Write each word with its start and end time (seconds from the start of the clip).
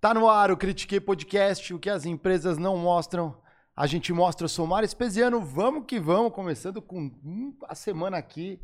Tá 0.00 0.14
no 0.14 0.30
ar 0.30 0.50
o 0.50 0.56
Critiquei 0.56 0.98
Podcast, 0.98 1.74
o 1.74 1.78
que 1.78 1.90
as 1.90 2.06
empresas 2.06 2.56
não 2.56 2.74
mostram. 2.78 3.36
A 3.76 3.86
gente 3.86 4.14
mostra, 4.14 4.46
eu 4.46 4.48
sou 4.48 4.66
Mário 4.66 4.86
Espesiano, 4.86 5.42
vamos 5.42 5.84
que 5.86 6.00
vamos, 6.00 6.32
começando 6.32 6.80
com 6.80 7.00
hum, 7.22 7.54
a 7.68 7.74
semana 7.74 8.16
aqui. 8.16 8.58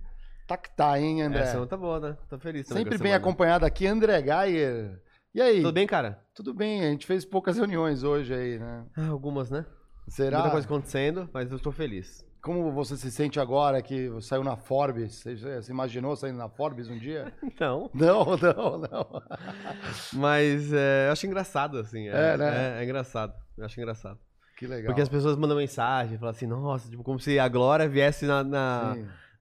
Tá 0.46 0.56
que 0.56 0.74
tá, 0.74 0.98
hein, 0.98 1.20
André? 1.20 1.40
Essa 1.40 1.50
semana 1.52 1.68
tá 1.68 1.76
boa, 1.76 2.00
né? 2.00 2.16
Tô 2.30 2.38
feliz 2.38 2.66
também 2.66 2.84
Sempre 2.84 2.94
a 2.94 2.98
bem 2.98 3.08
semana. 3.08 3.16
acompanhado 3.16 3.66
aqui, 3.66 3.86
André 3.86 4.22
Geyer. 4.22 5.02
E 5.34 5.42
aí? 5.42 5.56
Tudo 5.56 5.74
bem, 5.74 5.86
cara? 5.86 6.24
Tudo 6.34 6.54
bem, 6.54 6.80
a 6.80 6.90
gente 6.90 7.04
fez 7.04 7.22
poucas 7.26 7.58
reuniões 7.58 8.02
hoje 8.02 8.32
aí, 8.32 8.58
né? 8.58 8.86
Ah, 8.96 9.08
algumas, 9.08 9.50
né? 9.50 9.66
Será? 10.08 10.38
Muita 10.38 10.52
coisa 10.52 10.66
acontecendo, 10.66 11.28
mas 11.34 11.52
eu 11.52 11.58
tô 11.58 11.70
feliz. 11.70 12.25
Como 12.46 12.70
você 12.70 12.96
se 12.96 13.10
sente 13.10 13.40
agora 13.40 13.82
que 13.82 14.08
saiu 14.20 14.44
na 14.44 14.54
Forbes? 14.54 15.16
Você, 15.16 15.34
você 15.34 15.72
imaginou 15.72 16.14
saindo 16.14 16.38
na 16.38 16.48
Forbes 16.48 16.88
um 16.88 16.96
dia? 16.96 17.32
Então, 17.42 17.90
Não, 17.92 18.24
não, 18.36 18.78
não. 18.88 19.22
mas 20.14 20.72
é, 20.72 21.08
eu 21.08 21.12
acho 21.12 21.26
engraçado, 21.26 21.76
assim. 21.76 22.06
É, 22.06 22.34
É, 22.34 22.36
né? 22.36 22.76
É, 22.76 22.80
é 22.80 22.84
engraçado. 22.84 23.34
Eu 23.58 23.64
acho 23.64 23.80
engraçado. 23.80 24.16
Que 24.56 24.64
legal. 24.64 24.86
Porque 24.86 25.00
as 25.00 25.08
pessoas 25.08 25.36
mandam 25.36 25.56
mensagem, 25.56 26.18
falam 26.18 26.30
assim, 26.30 26.46
nossa, 26.46 26.88
tipo, 26.88 27.02
como 27.02 27.18
se 27.18 27.36
a 27.36 27.48
Glória 27.48 27.88
viesse 27.88 28.26
na, 28.26 28.44
na, 28.44 28.96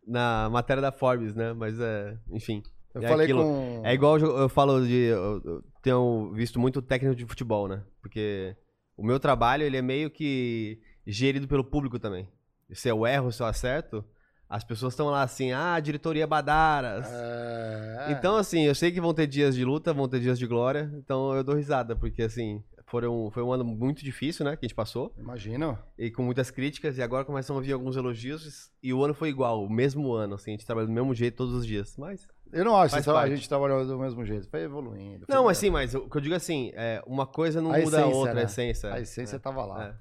na 0.07 0.49
matéria 0.49 0.81
da 0.81 0.91
Forbes, 0.91 1.35
né? 1.35 1.53
Mas 1.53 1.79
é, 1.79 2.17
enfim. 2.31 2.63
Eu 2.95 3.03
é 3.03 3.07
falei 3.07 3.25
aquilo. 3.25 3.43
com. 3.43 3.81
É 3.85 3.93
igual 3.93 4.17
eu, 4.17 4.35
eu 4.35 4.49
falo 4.49 4.83
de. 4.83 4.95
Eu, 4.95 5.41
eu 5.45 5.63
tenho 5.83 6.33
visto 6.33 6.59
muito 6.59 6.81
técnico 6.81 7.15
de 7.15 7.27
futebol, 7.27 7.67
né? 7.67 7.83
Porque 8.01 8.57
o 8.97 9.05
meu 9.05 9.19
trabalho 9.19 9.61
ele 9.61 9.77
é 9.77 9.81
meio 9.83 10.09
que 10.09 10.81
gerido 11.05 11.47
pelo 11.47 11.63
público 11.63 11.99
também. 11.99 12.27
Se 12.73 12.89
eu 12.89 13.05
erro, 13.05 13.31
se 13.31 13.41
eu 13.41 13.45
acerto, 13.45 14.03
as 14.49 14.63
pessoas 14.63 14.93
estão 14.93 15.07
lá 15.07 15.23
assim, 15.23 15.51
ah, 15.51 15.79
diretoria 15.79 16.27
Badaras. 16.27 17.07
É... 17.09 18.07
Então, 18.11 18.35
assim, 18.37 18.63
eu 18.63 18.75
sei 18.75 18.91
que 18.91 19.01
vão 19.01 19.13
ter 19.13 19.27
dias 19.27 19.55
de 19.55 19.65
luta, 19.65 19.93
vão 19.93 20.07
ter 20.07 20.19
dias 20.19 20.37
de 20.37 20.45
glória, 20.45 20.91
então 20.95 21.33
eu 21.33 21.43
dou 21.43 21.55
risada, 21.55 21.95
porque 21.95 22.23
assim, 22.23 22.63
foram, 22.85 23.29
foi 23.31 23.43
um 23.43 23.51
ano 23.51 23.63
muito 23.63 24.03
difícil, 24.03 24.45
né, 24.45 24.55
que 24.55 24.65
a 24.65 24.67
gente 24.67 24.75
passou, 24.75 25.13
Imagino. 25.17 25.77
e 25.97 26.11
com 26.11 26.21
muitas 26.21 26.51
críticas, 26.51 26.97
e 26.97 27.01
agora 27.01 27.25
começam 27.25 27.57
a 27.57 27.61
vir 27.61 27.73
alguns 27.73 27.97
elogios, 27.97 28.71
e 28.81 28.93
o 28.93 29.03
ano 29.03 29.13
foi 29.13 29.29
igual, 29.29 29.63
o 29.63 29.69
mesmo 29.69 30.13
ano, 30.13 30.35
assim, 30.35 30.51
a 30.51 30.53
gente 30.53 30.65
trabalha 30.65 30.87
do 30.87 30.93
mesmo 30.93 31.13
jeito 31.13 31.37
todos 31.37 31.53
os 31.53 31.65
dias, 31.65 31.95
mas... 31.97 32.27
Eu 32.53 32.63
não 32.63 32.77
acho 32.77 32.95
que 33.01 33.09
a 33.09 33.27
gente 33.27 33.49
trabalhou 33.49 33.85
do 33.85 33.97
mesmo 33.97 34.23
jeito. 34.23 34.47
Foi 34.47 34.61
evoluindo. 34.61 35.25
foi 35.25 35.35
Não, 35.35 35.49
assim, 35.49 35.69
mas 35.69 35.93
o 35.93 36.07
que 36.07 36.15
eu 36.15 36.21
digo 36.21 36.35
assim, 36.35 36.71
é, 36.75 37.03
uma 37.05 37.25
coisa 37.25 37.59
não 37.59 37.73
A 37.73 37.79
muda 37.79 37.97
a 37.97 38.01
essência, 38.01 38.15
outra, 38.15 38.33
né? 38.33 38.41
a 38.41 38.43
essência. 38.45 38.93
A 38.93 38.99
essência 39.01 39.35
é. 39.35 39.39
tava 39.39 39.65
lá. 39.65 39.87
É. 39.87 39.95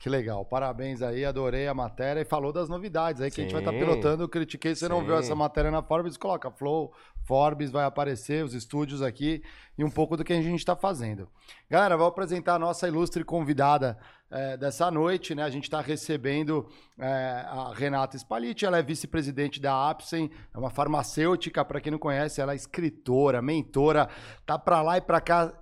Que 0.00 0.08
legal. 0.08 0.46
Parabéns 0.46 1.02
aí, 1.02 1.26
adorei 1.26 1.68
a 1.68 1.74
matéria 1.74 2.22
e 2.22 2.24
falou 2.24 2.54
das 2.54 2.70
novidades 2.70 3.20
aí 3.20 3.30
que 3.30 3.38
a 3.38 3.44
gente 3.44 3.52
vai 3.52 3.60
estar 3.60 3.70
Sim. 3.70 3.80
pilotando. 3.80 4.22
Eu 4.22 4.30
critiquei, 4.30 4.74
você 4.74 4.88
não 4.88 5.04
viu 5.04 5.14
Sim. 5.16 5.24
essa 5.24 5.34
matéria 5.34 5.70
na 5.70 5.82
Forbes, 5.82 6.16
coloca 6.16 6.50
Flow, 6.50 6.90
Forbes, 7.24 7.70
vai 7.70 7.84
aparecer, 7.84 8.42
os 8.42 8.54
estúdios 8.54 9.02
aqui 9.02 9.42
e 9.76 9.84
um 9.84 9.90
pouco 9.90 10.16
do 10.16 10.24
que 10.24 10.32
a 10.32 10.40
gente 10.40 10.58
está 10.58 10.74
fazendo. 10.74 11.28
Galera, 11.68 11.98
vou 11.98 12.06
apresentar 12.06 12.54
a 12.54 12.58
nossa 12.58 12.88
ilustre 12.88 13.22
convidada 13.22 13.98
eh, 14.30 14.56
dessa 14.56 14.90
noite, 14.90 15.34
né? 15.34 15.42
A 15.42 15.50
gente 15.50 15.64
está 15.64 15.82
recebendo 15.82 16.66
eh, 16.98 17.44
a 17.46 17.70
Renata 17.74 18.16
Spaliti, 18.16 18.64
ela 18.64 18.78
é 18.78 18.82
vice-presidente 18.82 19.60
da 19.60 19.90
Apsen, 19.90 20.30
é 20.54 20.58
uma 20.58 20.70
farmacêutica, 20.70 21.62
para 21.62 21.78
quem 21.78 21.92
não 21.92 21.98
conhece, 21.98 22.40
ela 22.40 22.52
é 22.52 22.56
escritora, 22.56 23.42
mentora, 23.42 24.08
tá 24.46 24.58
para 24.58 24.80
lá 24.80 24.96
e 24.96 25.02
para 25.02 25.20
cá 25.20 25.52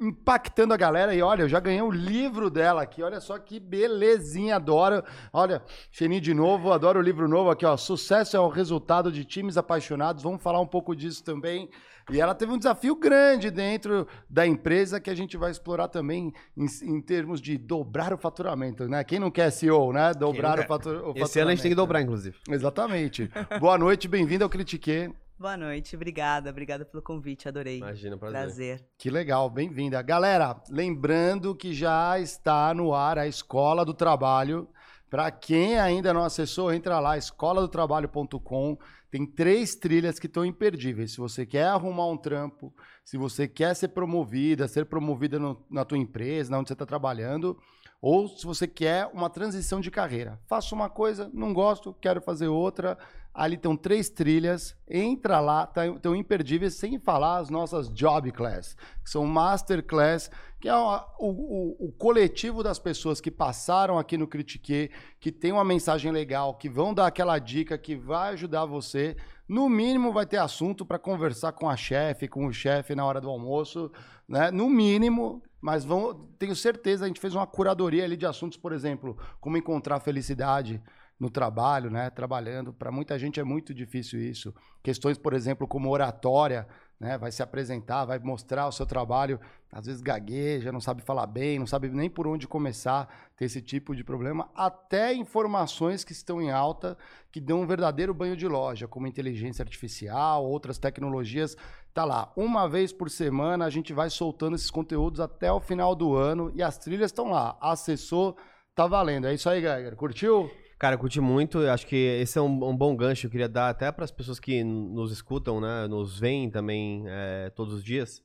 impactando 0.00 0.74
a 0.74 0.76
galera. 0.76 1.14
E 1.14 1.22
olha, 1.22 1.42
eu 1.42 1.48
já 1.48 1.60
ganhei 1.60 1.82
o 1.82 1.90
livro 1.90 2.50
dela 2.50 2.82
aqui. 2.82 3.02
Olha 3.02 3.20
só 3.20 3.38
que 3.38 3.58
belezinha, 3.60 4.56
adoro. 4.56 5.02
Olha, 5.32 5.62
Xeni 5.90 6.20
de 6.20 6.34
novo, 6.34 6.72
adoro 6.72 6.98
o 6.98 7.02
livro 7.02 7.28
novo 7.28 7.50
aqui, 7.50 7.64
ó. 7.64 7.76
Sucesso 7.76 8.36
é 8.36 8.40
o 8.40 8.48
resultado 8.48 9.10
de 9.10 9.24
times 9.24 9.56
apaixonados. 9.56 10.22
Vamos 10.22 10.42
falar 10.42 10.60
um 10.60 10.66
pouco 10.66 10.94
disso 10.94 11.22
também. 11.24 11.68
E 12.10 12.20
ela 12.20 12.34
teve 12.34 12.52
um 12.52 12.58
desafio 12.58 12.94
grande 12.94 13.50
dentro 13.50 14.06
da 14.28 14.46
empresa 14.46 15.00
que 15.00 15.08
a 15.08 15.14
gente 15.14 15.38
vai 15.38 15.50
explorar 15.50 15.88
também 15.88 16.34
em, 16.54 16.66
em 16.82 17.00
termos 17.00 17.40
de 17.40 17.56
dobrar 17.56 18.12
o 18.12 18.18
faturamento, 18.18 18.86
né? 18.86 19.02
Quem 19.04 19.18
não 19.18 19.30
quer 19.30 19.50
SEO, 19.50 19.90
né? 19.90 20.12
Dobrar 20.12 20.58
o, 20.58 20.62
o 20.62 20.66
faturamento. 20.66 21.18
Esse 21.18 21.40
ano 21.40 21.50
a 21.50 21.54
gente 21.54 21.62
tem 21.62 21.70
que 21.70 21.76
dobrar, 21.76 22.02
inclusive. 22.02 22.36
Exatamente. 22.48 23.30
Boa 23.58 23.78
noite, 23.78 24.06
bem-vindo 24.06 24.44
ao 24.44 24.50
Critique. 24.50 25.10
Boa 25.38 25.56
noite, 25.56 25.96
obrigada, 25.96 26.48
obrigada 26.50 26.84
pelo 26.84 27.02
convite, 27.02 27.48
adorei. 27.48 27.78
Imagina, 27.78 28.16
prazer. 28.16 28.40
Prazer. 28.40 28.84
Que 28.96 29.10
legal, 29.10 29.50
bem-vinda. 29.50 30.00
Galera, 30.00 30.56
lembrando 30.70 31.54
que 31.54 31.74
já 31.74 32.18
está 32.18 32.72
no 32.72 32.94
ar 32.94 33.18
a 33.18 33.26
Escola 33.26 33.84
do 33.84 33.92
Trabalho. 33.92 34.68
Para 35.10 35.30
quem 35.30 35.78
ainda 35.78 36.12
não 36.14 36.24
acessou, 36.24 36.72
entra 36.72 36.98
lá, 37.00 37.16
escoladotrabalho.com. 37.18 38.78
Tem 39.10 39.26
três 39.26 39.74
trilhas 39.76 40.18
que 40.18 40.26
estão 40.26 40.44
imperdíveis. 40.44 41.12
Se 41.12 41.18
você 41.18 41.44
quer 41.44 41.66
arrumar 41.66 42.06
um 42.08 42.16
trampo, 42.16 42.72
se 43.04 43.16
você 43.16 43.46
quer 43.46 43.74
ser 43.74 43.88
promovida, 43.88 44.66
ser 44.66 44.86
promovida 44.86 45.38
no- 45.38 45.64
na 45.70 45.84
tua 45.84 45.98
empresa, 45.98 46.56
onde 46.56 46.68
você 46.68 46.72
está 46.72 46.86
trabalhando, 46.86 47.56
ou 48.06 48.28
se 48.28 48.44
você 48.44 48.66
quer 48.68 49.08
uma 49.14 49.30
transição 49.30 49.80
de 49.80 49.90
carreira. 49.90 50.38
Faço 50.46 50.74
uma 50.74 50.90
coisa, 50.90 51.30
não 51.32 51.54
gosto, 51.54 51.96
quero 52.02 52.20
fazer 52.20 52.48
outra. 52.48 52.98
Ali 53.32 53.54
estão 53.56 53.74
três 53.76 54.10
trilhas, 54.10 54.76
entra 54.86 55.40
lá, 55.40 55.66
tá- 55.66 55.86
estão 55.86 56.14
imperdíveis, 56.14 56.74
sem 56.74 56.98
falar 56.98 57.38
as 57.38 57.48
nossas 57.48 57.88
Job 57.88 58.30
Class, 58.30 58.76
que 59.02 59.08
são 59.10 59.24
Masterclass, 59.26 60.30
que 60.60 60.68
é 60.68 60.76
o, 60.76 61.00
o- 61.18 61.76
o 61.88 61.92
coletivo 61.92 62.62
das 62.62 62.78
pessoas 62.78 63.22
que 63.22 63.30
passaram 63.30 63.98
aqui 63.98 64.18
no 64.18 64.28
Critique, 64.28 64.90
que 65.18 65.32
tem 65.32 65.50
uma 65.50 65.64
mensagem 65.64 66.12
legal, 66.12 66.54
que 66.54 66.68
vão 66.68 66.92
dar 66.92 67.06
aquela 67.06 67.38
dica 67.38 67.78
que 67.78 67.96
vai 67.96 68.34
ajudar 68.34 68.66
você. 68.66 69.16
No 69.48 69.66
mínimo, 69.68 70.12
vai 70.12 70.26
ter 70.26 70.36
assunto 70.36 70.84
para 70.86 70.98
conversar 70.98 71.52
com 71.52 71.68
a 71.68 71.76
chefe, 71.76 72.28
com 72.28 72.46
o 72.46 72.52
chefe 72.52 72.94
na 72.94 73.04
hora 73.04 73.20
do 73.20 73.30
almoço, 73.30 73.90
né? 74.28 74.50
No 74.50 74.68
mínimo, 74.70 75.42
Mas 75.64 75.82
vão, 75.82 76.12
tenho 76.38 76.54
certeza, 76.54 77.06
a 77.06 77.08
gente 77.08 77.18
fez 77.18 77.34
uma 77.34 77.46
curadoria 77.46 78.04
ali 78.04 78.18
de 78.18 78.26
assuntos, 78.26 78.58
por 78.58 78.70
exemplo, 78.70 79.16
como 79.40 79.56
encontrar 79.56 79.98
felicidade 79.98 80.78
no 81.18 81.30
trabalho, 81.30 81.90
né? 81.90 82.10
Trabalhando. 82.10 82.70
Para 82.70 82.92
muita 82.92 83.18
gente 83.18 83.40
é 83.40 83.44
muito 83.44 83.72
difícil 83.72 84.20
isso. 84.20 84.54
Questões, 84.82 85.16
por 85.16 85.32
exemplo, 85.32 85.66
como 85.66 85.88
oratória, 85.88 86.68
né? 86.98 87.18
Vai 87.18 87.32
se 87.32 87.42
apresentar, 87.42 88.04
vai 88.04 88.18
mostrar 88.18 88.66
o 88.66 88.72
seu 88.72 88.86
trabalho, 88.86 89.40
às 89.70 89.86
vezes 89.86 90.00
gagueja, 90.00 90.70
não 90.70 90.80
sabe 90.80 91.02
falar 91.02 91.26
bem, 91.26 91.58
não 91.58 91.66
sabe 91.66 91.88
nem 91.88 92.08
por 92.08 92.26
onde 92.26 92.46
começar, 92.46 93.08
ter 93.36 93.46
esse 93.46 93.60
tipo 93.60 93.94
de 93.94 94.04
problema, 94.04 94.48
até 94.54 95.12
informações 95.12 96.04
que 96.04 96.12
estão 96.12 96.40
em 96.40 96.50
alta, 96.50 96.96
que 97.32 97.40
dão 97.40 97.62
um 97.62 97.66
verdadeiro 97.66 98.14
banho 98.14 98.36
de 98.36 98.46
loja, 98.46 98.86
como 98.86 99.06
inteligência 99.06 99.62
artificial, 99.62 100.44
outras 100.44 100.78
tecnologias. 100.78 101.56
Tá 101.92 102.04
lá, 102.04 102.32
uma 102.36 102.68
vez 102.68 102.92
por 102.92 103.10
semana 103.10 103.64
a 103.64 103.70
gente 103.70 103.92
vai 103.92 104.10
soltando 104.10 104.56
esses 104.56 104.70
conteúdos 104.70 105.20
até 105.20 105.52
o 105.52 105.60
final 105.60 105.94
do 105.94 106.14
ano 106.14 106.50
e 106.54 106.62
as 106.62 106.78
trilhas 106.78 107.10
estão 107.10 107.30
lá. 107.30 107.56
Acessou, 107.60 108.36
tá 108.74 108.86
valendo. 108.86 109.26
É 109.26 109.34
isso 109.34 109.48
aí, 109.48 109.60
Geiger. 109.60 109.96
Curtiu? 109.96 110.50
Cara, 110.78 110.98
curti 110.98 111.20
muito. 111.20 111.58
Acho 111.60 111.86
que 111.86 111.96
esse 111.96 112.38
é 112.38 112.42
um, 112.42 112.68
um 112.68 112.76
bom 112.76 112.96
gancho. 112.96 113.26
Eu 113.26 113.30
queria 113.30 113.48
dar 113.48 113.68
até 113.68 113.90
para 113.92 114.04
as 114.04 114.10
pessoas 114.10 114.40
que 114.40 114.62
nos 114.64 115.12
escutam, 115.12 115.60
né? 115.60 115.86
Nos 115.86 116.18
veem 116.18 116.50
também 116.50 117.04
é, 117.06 117.50
todos 117.50 117.74
os 117.74 117.84
dias. 117.84 118.22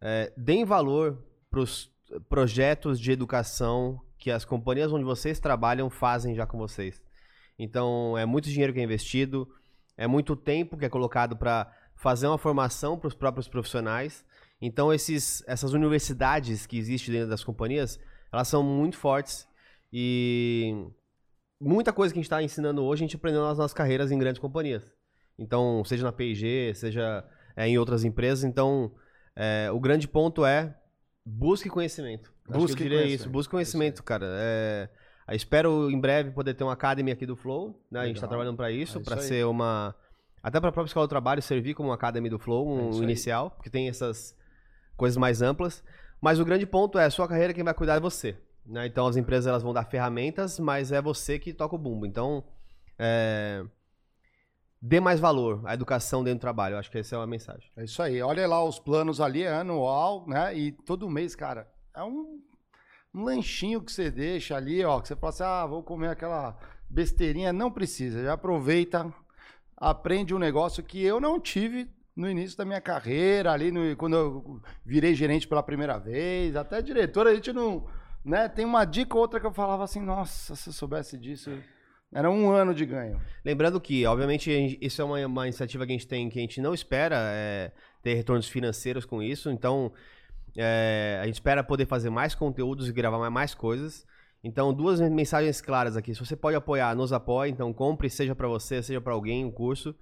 É, 0.00 0.32
deem 0.36 0.64
valor 0.64 1.22
para 1.50 1.60
os 1.60 1.90
projetos 2.28 2.98
de 2.98 3.12
educação 3.12 4.00
que 4.18 4.30
as 4.30 4.44
companhias 4.44 4.92
onde 4.92 5.04
vocês 5.04 5.38
trabalham 5.38 5.90
fazem 5.90 6.34
já 6.34 6.46
com 6.46 6.58
vocês. 6.58 7.02
Então, 7.58 8.16
é 8.18 8.26
muito 8.26 8.48
dinheiro 8.48 8.72
que 8.72 8.80
é 8.80 8.82
investido, 8.82 9.48
é 9.96 10.06
muito 10.06 10.34
tempo 10.34 10.76
que 10.76 10.84
é 10.84 10.88
colocado 10.88 11.36
para 11.36 11.70
fazer 11.94 12.26
uma 12.26 12.38
formação 12.38 12.98
para 12.98 13.08
os 13.08 13.14
próprios 13.14 13.48
profissionais. 13.48 14.24
Então, 14.60 14.92
esses, 14.92 15.44
essas 15.46 15.72
universidades 15.72 16.66
que 16.66 16.78
existem 16.78 17.14
dentro 17.14 17.30
das 17.30 17.44
companhias, 17.44 18.00
elas 18.32 18.48
são 18.48 18.62
muito 18.62 18.96
fortes 18.96 19.46
e 19.92 20.86
muita 21.60 21.92
coisa 21.92 22.12
que 22.12 22.18
a 22.18 22.20
gente 22.20 22.26
está 22.26 22.42
ensinando 22.42 22.82
hoje, 22.82 23.02
a 23.02 23.06
gente 23.06 23.16
aprendeu 23.16 23.42
nas 23.42 23.58
nossas 23.58 23.74
carreiras 23.74 24.10
em 24.10 24.18
grandes 24.18 24.40
companhias. 24.40 24.82
Então, 25.38 25.84
seja 25.84 26.04
na 26.04 26.12
P&G, 26.12 26.72
seja 26.74 27.24
é, 27.56 27.68
em 27.68 27.78
outras 27.78 28.04
empresas. 28.04 28.44
Então, 28.44 28.92
é, 29.34 29.70
o 29.72 29.80
grande 29.80 30.06
ponto 30.06 30.44
é 30.44 30.76
busque 31.24 31.68
conhecimento. 31.68 32.32
Busque 32.48 32.82
conhecimento. 32.82 33.08
isso, 33.08 33.30
busque 33.30 33.50
conhecimento, 33.50 34.02
cara. 34.02 34.26
É, 34.28 34.88
espero 35.32 35.90
em 35.90 35.98
breve 35.98 36.30
poder 36.30 36.54
ter 36.54 36.64
uma 36.64 36.74
academy 36.74 37.10
aqui 37.10 37.26
do 37.26 37.34
Flow, 37.34 37.82
né? 37.90 38.00
A 38.00 38.06
gente 38.06 38.16
está 38.16 38.28
trabalhando 38.28 38.56
para 38.56 38.70
isso, 38.70 38.98
É 38.98 39.02
para 39.02 39.18
ser 39.18 39.46
uma 39.46 39.94
até 40.42 40.60
para 40.60 40.68
a 40.68 40.72
própria 40.72 40.90
escola 40.90 41.06
do 41.06 41.10
trabalho 41.10 41.40
servir 41.40 41.72
como 41.72 41.88
uma 41.88 41.94
academy 41.94 42.28
do 42.28 42.38
Flow, 42.38 42.68
É 42.78 42.82
um 42.82 42.90
aí. 42.90 43.02
inicial, 43.02 43.50
porque 43.50 43.70
tem 43.70 43.88
essas 43.88 44.36
coisas 44.94 45.16
mais 45.16 45.40
amplas. 45.40 45.82
Mas 46.20 46.38
o 46.38 46.44
grande 46.44 46.66
ponto 46.66 46.98
é, 46.98 47.08
sua 47.08 47.26
carreira 47.26 47.54
quem 47.54 47.64
vai 47.64 47.72
cuidar 47.72 47.94
é 47.94 48.00
você. 48.00 48.36
Né? 48.66 48.86
Então 48.86 49.06
as 49.06 49.16
empresas 49.16 49.46
elas 49.46 49.62
vão 49.62 49.72
dar 49.72 49.84
ferramentas, 49.84 50.58
mas 50.58 50.92
é 50.92 51.00
você 51.00 51.38
que 51.38 51.52
toca 51.52 51.74
o 51.74 51.78
bumbo. 51.78 52.06
Então, 52.06 52.44
é, 52.98 53.64
dê 54.80 55.00
mais 55.00 55.20
valor 55.20 55.62
à 55.64 55.74
educação 55.74 56.22
dentro 56.24 56.38
do 56.38 56.42
trabalho. 56.42 56.74
Eu 56.74 56.78
acho 56.78 56.90
que 56.90 56.98
essa 56.98 57.14
é 57.14 57.18
uma 57.18 57.26
mensagem. 57.26 57.70
É 57.76 57.84
isso 57.84 58.02
aí. 58.02 58.20
Olha 58.22 58.46
lá 58.46 58.62
os 58.64 58.78
planos 58.78 59.20
ali, 59.20 59.42
é 59.42 59.52
anual, 59.52 60.26
né? 60.26 60.56
E 60.56 60.72
todo 60.72 61.08
mês, 61.10 61.34
cara, 61.34 61.68
é 61.94 62.02
um, 62.02 62.40
um 63.14 63.24
lanchinho 63.24 63.80
que 63.82 63.92
você 63.92 64.10
deixa 64.10 64.56
ali, 64.56 64.84
ó. 64.84 65.00
Que 65.00 65.08
você 65.08 65.16
fala 65.16 65.30
assim, 65.30 65.42
ah, 65.44 65.66
vou 65.66 65.82
comer 65.82 66.08
aquela 66.08 66.56
besteirinha. 66.88 67.52
Não 67.52 67.70
precisa, 67.70 68.22
já 68.22 68.32
aproveita, 68.34 69.12
aprende 69.76 70.34
um 70.34 70.38
negócio 70.38 70.82
que 70.82 71.02
eu 71.02 71.20
não 71.20 71.40
tive 71.40 71.90
no 72.16 72.30
início 72.30 72.56
da 72.56 72.64
minha 72.64 72.80
carreira, 72.80 73.50
ali 73.50 73.72
no- 73.72 73.96
quando 73.96 74.14
eu 74.14 74.62
virei 74.86 75.14
gerente 75.16 75.48
pela 75.48 75.62
primeira 75.64 75.98
vez, 75.98 76.54
até 76.54 76.80
diretor, 76.80 77.26
a 77.26 77.34
gente 77.34 77.52
não. 77.52 77.86
Né? 78.24 78.48
Tem 78.48 78.64
uma 78.64 78.84
dica 78.84 79.14
ou 79.14 79.20
outra 79.20 79.38
que 79.38 79.46
eu 79.46 79.52
falava 79.52 79.84
assim, 79.84 80.00
nossa, 80.00 80.56
se 80.56 80.68
eu 80.68 80.72
soubesse 80.72 81.18
disso. 81.18 81.50
Era 82.12 82.30
um 82.30 82.50
ano 82.50 82.72
de 82.72 82.86
ganho. 82.86 83.20
Lembrando 83.44 83.80
que, 83.80 84.06
obviamente, 84.06 84.78
isso 84.80 85.02
é 85.02 85.04
uma, 85.04 85.26
uma 85.26 85.46
iniciativa 85.46 85.84
que 85.84 85.92
a 85.92 85.96
gente 85.96 86.06
tem 86.06 86.30
que 86.30 86.38
a 86.38 86.42
gente 86.42 86.60
não 86.60 86.72
espera 86.72 87.16
é, 87.18 87.72
ter 88.02 88.14
retornos 88.14 88.48
financeiros 88.48 89.04
com 89.04 89.20
isso. 89.20 89.50
Então, 89.50 89.92
é, 90.56 91.18
a 91.20 91.26
gente 91.26 91.34
espera 91.34 91.64
poder 91.64 91.86
fazer 91.86 92.10
mais 92.10 92.34
conteúdos 92.34 92.88
e 92.88 92.92
gravar 92.92 93.18
mais, 93.18 93.32
mais 93.32 93.54
coisas. 93.54 94.06
Então, 94.44 94.72
duas 94.72 95.00
mensagens 95.00 95.60
claras 95.60 95.96
aqui. 95.96 96.14
Se 96.14 96.20
você 96.24 96.36
pode 96.36 96.56
apoiar, 96.56 96.94
nos 96.94 97.12
apoie. 97.12 97.50
Então, 97.50 97.72
compre, 97.72 98.08
seja 98.08 98.34
para 98.34 98.46
você, 98.46 98.80
seja 98.80 99.00
para 99.00 99.12
alguém, 99.12 99.44
um 99.44 99.50
curso. 99.50 99.94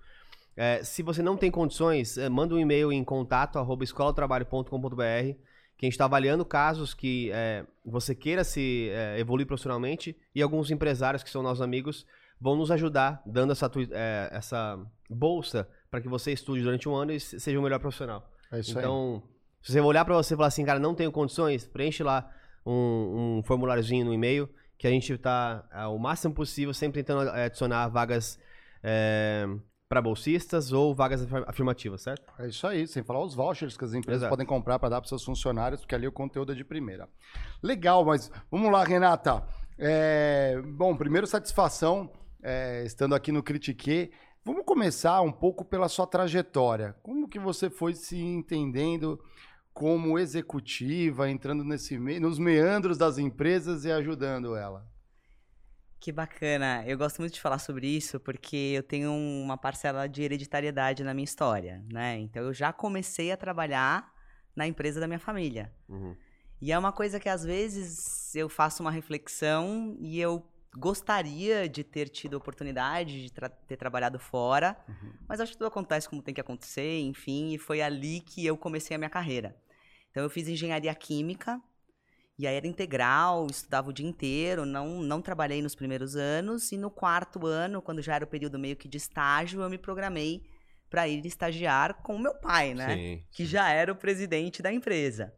É, 0.54 0.84
se 0.84 1.02
você 1.02 1.22
não 1.22 1.36
tem 1.36 1.50
condições, 1.50 2.18
é, 2.18 2.28
manda 2.28 2.54
um 2.54 2.58
e-mail 2.58 2.92
em 2.92 3.02
contato 3.02 3.58
arroba 3.58 3.84
escolatrabalho.com.br 3.84 5.51
que 5.82 5.86
a 5.86 5.88
gente 5.88 5.94
está 5.94 6.04
avaliando 6.04 6.44
casos 6.44 6.94
que 6.94 7.28
é, 7.32 7.66
você 7.84 8.14
queira 8.14 8.44
se 8.44 8.88
é, 8.92 9.18
evoluir 9.18 9.48
profissionalmente 9.48 10.16
e 10.32 10.40
alguns 10.40 10.70
empresários 10.70 11.24
que 11.24 11.28
são 11.30 11.42
nossos 11.42 11.60
amigos 11.60 12.06
vão 12.40 12.54
nos 12.54 12.70
ajudar 12.70 13.20
dando 13.26 13.50
essa, 13.50 13.68
é, 13.90 14.28
essa 14.30 14.78
bolsa 15.10 15.68
para 15.90 16.00
que 16.00 16.08
você 16.08 16.30
estude 16.30 16.62
durante 16.62 16.88
um 16.88 16.94
ano 16.94 17.10
e 17.10 17.18
se- 17.18 17.40
seja 17.40 17.58
o 17.58 17.62
melhor 17.62 17.80
profissional. 17.80 18.30
É 18.52 18.60
isso 18.60 18.78
aí. 18.78 18.84
então, 18.84 19.24
se 19.60 19.72
você 19.72 19.80
olhar 19.80 20.04
para 20.04 20.14
você 20.14 20.34
e 20.34 20.36
falar 20.36 20.46
assim, 20.48 20.64
cara, 20.64 20.78
não 20.78 20.94
tenho 20.94 21.10
condições, 21.10 21.64
preenche 21.66 22.04
lá 22.04 22.30
um, 22.64 23.38
um 23.38 23.42
formuláriozinho 23.44 24.04
no 24.04 24.14
e-mail 24.14 24.48
que 24.78 24.86
a 24.86 24.90
gente 24.90 25.12
está 25.12 25.64
o 25.92 25.98
máximo 25.98 26.32
possível 26.32 26.72
sempre 26.72 27.02
tentando 27.02 27.28
é, 27.30 27.46
adicionar 27.46 27.88
vagas 27.88 28.38
para 29.92 30.00
bolsistas 30.00 30.72
ou 30.72 30.94
vagas 30.94 31.20
afir- 31.22 31.44
afirmativas, 31.46 32.00
certo? 32.00 32.32
É 32.38 32.48
isso 32.48 32.66
aí, 32.66 32.86
sem 32.86 33.02
falar 33.02 33.22
os 33.22 33.34
vouchers 33.34 33.76
que 33.76 33.84
as 33.84 33.92
empresas 33.92 34.22
Exato. 34.22 34.30
podem 34.30 34.46
comprar 34.46 34.78
para 34.78 34.88
dar 34.88 35.02
para 35.02 35.08
seus 35.10 35.22
funcionários, 35.22 35.82
porque 35.82 35.94
ali 35.94 36.08
o 36.08 36.12
conteúdo 36.12 36.52
é 36.52 36.54
de 36.54 36.64
primeira. 36.64 37.06
Legal, 37.62 38.02
mas 38.02 38.30
vamos 38.50 38.72
lá, 38.72 38.82
Renata. 38.84 39.44
É, 39.78 40.58
bom, 40.64 40.96
primeiro 40.96 41.26
satisfação 41.26 42.10
é, 42.42 42.82
estando 42.86 43.14
aqui 43.14 43.30
no 43.30 43.42
Critique. 43.42 44.10
Vamos 44.42 44.64
começar 44.64 45.20
um 45.20 45.30
pouco 45.30 45.62
pela 45.62 45.90
sua 45.90 46.06
trajetória. 46.06 46.96
Como 47.02 47.28
que 47.28 47.38
você 47.38 47.68
foi 47.68 47.92
se 47.92 48.18
entendendo 48.18 49.20
como 49.74 50.18
executiva, 50.18 51.28
entrando 51.28 51.64
nesse 51.64 51.98
me- 51.98 52.18
nos 52.18 52.38
meandros 52.38 52.96
das 52.96 53.18
empresas 53.18 53.84
e 53.84 53.92
ajudando 53.92 54.56
ela? 54.56 54.86
Que 56.02 56.10
bacana. 56.10 56.82
Eu 56.84 56.98
gosto 56.98 57.20
muito 57.20 57.34
de 57.34 57.40
falar 57.40 57.60
sobre 57.60 57.86
isso 57.86 58.18
porque 58.18 58.56
eu 58.74 58.82
tenho 58.82 59.12
uma 59.12 59.56
parcela 59.56 60.08
de 60.08 60.20
hereditariedade 60.20 61.04
na 61.04 61.14
minha 61.14 61.22
história, 61.24 61.80
né? 61.92 62.18
Então 62.18 62.42
eu 62.42 62.52
já 62.52 62.72
comecei 62.72 63.30
a 63.30 63.36
trabalhar 63.36 64.12
na 64.56 64.66
empresa 64.66 64.98
da 64.98 65.06
minha 65.06 65.20
família. 65.20 65.72
E 66.60 66.72
é 66.72 66.78
uma 66.78 66.90
coisa 66.90 67.20
que 67.20 67.28
às 67.28 67.44
vezes 67.44 68.34
eu 68.34 68.48
faço 68.48 68.82
uma 68.82 68.90
reflexão 68.90 69.96
e 70.00 70.18
eu 70.20 70.44
gostaria 70.76 71.68
de 71.68 71.84
ter 71.84 72.08
tido 72.08 72.34
a 72.34 72.38
oportunidade 72.38 73.22
de 73.22 73.32
tra- 73.32 73.48
ter 73.48 73.76
trabalhado 73.76 74.18
fora, 74.18 74.76
mas 75.28 75.38
acho 75.38 75.52
que 75.52 75.58
tudo 75.58 75.68
acontece 75.68 76.08
como 76.08 76.20
tem 76.22 76.34
que 76.34 76.40
acontecer, 76.40 76.98
enfim, 77.00 77.52
e 77.52 77.58
foi 77.58 77.80
ali 77.80 78.20
que 78.20 78.44
eu 78.44 78.56
comecei 78.56 78.94
a 78.96 78.98
minha 78.98 79.10
carreira. 79.10 79.54
Então 80.10 80.22
eu 80.24 80.30
fiz 80.30 80.48
engenharia 80.48 80.92
química, 80.94 81.60
e 82.38 82.46
aí 82.46 82.56
era 82.56 82.66
integral, 82.66 83.46
estudava 83.50 83.90
o 83.90 83.92
dia 83.92 84.06
inteiro, 84.06 84.64
não, 84.64 85.00
não 85.02 85.20
trabalhei 85.22 85.60
nos 85.62 85.74
primeiros 85.74 86.16
anos, 86.16 86.72
e 86.72 86.76
no 86.76 86.90
quarto 86.90 87.46
ano, 87.46 87.82
quando 87.82 88.02
já 88.02 88.14
era 88.16 88.24
o 88.24 88.28
período 88.28 88.58
meio 88.58 88.76
que 88.76 88.88
de 88.88 88.96
estágio, 88.96 89.60
eu 89.62 89.70
me 89.70 89.78
programei 89.78 90.42
para 90.90 91.08
ir 91.08 91.24
estagiar 91.26 92.02
com 92.02 92.16
o 92.16 92.18
meu 92.18 92.34
pai, 92.34 92.74
né? 92.74 92.96
Sim, 92.96 93.24
que 93.30 93.44
já 93.46 93.70
era 93.70 93.92
o 93.92 93.96
presidente 93.96 94.60
da 94.62 94.72
empresa. 94.72 95.32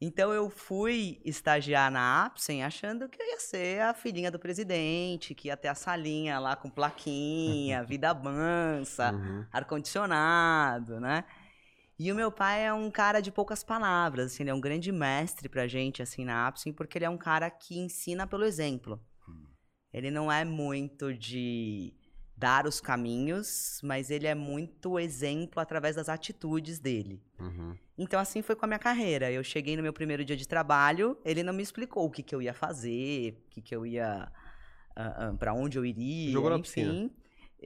Então 0.00 0.32
eu 0.32 0.50
fui 0.50 1.20
estagiar 1.24 1.90
na 1.90 2.26
Apsen 2.26 2.62
achando 2.64 3.08
que 3.08 3.20
eu 3.22 3.26
ia 3.26 3.40
ser 3.40 3.80
a 3.82 3.94
filhinha 3.94 4.30
do 4.30 4.38
presidente, 4.38 5.34
que 5.34 5.48
ia 5.48 5.56
ter 5.56 5.68
a 5.68 5.74
salinha 5.74 6.38
lá 6.38 6.56
com 6.56 6.68
plaquinha, 6.68 7.82
vida 7.84 8.12
mansa, 8.12 9.12
Uhum. 9.12 9.46
ar-condicionado, 9.52 11.00
né? 11.00 11.24
E 11.98 12.10
o 12.10 12.14
meu 12.14 12.30
pai 12.30 12.66
é 12.66 12.72
um 12.72 12.90
cara 12.90 13.20
de 13.20 13.30
poucas 13.30 13.62
palavras, 13.62 14.32
assim, 14.32 14.42
ele 14.42 14.50
é 14.50 14.54
um 14.54 14.60
grande 14.60 14.90
mestre 14.90 15.48
pra 15.48 15.68
gente, 15.68 16.02
assim, 16.02 16.24
na 16.24 16.46
Apsen, 16.46 16.72
porque 16.72 16.98
ele 16.98 17.04
é 17.04 17.10
um 17.10 17.16
cara 17.16 17.48
que 17.50 17.78
ensina 17.78 18.26
pelo 18.26 18.44
exemplo. 18.44 19.00
Ele 19.92 20.10
não 20.10 20.30
é 20.30 20.44
muito 20.44 21.14
de 21.14 21.94
dar 22.36 22.66
os 22.66 22.80
caminhos, 22.80 23.80
mas 23.84 24.10
ele 24.10 24.26
é 24.26 24.34
muito 24.34 24.98
exemplo 24.98 25.60
através 25.60 25.94
das 25.94 26.08
atitudes 26.08 26.80
dele. 26.80 27.22
Uhum. 27.38 27.76
Então, 27.96 28.18
assim 28.18 28.42
foi 28.42 28.56
com 28.56 28.64
a 28.64 28.68
minha 28.68 28.78
carreira. 28.78 29.30
Eu 29.30 29.44
cheguei 29.44 29.76
no 29.76 29.82
meu 29.84 29.92
primeiro 29.92 30.24
dia 30.24 30.36
de 30.36 30.48
trabalho, 30.48 31.16
ele 31.24 31.44
não 31.44 31.52
me 31.52 31.62
explicou 31.62 32.06
o 32.06 32.10
que, 32.10 32.24
que 32.24 32.34
eu 32.34 32.42
ia 32.42 32.52
fazer, 32.52 33.40
o 33.46 33.50
que, 33.50 33.62
que 33.62 33.74
eu 33.74 33.86
ia. 33.86 34.32
para 35.38 35.54
onde 35.54 35.78
eu 35.78 35.84
iria. 35.84 36.32
Jogou 36.32 36.50
na 36.50 36.56
enfim. 36.56 36.64
piscina. 36.64 37.10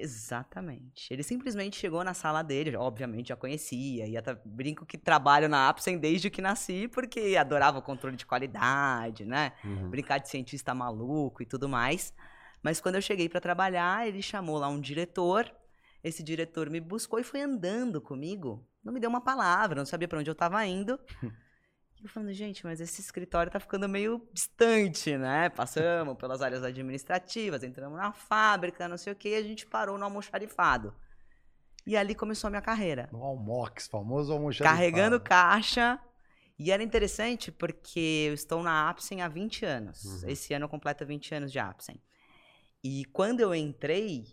Exatamente. 0.02 1.12
Ele 1.12 1.22
simplesmente 1.22 1.76
chegou 1.76 2.02
na 2.04 2.14
sala 2.14 2.42
dele, 2.42 2.76
obviamente 2.76 3.28
já 3.28 3.36
conhecia, 3.36 4.06
ia 4.06 4.22
tra- 4.22 4.40
brinco 4.44 4.86
que 4.86 4.96
trabalho 4.98 5.48
na 5.48 5.68
Apsen 5.68 5.98
desde 5.98 6.30
que 6.30 6.40
nasci, 6.42 6.88
porque 6.88 7.36
adorava 7.36 7.78
o 7.78 7.82
controle 7.82 8.16
de 8.16 8.26
qualidade, 8.26 9.24
né? 9.24 9.52
Uhum. 9.64 9.90
Brincar 9.90 10.18
de 10.18 10.28
cientista 10.28 10.74
maluco 10.74 11.42
e 11.42 11.46
tudo 11.46 11.68
mais. 11.68 12.12
Mas 12.62 12.80
quando 12.80 12.96
eu 12.96 13.02
cheguei 13.02 13.28
para 13.28 13.40
trabalhar, 13.40 14.06
ele 14.06 14.22
chamou 14.22 14.58
lá 14.58 14.68
um 14.68 14.80
diretor. 14.80 15.50
Esse 16.02 16.22
diretor 16.22 16.70
me 16.70 16.80
buscou 16.80 17.18
e 17.18 17.24
foi 17.24 17.40
andando 17.40 18.00
comigo. 18.00 18.66
Não 18.84 18.92
me 18.92 19.00
deu 19.00 19.10
uma 19.10 19.20
palavra, 19.20 19.78
não 19.78 19.86
sabia 19.86 20.06
para 20.08 20.18
onde 20.20 20.30
eu 20.30 20.32
estava 20.32 20.64
indo. 20.66 20.98
E 22.00 22.04
eu 22.04 22.08
falando, 22.08 22.32
gente, 22.32 22.64
mas 22.64 22.80
esse 22.80 23.00
escritório 23.00 23.50
tá 23.50 23.58
ficando 23.58 23.88
meio 23.88 24.26
distante, 24.32 25.16
né? 25.16 25.48
Passamos 25.48 26.16
pelas 26.16 26.40
áreas 26.40 26.62
administrativas, 26.62 27.62
entramos 27.64 27.98
na 27.98 28.12
fábrica, 28.12 28.86
não 28.86 28.96
sei 28.96 29.12
o 29.12 29.16
quê, 29.16 29.30
e 29.30 29.36
a 29.36 29.42
gente 29.42 29.66
parou 29.66 29.98
no 29.98 30.04
almoxarifado. 30.04 30.94
E 31.84 31.96
ali 31.96 32.14
começou 32.14 32.48
a 32.48 32.50
minha 32.50 32.62
carreira. 32.62 33.08
No 33.10 33.22
Almox, 33.22 33.88
famoso 33.88 34.32
almoxarifado. 34.32 34.76
Carregando 34.76 35.20
caixa. 35.20 35.98
E 36.58 36.70
era 36.70 36.82
interessante 36.82 37.50
porque 37.50 38.26
eu 38.28 38.34
estou 38.34 38.62
na 38.62 38.90
Apsen 38.90 39.22
há 39.22 39.28
20 39.28 39.64
anos. 39.64 40.04
Uhum. 40.04 40.28
Esse 40.28 40.52
ano 40.52 40.68
completa 40.68 41.04
20 41.04 41.34
anos 41.34 41.50
de 41.50 41.58
Apsen. 41.58 42.00
E 42.82 43.04
quando 43.06 43.40
eu 43.40 43.54
entrei, 43.54 44.26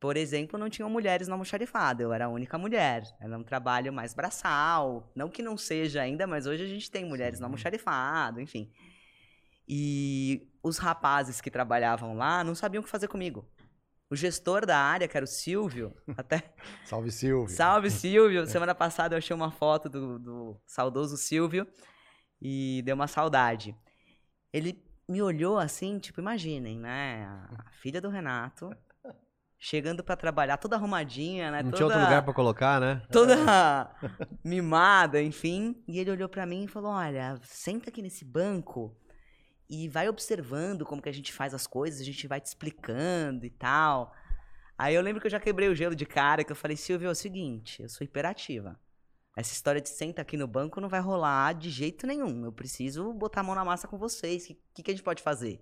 por 0.00 0.16
exemplo, 0.16 0.58
não 0.58 0.70
tinham 0.70 0.88
mulheres 0.88 1.26
no 1.26 1.34
almoxarifado. 1.34 2.02
Eu 2.02 2.12
era 2.12 2.26
a 2.26 2.28
única 2.28 2.56
mulher. 2.56 3.02
Era 3.20 3.36
um 3.36 3.42
trabalho 3.42 3.92
mais 3.92 4.14
braçal. 4.14 5.10
Não 5.14 5.28
que 5.28 5.42
não 5.42 5.56
seja 5.56 6.02
ainda, 6.02 6.26
mas 6.26 6.46
hoje 6.46 6.62
a 6.62 6.68
gente 6.68 6.90
tem 6.90 7.04
mulheres 7.04 7.40
no 7.40 7.46
almoxarifado, 7.46 8.40
enfim. 8.40 8.70
E 9.66 10.48
os 10.62 10.78
rapazes 10.78 11.40
que 11.40 11.50
trabalhavam 11.50 12.16
lá 12.16 12.44
não 12.44 12.54
sabiam 12.54 12.80
o 12.80 12.84
que 12.84 12.90
fazer 12.90 13.08
comigo. 13.08 13.44
O 14.08 14.16
gestor 14.16 14.64
da 14.64 14.78
área, 14.78 15.08
que 15.08 15.16
era 15.16 15.24
o 15.24 15.28
Silvio, 15.28 15.94
até 16.16 16.54
Salve, 16.84 17.10
Silvio. 17.10 17.54
Salve, 17.54 17.90
Silvio! 17.90 18.46
Semana 18.48 18.74
passada 18.74 19.14
eu 19.14 19.18
achei 19.18 19.34
uma 19.34 19.50
foto 19.50 19.88
do, 19.88 20.18
do 20.18 20.60
saudoso 20.64 21.16
Silvio 21.16 21.66
e 22.40 22.82
deu 22.86 22.94
uma 22.94 23.08
saudade. 23.08 23.76
Ele 24.52 24.82
me 25.08 25.20
olhou 25.20 25.58
assim, 25.58 25.98
tipo, 25.98 26.20
imaginem, 26.20 26.78
né? 26.78 27.26
A 27.58 27.70
filha 27.72 28.00
do 28.00 28.08
Renato 28.08 28.70
chegando 29.58 30.04
pra 30.04 30.16
trabalhar, 30.16 30.56
toda 30.56 30.76
arrumadinha, 30.76 31.50
né? 31.50 31.62
Não 31.62 31.70
toda, 31.70 31.76
tinha 31.76 31.86
outro 31.86 32.00
lugar 32.00 32.22
pra 32.22 32.32
colocar, 32.32 32.80
né? 32.80 33.02
Toda 33.10 33.34
mimada, 34.44 35.20
enfim. 35.20 35.82
E 35.86 35.98
ele 35.98 36.10
olhou 36.10 36.28
pra 36.28 36.46
mim 36.46 36.64
e 36.64 36.68
falou: 36.68 36.92
Olha, 36.92 37.38
senta 37.42 37.90
aqui 37.90 38.00
nesse 38.00 38.24
banco 38.24 38.96
e 39.68 39.88
vai 39.88 40.08
observando 40.08 40.86
como 40.86 41.02
que 41.02 41.08
a 41.08 41.12
gente 41.12 41.32
faz 41.32 41.52
as 41.52 41.66
coisas, 41.66 42.00
a 42.00 42.04
gente 42.04 42.26
vai 42.26 42.40
te 42.40 42.46
explicando 42.46 43.44
e 43.44 43.50
tal. 43.50 44.14
Aí 44.78 44.94
eu 44.94 45.02
lembro 45.02 45.20
que 45.20 45.26
eu 45.26 45.30
já 45.30 45.40
quebrei 45.40 45.68
o 45.68 45.74
gelo 45.74 45.94
de 45.94 46.06
cara, 46.06 46.44
que 46.44 46.52
eu 46.52 46.56
falei, 46.56 46.76
Silvio, 46.76 47.08
é 47.08 47.10
o 47.10 47.14
seguinte, 47.14 47.82
eu 47.82 47.88
sou 47.88 48.04
hiperativa. 48.04 48.78
Essa 49.36 49.52
história 49.52 49.80
de 49.80 49.88
senta 49.88 50.22
aqui 50.22 50.36
no 50.36 50.48
banco 50.48 50.80
não 50.80 50.88
vai 50.88 51.00
rolar 51.00 51.52
de 51.52 51.70
jeito 51.70 52.08
nenhum. 52.08 52.44
Eu 52.44 52.52
preciso 52.52 53.12
botar 53.12 53.40
a 53.40 53.44
mão 53.44 53.54
na 53.54 53.64
massa 53.64 53.86
com 53.86 53.96
vocês. 53.96 54.44
O 54.44 54.56
que, 54.74 54.82
que, 54.82 54.90
a 54.90 54.94
gente 54.94 55.04
pode 55.04 55.22
fazer? 55.22 55.60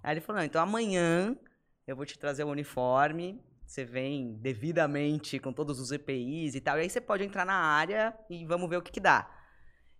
Aí 0.00 0.14
ele 0.14 0.20
falou, 0.20 0.38
não, 0.38 0.46
então 0.46 0.62
amanhã 0.62 1.36
eu 1.86 1.96
vou 1.96 2.06
te 2.06 2.18
trazer 2.18 2.44
o 2.44 2.48
uniforme, 2.48 3.40
você 3.66 3.84
vem 3.84 4.34
devidamente 4.34 5.38
com 5.38 5.52
todos 5.52 5.80
os 5.80 5.90
EPIs 5.92 6.54
e 6.54 6.60
tal, 6.60 6.78
e 6.78 6.82
aí 6.82 6.90
você 6.90 7.00
pode 7.00 7.24
entrar 7.24 7.44
na 7.44 7.54
área 7.54 8.14
e 8.28 8.44
vamos 8.44 8.68
ver 8.68 8.76
o 8.76 8.82
que, 8.82 8.92
que 8.92 9.00
dá. 9.00 9.30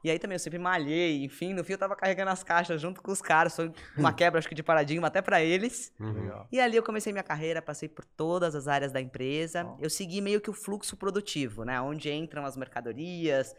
E 0.03 0.11
aí 0.11 0.19
também 0.19 0.35
eu 0.35 0.39
sempre 0.39 0.59
malhei, 0.59 1.25
enfim, 1.25 1.55
no 1.55 1.65
fim 1.65 1.73
eu 1.73 1.79
tava 1.79 1.97
carregando 1.97 2.31
as 2.31 2.43
caixas 2.43 2.79
junto 2.79 3.01
com 3.01 3.11
os 3.11 3.23
caras, 3.23 3.57
foi 3.57 3.73
uma 3.97 4.13
quebra 4.13 4.39
acho 4.39 4.47
que 4.47 4.55
de 4.55 4.63
paradigma 4.63 5.07
até 5.07 5.23
para 5.23 5.43
eles. 5.43 5.91
Legal. 5.99 6.47
E 6.53 6.61
ali 6.61 6.77
eu 6.77 6.83
comecei 6.83 7.11
minha 7.11 7.23
carreira, 7.23 7.63
passei 7.63 7.89
por 7.89 8.05
todas 8.05 8.55
as 8.55 8.69
áreas 8.69 8.93
da 8.93 9.01
empresa. 9.01 9.67
Eu 9.81 9.89
segui 9.89 10.21
meio 10.21 10.43
que 10.43 10.51
o 10.51 10.53
fluxo 10.53 10.95
produtivo, 10.95 11.65
né? 11.65 11.81
Onde 11.81 12.13
entram 12.13 12.45
as 12.45 12.55
mercadorias, 12.55 13.57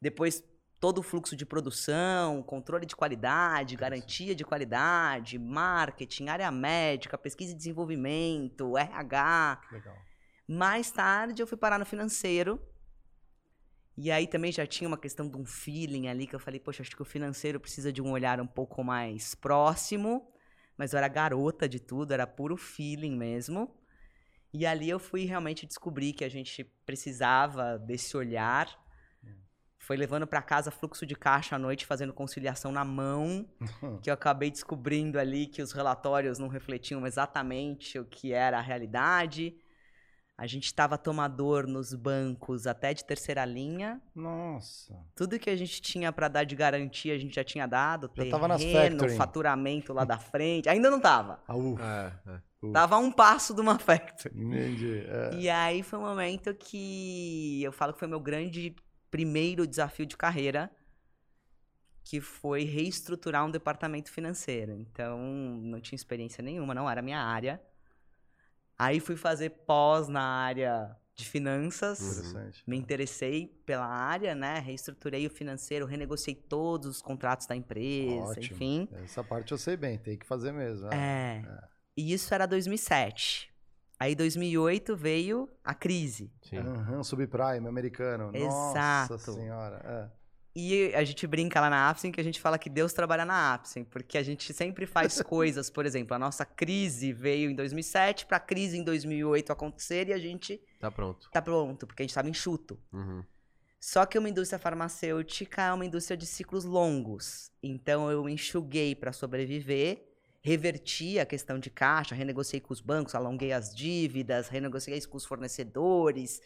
depois 0.00 0.44
todo 0.80 0.98
o 0.98 1.02
fluxo 1.02 1.36
de 1.36 1.44
produção, 1.44 2.42
controle 2.42 2.86
de 2.86 2.94
qualidade, 2.94 3.76
garantia 3.76 4.34
de 4.34 4.44
qualidade, 4.44 5.38
marketing, 5.38 6.28
área 6.28 6.50
médica, 6.50 7.18
pesquisa 7.18 7.52
e 7.52 7.56
desenvolvimento, 7.56 8.76
RH. 8.76 9.60
Legal. 9.72 9.96
Mais 10.46 10.90
tarde 10.90 11.42
eu 11.42 11.46
fui 11.46 11.58
parar 11.58 11.78
no 11.78 11.84
financeiro. 11.84 12.60
E 13.96 14.12
aí 14.12 14.28
também 14.28 14.52
já 14.52 14.64
tinha 14.64 14.86
uma 14.86 14.96
questão 14.96 15.28
de 15.28 15.36
um 15.36 15.44
feeling 15.44 16.06
ali 16.06 16.26
que 16.26 16.34
eu 16.34 16.38
falei, 16.38 16.60
poxa, 16.60 16.82
acho 16.82 16.94
que 16.94 17.02
o 17.02 17.04
financeiro 17.04 17.58
precisa 17.58 17.92
de 17.92 18.00
um 18.00 18.12
olhar 18.12 18.40
um 18.40 18.46
pouco 18.46 18.84
mais 18.84 19.34
próximo. 19.34 20.32
Mas 20.76 20.92
eu 20.92 20.98
era 20.98 21.08
garota 21.08 21.68
de 21.68 21.80
tudo, 21.80 22.12
era 22.12 22.24
puro 22.24 22.56
feeling 22.56 23.16
mesmo. 23.16 23.76
E 24.54 24.64
ali 24.64 24.88
eu 24.88 25.00
fui 25.00 25.24
realmente 25.24 25.66
descobrir 25.66 26.12
que 26.12 26.24
a 26.24 26.28
gente 26.28 26.62
precisava 26.86 27.76
desse 27.76 28.16
olhar. 28.16 28.68
Foi 29.88 29.96
levando 29.96 30.26
para 30.26 30.42
casa 30.42 30.70
fluxo 30.70 31.06
de 31.06 31.14
caixa 31.14 31.56
à 31.56 31.58
noite, 31.58 31.86
fazendo 31.86 32.12
conciliação 32.12 32.70
na 32.70 32.84
mão, 32.84 33.46
que 34.02 34.10
eu 34.10 34.12
acabei 34.12 34.50
descobrindo 34.50 35.18
ali 35.18 35.46
que 35.46 35.62
os 35.62 35.72
relatórios 35.72 36.38
não 36.38 36.46
refletiam 36.46 37.06
exatamente 37.06 37.98
o 37.98 38.04
que 38.04 38.34
era 38.34 38.58
a 38.58 38.60
realidade. 38.60 39.56
A 40.36 40.46
gente 40.46 40.66
estava 40.66 40.98
tomador 40.98 41.66
nos 41.66 41.94
bancos 41.94 42.66
até 42.66 42.92
de 42.92 43.02
terceira 43.02 43.46
linha. 43.46 43.98
Nossa. 44.14 44.94
Tudo 45.16 45.38
que 45.38 45.48
a 45.48 45.56
gente 45.56 45.80
tinha 45.80 46.12
para 46.12 46.28
dar 46.28 46.44
de 46.44 46.54
garantia, 46.54 47.14
a 47.14 47.18
gente 47.18 47.34
já 47.34 47.42
tinha 47.42 47.66
dado. 47.66 48.10
Já 48.14 48.28
tava 48.28 48.46
nas 48.46 48.60
terreno, 48.60 48.98
factoring. 48.98 49.16
faturamento 49.16 49.94
lá 49.94 50.04
da 50.04 50.18
frente. 50.18 50.68
Ainda 50.68 50.90
não 50.90 51.00
tava. 51.00 51.40
Ah, 51.48 51.56
ufa. 51.56 51.82
É, 52.26 52.30
é. 52.34 52.72
Tava 52.72 52.96
a 52.96 52.98
um 52.98 53.10
passo 53.10 53.54
de 53.54 53.62
uma 53.62 53.78
factory. 53.78 54.38
Entendi. 54.38 55.02
É. 55.06 55.30
E 55.34 55.48
aí 55.48 55.82
foi 55.82 55.98
um 55.98 56.02
momento 56.02 56.54
que 56.54 57.62
eu 57.62 57.72
falo 57.72 57.94
que 57.94 57.98
foi 57.98 58.06
meu 58.08 58.20
grande 58.20 58.76
primeiro 59.10 59.66
desafio 59.66 60.06
de 60.06 60.16
carreira, 60.16 60.70
que 62.04 62.20
foi 62.20 62.64
reestruturar 62.64 63.44
um 63.44 63.50
departamento 63.50 64.10
financeiro. 64.10 64.72
Então, 64.72 65.18
não 65.18 65.80
tinha 65.80 65.96
experiência 65.96 66.42
nenhuma, 66.42 66.74
não 66.74 66.88
era 66.88 67.02
minha 67.02 67.20
área. 67.20 67.60
Aí 68.78 69.00
fui 69.00 69.16
fazer 69.16 69.50
pós 69.66 70.08
na 70.08 70.22
área 70.22 70.96
de 71.14 71.24
finanças. 71.24 72.00
Interessante. 72.00 72.62
Me 72.66 72.78
interessei 72.78 73.48
pela 73.66 73.84
área, 73.84 74.34
né? 74.34 74.60
Reestruturei 74.60 75.26
o 75.26 75.30
financeiro, 75.30 75.84
renegociei 75.84 76.34
todos 76.34 76.88
os 76.88 77.02
contratos 77.02 77.46
da 77.46 77.56
empresa, 77.56 78.30
Ótimo. 78.30 78.54
enfim. 78.54 78.88
Essa 79.04 79.24
parte 79.24 79.50
eu 79.50 79.58
sei 79.58 79.76
bem, 79.76 79.98
tem 79.98 80.16
que 80.16 80.24
fazer 80.24 80.52
mesmo. 80.52 80.88
É. 80.94 81.42
E 81.96 82.12
isso 82.12 82.32
era 82.32 82.46
2007. 82.46 83.52
Aí 84.00 84.14
2008 84.14 84.96
veio 84.96 85.48
a 85.64 85.74
crise. 85.74 86.30
Sim. 86.42 86.58
Aham, 86.58 87.02
subprime 87.02 87.66
americano. 87.68 88.30
Exato. 88.34 89.12
Nossa 89.14 89.32
senhora. 89.32 90.10
é. 90.14 90.18
E 90.60 90.92
a 90.94 91.04
gente 91.04 91.24
brinca 91.24 91.60
lá 91.60 91.70
na 91.70 91.88
Apsen 91.88 92.10
que 92.10 92.20
a 92.20 92.24
gente 92.24 92.40
fala 92.40 92.58
que 92.58 92.68
Deus 92.68 92.92
trabalha 92.92 93.24
na 93.24 93.54
Apsen, 93.54 93.84
porque 93.84 94.18
a 94.18 94.22
gente 94.24 94.52
sempre 94.52 94.86
faz 94.86 95.20
coisas, 95.22 95.70
por 95.70 95.86
exemplo, 95.86 96.16
a 96.16 96.18
nossa 96.18 96.44
crise 96.44 97.12
veio 97.12 97.48
em 97.48 97.54
2007 97.54 98.26
para 98.26 98.38
a 98.38 98.40
crise 98.40 98.76
em 98.76 98.82
2008 98.82 99.52
acontecer 99.52 100.08
e 100.08 100.12
a 100.12 100.18
gente 100.18 100.60
Tá 100.80 100.90
pronto. 100.90 101.30
tá 101.30 101.40
pronto, 101.40 101.86
porque 101.86 102.02
a 102.02 102.04
gente 102.04 102.10
estava 102.10 102.28
enxuto. 102.28 102.76
Uhum. 102.92 103.22
Só 103.80 104.04
que 104.04 104.18
uma 104.18 104.28
indústria 104.28 104.58
farmacêutica 104.58 105.62
é 105.62 105.72
uma 105.72 105.86
indústria 105.86 106.16
de 106.16 106.26
ciclos 106.26 106.64
longos. 106.64 107.52
Então 107.62 108.10
eu 108.10 108.28
enxuguei 108.28 108.96
para 108.96 109.12
sobreviver, 109.12 110.07
reverti 110.40 111.18
a 111.18 111.26
questão 111.26 111.58
de 111.58 111.70
caixa, 111.70 112.14
renegociei 112.14 112.60
com 112.60 112.72
os 112.72 112.80
bancos, 112.80 113.14
alonguei 113.14 113.52
as 113.52 113.74
dívidas, 113.74 114.48
renegociei 114.48 115.00
com 115.02 115.16
os 115.16 115.24
fornecedores. 115.24 116.40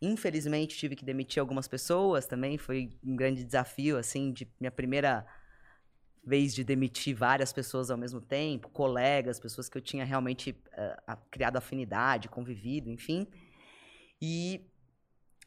Infelizmente 0.00 0.76
tive 0.76 0.96
que 0.96 1.04
demitir 1.04 1.40
algumas 1.40 1.66
pessoas 1.66 2.26
também, 2.26 2.58
foi 2.58 2.98
um 3.02 3.16
grande 3.16 3.44
desafio 3.44 3.96
assim 3.96 4.32
de 4.32 4.48
minha 4.60 4.70
primeira 4.70 5.26
vez 6.26 6.54
de 6.54 6.64
demitir 6.64 7.14
várias 7.14 7.52
pessoas 7.52 7.90
ao 7.90 7.98
mesmo 7.98 8.20
tempo, 8.20 8.68
colegas, 8.70 9.38
pessoas 9.38 9.68
que 9.68 9.76
eu 9.76 9.82
tinha 9.82 10.04
realmente 10.04 10.56
a- 11.06 11.16
criado 11.30 11.56
afinidade, 11.56 12.28
convivido, 12.28 12.88
enfim. 12.90 13.26
E 14.20 14.70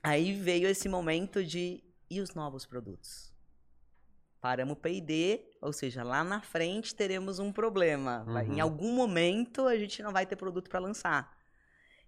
Aí 0.03 0.31
veio 0.33 0.69
esse 0.69 0.87
momento 0.87 1.43
de 1.43 1.83
e 2.09 2.21
os 2.21 2.33
novos 2.33 2.65
produtos? 2.65 3.36
Paramos 4.39 4.73
o 4.73 4.75
P&D, 4.75 5.41
ou 5.61 5.73
seja, 5.73 6.03
lá 6.03 6.23
na 6.23 6.41
frente 6.41 6.93
teremos 6.95 7.39
um 7.39 7.51
problema. 7.51 8.23
Uhum. 8.27 8.53
Em 8.55 8.59
algum 8.59 8.93
momento 8.93 9.65
a 9.65 9.77
gente 9.77 10.01
não 10.03 10.11
vai 10.11 10.25
ter 10.25 10.35
produto 10.35 10.69
para 10.69 10.79
lançar. 10.79 11.35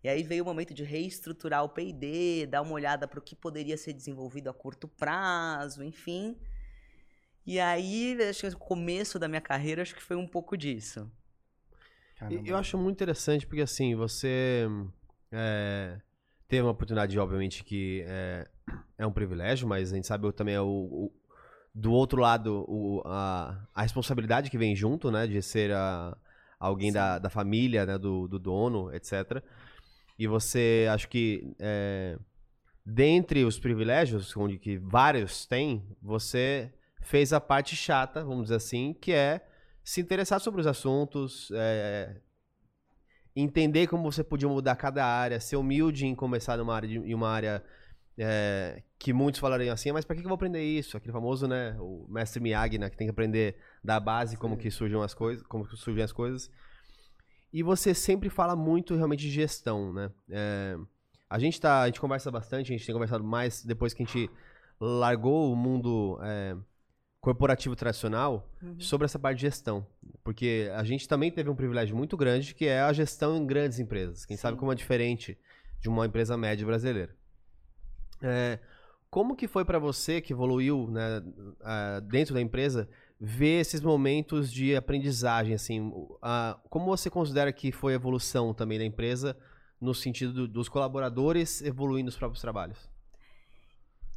E 0.04 0.08
aí 0.08 0.24
veio 0.24 0.44
o 0.44 0.46
momento 0.46 0.74
de 0.74 0.84
reestruturar 0.84 1.64
o 1.64 1.70
P&D, 1.70 2.48
dar 2.48 2.62
uma 2.62 2.72
olhada 2.74 3.08
para 3.08 3.20
o 3.20 3.22
que 3.22 3.36
poderia 3.36 3.76
ser 3.78 3.94
desenvolvido 3.94 4.50
a 4.50 4.54
curto 4.54 4.88
prazo, 4.88 5.84
enfim. 5.84 6.38
E 7.46 7.60
aí, 7.60 8.18
acho 8.30 8.42
que 8.42 8.56
o 8.56 8.58
começo 8.60 9.18
da 9.18 9.28
minha 9.28 9.42
carreira, 9.42 9.82
acho 9.82 9.96
que 9.96 10.04
foi 10.04 10.16
um 10.16 10.28
pouco 10.28 10.56
disso. 10.56 11.12
Caramba. 12.16 12.48
Eu 12.48 12.56
acho 12.56 12.78
muito 12.78 12.96
interessante 12.96 13.48
porque, 13.48 13.62
assim, 13.62 13.96
você 13.96 14.68
é, 15.32 16.00
teve 16.48 16.62
uma 16.62 16.72
oportunidade, 16.72 17.18
obviamente, 17.18 17.64
que 17.64 18.04
é, 18.08 18.48
é 18.98 19.08
um 19.08 19.12
privilégio, 19.12 19.68
mas 19.68 19.92
a 19.92 19.96
gente 19.96 20.08
sabe 20.08 20.32
também 20.34 20.56
é 20.56 20.62
o, 20.62 20.68
o- 20.68 21.14
do 21.74 21.92
outro 21.92 22.20
lado 22.22 22.66
o- 22.68 23.02
a, 23.06 23.68
a 23.74 23.82
responsabilidade 23.82 24.50
que 24.50 24.58
vem 24.58 24.76
junto, 24.76 25.12
né? 25.12 25.28
De 25.28 25.42
ser 25.42 25.72
a- 25.74 26.16
alguém 26.60 26.92
da, 26.92 27.20
da 27.20 27.30
família, 27.30 27.86
né? 27.86 27.98
Do, 27.98 28.28
do 28.28 28.40
dono, 28.40 28.94
etc. 28.94 29.44
E 30.18 30.28
você, 30.28 30.88
acho 30.92 31.08
que, 31.08 31.56
é, 31.60 32.18
dentre 32.86 33.44
os 33.46 33.60
privilégios, 33.60 34.36
onde 34.36 34.58
que 34.58 34.78
vários 34.78 35.46
têm, 35.46 35.84
você 36.02 36.74
fez 37.02 37.32
a 37.34 37.40
parte 37.40 37.76
chata, 37.76 38.24
vamos 38.24 38.44
dizer 38.44 38.56
assim, 38.56 38.94
que 38.94 39.12
é 39.14 39.46
se 39.84 40.02
interessar 40.02 40.40
sobre 40.42 40.62
os 40.62 40.68
assuntos, 40.68 41.50
é, 41.54 42.22
entender 43.36 43.88
como 43.88 44.04
você 44.12 44.24
podia 44.24 44.50
mudar 44.50 44.76
cada 44.76 45.06
área, 45.06 45.40
ser 45.40 45.56
humilde 45.56 46.06
em 46.06 46.16
começar 46.16 46.58
numa 46.58 46.76
área, 46.76 46.88
em 46.88 47.14
uma 47.14 47.30
área 47.30 47.64
é, 48.22 48.84
que 49.00 49.14
muitos 49.14 49.40
falariam 49.40 49.74
assim, 49.74 49.94
mas 49.94 50.04
para 50.04 50.16
que 50.16 50.22
que 50.22 50.26
eu 50.26 50.30
vou 50.30 50.36
aprender 50.36 50.62
isso? 50.62 50.98
Aquele 50.98 51.14
famoso, 51.14 51.48
né, 51.48 51.78
o 51.80 52.06
mestre 52.10 52.42
Miyagi, 52.42 52.78
né, 52.78 52.90
que 52.90 52.98
tem 52.98 53.08
que 53.08 53.12
aprender 53.12 53.56
da 53.82 53.98
base 54.00 54.36
como 54.36 54.58
que 54.58 54.70
surgem 54.70 55.02
as 55.02 55.14
coisas, 55.14 55.42
como 55.48 55.66
que 55.66 55.78
surgem 55.78 56.04
as 56.04 56.12
coisas. 56.12 56.52
E 57.54 57.64
você 57.64 57.94
sempre 57.94 58.30
fala 58.30 58.56
muito 58.56 58.94
realmente 58.96 59.22
de 59.22 59.32
gestão, 59.32 59.94
né? 59.94 60.12
É, 60.30 60.78
a 61.30 61.40
gente 61.40 61.60
tá, 61.60 61.82
a 61.82 61.86
gente 61.88 62.00
conversa 62.02 62.30
bastante, 62.30 62.74
a 62.74 62.78
gente 62.78 62.86
tem 62.86 62.94
conversado 62.94 63.24
mais 63.24 63.64
depois 63.64 63.94
que 63.94 64.04
a 64.04 64.06
gente 64.06 64.30
largou 64.80 65.52
o 65.52 65.56
mundo 65.56 66.20
é, 66.22 66.56
corporativo 67.22 67.76
tradicional 67.76 68.48
Uhum. 68.62 68.80
sobre 68.80 69.06
essa 69.06 69.18
parte 69.18 69.38
de 69.38 69.44
gestão, 69.44 69.88
porque 70.24 70.70
a 70.76 70.84
gente 70.84 71.08
também 71.08 71.32
teve 71.32 71.50
um 71.50 71.56
privilégio 71.56 71.96
muito 71.96 72.18
grande 72.18 72.54
que 72.54 72.66
é 72.66 72.82
a 72.82 72.92
gestão 72.92 73.38
em 73.38 73.46
grandes 73.46 73.80
empresas. 73.80 74.26
Quem 74.26 74.36
sabe 74.36 74.56
Sim. 74.56 74.60
como 74.60 74.74
é 74.74 74.76
diferente 74.76 75.38
de 75.80 75.88
uma 75.88 76.06
empresa 76.06 76.36
média 76.36 76.66
brasileira. 76.66 77.16
É, 78.22 78.60
como 79.10 79.36
que 79.36 79.48
foi 79.48 79.66
para 79.66 79.80
você 79.80 80.22
que 80.22 80.34
evoluiu 80.34 80.88
né, 80.92 81.22
dentro 82.04 82.34
da 82.34 82.42
empresa 82.42 82.90
ver 83.20 83.60
esses 83.62 83.82
momentos 83.82 84.52
de 84.52 84.76
aprendizagem 84.76 85.54
assim? 85.54 85.92
ah, 86.22 86.60
como 86.70 86.86
você 86.86 87.10
considera 87.10 87.52
que 87.52 87.72
foi 87.72 87.94
a 87.94 87.96
evolução 87.96 88.54
também 88.54 88.78
da 88.78 88.86
empresa 88.86 89.38
no 89.82 89.94
sentido 89.94 90.34
do- 90.34 90.48
dos 90.48 90.70
colaboradores 90.70 91.62
evoluindo 91.62 92.06
nos 92.06 92.18
próprios 92.18 92.42
trabalhos? 92.42 92.90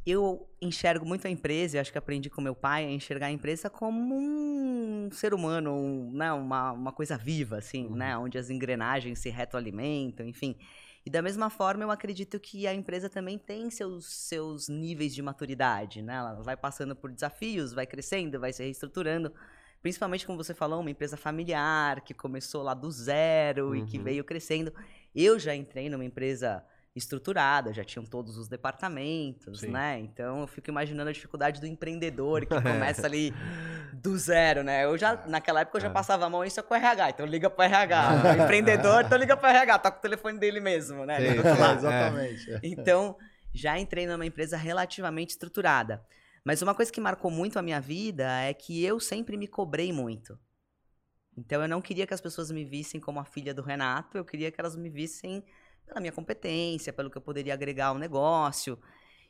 eu 0.04 0.48
enxergo 0.60 1.06
muito 1.06 1.26
a 1.26 1.30
empresa, 1.30 1.76
e 1.76 1.80
acho 1.80 1.92
que 1.92 1.98
aprendi 1.98 2.28
com 2.28 2.40
meu 2.40 2.56
pai 2.56 2.84
a 2.84 2.90
enxergar 2.90 3.26
a 3.26 3.30
empresa 3.32 3.70
como 3.70 4.14
um 4.16 5.08
ser 5.12 5.32
humano, 5.32 5.72
um, 5.72 6.10
né, 6.12 6.32
uma, 6.32 6.72
uma 6.72 6.92
coisa 6.92 7.16
viva, 7.16 7.58
assim, 7.58 7.88
né, 7.88 8.16
onde 8.18 8.36
as 8.36 8.50
engrenagens 8.50 9.20
se 9.20 9.30
retroalimentam, 9.30 10.26
enfim. 10.26 10.56
E 11.04 11.10
da 11.10 11.20
mesma 11.20 11.50
forma, 11.50 11.82
eu 11.82 11.90
acredito 11.90 12.38
que 12.38 12.66
a 12.66 12.72
empresa 12.74 13.08
também 13.10 13.36
tem 13.36 13.70
seus, 13.70 14.06
seus 14.06 14.68
níveis 14.68 15.12
de 15.14 15.20
maturidade, 15.20 16.00
né? 16.00 16.14
Ela 16.14 16.34
vai 16.42 16.56
passando 16.56 16.94
por 16.94 17.10
desafios, 17.10 17.72
vai 17.72 17.86
crescendo, 17.86 18.38
vai 18.38 18.52
se 18.52 18.62
reestruturando. 18.62 19.32
Principalmente, 19.82 20.24
como 20.24 20.38
você 20.38 20.54
falou, 20.54 20.80
uma 20.80 20.90
empresa 20.90 21.16
familiar 21.16 22.02
que 22.02 22.14
começou 22.14 22.62
lá 22.62 22.72
do 22.72 22.88
zero 22.88 23.74
e 23.74 23.82
que 23.82 23.98
Uhum. 23.98 24.04
veio 24.04 24.22
crescendo. 24.24 24.72
Eu 25.12 25.40
já 25.40 25.56
entrei 25.56 25.90
numa 25.90 26.04
empresa 26.04 26.64
estruturada, 26.94 27.72
já 27.72 27.82
tinham 27.82 28.04
todos 28.04 28.36
os 28.36 28.48
departamentos, 28.48 29.60
Sim. 29.60 29.70
né? 29.70 29.98
Então 30.00 30.40
eu 30.42 30.46
fico 30.46 30.68
imaginando 30.70 31.08
a 31.08 31.12
dificuldade 31.12 31.60
do 31.60 31.66
empreendedor 31.66 32.44
que 32.44 32.48
começa 32.60 33.06
ali 33.06 33.32
do 33.94 34.16
zero, 34.18 34.62
né? 34.62 34.84
Eu 34.84 34.98
já, 34.98 35.16
naquela 35.26 35.60
época, 35.60 35.78
eu 35.78 35.82
já 35.82 35.88
É. 35.88 35.92
passava 35.92 36.26
a 36.26 36.28
mão 36.30 36.44
isso 36.44 36.60
é 36.60 36.62
com 36.62 36.74
o 36.74 36.76
RH, 36.76 37.10
então 37.10 37.26
liga 37.26 37.48
pro 37.48 37.64
RH. 37.64 38.10
O 38.38 38.42
empreendedor, 38.42 39.04
então 39.04 39.16
liga 39.18 39.36
pro 39.36 39.48
RH, 39.48 39.78
tá 39.78 39.90
com 39.90 39.98
o 39.98 40.02
telefone 40.02 40.38
dele 40.38 40.60
mesmo, 40.60 41.06
né? 41.06 41.18
Sim, 41.18 41.38
lado. 41.60 41.78
Exatamente. 41.78 42.60
Então, 42.62 43.16
já 43.54 43.78
entrei 43.78 44.06
numa 44.06 44.26
empresa 44.26 44.56
relativamente 44.56 45.30
estruturada. 45.30 46.02
Mas 46.44 46.60
uma 46.60 46.74
coisa 46.74 46.90
que 46.92 47.00
marcou 47.00 47.30
muito 47.30 47.58
a 47.58 47.62
minha 47.62 47.80
vida 47.80 48.26
é 48.42 48.52
que 48.52 48.84
eu 48.84 48.98
sempre 49.00 49.36
me 49.36 49.46
cobrei 49.46 49.92
muito. 49.92 50.38
Então, 51.38 51.62
eu 51.62 51.68
não 51.68 51.80
queria 51.80 52.06
que 52.06 52.12
as 52.12 52.20
pessoas 52.20 52.50
me 52.50 52.64
vissem 52.64 53.00
como 53.00 53.18
a 53.20 53.24
filha 53.24 53.54
do 53.54 53.62
Renato, 53.62 54.18
eu 54.18 54.24
queria 54.24 54.50
que 54.50 54.60
elas 54.60 54.76
me 54.76 54.90
vissem 54.90 55.42
pela 55.86 56.00
minha 56.00 56.12
competência, 56.12 56.92
pelo 56.92 57.10
que 57.10 57.16
eu 57.16 57.22
poderia 57.22 57.54
agregar 57.54 57.86
ao 57.86 57.98
negócio. 57.98 58.78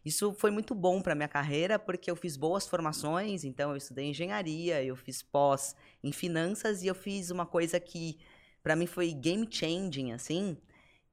Isso 0.05 0.33
foi 0.35 0.51
muito 0.51 0.75
bom 0.75 1.01
para 1.01 1.15
minha 1.15 1.29
carreira, 1.29 1.79
porque 1.79 2.11
eu 2.11 2.17
fiz 2.17 2.37
boas 2.37 2.67
formações, 2.67 3.45
então 3.45 3.71
eu 3.71 3.77
estudei 3.77 4.07
engenharia, 4.07 4.83
eu 4.83 4.97
fiz 4.97 5.23
pós 5.23 5.77
em 6.03 6.11
finanças 6.12 6.83
e 6.83 6.88
eu 6.88 6.95
fiz 6.95 7.31
uma 7.31 7.47
coisa 7.47 7.79
que 7.79 8.19
para 8.62 8.75
mim 8.75 8.87
foi 8.87 9.12
game 9.12 9.47
changing 9.49 10.12
assim, 10.12 10.57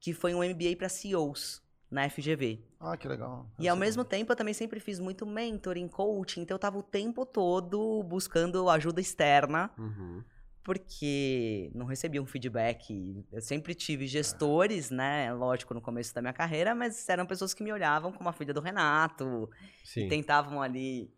que 0.00 0.12
foi 0.12 0.34
um 0.34 0.42
MBA 0.42 0.76
para 0.76 0.88
CEOs 0.88 1.62
na 1.90 2.08
FGV. 2.08 2.64
Ah, 2.80 2.96
que 2.96 3.06
legal. 3.06 3.46
E 3.58 3.68
ao 3.68 3.76
mesmo 3.76 4.04
tempo 4.04 4.32
eu 4.32 4.36
também 4.36 4.54
sempre 4.54 4.80
fiz 4.80 4.98
muito 4.98 5.24
mentoring, 5.24 5.86
coaching, 5.86 6.40
então 6.42 6.56
eu 6.56 6.58
tava 6.58 6.78
o 6.78 6.82
tempo 6.82 7.24
todo 7.24 8.02
buscando 8.02 8.68
ajuda 8.70 9.00
externa, 9.00 9.70
Uhum. 9.78 10.24
Porque 10.62 11.70
não 11.74 11.86
recebia 11.86 12.22
um 12.22 12.26
feedback. 12.26 13.24
Eu 13.32 13.40
sempre 13.40 13.74
tive 13.74 14.06
gestores, 14.06 14.90
né? 14.90 15.32
Lógico, 15.32 15.72
no 15.74 15.80
começo 15.80 16.14
da 16.14 16.20
minha 16.20 16.32
carreira, 16.32 16.74
mas 16.74 17.08
eram 17.08 17.26
pessoas 17.26 17.54
que 17.54 17.62
me 17.62 17.72
olhavam 17.72 18.12
como 18.12 18.28
a 18.28 18.32
filha 18.32 18.52
do 18.52 18.60
Renato, 18.60 19.50
Sim. 19.84 20.06
e 20.06 20.08
tentavam 20.08 20.60
ali 20.60 21.12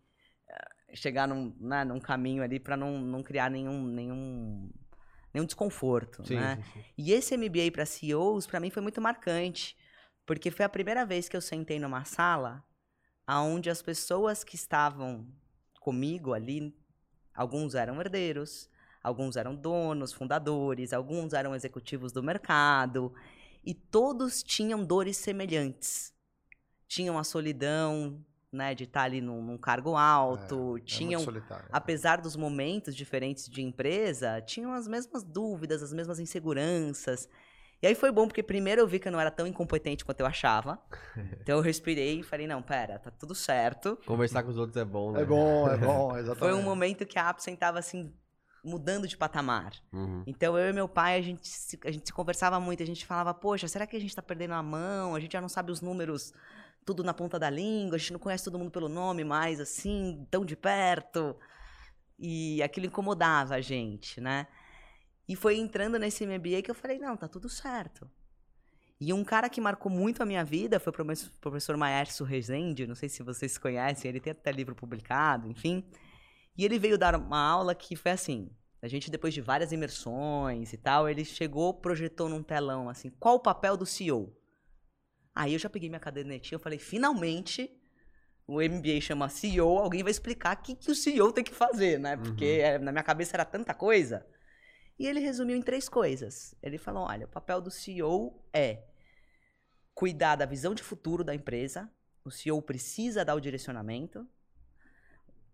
eh, 0.49 0.95
chegar 0.95 1.27
num, 1.27 1.55
né, 1.59 1.83
num 1.83 1.99
caminho 1.99 2.41
ali 2.41 2.59
para 2.59 2.77
não, 2.77 2.99
não 2.99 3.21
criar 3.21 3.49
nenhum, 3.51 3.83
nenhum, 3.83 4.71
nenhum 5.33 5.45
desconforto, 5.45 6.25
Sim, 6.25 6.35
né? 6.35 6.55
sim, 6.55 6.71
sim. 6.71 6.85
E 6.97 7.11
esse 7.11 7.35
MBA 7.37 7.71
para 7.71 7.85
CEOs, 7.85 8.47
para 8.47 8.59
mim, 8.59 8.69
foi 8.69 8.81
muito 8.81 9.01
marcante, 9.01 9.75
porque 10.25 10.49
foi 10.51 10.65
a 10.65 10.69
primeira 10.69 11.05
vez 11.05 11.27
que 11.27 11.35
eu 11.35 11.41
sentei 11.41 11.79
numa 11.79 12.05
sala 12.05 12.63
onde 13.27 13.69
as 13.69 13.81
pessoas 13.81 14.43
que 14.43 14.55
estavam 14.55 15.27
comigo 15.79 16.33
ali, 16.33 16.75
alguns 17.33 17.75
eram 17.75 17.99
herdeiros, 17.99 18.69
alguns 19.03 19.35
eram 19.35 19.53
donos, 19.53 20.13
fundadores, 20.13 20.93
alguns 20.93 21.33
eram 21.33 21.53
executivos 21.53 22.11
do 22.11 22.23
mercado, 22.23 23.13
e 23.63 23.73
todos 23.73 24.41
tinham 24.41 24.83
dores 24.83 25.17
semelhantes. 25.17 26.13
Tinham 26.87 27.17
a 27.17 27.23
solidão, 27.23 28.23
né, 28.51 28.73
de 28.75 28.83
estar 28.83 29.03
ali 29.03 29.19
num, 29.19 29.41
num 29.43 29.57
cargo 29.57 29.95
alto, 29.95 30.77
É, 30.77 30.79
é 30.79 30.83
tinham 30.83 31.21
solitário. 31.21 31.65
apesar 31.71 32.21
dos 32.21 32.35
momentos 32.35 32.95
diferentes 32.95 33.49
de 33.49 33.61
empresa, 33.61 34.41
tinham 34.41 34.73
as 34.73 34.87
mesmas 34.87 35.23
dúvidas, 35.23 35.81
as 35.81 35.91
mesmas 35.91 36.19
inseguranças. 36.19 37.27
E 37.81 37.87
aí 37.87 37.95
foi 37.95 38.11
bom, 38.11 38.27
porque 38.27 38.41
primeiro 38.41 38.79
eu 38.81 38.87
vi 38.87 38.97
que 38.99 39.07
eu 39.09 39.11
não 39.11 39.19
era 39.19 39.29
tão 39.31 39.45
incompetente 39.45 40.05
quanto 40.05 40.19
eu 40.21 40.25
achava. 40.25 40.79
Então 41.41 41.57
eu 41.57 41.61
respirei 41.61 42.19
e 42.21 42.23
falei, 42.23 42.47
não, 42.47 42.61
pera, 42.61 42.97
tá 42.97 43.11
tudo 43.11 43.35
certo. 43.35 43.97
Conversar 44.05 44.43
com 44.43 44.49
os 44.49 44.57
outros 44.57 44.77
é 44.77 44.85
bom, 44.85 45.11
né? 45.11 45.21
É 45.21 45.25
bom, 45.25 45.67
é 45.67 45.75
bom, 45.77 46.11
exatamente. 46.15 46.39
Foi 46.39 46.53
um 46.53 46.61
momento 46.61 47.05
que 47.05 47.19
a 47.19 47.27
Apsen 47.27 47.55
tava 47.57 47.79
assim, 47.79 48.13
mudando 48.63 49.07
de 49.07 49.17
patamar. 49.17 49.73
Uhum. 49.91 50.23
Então 50.25 50.57
eu 50.57 50.69
e 50.69 50.73
meu 50.73 50.87
pai, 50.87 51.17
a 51.17 51.21
gente, 51.21 51.47
se, 51.47 51.77
a 51.83 51.91
gente 51.91 52.07
se 52.07 52.13
conversava 52.13 52.59
muito, 52.59 52.81
a 52.81 52.85
gente 52.85 53.05
falava, 53.05 53.33
poxa, 53.33 53.67
será 53.67 53.85
que 53.85 53.95
a 53.95 53.99
gente 53.99 54.15
tá 54.15 54.21
perdendo 54.21 54.53
a 54.53 54.63
mão? 54.63 55.15
A 55.15 55.19
gente 55.19 55.33
já 55.33 55.41
não 55.41 55.49
sabe 55.49 55.71
os 55.71 55.81
números 55.81 56.33
tudo 56.85 57.03
na 57.03 57.13
ponta 57.13 57.39
da 57.39 57.49
língua, 57.49 57.95
a 57.95 57.97
gente 57.97 58.13
não 58.13 58.19
conhece 58.19 58.43
todo 58.43 58.59
mundo 58.59 58.71
pelo 58.71 58.89
nome 58.89 59.23
mais, 59.23 59.59
assim, 59.59 60.25
tão 60.29 60.45
de 60.45 60.55
perto. 60.55 61.35
E 62.17 62.61
aquilo 62.61 62.85
incomodava 62.85 63.55
a 63.55 63.61
gente, 63.61 64.21
né? 64.21 64.47
E 65.27 65.35
foi 65.35 65.57
entrando 65.57 65.97
nesse 65.97 66.25
MBA 66.25 66.61
que 66.61 66.71
eu 66.71 66.75
falei, 66.75 66.99
não, 66.99 67.15
tá 67.15 67.27
tudo 67.27 67.49
certo. 67.49 68.09
E 68.99 69.11
um 69.11 69.23
cara 69.23 69.49
que 69.49 69.59
marcou 69.59 69.91
muito 69.91 70.21
a 70.21 70.25
minha 70.25 70.43
vida 70.45 70.79
foi 70.79 70.91
o 70.91 70.93
professor- 70.93 71.31
professor 71.41 71.77
Maércio 71.77 72.25
Rezende, 72.25 72.87
não 72.87 72.95
sei 72.95 73.09
se 73.09 73.23
vocês 73.23 73.57
conhecem, 73.57 74.09
ele 74.09 74.19
tem 74.19 74.31
até 74.31 74.51
livro 74.51 74.75
publicado, 74.75 75.49
enfim. 75.49 75.83
E 76.57 76.63
ele 76.63 76.77
veio 76.77 76.97
dar 76.97 77.15
uma 77.15 77.39
aula 77.39 77.73
que 77.73 77.95
foi 77.95 78.11
assim, 78.11 78.49
a 78.81 78.87
gente 78.87 79.09
depois 79.09 79.33
de 79.33 79.41
várias 79.41 79.71
imersões 79.71 80.73
e 80.73 80.77
tal, 80.77 81.09
ele 81.09 81.25
chegou, 81.25 81.73
projetou 81.73 82.29
num 82.29 82.43
telão 82.43 82.89
assim, 82.89 83.09
qual 83.19 83.35
o 83.35 83.39
papel 83.39 83.75
do 83.75 83.85
CEO? 83.85 84.35
Aí 85.33 85.53
eu 85.53 85.59
já 85.59 85.69
peguei 85.69 85.89
minha 85.89 85.99
cadernetinha, 85.99 86.57
eu 86.57 86.61
falei, 86.61 86.77
finalmente 86.77 87.71
o 88.45 88.61
MBA 88.61 88.99
chama 89.01 89.29
CEO, 89.29 89.79
alguém 89.79 90.03
vai 90.03 90.11
explicar 90.11 90.57
o 90.57 90.61
que, 90.61 90.75
que 90.75 90.91
o 90.91 90.95
CEO 90.95 91.31
tem 91.31 91.43
que 91.43 91.53
fazer, 91.53 91.97
né? 91.97 92.17
Porque 92.17 92.59
eh, 92.61 92.77
na 92.77 92.91
minha 92.91 93.03
cabeça 93.03 93.35
era 93.35 93.45
tanta 93.45 93.73
coisa. 93.73 94.25
E 94.99 95.07
ele 95.07 95.19
resumiu 95.19 95.55
em 95.55 95.61
três 95.61 95.87
coisas. 95.87 96.53
Ele 96.61 96.77
falou: 96.77 97.03
olha, 97.03 97.25
o 97.25 97.29
papel 97.29 97.61
do 97.61 97.71
CEO 97.71 98.43
é 98.53 98.83
cuidar 99.93 100.35
da 100.35 100.45
visão 100.45 100.73
de 100.73 100.83
futuro 100.83 101.23
da 101.23 101.33
empresa. 101.33 101.89
O 102.23 102.31
CEO 102.31 102.61
precisa 102.61 103.23
dar 103.23 103.35
o 103.35 103.39
direcionamento. 103.39 104.27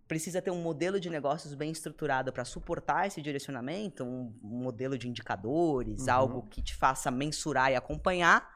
Precisa 0.10 0.42
ter 0.42 0.50
um 0.50 0.60
modelo 0.60 1.00
de 1.00 1.08
negócios 1.08 1.54
bem 1.54 1.70
estruturado 1.72 2.34
para 2.34 2.44
suportar 2.44 3.06
esse 3.06 3.22
direcionamento, 3.22 4.04
um, 4.04 4.36
um 4.44 4.58
modelo 4.64 4.98
de 4.98 5.08
indicadores, 5.08 6.08
Uhum. 6.08 6.12
algo 6.14 6.42
que 6.50 6.64
te 6.64 6.76
faça 6.76 7.12
mensurar 7.12 7.72
e 7.72 7.76
acompanhar. 7.76 8.50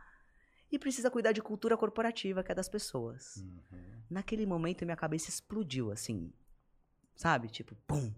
E 0.71 0.79
precisa 0.79 1.11
cuidar 1.11 1.31
de 1.31 1.43
cultura 1.43 1.77
corporativa, 1.77 2.43
que 2.43 2.51
é 2.51 2.55
das 2.55 2.67
pessoas. 2.67 3.35
Uhum. 3.37 4.01
Naquele 4.09 4.47
momento, 4.47 4.83
minha 4.83 4.97
cabeça 4.97 5.29
explodiu, 5.29 5.91
assim. 5.91 6.33
Sabe? 7.15 7.47
Tipo, 7.49 7.75
pum. 7.85 8.11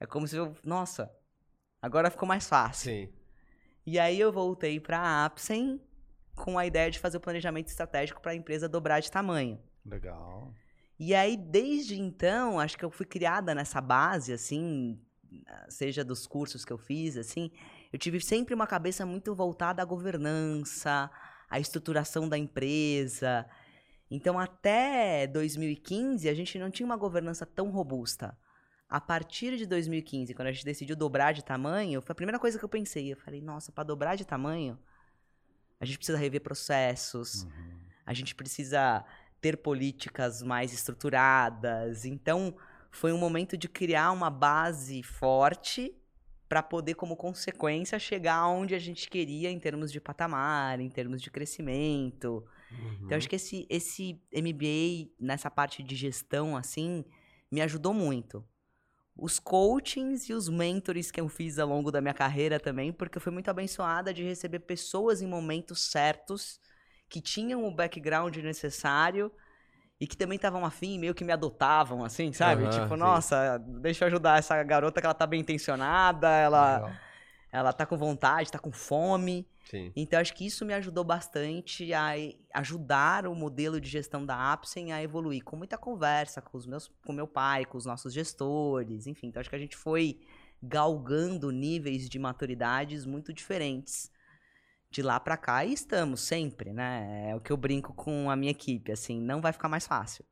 É 0.00 0.06
como 0.06 0.26
se 0.26 0.34
eu. 0.36 0.56
Nossa, 0.64 1.14
agora 1.82 2.10
ficou 2.10 2.26
mais 2.26 2.48
fácil. 2.48 2.90
Sim. 2.90 3.12
E 3.84 3.98
aí 3.98 4.18
eu 4.18 4.32
voltei 4.32 4.80
para 4.80 4.98
a 4.98 5.26
Apsen 5.26 5.78
com 6.34 6.58
a 6.58 6.64
ideia 6.64 6.90
de 6.90 6.98
fazer 6.98 7.18
o 7.18 7.20
planejamento 7.20 7.68
estratégico 7.68 8.22
para 8.22 8.32
a 8.32 8.34
empresa 8.34 8.66
dobrar 8.66 9.00
de 9.00 9.10
tamanho. 9.10 9.60
Legal. 9.84 10.50
E 10.98 11.14
aí, 11.14 11.36
desde 11.36 11.98
então, 11.98 12.58
acho 12.58 12.76
que 12.76 12.84
eu 12.84 12.90
fui 12.90 13.06
criada 13.06 13.54
nessa 13.54 13.80
base, 13.80 14.32
assim, 14.32 15.00
seja 15.68 16.04
dos 16.04 16.26
cursos 16.26 16.64
que 16.64 16.72
eu 16.72 16.78
fiz, 16.78 17.16
assim, 17.16 17.50
eu 17.92 17.98
tive 17.98 18.20
sempre 18.20 18.54
uma 18.54 18.66
cabeça 18.66 19.06
muito 19.06 19.34
voltada 19.34 19.80
à 19.80 19.84
governança, 19.84 21.10
à 21.48 21.60
estruturação 21.60 22.28
da 22.28 22.36
empresa. 22.36 23.48
Então, 24.10 24.38
até 24.38 25.26
2015, 25.26 26.28
a 26.28 26.34
gente 26.34 26.58
não 26.58 26.70
tinha 26.70 26.86
uma 26.86 26.96
governança 26.96 27.46
tão 27.46 27.70
robusta. 27.70 28.36
A 28.88 29.00
partir 29.00 29.56
de 29.56 29.66
2015, 29.66 30.34
quando 30.34 30.48
a 30.48 30.52
gente 30.52 30.64
decidiu 30.64 30.96
dobrar 30.96 31.32
de 31.32 31.44
tamanho, 31.44 32.00
foi 32.00 32.12
a 32.12 32.16
primeira 32.16 32.38
coisa 32.38 32.58
que 32.58 32.64
eu 32.64 32.68
pensei. 32.68 33.12
Eu 33.12 33.16
falei, 33.18 33.40
nossa, 33.40 33.70
para 33.70 33.84
dobrar 33.84 34.16
de 34.16 34.24
tamanho, 34.24 34.78
a 35.78 35.84
gente 35.84 35.98
precisa 35.98 36.18
rever 36.18 36.40
processos, 36.40 37.46
a 38.04 38.14
gente 38.14 38.34
precisa 38.34 39.04
ter 39.40 39.56
políticas 39.58 40.42
mais 40.42 40.72
estruturadas. 40.72 42.04
Então, 42.04 42.54
foi 42.90 43.12
um 43.12 43.18
momento 43.18 43.56
de 43.56 43.68
criar 43.68 44.12
uma 44.12 44.30
base 44.30 45.02
forte 45.02 45.94
para 46.48 46.62
poder, 46.62 46.94
como 46.94 47.14
consequência, 47.14 47.98
chegar 47.98 48.48
onde 48.48 48.74
a 48.74 48.78
gente 48.78 49.08
queria 49.10 49.50
em 49.50 49.58
termos 49.58 49.92
de 49.92 50.00
patamar, 50.00 50.80
em 50.80 50.88
termos 50.88 51.20
de 51.20 51.30
crescimento. 51.30 52.44
Então, 53.04 53.16
acho 53.16 53.28
que 53.28 53.36
esse, 53.36 53.66
esse 53.68 54.20
MBA, 54.32 55.12
nessa 55.20 55.50
parte 55.50 55.82
de 55.82 55.94
gestão, 55.94 56.56
assim, 56.56 57.04
me 57.50 57.60
ajudou 57.60 57.92
muito. 57.92 58.44
Os 59.14 59.38
coachings 59.38 60.28
e 60.28 60.32
os 60.32 60.48
mentors 60.48 61.10
que 61.10 61.20
eu 61.20 61.28
fiz 61.28 61.58
ao 61.58 61.68
longo 61.68 61.90
da 61.90 62.00
minha 62.00 62.14
carreira 62.14 62.58
também, 62.58 62.92
porque 62.92 63.18
eu 63.18 63.22
fui 63.22 63.32
muito 63.32 63.48
abençoada 63.50 64.14
de 64.14 64.22
receber 64.22 64.60
pessoas 64.60 65.20
em 65.20 65.26
momentos 65.26 65.90
certos 65.90 66.60
que 67.08 67.20
tinham 67.20 67.64
o 67.64 67.70
background 67.70 68.36
necessário 68.36 69.32
e 70.00 70.06
que 70.06 70.16
também 70.16 70.36
estavam 70.36 70.64
afim, 70.64 70.98
meio 70.98 71.14
que 71.14 71.24
me 71.24 71.32
adotavam, 71.32 72.04
assim, 72.04 72.32
sabe? 72.32 72.62
Aham, 72.62 72.70
tipo, 72.70 72.94
sim. 72.94 73.00
nossa, 73.00 73.58
deixa 73.58 74.04
eu 74.04 74.06
ajudar 74.06 74.38
essa 74.38 74.62
garota 74.62 75.00
que 75.00 75.06
ela 75.06 75.14
tá 75.14 75.26
bem 75.26 75.40
intencionada, 75.40 76.28
ela, 76.28 76.74
Legal. 76.76 76.92
ela 77.50 77.72
tá 77.72 77.84
com 77.84 77.96
vontade, 77.96 78.50
tá 78.52 78.60
com 78.60 78.70
fome. 78.70 79.44
Sim. 79.64 79.92
Então, 79.96 80.20
acho 80.20 80.34
que 80.34 80.46
isso 80.46 80.64
me 80.64 80.72
ajudou 80.74 81.02
bastante 81.02 81.92
a 81.92 82.12
ajudar 82.54 83.26
o 83.26 83.34
modelo 83.34 83.80
de 83.80 83.88
gestão 83.88 84.24
da 84.24 84.52
Apsen 84.52 84.92
a 84.92 85.02
evoluir, 85.02 85.42
com 85.42 85.56
muita 85.56 85.76
conversa 85.76 86.40
com 86.40 86.56
os 86.56 86.64
meus, 86.64 86.88
com 87.04 87.12
meu 87.12 87.26
pai, 87.26 87.64
com 87.64 87.76
os 87.76 87.84
nossos 87.84 88.14
gestores, 88.14 89.06
enfim. 89.06 89.26
Então, 89.26 89.40
acho 89.40 89.50
que 89.50 89.56
a 89.56 89.60
gente 89.60 89.76
foi 89.76 90.20
galgando 90.62 91.50
níveis 91.50 92.08
de 92.08 92.18
maturidades 92.18 93.04
muito 93.04 93.32
diferentes 93.32 94.10
de 94.90 95.02
lá 95.02 95.20
pra 95.20 95.36
cá 95.36 95.64
e 95.64 95.72
estamos 95.72 96.20
sempre, 96.20 96.72
né? 96.72 97.30
É 97.30 97.34
o 97.36 97.40
que 97.40 97.52
eu 97.52 97.56
brinco 97.56 97.92
com 97.94 98.30
a 98.30 98.36
minha 98.36 98.50
equipe, 98.50 98.90
assim, 98.92 99.20
não 99.20 99.40
vai 99.40 99.52
ficar 99.52 99.68
mais 99.68 99.86
fácil. 99.86 100.24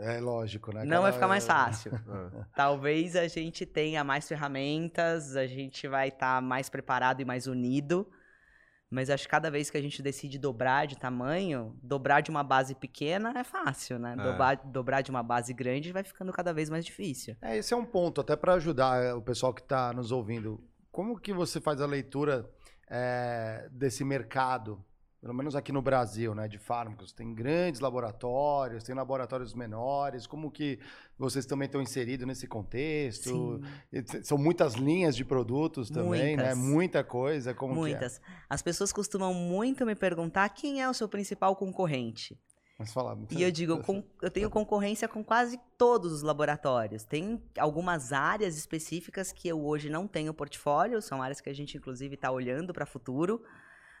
É 0.00 0.20
lógico, 0.20 0.72
né? 0.72 0.84
Não 0.84 1.02
vai 1.02 1.10
Cada- 1.10 1.12
ficar 1.14 1.28
mais 1.28 1.44
fácil. 1.46 1.90
Ah, 2.06 2.46
Talvez 2.54 3.16
a 3.16 3.26
gente 3.26 3.66
tenha 3.66 4.04
mais 4.04 4.28
ferramentas, 4.28 5.34
a 5.34 5.44
gente 5.46 5.88
vai 5.88 6.08
estar 6.08 6.40
mais 6.40 6.68
preparado 6.68 7.20
e 7.20 7.24
mais 7.24 7.46
unido. 7.48 8.08
Mas 8.90 9.10
acho 9.10 9.24
que 9.24 9.30
cada 9.30 9.50
vez 9.50 9.68
que 9.68 9.76
a 9.76 9.82
gente 9.82 10.00
decide 10.00 10.38
dobrar 10.38 10.86
de 10.86 10.96
tamanho, 10.96 11.76
dobrar 11.82 12.20
de 12.22 12.30
uma 12.30 12.42
base 12.44 12.74
pequena 12.76 13.34
é 13.36 13.42
fácil, 13.44 13.98
né? 13.98 14.14
É. 14.18 14.22
Dobrar, 14.22 14.56
dobrar 14.64 15.00
de 15.02 15.10
uma 15.10 15.22
base 15.22 15.52
grande 15.52 15.92
vai 15.92 16.04
ficando 16.04 16.32
cada 16.32 16.54
vez 16.54 16.70
mais 16.70 16.86
difícil. 16.86 17.36
É, 17.42 17.56
esse 17.58 17.74
é 17.74 17.76
um 17.76 17.84
ponto, 17.84 18.20
até 18.20 18.36
para 18.36 18.54
ajudar 18.54 19.02
é, 19.02 19.12
o 19.12 19.20
pessoal 19.20 19.52
que 19.52 19.60
está 19.62 19.92
nos 19.92 20.10
ouvindo. 20.12 20.62
Como 20.92 21.18
que 21.18 21.32
você 21.34 21.60
faz 21.60 21.80
a 21.82 21.86
leitura 21.86 22.48
é, 22.90 23.68
desse 23.70 24.04
mercado, 24.04 24.84
pelo 25.20 25.34
menos 25.34 25.56
aqui 25.56 25.72
no 25.72 25.82
Brasil, 25.82 26.34
né, 26.34 26.46
de 26.46 26.58
fármacos? 26.58 27.12
Tem 27.12 27.34
grandes 27.34 27.80
laboratórios, 27.80 28.84
tem 28.84 28.94
laboratórios 28.94 29.52
menores. 29.52 30.26
Como 30.26 30.50
que 30.50 30.78
vocês 31.18 31.44
também 31.44 31.66
estão 31.66 31.82
inseridos 31.82 32.26
nesse 32.26 32.46
contexto? 32.46 33.60
Sim, 33.90 34.22
São 34.22 34.38
muitas 34.38 34.74
linhas 34.74 35.16
de 35.16 35.24
produtos 35.24 35.90
também, 35.90 36.36
né? 36.36 36.54
Muitas. 36.54 36.58
Muita 36.58 37.04
coisa. 37.04 37.52
Como 37.54 37.72
que 37.74 37.78
é? 37.78 37.82
muitas. 37.82 38.20
As 38.48 38.62
pessoas 38.62 38.92
costumam 38.92 39.34
muito 39.34 39.84
me 39.84 39.94
perguntar 39.94 40.48
quem 40.50 40.80
é 40.80 40.88
o 40.88 40.94
seu 40.94 41.08
principal 41.08 41.56
concorrente. 41.56 42.38
Mas. 43.30 43.40
E 43.40 43.42
eu 43.42 43.50
digo, 43.50 43.82
com- 43.82 44.04
eu 44.22 44.30
tenho 44.30 44.48
concorrência 44.48 45.08
com 45.08 45.24
quase 45.24 45.58
todos 45.76 46.12
os 46.12 46.22
laboratórios. 46.22 47.02
Tem 47.04 47.42
algumas 47.58 48.12
áreas 48.12 48.56
específicas 48.56 49.32
que 49.32 49.48
eu 49.48 49.60
hoje 49.64 49.90
não 49.90 50.06
tenho 50.06 50.32
portfólio, 50.32 51.02
são 51.02 51.20
áreas 51.20 51.40
que 51.40 51.50
a 51.50 51.52
gente 51.54 51.76
inclusive 51.76 52.14
está 52.14 52.30
olhando 52.30 52.72
para 52.72 52.86
futuro. 52.86 53.42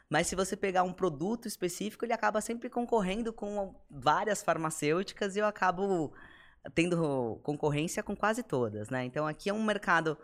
Mas 0.08 0.26
se 0.28 0.36
você 0.36 0.56
pegar 0.56 0.84
um 0.84 0.92
produto 0.92 1.46
específico, 1.46 2.04
ele 2.04 2.12
acaba 2.14 2.40
sempre 2.40 2.70
concorrendo 2.70 3.32
com 3.32 3.74
várias 3.90 4.42
farmacêuticas 4.42 5.36
e 5.36 5.40
eu 5.40 5.44
acabo 5.46 6.12
tendo 6.74 7.38
concorrência 7.42 8.02
com 8.02 8.16
quase 8.16 8.42
todas, 8.42 8.88
né? 8.90 9.04
Então 9.04 9.26
aqui 9.26 9.50
é 9.50 9.52
um 9.52 9.62
mercado 9.62 10.16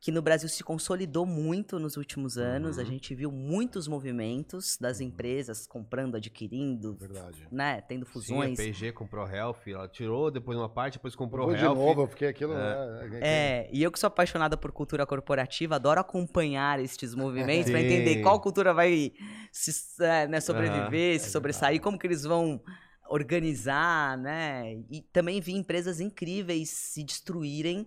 que 0.00 0.12
no 0.12 0.22
Brasil 0.22 0.48
se 0.48 0.62
consolidou 0.62 1.26
muito 1.26 1.78
nos 1.78 1.96
últimos 1.96 2.38
anos. 2.38 2.78
A 2.78 2.82
Uhum. 2.82 2.86
gente 2.86 3.14
viu 3.14 3.32
muitos 3.32 3.88
movimentos 3.88 4.76
das 4.80 5.00
empresas 5.00 5.66
comprando, 5.66 6.16
adquirindo, 6.16 6.96
Verdade. 6.96 7.46
né, 7.50 7.80
tendo 7.80 8.04
Sim, 8.06 8.10
a 8.10 8.12
fusões. 8.12 8.56
P&G 8.58 8.92
comprou 8.92 9.24
a 9.24 9.30
Health, 9.34 9.56
ela 9.66 9.88
tirou 9.88 10.30
depois 10.30 10.56
uma 10.56 10.68
parte, 10.68 10.94
depois 10.94 11.16
comprou 11.16 11.50
a 11.50 11.54
de 11.56 11.64
Health. 11.64 11.74
novo, 11.74 12.02
eu 12.02 12.06
fiquei 12.06 12.28
aquilo. 12.28 12.54
né, 12.54 13.18
É, 13.20 13.68
e 13.72 13.82
eu 13.82 13.90
que 13.90 13.98
sou 13.98 14.06
apaixonada 14.06 14.56
por 14.56 14.70
cultura 14.70 15.04
corporativa, 15.04 15.74
adoro 15.76 16.00
acompanhar 16.00 16.78
estes 16.78 17.14
movimentos 17.14 17.70
para 17.70 17.80
entender 17.80 18.22
qual 18.22 18.40
cultura 18.40 18.72
vai 18.72 19.12
se, 19.50 19.72
é, 20.02 20.28
né, 20.28 20.40
sobreviver, 20.40 21.16
É 21.16 21.18
se 21.18 21.30
sobressair, 21.30 21.80
como 21.80 21.98
que 21.98 22.06
eles 22.06 22.22
vão 22.22 22.62
organizar, 23.10 24.16
né? 24.18 24.74
E 24.90 25.00
também 25.12 25.40
vi 25.40 25.54
empresas 25.54 25.98
incríveis 25.98 26.70
se 26.70 27.02
destruírem. 27.02 27.86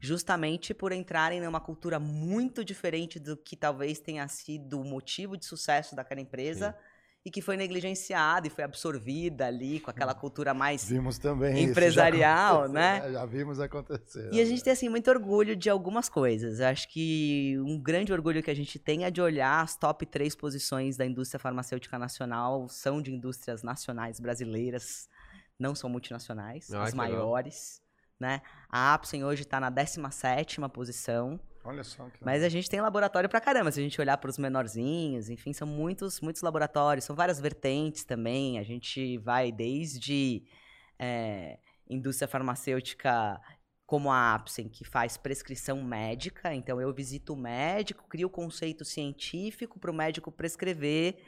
Justamente 0.00 0.72
por 0.72 0.92
entrarem 0.92 1.40
numa 1.40 1.60
cultura 1.60 1.98
muito 2.00 2.64
diferente 2.64 3.18
do 3.20 3.36
que 3.36 3.54
talvez 3.54 4.00
tenha 4.00 4.26
sido 4.28 4.80
o 4.80 4.84
motivo 4.84 5.36
de 5.36 5.44
sucesso 5.44 5.94
daquela 5.94 6.20
empresa 6.20 6.74
e 7.22 7.30
que 7.30 7.42
foi 7.42 7.54
negligenciada 7.54 8.46
e 8.46 8.50
foi 8.50 8.64
absorvida 8.64 9.46
ali 9.46 9.78
com 9.78 9.90
aquela 9.90 10.14
cultura 10.14 10.54
mais 10.54 10.84
Vimos 10.88 11.18
também. 11.18 11.54
já 11.54 11.60
empresarial, 11.60 12.60
aconteceu, 12.64 12.72
né? 12.72 13.12
Já 13.12 13.26
vimos 13.26 13.60
acontecer. 13.60 14.30
e 14.32 14.40
a 14.40 14.44
gente 14.46 14.64
tem, 14.64 14.72
assim, 14.72 14.88
muito 14.88 15.10
orgulho 15.10 15.54
de 15.54 15.68
algumas 15.68 16.08
coisas. 16.08 16.60
Eu 16.60 16.66
acho 16.68 16.88
que 16.88 17.58
um 17.58 17.78
grande 17.78 18.10
orgulho 18.10 18.42
que 18.42 18.50
a 18.50 18.54
gente 18.56 18.78
tem 18.78 19.04
é 19.04 19.10
de 19.10 19.20
olhar 19.20 19.62
as 19.62 19.76
top 19.76 20.06
três 20.06 20.34
posições 20.34 20.96
da 20.96 21.04
indústria 21.04 21.38
farmacêutica 21.38 21.98
nacional, 21.98 22.66
são 22.70 23.02
de 23.02 23.12
indústrias 23.12 23.62
nacionais 23.62 24.18
brasileiras, 24.18 25.06
não 25.58 25.74
são 25.74 25.90
multinacionais, 25.90 26.72
Ah, 26.72 26.84
as 26.84 26.92
que 26.92 26.98
legal. 26.98 27.18
Né? 28.20 28.42
A 28.68 28.94
Apsen 28.94 29.24
hoje 29.24 29.42
está 29.42 29.58
na 29.58 29.70
17ª 29.70 30.68
posição, 30.68 31.40
Olha 31.62 31.84
só 31.84 32.08
que 32.08 32.24
mas 32.24 32.42
a 32.42 32.48
gente 32.48 32.70
tem 32.70 32.80
laboratório 32.80 33.28
pra 33.28 33.40
caramba. 33.40 33.70
Se 33.70 33.80
a 33.80 33.82
gente 33.82 34.00
olhar 34.00 34.16
para 34.16 34.30
os 34.30 34.38
menorzinhos, 34.38 35.28
enfim, 35.28 35.52
são 35.52 35.66
muitos, 35.66 36.20
muitos 36.20 36.42
laboratórios, 36.42 37.04
são 37.04 37.14
várias 37.14 37.38
vertentes 37.38 38.04
também. 38.04 38.58
A 38.58 38.62
gente 38.62 39.18
vai 39.18 39.52
desde 39.52 40.42
é, 40.98 41.58
indústria 41.88 42.26
farmacêutica 42.26 43.38
como 43.84 44.10
a 44.10 44.34
Apsen, 44.34 44.68
que 44.68 44.84
faz 44.84 45.16
prescrição 45.16 45.82
médica. 45.82 46.54
Então, 46.54 46.80
eu 46.80 46.94
visito 46.94 47.34
o 47.34 47.36
médico, 47.36 48.08
crio 48.08 48.28
o 48.28 48.30
conceito 48.30 48.84
científico 48.84 49.78
para 49.78 49.90
o 49.90 49.94
médico 49.94 50.30
prescrever, 50.30 51.22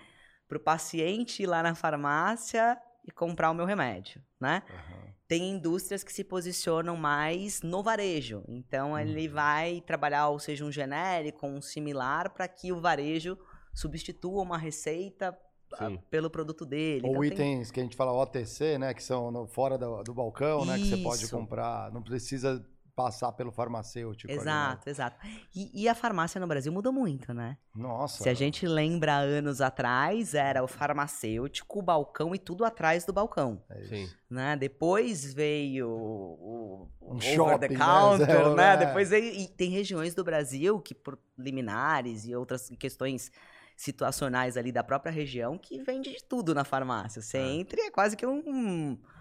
para 0.49 0.57
o 0.57 0.61
paciente 0.61 1.43
ir 1.43 1.47
lá 1.47 1.63
na 1.63 1.75
farmácia 1.75 2.79
e 3.05 3.11
comprar 3.11 3.51
o 3.51 3.55
meu 3.55 3.67
remédio, 3.67 4.23
né? 4.41 4.63
Aham. 4.71 5.15
Tem 5.33 5.49
indústrias 5.53 6.05
que 6.05 6.13
se 6.13 6.23
posicionam 6.23 6.95
mais 6.95 7.63
no 7.63 7.83
varejo. 7.83 8.43
Então 8.47 8.99
ele 8.99 9.27
vai 9.29 9.81
trabalhar, 9.81 10.29
ou 10.29 10.39
seja, 10.39 10.63
um 10.63 10.71
genérico, 10.71 11.47
um 11.47 11.63
similar, 11.63 12.29
para 12.35 12.47
que 12.47 12.71
o 12.71 12.79
varejo 12.79 13.39
substitua 13.73 14.43
uma 14.43 14.59
receita 14.59 15.35
ah, 15.79 15.89
Sim. 15.89 15.99
pelo 16.11 16.29
produto 16.29 16.67
dele. 16.67 17.01
Ou 17.07 17.25
Então, 17.25 17.39
tem- 17.39 17.55
itens 17.55 17.71
que 17.71 17.81
a 17.81 17.83
gente 17.83 17.97
fala 17.97 18.13
OTC, 18.13 18.77
né? 18.77 18.93
Que 18.93 19.03
são 19.03 19.31
no- 19.31 19.47
fora 19.47 19.79
do, 19.79 20.03
do 20.03 20.13
balcão, 20.13 20.67
né? 20.67 20.77
Que 20.77 20.91
você 20.91 20.97
pode 20.99 21.23
Isso. 21.25 21.35
comprar. 21.35 21.91
Não 21.91 22.03
precisa 22.03 22.63
passar 22.95 23.33
pelo 23.33 23.51
farmacêutico. 23.51 24.31
ali, 24.31 24.37
né? 24.39 24.43
Exato, 24.43 24.91
exato. 24.91 25.27
E, 25.55 25.83
e 25.83 25.89
a 25.89 25.95
farmácia 25.95 26.41
no 26.41 26.47
Brasil 26.47 26.71
mudou 26.73 26.93
muito, 26.93 27.33
né? 27.33 27.57
Nossa. 27.75 28.23
Se 28.23 28.29
a 28.29 28.35
gente 28.35 28.67
lembra 28.67 29.15
anos 29.17 29.61
atrás, 29.61 30.35
era 30.35 30.63
o 30.63 30.69
farmacêutico, 30.69 31.79
o 31.79 31.83
balcão 31.83 32.35
e 32.35 32.39
tudo 32.39 32.65
atrás 32.65 33.05
do 33.05 33.13
balcão. 33.13 33.63
é. 33.71 33.85
Sim. 33.85 34.11
né? 34.31 34.57
Depois 34.57 35.33
veio 35.33 35.89
o, 35.89 36.89
o 37.01 37.13
Um 37.13 37.17
over 37.17 37.35
shopping, 37.35 37.59
the 37.61 37.69
né? 37.69 37.79
counter, 37.79 38.49
né? 38.51 38.55
né? 38.55 38.77
Depois 38.87 39.11
veio, 39.11 39.33
e 39.35 39.49
tem 39.49 39.71
regiões 39.71 40.15
do 40.15 40.23
Brasil 40.23 40.79
que 40.81 40.95
por 40.95 41.19
liminares 41.39 42.27
e 42.27 42.35
outras 42.35 42.69
questões 42.79 43.31
situacionais 43.77 44.57
ali 44.57 44.71
da 44.71 44.85
própria 44.85 45.11
região 45.11 45.59
que 45.59 45.83
vende 45.83 46.13
de 46.13 46.23
tudo 46.23 46.55
na 46.55 46.63
farmácia. 46.65 47.21
Você 47.23 47.39
É. 47.39 47.53
entra 47.53 47.81
e 47.81 47.85
é 47.87 47.91
quase 47.91 48.17
que 48.17 48.27
um, 48.27 48.93
É. 48.93 49.12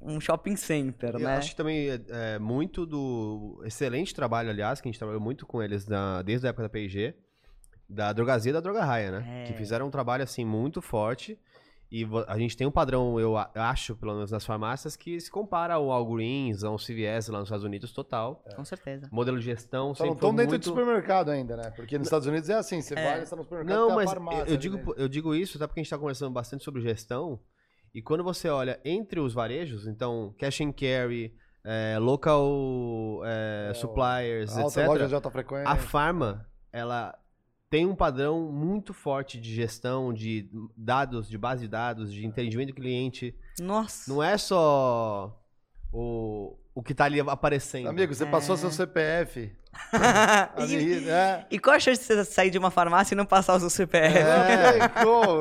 um 0.00 0.20
shopping 0.20 0.56
center, 0.56 1.14
Eu 1.14 1.20
né? 1.20 1.36
acho 1.36 1.50
que 1.50 1.56
também 1.56 1.88
é, 1.88 2.00
é, 2.08 2.38
muito 2.38 2.84
do 2.84 3.62
excelente 3.64 4.14
trabalho, 4.14 4.50
aliás, 4.50 4.80
que 4.80 4.88
a 4.88 4.90
gente 4.90 4.98
trabalhou 4.98 5.20
muito 5.20 5.46
com 5.46 5.62
eles 5.62 5.86
na- 5.86 6.20
desde 6.22 6.46
a 6.46 6.50
época 6.50 6.64
da 6.64 6.68
P&G, 6.68 7.14
da 7.88 8.12
Drogazia 8.12 8.50
e 8.50 8.52
da 8.52 8.60
Droga 8.60 8.84
Raia, 8.84 9.10
né? 9.10 9.42
É. 9.42 9.44
Que 9.46 9.54
fizeram 9.54 9.86
um 9.86 9.90
trabalho, 9.90 10.22
assim, 10.24 10.44
muito 10.44 10.80
forte. 10.82 11.38
E 11.92 12.04
a 12.26 12.36
gente 12.38 12.56
tem 12.56 12.66
um 12.66 12.72
padrão, 12.72 13.20
eu 13.20 13.36
acho, 13.54 13.94
pelo 13.94 14.14
menos 14.14 14.30
nas 14.32 14.44
farmácias, 14.44 14.96
que 14.96 15.20
se 15.20 15.30
compara 15.30 15.74
ao 15.74 15.86
Walgreens, 15.86 16.64
ao 16.64 16.76
CVS 16.76 17.28
lá 17.28 17.38
nos 17.38 17.46
Estados 17.46 17.64
Unidos 17.64 17.92
total. 17.92 18.42
Com 18.56 18.64
certeza. 18.64 19.08
Modelo 19.12 19.38
de 19.38 19.44
gestão 19.44 19.94
Só 19.94 20.02
sempre 20.02 20.14
estão 20.16 20.34
dentro 20.34 20.50
muito... 20.52 20.62
do 20.62 20.68
supermercado 20.70 21.30
ainda, 21.30 21.56
né? 21.56 21.70
Porque 21.76 21.96
nos 21.96 22.08
Estados 22.08 22.26
Unidos 22.26 22.50
é 22.50 22.54
assim, 22.54 22.80
você 22.82 22.94
É. 22.98 23.02
vai, 23.04 23.20
você 23.24 23.30
tá 23.30 23.36
no 23.36 23.44
supermercado, 23.44 23.76
Não, 23.76 23.94
mas 23.94 24.10
farmácia 24.10 24.50
eu, 24.50 24.56
digo, 24.56 24.94
eu 24.96 25.08
digo 25.08 25.34
isso 25.36 25.56
até 25.56 25.66
porque 25.68 25.78
a 25.80 25.82
gente 25.82 25.86
está 25.88 25.98
conversando 25.98 26.32
bastante 26.32 26.64
sobre 26.64 26.80
gestão. 26.82 27.38
E 27.94 28.02
quando 28.02 28.24
você 28.24 28.48
olha 28.48 28.80
entre 28.84 29.20
os 29.20 29.32
varejos, 29.32 29.86
então, 29.86 30.34
cash 30.38 30.60
and 30.62 30.72
carry, 30.72 31.32
é, 31.62 31.96
local 31.98 33.22
é, 33.24 33.68
É, 33.70 33.74
suppliers, 33.74 34.56
Alta 34.56 34.80
etc. 34.80 34.88
loja 34.88 35.08
de 35.08 35.14
alta 35.14 35.30
frequência. 35.30 35.68
A 35.68 35.76
farma, 35.76 36.46
ela 36.72 37.16
tem 37.70 37.86
um 37.86 37.94
padrão 37.94 38.52
muito 38.52 38.92
forte 38.92 39.40
de 39.40 39.54
gestão, 39.54 40.12
de 40.12 40.50
dados, 40.76 41.28
de 41.28 41.38
base 41.38 41.62
de 41.62 41.68
dados, 41.68 42.12
de 42.12 42.26
entendimento 42.26 42.68
do 42.68 42.74
cliente. 42.74 43.34
Nossa. 43.60 44.12
Não 44.12 44.22
é 44.22 44.36
só 44.36 45.40
o, 45.92 46.56
o 46.74 46.82
que 46.82 46.92
tá 46.92 47.04
ali 47.04 47.20
aparecendo. 47.20 47.88
Amigo, 47.88 48.12
você 48.12 48.26
passou 48.26 48.56
seu 48.56 48.70
CPF. 48.70 49.52
e, 50.68 51.00
né? 51.00 51.46
e 51.50 51.58
qual 51.58 51.76
a 51.76 51.80
chance 51.80 52.00
de 52.00 52.06
você 52.06 52.24
sair 52.24 52.50
de 52.50 52.58
uma 52.58 52.70
farmácia 52.70 53.14
e 53.14 53.16
não 53.16 53.26
passar 53.26 53.54
o 53.54 53.60
seu 53.60 53.70
CPF? 53.70 54.18
É, 54.18 54.88
como? 55.02 55.40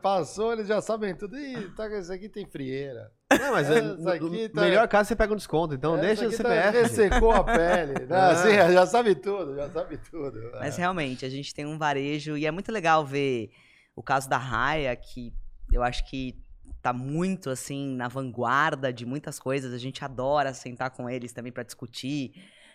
Passou, 0.00 0.52
eles 0.52 0.66
já 0.66 0.80
sabem 0.80 1.14
tudo. 1.14 1.38
Ih, 1.38 1.70
tá, 1.76 1.86
esse 1.96 2.12
aqui 2.12 2.28
tem 2.28 2.46
frieira. 2.46 3.10
Não, 3.30 3.52
mas 3.52 3.70
é, 3.70 3.78
Essa 3.78 3.94
no, 3.94 4.48
tá- 4.48 4.60
melhor 4.60 4.86
caso 4.88 5.08
você 5.08 5.16
pega 5.16 5.32
um 5.32 5.36
desconto, 5.36 5.74
então 5.74 5.94
Essa 5.96 6.06
deixa 6.06 6.26
o 6.26 6.32
CPF. 6.32 6.62
Tá, 6.64 6.70
ressecou 6.70 7.32
a 7.32 7.44
pele. 7.44 7.92
Né? 8.06 8.16
Assim, 8.30 8.52
já 8.72 8.86
sabe 8.86 9.14
tudo, 9.14 9.54
já 9.54 9.70
sabe 9.70 9.98
tudo. 10.10 10.50
Mas 10.54 10.76
É. 10.76 10.80
realmente, 10.80 11.24
a 11.24 11.30
gente 11.30 11.54
tem 11.54 11.64
um 11.64 11.78
varejo 11.78 12.36
e 12.36 12.44
é 12.44 12.50
muito 12.50 12.70
legal 12.72 13.06
ver 13.06 13.50
o 13.94 14.02
caso 14.02 14.28
da 14.28 14.38
Raia, 14.38 14.94
que 14.96 15.32
eu 15.72 15.82
acho 15.82 16.04
que 16.08 16.36
tá 16.82 16.92
muito 16.92 17.48
assim 17.48 17.94
na 17.94 18.08
vanguarda 18.08 18.92
de 18.92 19.06
muitas 19.06 19.38
coisas. 19.38 19.72
A 19.72 19.78
gente 19.78 20.04
adora 20.04 20.52
sentar 20.52 20.90
com 20.90 21.08
eles 21.08 21.32
também 21.32 21.52
para 21.52 21.62
discutir, 21.62 22.34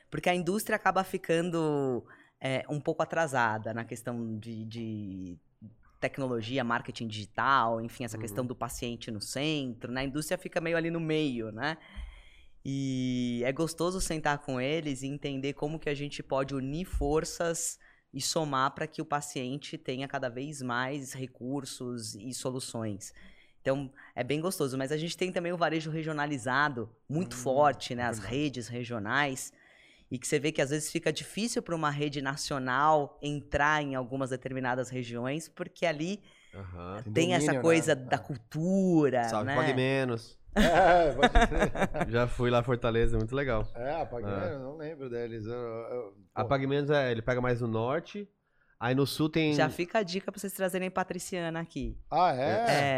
porque 0.09 0.29
a 0.29 0.35
indústria 0.35 0.77
acaba 0.77 1.03
ficando 1.03 2.05
é, 2.39 2.65
um 2.69 2.79
pouco 2.79 3.03
atrasada 3.03 3.73
na 3.73 3.83
questão 3.83 4.39
de, 4.39 4.63
de 4.65 5.37
tecnologia, 5.99 6.63
marketing 6.63 7.07
digital, 7.07 7.81
enfim, 7.81 8.05
essa 8.05 8.17
questão 8.17 8.45
do 8.45 8.55
paciente 8.55 9.11
no 9.11 9.19
centro. 9.19 9.91
Na 9.91 10.03
indústria 10.03 10.37
fica 10.37 10.61
meio 10.61 10.77
ali 10.77 10.89
no 10.89 10.99
meio, 10.99 11.51
né? 11.51 11.77
E 12.63 13.41
é 13.45 13.51
gostoso 13.51 13.99
sentar 13.99 14.39
com 14.39 14.59
eles 14.59 15.01
e 15.01 15.07
entender 15.07 15.53
como 15.53 15.79
que 15.79 15.89
a 15.89 15.95
gente 15.95 16.21
pode 16.23 16.55
unir 16.55 16.85
forças 16.85 17.77
e 18.13 18.21
somar 18.21 18.71
para 18.71 18.87
que 18.87 19.01
o 19.01 19.05
paciente 19.05 19.77
tenha 19.77 20.07
cada 20.07 20.29
vez 20.29 20.61
mais 20.61 21.13
recursos 21.13 22.15
e 22.15 22.33
soluções. 22.33 23.13
Então, 23.67 23.91
é 24.15 24.23
bem 24.23 24.39
gostoso. 24.39 24.77
Mas 24.77 24.93
a 24.93 24.97
gente 24.97 25.17
tem 25.17 25.29
também 25.29 25.51
o 25.51 25.57
varejo 25.57 25.91
regionalizado, 25.91 26.89
muito 27.09 27.35
forte, 27.35 27.93
né? 27.93 28.03
As 28.03 28.17
redes 28.17 28.69
regionais. 28.69 29.51
E 30.09 30.17
que 30.17 30.25
você 30.25 30.39
vê 30.39 30.53
que 30.53 30.61
às 30.61 30.69
vezes 30.69 30.89
fica 30.89 31.11
difícil 31.11 31.61
para 31.61 31.75
uma 31.75 31.89
rede 31.89 32.21
nacional 32.21 33.19
entrar 33.21 33.83
em 33.83 33.93
algumas 33.93 34.29
determinadas 34.29 34.89
regiões, 34.89 35.49
porque 35.49 35.85
ali 35.85 36.21
Aham. 36.55 37.03
tem 37.13 37.33
essa 37.33 37.47
domínio, 37.47 37.61
coisa 37.61 37.93
né? 37.93 38.05
da 38.05 38.17
cultura, 38.17 39.25
Salve, 39.25 39.47
né? 39.47 39.55
pague 39.55 39.73
menos. 39.73 40.37
É, 40.57 41.13
pode. 41.13 42.09
Já 42.09 42.25
fui 42.25 42.49
lá 42.49 42.61
em 42.61 42.63
Fortaleza, 42.63 43.15
muito 43.15 43.35
legal. 43.35 43.67
É, 43.75 44.01
apaguei, 44.01 44.31
É. 44.33 44.53
eu 44.55 44.59
não 44.59 44.75
lembro 44.75 45.07
deles. 45.07 45.45
Eu, 45.45 45.53
eu, 45.53 46.17
A 46.33 46.43
é, 46.95 47.11
ele 47.11 47.21
pega 47.21 47.39
mais 47.39 47.61
no 47.61 47.67
norte, 47.67 48.27
aí 48.79 48.93
no 48.95 49.05
sul 49.05 49.29
tem... 49.29 49.53
Já 49.53 49.69
fica 49.69 49.99
a 49.99 50.03
dica 50.03 50.31
para 50.31 50.39
vocês 50.39 50.53
trazerem 50.53 50.89
Patriciana 50.89 51.59
aqui. 51.59 51.97
Ah, 52.11 52.33
é? 52.35 52.49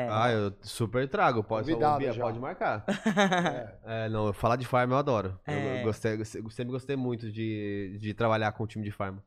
É. 0.05 0.07
Ah, 0.11 0.31
eu 0.31 0.53
super 0.61 1.07
trago, 1.09 1.43
pode, 1.43 1.73
Bia, 1.73 2.13
já. 2.13 2.21
pode 2.21 2.39
marcar. 2.39 2.85
É. 3.85 4.05
É, 4.05 4.09
não, 4.09 4.31
falar 4.33 4.55
de 4.55 4.65
farm 4.65 4.91
eu 4.91 4.97
adoro. 4.97 5.39
Eu 5.47 5.53
É. 5.53 5.83
gostei, 5.83 6.13
eu 6.19 6.25
sempre 6.25 6.71
gostei 6.71 6.95
muito 6.95 7.31
de, 7.31 7.97
de 7.99 8.13
trabalhar 8.13 8.51
com 8.51 8.63
o 8.63 8.67
time 8.67 8.83
de 8.83 8.91
farm. 8.91 9.17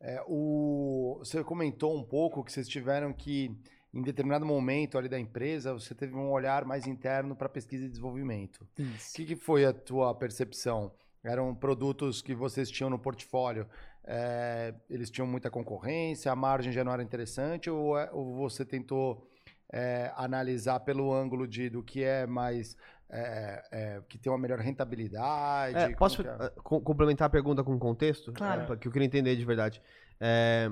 É, 0.00 0.22
o, 0.26 1.16
você 1.18 1.44
comentou 1.44 1.94
um 1.96 2.02
pouco 2.02 2.42
que 2.42 2.50
vocês 2.50 2.66
tiveram 2.66 3.12
que, 3.12 3.54
em 3.92 4.02
determinado 4.02 4.46
momento 4.46 4.96
ali 4.96 5.08
da 5.10 5.18
empresa, 5.20 5.74
você 5.74 5.94
teve 5.94 6.14
um 6.14 6.30
olhar 6.30 6.64
mais 6.64 6.86
interno 6.86 7.36
para 7.36 7.48
pesquisa 7.50 7.84
e 7.84 7.88
desenvolvimento. 7.88 8.66
O 8.78 9.14
que, 9.14 9.26
que 9.26 9.36
foi 9.36 9.66
a 9.66 9.72
tua 9.74 10.14
percepção? 10.14 10.90
Eram 11.22 11.54
produtos 11.54 12.22
que 12.22 12.34
vocês 12.34 12.70
tinham 12.70 12.88
no 12.88 12.98
portfólio, 12.98 13.66
é, 14.04 14.74
eles 14.88 15.10
tinham 15.10 15.26
muita 15.26 15.50
concorrência, 15.50 16.30
a 16.32 16.36
margem 16.36 16.72
já 16.72 16.82
não 16.84 16.92
era 16.92 17.02
interessante, 17.02 17.68
ou, 17.70 17.98
é- 17.98 18.10
ou 18.12 18.34
você 18.36 18.64
tentou 18.64 19.28
é, 19.72 20.12
analisar 20.16 20.80
pelo 20.80 21.12
ângulo 21.12 21.46
de, 21.46 21.70
do 21.70 21.82
que 21.82 22.02
é 22.02 22.26
mais. 22.26 22.76
é, 23.08 23.62
é, 23.72 24.02
que 24.08 24.18
tem 24.18 24.30
uma 24.32 24.38
melhor 24.38 24.58
rentabilidade? 24.58 25.78
É, 25.78 25.88
posso 25.96 26.22
co- 26.62 26.80
complementar 26.80 27.26
a 27.26 27.30
pergunta 27.30 27.62
com 27.64 27.78
contexto? 27.78 28.32
Claro. 28.32 28.72
É, 28.72 28.76
que 28.76 28.88
eu 28.88 28.92
queria 28.92 29.06
entender 29.06 29.36
de 29.36 29.44
verdade. 29.44 29.82
É, 30.20 30.70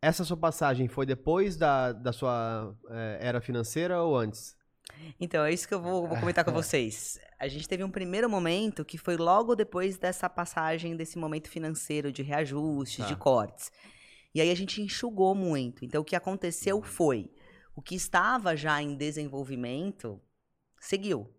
essa 0.00 0.24
sua 0.24 0.36
passagem 0.36 0.88
foi 0.88 1.04
depois 1.06 1.56
da, 1.56 1.92
da 1.92 2.12
sua 2.12 2.74
era 3.20 3.40
financeira 3.40 4.02
ou 4.02 4.16
antes? 4.16 4.55
Então, 5.20 5.44
é 5.44 5.52
isso 5.52 5.66
que 5.68 5.74
eu 5.74 5.80
vou, 5.80 6.06
vou 6.06 6.18
comentar 6.18 6.44
com 6.44 6.52
vocês. 6.52 7.18
A 7.38 7.48
gente 7.48 7.68
teve 7.68 7.82
um 7.84 7.90
primeiro 7.90 8.28
momento 8.28 8.84
que 8.84 8.98
foi 8.98 9.16
logo 9.16 9.54
depois 9.54 9.98
dessa 9.98 10.28
passagem, 10.28 10.96
desse 10.96 11.18
momento 11.18 11.48
financeiro 11.48 12.10
de 12.12 12.22
reajustes, 12.22 12.98
Tá. 12.98 13.06
de 13.06 13.16
cortes. 13.16 13.70
E 14.34 14.40
aí 14.40 14.50
a 14.50 14.54
gente 14.54 14.80
enxugou 14.82 15.34
muito. 15.34 15.84
Então, 15.84 16.02
o 16.02 16.04
que 16.04 16.14
aconteceu 16.16 16.82
foi: 16.82 17.30
o 17.74 17.82
que 17.82 17.94
estava 17.94 18.56
já 18.56 18.82
em 18.82 18.94
desenvolvimento 18.94 20.20
seguiu. 20.80 21.32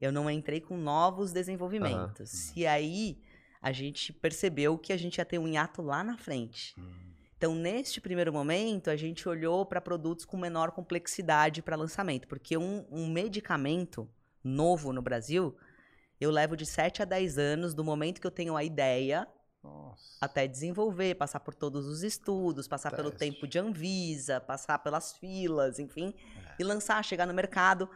Eu 0.00 0.10
não 0.10 0.28
entrei 0.30 0.60
com 0.60 0.76
novos 0.76 1.32
desenvolvimentos. 1.32 2.52
E 2.56 2.66
aí 2.66 3.20
a 3.60 3.70
gente 3.70 4.12
percebeu 4.12 4.76
que 4.76 4.92
a 4.92 4.96
gente 4.96 5.18
ia 5.18 5.24
ter 5.24 5.38
um 5.38 5.46
hiato 5.46 5.80
lá 5.82 6.02
na 6.02 6.16
frente. 6.18 6.74
Então, 7.42 7.56
neste 7.56 8.00
primeiro 8.00 8.32
momento, 8.32 8.88
a 8.88 8.94
gente 8.94 9.28
olhou 9.28 9.66
para 9.66 9.80
produtos 9.80 10.24
com 10.24 10.36
menor 10.36 10.70
complexidade 10.70 11.60
para 11.60 11.74
lançamento, 11.74 12.28
porque 12.28 12.56
um, 12.56 12.86
um 12.88 13.08
medicamento 13.08 14.08
novo 14.44 14.92
no 14.92 15.02
Brasil, 15.02 15.56
eu 16.20 16.30
levo 16.30 16.56
de 16.56 16.64
7 16.64 17.02
a 17.02 17.04
10 17.04 17.38
anos 17.38 17.74
do 17.74 17.82
momento 17.82 18.20
que 18.20 18.26
eu 18.28 18.30
tenho 18.30 18.56
a 18.56 18.62
ideia 18.62 19.26
Nossa. 19.60 20.18
até 20.20 20.46
desenvolver, 20.46 21.16
passar 21.16 21.40
por 21.40 21.52
todos 21.52 21.84
os 21.88 22.04
estudos, 22.04 22.68
passar 22.68 22.94
pelo 22.94 23.10
Teste. 23.10 23.32
tempo 23.32 23.48
de 23.48 23.58
Anvisa, 23.58 24.40
passar 24.40 24.78
pelas 24.78 25.14
filas, 25.14 25.80
enfim, 25.80 26.14
e 26.60 26.62
lançar, 26.62 27.04
chegar 27.04 27.26
no 27.26 27.34
mercado. 27.34 27.90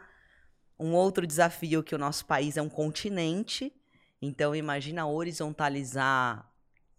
Um 0.77 0.93
outro 0.93 1.25
desafio 1.25 1.81
que 1.81 1.95
o 1.95 1.97
nosso 1.97 2.25
país 2.25 2.57
é 2.57 2.61
um 2.61 2.67
continente, 2.67 3.73
então 4.21 4.53
imagina 4.53 5.07
horizontalizar 5.07 6.46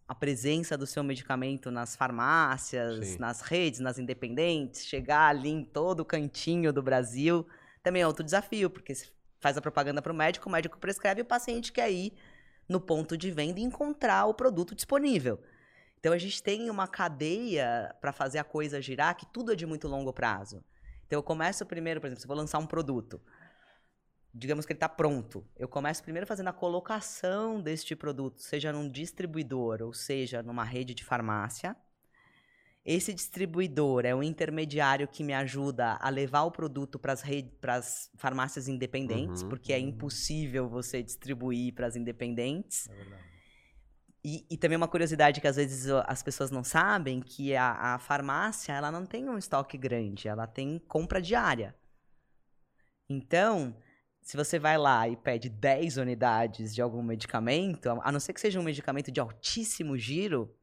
a 0.08 0.14
presença 0.14 0.76
do 0.76 0.86
seu 0.86 1.04
medicamento 1.04 1.70
nas 1.70 1.94
farmácias, 1.94 3.08
Sim. 3.08 3.18
nas 3.18 3.42
redes, 3.42 3.78
nas 3.78 3.98
independentes, 3.98 4.86
chegar 4.86 5.28
ali 5.28 5.50
em 5.50 5.62
todo 5.62 6.00
o 6.00 6.04
cantinho 6.04 6.72
do 6.72 6.82
Brasil, 6.82 7.46
também 7.82 8.00
é 8.00 8.06
outro 8.06 8.24
desafio, 8.24 8.70
porque 8.70 8.94
você 8.94 9.06
faz 9.38 9.58
a 9.58 9.60
propaganda 9.60 10.00
para 10.00 10.10
o 10.10 10.16
médico, 10.16 10.48
o 10.48 10.52
médico 10.52 10.78
prescreve 10.78 11.20
e 11.20 11.22
o 11.22 11.26
paciente 11.26 11.70
quer 11.70 11.92
ir 11.92 12.14
no 12.66 12.80
ponto 12.80 13.18
de 13.18 13.30
venda 13.30 13.60
e 13.60 13.62
encontrar 13.62 14.24
o 14.24 14.32
produto 14.32 14.74
disponível. 14.74 15.38
Então 16.00 16.12
a 16.12 16.18
gente 16.18 16.42
tem 16.42 16.70
uma 16.70 16.88
cadeia 16.88 17.94
para 18.00 18.12
fazer 18.12 18.38
a 18.38 18.44
coisa 18.44 18.80
girar 18.80 19.14
que 19.14 19.26
tudo 19.26 19.52
é 19.52 19.56
de 19.56 19.66
muito 19.66 19.86
longo 19.86 20.12
prazo. 20.12 20.64
Então 21.06 21.18
eu 21.18 21.22
começo 21.22 21.66
primeiro, 21.66 22.00
por 22.00 22.06
exemplo, 22.06 22.20
se 22.20 22.26
eu 22.26 22.28
vou 22.28 22.36
lançar 22.36 22.58
um 22.58 22.66
produto, 22.66 23.20
digamos 24.32 24.66
que 24.66 24.72
ele 24.72 24.76
está 24.76 24.88
pronto. 24.88 25.44
Eu 25.56 25.68
começo 25.68 26.02
primeiro 26.02 26.26
fazendo 26.26 26.48
a 26.48 26.52
colocação 26.52 27.60
deste 27.60 27.96
produto, 27.96 28.40
seja 28.40 28.72
num 28.72 28.88
distribuidor 28.88 29.82
ou 29.82 29.92
seja 29.92 30.42
numa 30.42 30.64
rede 30.64 30.94
de 30.94 31.04
farmácia. 31.04 31.76
Esse 32.84 33.12
distribuidor 33.12 34.06
é 34.06 34.14
um 34.14 34.22
intermediário 34.22 35.06
que 35.06 35.22
me 35.22 35.34
ajuda 35.34 35.98
a 36.00 36.08
levar 36.08 36.44
o 36.44 36.50
produto 36.50 36.98
para 36.98 37.12
as 37.12 38.10
farmácias 38.16 38.66
independentes, 38.66 39.42
Uhum, 39.42 39.48
porque 39.50 39.74
é 39.74 39.78
impossível 39.78 40.68
você 40.68 41.02
distribuir 41.02 41.74
para 41.74 41.86
as 41.86 41.96
independentes. 41.96 42.88
E, 44.24 44.46
e 44.50 44.56
também 44.56 44.76
uma 44.76 44.88
curiosidade 44.88 45.40
que 45.40 45.46
às 45.46 45.56
vezes 45.56 45.90
as 46.06 46.22
pessoas 46.22 46.50
não 46.50 46.64
sabem, 46.64 47.20
que 47.20 47.54
a, 47.54 47.94
a 47.94 47.98
farmácia 47.98 48.72
ela 48.72 48.90
não 48.90 49.04
tem 49.04 49.28
um 49.28 49.36
estoque 49.36 49.76
grande, 49.76 50.26
ela 50.26 50.46
tem 50.46 50.78
compra 50.78 51.20
diária. 51.20 51.74
Então, 53.08 53.76
se 54.28 54.36
você 54.36 54.58
vai 54.58 54.76
lá 54.76 55.08
e 55.08 55.16
pede 55.16 55.48
10 55.48 55.96
unidades 55.96 56.74
de 56.74 56.82
algum 56.82 57.02
medicamento, 57.02 57.88
a 57.88 58.12
não 58.12 58.20
ser 58.20 58.34
que 58.34 58.40
seja 58.42 58.60
um 58.60 58.62
medicamento 58.62 59.10
de 59.10 59.18
altíssimo 59.18 59.96
giro, 59.96 60.54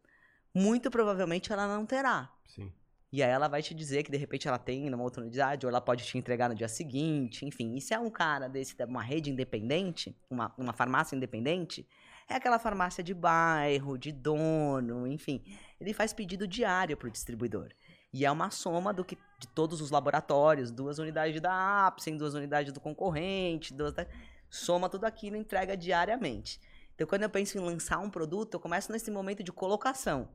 muito 0.53 0.91
provavelmente 0.91 1.51
ela 1.51 1.67
não 1.67 1.83
terá. 1.83 2.31
Sim. 2.45 2.71
E 3.11 3.23
aí 3.23 3.29
ela 3.31 3.47
vai 3.47 3.63
te 3.63 3.73
dizer 3.73 4.03
que 4.03 4.11
de 4.11 4.17
repente 4.17 4.47
ela 4.47 4.59
tem 4.59 4.87
numa 4.87 5.01
outra 5.01 5.23
unidade, 5.23 5.65
ou 5.65 5.71
ela 5.71 5.81
pode 5.81 6.05
te 6.05 6.15
entregar 6.15 6.47
no 6.47 6.53
dia 6.53 6.67
seguinte, 6.67 7.43
enfim. 7.43 7.73
E 7.75 7.81
se 7.81 7.91
é 7.91 7.97
um 7.99 8.11
cara 8.11 8.47
desse, 8.47 8.75
uma 8.83 9.01
rede 9.01 9.31
independente, 9.31 10.15
uma, 10.29 10.53
uma 10.59 10.71
farmácia 10.71 11.15
independente, 11.15 11.87
é 12.29 12.35
aquela 12.35 12.59
farmácia 12.59 13.03
de 13.03 13.15
bairro, 13.15 13.97
de 13.97 14.11
dono, 14.11 15.07
enfim. 15.07 15.43
Ele 15.81 15.91
faz 15.91 16.13
pedido 16.13 16.47
diário 16.47 16.95
para 16.95 17.07
o 17.07 17.11
distribuidor. 17.11 17.69
E 18.13 18.25
é 18.25 18.31
uma 18.31 18.49
soma 18.49 18.93
do 18.93 19.03
que 19.03 19.17
de 19.39 19.47
todos 19.47 19.81
os 19.81 19.91
laboratórios, 19.91 20.71
duas 20.71 20.99
unidades 20.99 21.41
da 21.41 21.87
Apsen, 21.87 22.17
duas 22.17 22.33
unidades 22.33 22.71
do 22.71 22.79
concorrente, 22.79 23.73
duas 23.73 23.93
da... 23.93 24.07
soma 24.49 24.89
tudo 24.89 25.05
aquilo 25.05 25.35
entrega 25.35 25.75
diariamente. 25.75 26.59
Então, 26.93 27.05
quando 27.05 27.23
eu 27.23 27.29
penso 27.29 27.57
em 27.57 27.61
lançar 27.61 27.99
um 27.99 28.09
produto, 28.09 28.53
eu 28.53 28.59
começo 28.59 28.91
nesse 28.91 29.11
momento 29.11 29.43
de 29.43 29.51
colocação. 29.51 30.29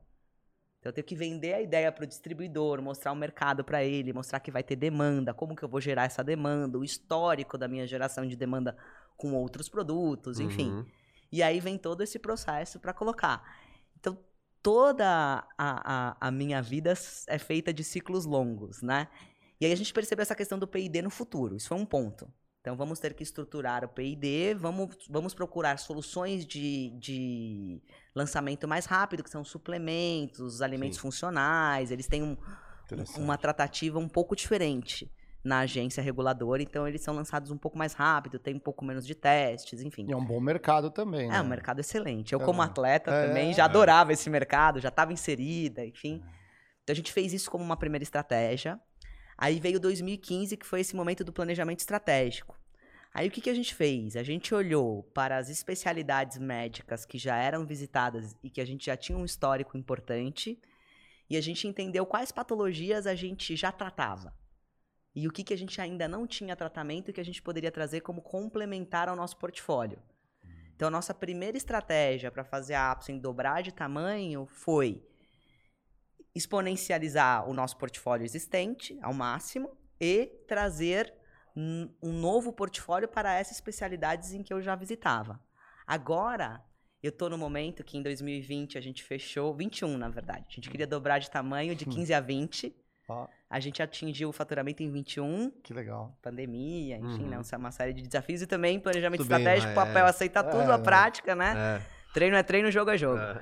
Então, 0.79 0.89
eu 0.89 0.93
tenho 0.93 1.05
que 1.05 1.15
vender 1.15 1.53
a 1.53 1.61
ideia 1.61 1.91
para 1.91 2.03
o 2.03 2.07
distribuidor, 2.07 2.81
mostrar 2.81 3.11
o 3.11 3.15
mercado 3.15 3.63
para 3.63 3.83
ele, 3.83 4.13
mostrar 4.13 4.39
que 4.39 4.51
vai 4.51 4.63
ter 4.63 4.75
demanda, 4.75 5.33
como 5.33 5.55
que 5.55 5.63
eu 5.63 5.69
vou 5.69 5.81
gerar 5.81 6.05
essa 6.05 6.23
demanda, 6.23 6.77
o 6.77 6.83
histórico 6.83 7.57
da 7.57 7.67
minha 7.67 7.85
geração 7.87 8.27
de 8.27 8.35
demanda 8.35 8.77
com 9.17 9.33
outros 9.33 9.69
produtos, 9.69 10.39
enfim. 10.39 10.71
Uhum. 10.71 10.85
E 11.31 11.41
aí 11.41 11.59
vem 11.59 11.77
todo 11.77 12.01
esse 12.01 12.19
processo 12.19 12.79
para 12.79 12.93
colocar. 12.93 13.43
Então, 13.99 14.17
toda 14.61 15.05
a, 15.57 16.15
a, 16.17 16.17
a 16.19 16.31
minha 16.31 16.61
vida 16.61 16.93
é 17.27 17.37
feita 17.37 17.73
de 17.73 17.83
ciclos 17.83 18.25
longos, 18.25 18.81
né? 18.81 19.07
E 19.59 19.65
aí 19.65 19.71
a 19.71 19.75
gente 19.75 19.93
percebeu 19.93 20.23
essa 20.23 20.35
questão 20.35 20.57
do 20.57 20.67
P&D 20.67 21.01
no 21.01 21.09
futuro. 21.09 21.55
Isso 21.55 21.67
foi 21.67 21.77
um 21.77 21.85
ponto. 21.85 22.31
Então 22.61 22.75
vamos 22.75 22.99
ter 22.99 23.13
que 23.13 23.23
estruturar 23.23 23.83
o 23.83 23.89
P&D, 23.89 24.53
vamos, 24.53 24.95
vamos 25.09 25.33
procurar 25.33 25.77
soluções 25.79 26.45
de, 26.45 26.91
de 26.99 27.81
lançamento 28.15 28.67
mais 28.67 28.85
rápido, 28.85 29.23
que 29.23 29.29
são 29.29 29.43
suplementos, 29.43 30.61
alimentos 30.61 30.97
Sim. 30.97 31.01
funcionais. 31.01 31.91
Eles 31.91 32.07
têm 32.07 32.21
um, 32.21 32.37
uma 33.17 33.37
tratativa 33.37 33.97
um 33.97 34.07
pouco 34.07 34.35
diferente 34.35 35.11
na 35.43 35.59
agência 35.59 36.03
reguladora, 36.03 36.61
então 36.61 36.87
eles 36.87 37.01
são 37.01 37.15
lançados 37.15 37.49
um 37.51 37.57
pouco 37.57 37.77
mais 37.77 37.93
rápido, 37.93 38.37
tem 38.37 38.55
um 38.55 38.59
pouco 38.59 38.85
menos 38.85 39.05
de 39.07 39.15
testes, 39.15 39.81
enfim. 39.81 40.05
E 40.07 40.11
é 40.13 40.15
um 40.15 40.23
bom 40.23 40.39
mercado 40.39 40.91
também, 40.91 41.27
né? 41.29 41.37
É 41.37 41.41
um 41.41 41.47
mercado 41.47 41.79
excelente. 41.79 42.33
Eu, 42.33 42.41
É. 42.41 42.45
como 42.45 42.61
atleta 42.61 43.09
É. 43.11 43.27
também, 43.27 43.53
já 43.53 43.65
adorava 43.65 44.13
esse 44.13 44.29
mercado, 44.29 44.79
já 44.79 44.89
estava 44.89 45.11
inserida, 45.11 45.83
enfim. 45.85 46.21
Então 46.83 46.93
a 46.93 46.95
gente 46.95 47.11
fez 47.11 47.33
isso 47.33 47.49
como 47.49 47.63
uma 47.63 47.77
primeira 47.77 48.03
estratégia. 48.03 48.79
Aí 49.37 49.59
veio 49.59 49.79
2015, 49.79 50.55
que 50.55 50.65
foi 50.65 50.81
esse 50.81 50.95
momento 50.95 51.23
do 51.23 51.33
planejamento 51.33 51.79
estratégico. 51.79 52.55
Aí 53.13 53.27
o 53.27 53.31
que, 53.31 53.41
que 53.41 53.49
a 53.49 53.53
gente 53.55 53.73
fez? 53.73 54.15
A 54.15 54.23
gente 54.23 54.53
olhou 54.53 55.03
para 55.13 55.37
as 55.37 55.49
especialidades 55.49 56.37
médicas 56.37 57.03
que 57.05 57.17
já 57.17 57.35
eram 57.35 57.65
visitadas 57.65 58.37
e 58.43 58.49
que 58.49 58.61
a 58.61 58.65
gente 58.65 58.85
já 58.85 58.95
tinha 58.95 59.17
um 59.17 59.25
histórico 59.25 59.75
importante, 59.77 60.57
e 61.29 61.35
a 61.35 61.41
gente 61.41 61.67
entendeu 61.67 62.05
quais 62.05 62.31
patologias 62.31 63.07
a 63.07 63.15
gente 63.15 63.55
já 63.55 63.71
tratava. 63.71 64.33
E 65.13 65.27
o 65.27 65.31
que, 65.31 65.43
que 65.43 65.53
a 65.53 65.57
gente 65.57 65.79
ainda 65.81 66.07
não 66.07 66.25
tinha 66.25 66.55
tratamento 66.55 67.09
e 67.09 67.13
que 67.13 67.21
a 67.21 67.25
gente 67.25 67.41
poderia 67.41 67.71
trazer 67.71 68.01
como 68.01 68.21
complementar 68.21 69.09
ao 69.09 69.15
nosso 69.15 69.37
portfólio. 69.37 70.01
Então, 70.75 70.87
a 70.87 70.91
nossa 70.91 71.13
primeira 71.13 71.57
estratégia 71.57 72.31
para 72.31 72.43
fazer 72.43 72.73
a 72.73 72.91
Apsen 72.91 73.19
dobrar 73.19 73.61
de 73.61 73.71
tamanho 73.71 74.47
foi 74.47 75.05
exponencializar 76.33 77.47
o 77.47 77.53
nosso 77.53 77.77
portfólio 77.77 78.23
existente 78.23 78.97
ao 79.01 79.13
máximo 79.13 79.77
e 79.99 80.27
trazer 80.47 81.13
um 81.55 81.93
um 82.01 82.13
novo 82.13 82.53
portfólio 82.53 83.07
para 83.07 83.37
essas 83.37 83.57
especialidades 83.57 84.33
em 84.33 84.41
que 84.41 84.53
eu 84.53 84.61
já 84.61 84.75
visitava. 84.75 85.39
Agora, 85.85 86.63
eu 87.03 87.09
estou 87.09 87.29
no 87.29 87.37
momento 87.37 87.83
que 87.83 87.97
em 87.97 88.01
2020 88.01 88.77
a 88.77 88.81
gente 88.81 89.03
fechou, 89.03 89.53
21 89.53 89.97
na 89.97 90.09
verdade, 90.09 90.45
a 90.49 90.53
gente 90.53 90.69
queria 90.69 90.87
dobrar 90.87 91.19
de 91.19 91.29
tamanho 91.29 91.75
de 91.75 91.85
15 91.85 92.13
a 92.13 92.19
20, 92.19 92.75
Ó, 93.11 93.27
a 93.49 93.59
gente 93.59 93.81
atingiu 93.83 94.29
o 94.29 94.31
faturamento 94.31 94.81
em 94.81 94.89
21, 94.91 95.51
que 95.63 95.73
legal. 95.73 96.17
pandemia, 96.21 96.97
enfim, 96.97 97.23
Uhum. 97.23 97.29
né, 97.29 97.41
uma 97.57 97.71
série 97.71 97.93
de 97.93 98.01
desafios 98.03 98.41
e 98.41 98.47
também 98.47 98.79
planejamento 98.79 99.19
Tudo 99.21 99.29
bem, 99.29 99.37
estratégico, 99.39 99.73
mas 99.75 99.87
papel, 99.87 100.05
é. 100.05 100.09
aceitar 100.09 100.43
tudo, 100.43 100.63
É, 100.71 100.73
a 100.73 100.77
né? 100.77 100.83
prática, 100.83 101.35
né? 101.35 101.53
É, 101.79 102.11
Treino 102.13 102.35
é 102.35 102.43
treino, 102.43 102.69
jogo 102.71 102.91
é 102.91 102.97
jogo. 102.97 103.17
é. 103.19 103.41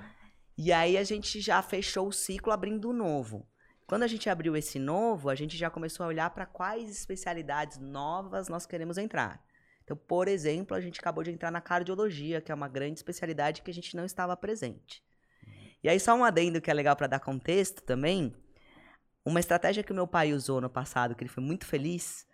E 0.57 0.71
aí 0.73 0.97
a 0.97 1.03
gente 1.03 1.39
já 1.39 1.61
fechou 1.61 2.07
o 2.07 2.11
ciclo 2.11 2.51
abrindo 2.51 2.89
o 2.89 2.93
novo. 2.93 3.47
Quando 3.87 4.03
a 4.03 4.07
gente 4.07 4.29
abriu 4.29 4.55
esse 4.57 4.77
novo, 4.77 5.29
a 5.29 5.35
gente 5.35 5.57
já 5.57 5.69
começou 5.69 6.03
a 6.03 6.09
olhar 6.09 6.29
para 6.31 6.45
quais 6.45 6.89
especialidades 6.91 7.77
novas 7.79 8.47
nós 8.49 8.65
queremos 8.65 8.97
entrar. 8.97 9.41
Então, 9.83 9.97
por 9.97 10.27
exemplo, 10.27 10.75
a 10.77 10.81
gente 10.81 10.99
acabou 10.99 11.23
de 11.23 11.31
entrar 11.31 11.49
na 11.49 11.61
cardiologia, 11.61 12.41
que 12.41 12.51
é 12.51 12.55
uma 12.55 12.67
grande 12.67 12.99
especialidade 12.99 13.61
que 13.63 13.71
a 13.71 13.73
gente 13.73 13.95
não 13.95 14.05
estava 14.05 14.35
presente. 14.37 15.01
E 15.83 15.89
aí, 15.89 15.99
só 15.99 16.13
um 16.13 16.23
adendo 16.23 16.61
que 16.61 16.69
é 16.69 16.73
legal 16.73 16.95
para 16.95 17.07
dar 17.07 17.19
contexto 17.19 17.81
também. 17.81 18.35
Uma 19.29 19.39
estratégia 19.39 19.83
que 19.83 19.91
o 19.91 19.95
meu 19.95 20.07
pai 20.07 20.33
usou 20.33 20.59
no 20.59 20.69
passado, 20.71 21.13
que 21.13 21.23
ele 21.23 21.29
foi 21.29 21.43
muito 21.43 21.63
feliz, 21.63 22.25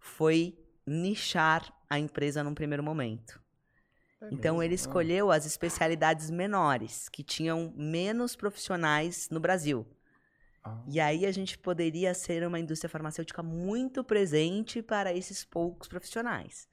foi 0.00 0.58
nichar 0.86 1.70
a 1.90 1.98
empresa 1.98 2.42
num 2.42 2.54
primeiro 2.54 2.82
momento. 2.82 3.38
É 4.22 4.28
Então 4.32 4.54
mesmo? 4.54 4.62
ele 4.62 4.74
escolheu 4.74 5.30
as 5.30 5.44
especialidades 5.44 6.30
menores, 6.30 7.10
que 7.10 7.22
tinham 7.22 7.70
menos 7.76 8.34
profissionais 8.34 9.28
no 9.30 9.38
Brasil. 9.38 9.86
Ah. 10.64 10.82
E 10.88 10.98
aí 10.98 11.26
a 11.26 11.30
gente 11.30 11.58
poderia 11.58 12.14
ser 12.14 12.46
uma 12.46 12.58
indústria 12.58 12.88
farmacêutica 12.88 13.42
muito 13.42 14.02
presente 14.02 14.80
para 14.80 15.12
esses 15.12 15.44
poucos 15.44 15.86
profissionais. 15.86 16.66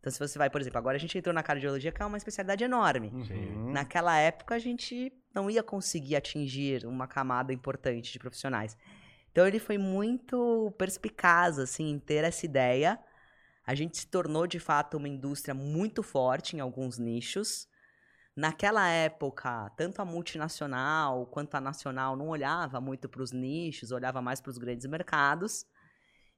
Então 0.00 0.10
se 0.12 0.18
você 0.18 0.36
vai, 0.36 0.50
por 0.50 0.60
exemplo, 0.60 0.78
agora 0.78 0.96
a 0.96 1.00
gente 1.00 1.16
entrou 1.16 1.32
na 1.32 1.44
cardiologia, 1.44 1.92
que 1.92 2.02
é 2.02 2.04
uma 2.04 2.18
especialidade 2.18 2.64
enorme. 2.64 3.08
Uhum. 3.14 3.70
Naquela 3.70 4.18
época 4.18 4.56
a 4.56 4.58
gente 4.58 5.12
não 5.32 5.48
ia 5.48 5.62
conseguir 5.62 6.16
atingir 6.16 6.84
uma 6.84 7.06
camada 7.06 7.52
importante 7.52 8.12
de 8.12 8.18
profissionais. 8.18 8.76
Então 9.32 9.46
ele 9.46 9.58
foi 9.58 9.78
muito 9.78 10.72
perspicaz 10.78 11.58
assim 11.58 11.90
em 11.90 11.98
ter 11.98 12.22
essa 12.22 12.46
ideia. 12.46 13.00
A 13.66 13.74
gente 13.74 13.96
se 13.96 14.06
tornou 14.06 14.46
de 14.46 14.60
fato 14.60 14.98
uma 14.98 15.08
indústria 15.08 15.54
muito 15.54 16.02
forte 16.02 16.54
em 16.54 16.60
alguns 16.60 16.98
nichos. 16.98 17.66
Naquela 18.36 18.88
época, 18.88 19.70
tanto 19.76 20.00
a 20.00 20.04
multinacional 20.04 21.26
quanto 21.26 21.54
a 21.54 21.60
nacional 21.60 22.16
não 22.16 22.28
olhava 22.28 22.80
muito 22.80 23.08
para 23.08 23.22
os 23.22 23.32
nichos, 23.32 23.90
olhava 23.90 24.22
mais 24.22 24.40
para 24.40 24.50
os 24.50 24.58
grandes 24.58 24.86
mercados. 24.86 25.66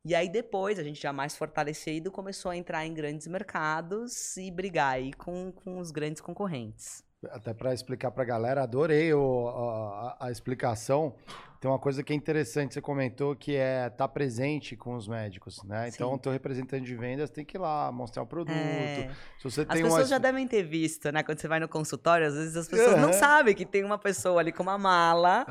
E 0.04 0.14
aí 0.14 0.28
depois, 0.28 0.78
a 0.78 0.82
gente 0.82 1.00
já 1.00 1.12
mais 1.12 1.36
fortalecido, 1.36 2.12
começou 2.12 2.50
a 2.50 2.56
entrar 2.56 2.84
em 2.84 2.92
grandes 2.92 3.26
mercados 3.26 4.36
e 4.36 4.50
brigar 4.50 4.94
aí 4.94 5.12
com, 5.14 5.50
com 5.50 5.78
os 5.78 5.90
grandes 5.90 6.20
concorrentes. 6.20 7.02
Até 7.32 7.52
para 7.54 7.72
explicar 7.74 8.10
para 8.10 8.22
a 8.22 8.26
galera, 8.26 8.62
adorei 8.62 9.12
o- 9.14 9.48
a, 9.48 10.16
a- 10.24 10.26
a 10.26 10.30
explicação. 10.30 11.14
Tem 11.60 11.70
uma 11.70 11.78
coisa 11.78 12.02
que 12.02 12.12
é 12.12 12.16
interessante, 12.16 12.74
você 12.74 12.80
comentou, 12.82 13.34
que 13.34 13.56
é 13.56 13.86
estar 13.86 14.06
presente 14.08 14.76
com 14.76 14.94
os 14.96 15.08
médicos, 15.08 15.62
né? 15.64 15.88
Então, 15.88 16.10
Sim. 16.10 16.14
o 16.16 16.18
teu 16.18 16.30
representante 16.30 16.84
de 16.84 16.94
vendas 16.94 17.30
tem 17.30 17.42
que 17.42 17.56
ir 17.56 17.58
lá 17.60 17.90
mostrar 17.90 18.22
o 18.22 18.26
produto. 18.26 18.54
É. 18.54 19.08
Se 19.38 19.44
você 19.44 19.62
As 19.62 19.68
tem 19.68 19.82
pessoas 19.82 20.02
uma... 20.02 20.08
já 20.08 20.18
devem 20.18 20.46
ter 20.46 20.62
visto, 20.62 21.10
né? 21.10 21.22
Quando 21.22 21.38
você 21.40 21.48
vai 21.48 21.58
no 21.58 21.66
consultório, 21.66 22.26
às 22.26 22.34
vezes 22.34 22.54
as 22.54 22.68
pessoas 22.68 23.00
não 23.00 23.14
sabem 23.14 23.54
que 23.54 23.64
tem 23.64 23.82
uma 23.82 23.96
pessoa 23.96 24.40
ali 24.42 24.52
com 24.52 24.62
uma 24.62 24.76
mala, 24.76 25.46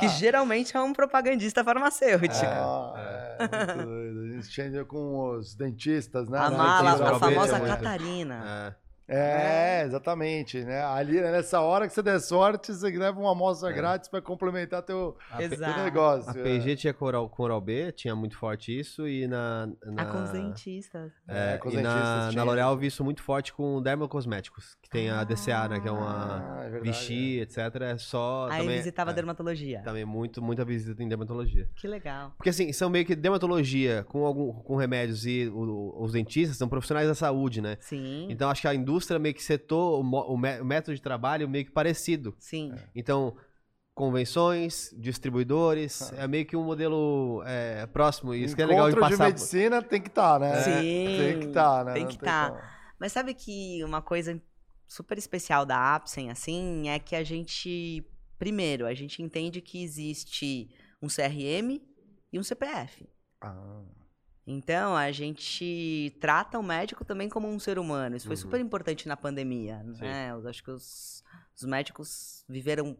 que 0.00 0.08
geralmente 0.08 0.76
é 0.76 0.80
um 0.80 0.92
propagandista 0.92 1.62
farmacêutico. 1.62 2.44
Ah, 2.44 3.36
é, 3.38 3.74
muito 3.76 3.86
doido. 3.86 4.20
A 4.24 4.28
gente 4.34 4.48
tinha 4.50 4.84
com 4.84 5.36
os 5.36 5.54
dentistas, 5.54 6.28
né? 6.28 6.36
A 6.36 6.50
mala, 6.50 6.90
a 7.14 7.18
famosa 7.20 7.58
muito. 7.60 7.70
Catarina. 7.70 8.74
É. 8.80 8.83
É, 9.06 9.82
exatamente, 9.84 10.64
né? 10.64 10.82
Ali, 10.82 11.20
né, 11.20 11.30
nessa 11.30 11.60
hora 11.60 11.86
que 11.86 11.92
você 11.94 12.02
der 12.02 12.20
sorte, 12.20 12.72
você 12.72 12.90
leva 12.90 13.20
uma 13.20 13.32
amostra 13.32 13.70
grátis 13.70 14.08
para 14.08 14.22
complementar 14.22 14.82
teu, 14.82 15.16
teu 15.36 15.84
negócio. 15.84 16.30
A 16.30 16.38
é. 16.38 16.42
P&G 16.42 16.76
tinha 16.76 16.94
com 16.94 17.04
oral, 17.04 17.28
com 17.28 17.42
oral 17.42 17.60
B, 17.60 17.92
tinha 17.92 18.14
muito 18.16 18.36
forte 18.38 18.78
isso, 18.78 19.06
e 19.06 19.26
na... 19.26 19.68
na 19.84 20.02
A 20.02 20.06
com 20.06 20.22
os 20.22 20.30
dentistas. 20.30 21.12
É, 21.28 21.54
É, 21.54 21.58
com 21.58 21.68
os 21.68 21.74
e 21.74 21.76
dentistas 21.76 22.02
na, 22.02 22.28
tinha 22.30 22.44
na 22.44 22.50
L'Oréal 22.50 22.72
eu 22.72 22.78
vi 22.78 22.86
isso 22.86 23.04
muito 23.04 23.22
forte 23.22 23.52
com 23.52 23.82
dermocosméticos, 23.82 24.76
que 24.82 24.88
tem 24.88 25.10
a 25.10 25.22
DCA, 25.22 25.68
né, 25.68 25.80
que 25.80 25.88
é 25.88 25.90
Ah, 25.90 25.94
uma 25.94 26.64
é 26.64 26.70
verdade, 26.70 26.98
Vichy, 26.98 27.40
etc, 27.40 27.58
é 27.82 27.98
só 27.98 28.48
Aí 28.50 28.60
também, 28.62 28.78
visitava 28.78 29.10
é, 29.10 29.14
dermatologia. 29.14 29.82
também 29.82 30.04
muito, 30.04 30.42
muita 30.42 30.64
visita 30.64 31.02
em 31.02 31.08
dermatologia. 31.08 31.68
Que 31.76 31.86
legal. 31.86 32.32
Porque 32.36 32.48
assim, 32.50 32.72
são 32.72 32.88
meio 32.88 33.04
que 33.04 33.14
dermatologia 33.14 34.04
com 34.08 34.24
algum 34.24 34.52
com 34.52 34.76
remédios 34.76 35.26
e 35.26 35.46
o- 35.52 35.94
os 36.02 36.12
dentistas 36.12 36.56
são 36.56 36.68
profissionais 36.68 37.06
da 37.08 37.14
saúde, 37.14 37.60
né? 37.60 37.76
Sim, 37.80 38.28
Então 38.30 38.48
acho 38.50 38.60
que 38.62 38.68
a 38.68 38.74
indústria 38.74 38.93
meio 39.20 39.34
que 39.34 39.42
setou 39.42 40.02
o, 40.02 40.32
o 40.34 40.36
mé- 40.38 40.60
o 40.60 40.64
método 40.64 40.94
de 40.94 41.02
trabalho 41.02 41.48
meio 41.48 41.64
que 41.64 41.70
parecido. 41.72 42.34
sim. 42.38 42.72
Então, 42.94 43.36
convenções, 43.94 44.92
distribuidores, 44.98 46.12
é 46.14 46.26
meio 46.26 46.44
que 46.44 46.56
um 46.56 46.64
modelo 46.64 47.42
é, 47.46 47.86
próximo. 47.86 48.34
E 48.34 48.42
isso 48.44 48.56
que 48.56 48.62
é 48.62 48.66
legal 48.66 48.86
de 48.90 48.96
Encontro 48.96 49.10
de 49.10 49.16
passar. 49.18 49.30
medicina 49.30 49.82
tem 49.82 50.00
que 50.02 50.08
estar, 50.08 50.40
né? 50.40 50.62
Sim, 50.62 51.16
Tem 51.18 51.38
que 51.40 51.46
estar, 51.46 51.84
né? 51.84 51.92
tem 51.94 52.06
que 52.08 52.18
tá. 52.18 52.50
como. 52.50 52.60
Mas 52.98 53.12
sabe 53.12 53.34
que 53.34 53.82
uma 53.84 54.02
coisa 54.02 54.40
super 54.86 55.16
especial 55.16 55.64
da 55.64 55.94
Apsen, 55.94 56.30
assim, 56.30 56.88
é 56.88 56.98
que 56.98 57.14
a 57.14 57.22
gente, 57.22 58.04
primeiro, 58.38 58.86
a 58.86 58.94
gente 58.94 59.22
entende 59.22 59.60
que 59.60 59.82
existe 59.82 60.68
um 61.00 61.06
CRM 61.08 61.80
e 62.32 62.38
um 62.38 62.42
CPF. 62.42 63.08
Ah, 63.40 63.82
Então, 64.46 64.94
a 64.94 65.10
gente 65.10 66.14
trata 66.20 66.58
o 66.58 66.62
médico 66.62 67.04
também 67.04 67.28
como 67.30 67.48
um 67.48 67.58
ser 67.58 67.78
humano. 67.78 68.14
Isso 68.16 68.26
foi 68.26 68.36
Uhum. 68.36 68.42
super 68.42 68.60
importante 68.60 69.08
na 69.08 69.16
pandemia, 69.16 69.82
né? 69.82 70.30
Eu 70.32 70.46
acho 70.48 70.62
que 70.62 70.70
os, 70.70 71.24
os 71.56 71.62
médicos 71.64 72.44
viveram 72.48 72.96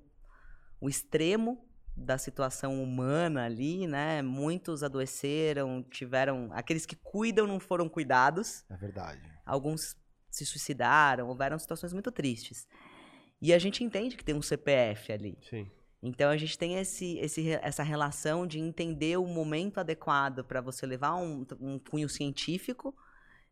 o 0.80 0.88
extremo 0.88 1.62
da 1.96 2.16
situação 2.18 2.82
humana 2.82 3.44
ali, 3.44 3.86
né? 3.86 4.22
Muitos 4.22 4.82
adoeceram, 4.82 5.82
tiveram... 5.82 6.48
Aqueles 6.52 6.86
que 6.86 6.96
cuidam 6.96 7.46
não 7.46 7.60
foram 7.60 7.88
cuidados. 7.88 8.64
é 8.70 8.76
verdade. 8.76 9.20
Alguns 9.44 9.96
se 10.30 10.44
suicidaram, 10.46 11.28
houveram 11.28 11.58
situações 11.58 11.92
muito 11.92 12.10
tristes. 12.10 12.66
E 13.40 13.52
a 13.52 13.58
gente 13.58 13.84
entende 13.84 14.16
que 14.16 14.24
tem 14.24 14.34
um 14.34 14.42
CPF 14.42 15.12
ali. 15.12 15.38
Sim. 15.48 15.70
Então 16.06 16.28
a 16.28 16.36
gente 16.36 16.58
tem 16.58 16.74
esse, 16.74 17.16
esse 17.18 17.50
essa 17.62 17.82
relação 17.82 18.46
de 18.46 18.60
entender 18.60 19.16
o 19.16 19.26
momento 19.26 19.78
adequado 19.78 20.44
para 20.44 20.60
você 20.60 20.84
levar 20.84 21.14
um, 21.16 21.46
um 21.58 21.78
cunho 21.78 22.10
científico 22.10 22.94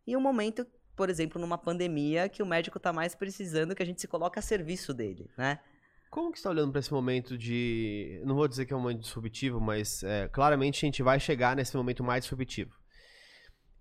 e 0.06 0.14
um 0.14 0.20
momento, 0.20 0.66
por 0.94 1.08
exemplo, 1.08 1.40
numa 1.40 1.56
pandemia 1.56 2.28
que 2.28 2.42
o 2.42 2.46
médico 2.46 2.76
está 2.76 2.92
mais 2.92 3.14
precisando 3.14 3.74
que 3.74 3.82
a 3.82 3.86
gente 3.86 4.02
se 4.02 4.06
coloque 4.06 4.38
a 4.38 4.42
serviço 4.42 4.92
dele, 4.92 5.30
né? 5.36 5.60
Como 6.10 6.30
que 6.30 6.36
está 6.36 6.50
olhando 6.50 6.70
para 6.70 6.80
esse 6.80 6.92
momento 6.92 7.38
de. 7.38 8.20
Não 8.26 8.34
vou 8.34 8.46
dizer 8.46 8.66
que 8.66 8.74
é 8.74 8.76
um 8.76 8.80
momento 8.80 9.00
disruptivo, 9.00 9.58
mas 9.58 10.02
é, 10.02 10.28
claramente 10.28 10.84
a 10.84 10.86
gente 10.86 11.02
vai 11.02 11.18
chegar 11.18 11.56
nesse 11.56 11.74
momento 11.74 12.04
mais 12.04 12.24
disruptivo. 12.24 12.76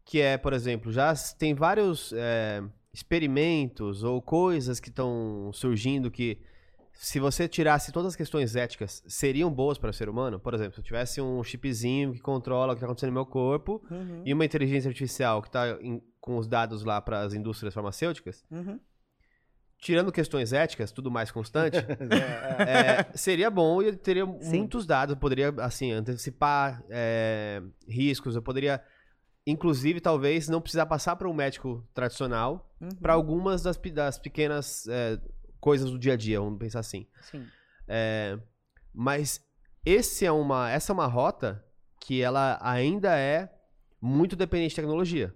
Que 0.06 0.22
é, 0.22 0.38
por 0.38 0.54
exemplo, 0.54 0.94
já 0.94 1.14
tem 1.38 1.54
vários 1.54 2.14
é, 2.14 2.64
experimentos 2.94 4.02
ou 4.02 4.22
coisas 4.22 4.80
que 4.80 4.88
estão 4.88 5.52
surgindo 5.54 6.10
que 6.10 6.40
se 7.04 7.20
você 7.20 7.48
tirasse 7.48 7.92
todas 7.92 8.10
as 8.10 8.16
questões 8.16 8.56
éticas, 8.56 9.02
seriam 9.08 9.52
boas 9.52 9.80
para 9.80 9.90
o 9.90 9.94
ser 9.94 10.08
humano? 10.08 10.40
Por 10.40 10.54
exemplo, 10.54 10.74
se 10.76 10.80
eu 10.82 10.84
tivesse 10.84 11.20
um 11.20 11.44
chipzinho 11.44 12.14
que 12.14 12.20
controla 12.20 12.74
o 12.74 12.76
que 12.76 12.78
está 12.78 12.86
acontecendo 12.86 13.10
no 13.10 13.16
meu 13.16 13.26
corpo 13.26 13.84
Uhum. 13.90 14.22
e 14.24 14.32
uma 14.32 14.46
inteligência 14.46 14.88
artificial 14.88 15.42
que 15.42 15.48
está 15.48 15.66
com 16.20 16.38
os 16.38 16.48
dados 16.48 16.84
lá 16.84 17.02
para 17.02 17.22
as 17.22 17.34
indústrias 17.34 17.74
farmacêuticas, 17.74 18.46
Uhum. 18.52 18.80
tirando 19.80 20.12
questões 20.12 20.54
éticas, 20.54 20.92
tudo 20.92 21.10
mais 21.10 21.32
constante, 21.32 21.78
é, 22.60 23.06
seria 23.18 23.50
bom 23.50 23.82
e 23.82 23.88
eu 23.88 23.98
teria 23.98 24.26
Sim. 24.40 24.60
muitos 24.60 24.86
dados. 24.86 25.14
Eu 25.16 25.20
poderia, 25.20 25.50
assim, 25.58 25.92
antecipar 25.92 26.84
é, 26.88 27.64
riscos. 27.88 28.36
Eu 28.36 28.44
poderia, 28.44 28.80
inclusive, 29.48 30.00
talvez 30.00 30.48
não 30.48 30.62
precisar 30.62 30.86
passar 30.86 31.16
para 31.16 31.28
um 31.28 31.34
médico 31.34 31.84
tradicional 31.96 32.68
Uhum. 32.80 32.90
para 33.02 33.14
algumas 33.14 33.62
das, 33.64 33.78
das 33.78 34.18
pequenas 34.20 34.88
é, 34.88 35.20
coisas 35.62 35.90
do 35.90 35.98
dia 35.98 36.14
a 36.14 36.18
dia, 36.18 36.42
vamos 36.42 36.60
pensar 36.60 36.80
assim. 36.80 37.08
Sim. 37.22 37.48
É, 37.88 38.38
mas 38.94 39.40
esse 39.86 40.26
é 40.26 40.32
uma, 40.32 40.70
essa 40.70 40.92
é 40.92 40.94
uma 40.94 41.08
rota 41.08 41.64
que 42.00 42.22
ela 42.22 42.60
ainda 42.62 43.18
é 43.18 43.50
muito 44.02 44.36
dependente 44.36 44.72
de 44.72 44.76
tecnologia. 44.76 45.34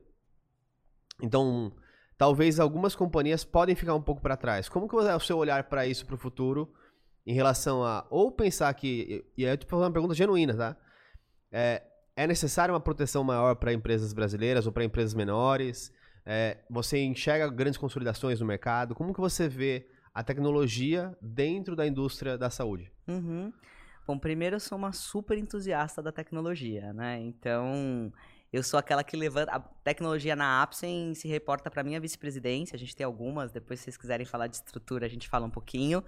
Então, 1.22 1.72
talvez 2.18 2.60
algumas 2.60 2.96
companhias 2.96 3.46
podem 3.46 3.76
ficar 3.76 3.94
um 3.94 4.02
pouco 4.02 4.22
para 4.22 4.36
trás. 4.36 4.68
Como 4.68 4.90
que 4.90 4.96
é 4.96 5.16
o 5.16 5.20
seu 5.20 5.38
olhar 5.38 5.64
para 5.66 5.86
isso 5.86 6.06
para 6.06 6.16
o 6.16 6.18
futuro 6.18 6.74
em 7.26 7.34
relação 7.34 7.84
a 7.84 8.06
ou 8.10 8.32
pensar 8.32 8.74
que 8.74 9.26
e 9.38 9.46
aí 9.46 9.54
eu 9.54 9.58
tô 9.58 9.68
fazendo 9.68 9.86
uma 9.86 9.94
pergunta 9.94 10.14
genuína, 10.14 10.56
tá? 10.56 10.78
É, 11.52 11.84
é 12.16 12.28
necessária 12.28 12.74
uma 12.74 12.80
proteção 12.80 13.24
maior 13.24 13.56
para 13.56 13.74
empresas 13.74 14.12
brasileiras 14.12 14.66
ou 14.66 14.72
para 14.72 14.84
empresas 14.84 15.14
menores? 15.14 15.94
É, 16.26 16.58
você 16.70 17.04
enxerga 17.04 17.48
grandes 17.50 17.78
consolidações 17.78 18.40
no 18.40 18.46
mercado? 18.46 18.96
Como 18.96 19.14
que 19.14 19.22
você 19.22 19.48
vê 19.48 19.88
a 20.16 20.24
tecnologia 20.24 21.16
dentro 21.22 21.76
da 21.76 21.86
indústria 21.86 22.38
da 22.38 22.50
saúde? 22.50 22.90
Uhum. 23.06 23.52
Bom, 24.08 24.18
primeiro 24.18 24.56
eu 24.56 24.60
sou 24.62 24.78
uma 24.78 24.94
super 24.94 25.38
entusiasta 25.38 26.02
da 26.02 26.12
tecnologia, 26.12 26.94
né? 26.94 27.20
Então, 27.20 28.14
eu 28.54 28.64
sou 28.64 28.80
aquela 28.80 29.04
que 29.04 29.18
levanta. 29.18 29.52
A 29.52 29.60
tecnologia 29.60 30.34
na 30.34 30.62
Apsen 30.64 31.14
se 31.16 31.28
reporta 31.28 31.70
para 31.70 31.84
minha 31.84 32.00
vice-presidência. 32.00 32.76
A 32.76 32.80
gente 32.80 32.96
tem 32.96 33.04
algumas, 33.04 33.52
depois 33.52 33.80
se 33.80 33.86
vocês 33.86 33.98
quiserem 33.98 34.26
falar 34.26 34.48
de 34.48 34.56
estrutura, 34.56 35.06
a 35.06 35.10
gente 35.10 35.28
fala 35.28 35.46
um 35.46 35.50
pouquinho. 35.50 36.02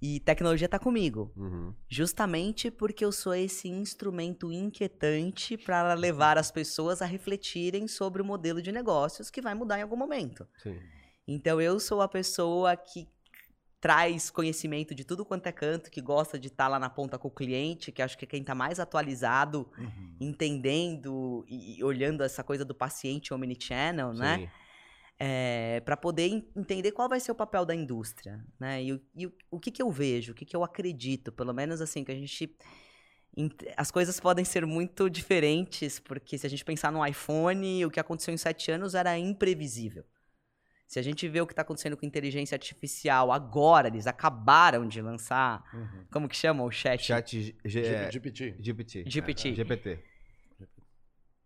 E 0.00 0.20
tecnologia 0.20 0.68
tá 0.68 0.78
comigo. 0.78 1.30
Uhum. 1.36 1.74
Justamente 1.86 2.70
porque 2.70 3.04
eu 3.04 3.12
sou 3.12 3.34
esse 3.34 3.68
instrumento 3.68 4.50
inquietante 4.50 5.58
para 5.58 5.92
levar 5.92 6.38
as 6.38 6.50
pessoas 6.50 7.02
a 7.02 7.04
refletirem 7.04 7.86
sobre 7.88 8.22
o 8.22 8.24
modelo 8.24 8.62
de 8.62 8.72
negócios 8.72 9.28
que 9.28 9.42
vai 9.42 9.54
mudar 9.54 9.80
em 9.80 9.82
algum 9.82 9.96
momento. 9.96 10.48
Sim. 10.62 10.78
Então 11.26 11.60
eu 11.60 11.78
sou 11.78 12.00
a 12.00 12.08
pessoa 12.08 12.74
que 12.74 13.06
traz 13.80 14.28
conhecimento 14.30 14.94
de 14.94 15.04
tudo 15.04 15.24
quanto 15.24 15.46
é 15.46 15.52
canto, 15.52 15.90
que 15.90 16.00
gosta 16.00 16.38
de 16.38 16.48
estar 16.48 16.66
lá 16.68 16.78
na 16.78 16.90
ponta 16.90 17.16
com 17.18 17.28
o 17.28 17.30
cliente, 17.30 17.92
que 17.92 18.02
acho 18.02 18.18
que 18.18 18.24
é 18.24 18.28
quem 18.28 18.40
está 18.40 18.54
mais 18.54 18.80
atualizado, 18.80 19.70
Uhum. 19.78 20.16
entendendo 20.20 21.44
e, 21.48 21.78
e 21.78 21.84
olhando 21.84 22.22
essa 22.24 22.42
coisa 22.42 22.64
do 22.64 22.74
paciente 22.74 23.32
omnichannel, 23.32 24.12
né? 24.12 24.38
Sim. 24.38 24.48
para 25.84 25.96
poder 25.96 26.28
en- 26.28 26.46
entender 26.56 26.92
qual 26.92 27.08
vai 27.08 27.18
ser 27.18 27.32
o 27.32 27.34
papel 27.34 27.64
da 27.64 27.74
indústria, 27.74 28.44
né? 28.58 28.82
E, 28.84 28.92
o- 28.92 29.00
e 29.16 29.26
o, 29.26 29.32
o 29.50 29.58
que, 29.60 29.70
que 29.72 29.82
eu 29.82 29.90
vejo, 29.90 30.30
o 30.30 30.34
que, 30.34 30.44
que 30.44 30.54
eu 30.54 30.62
acredito, 30.62 31.32
pelo 31.32 31.52
menos 31.52 31.80
assim, 31.80 32.04
que 32.04 32.12
a 32.12 32.14
gente. 32.14 32.56
ent- 33.36 33.64
As 33.76 33.90
coisas 33.90 34.20
podem 34.20 34.44
ser 34.44 34.64
muito 34.64 35.10
diferentes, 35.10 35.98
porque 35.98 36.38
se 36.38 36.46
a 36.46 36.50
gente 36.50 36.64
pensar 36.64 36.92
no 36.92 37.04
iPhone, 37.04 37.84
o 37.84 37.90
que 37.90 37.98
aconteceu 38.00 38.32
em 38.32 38.36
sete 38.36 38.70
anos 38.70 38.94
era 38.94 39.18
imprevisível. 39.18 40.04
Se 40.88 40.98
a 40.98 41.02
gente 41.02 41.28
vê 41.28 41.38
o 41.38 41.46
que 41.46 41.52
está 41.52 41.60
acontecendo 41.60 41.98
com 41.98 42.06
inteligência 42.06 42.54
artificial 42.54 43.30
agora, 43.30 43.88
eles 43.88 44.06
acabaram 44.06 44.88
de 44.88 45.02
lançar. 45.02 45.62
Uhum. 45.74 46.04
Como 46.10 46.26
que 46.26 46.34
chama 46.34 46.64
o 46.64 46.70
chat? 46.70 47.04
Chat 47.04 47.54
G- 47.62 47.78
é, 47.80 48.10
GPT. 48.10 48.56
GPT. 48.58 49.04
GPT. 49.06 49.54
GPT. 49.54 49.98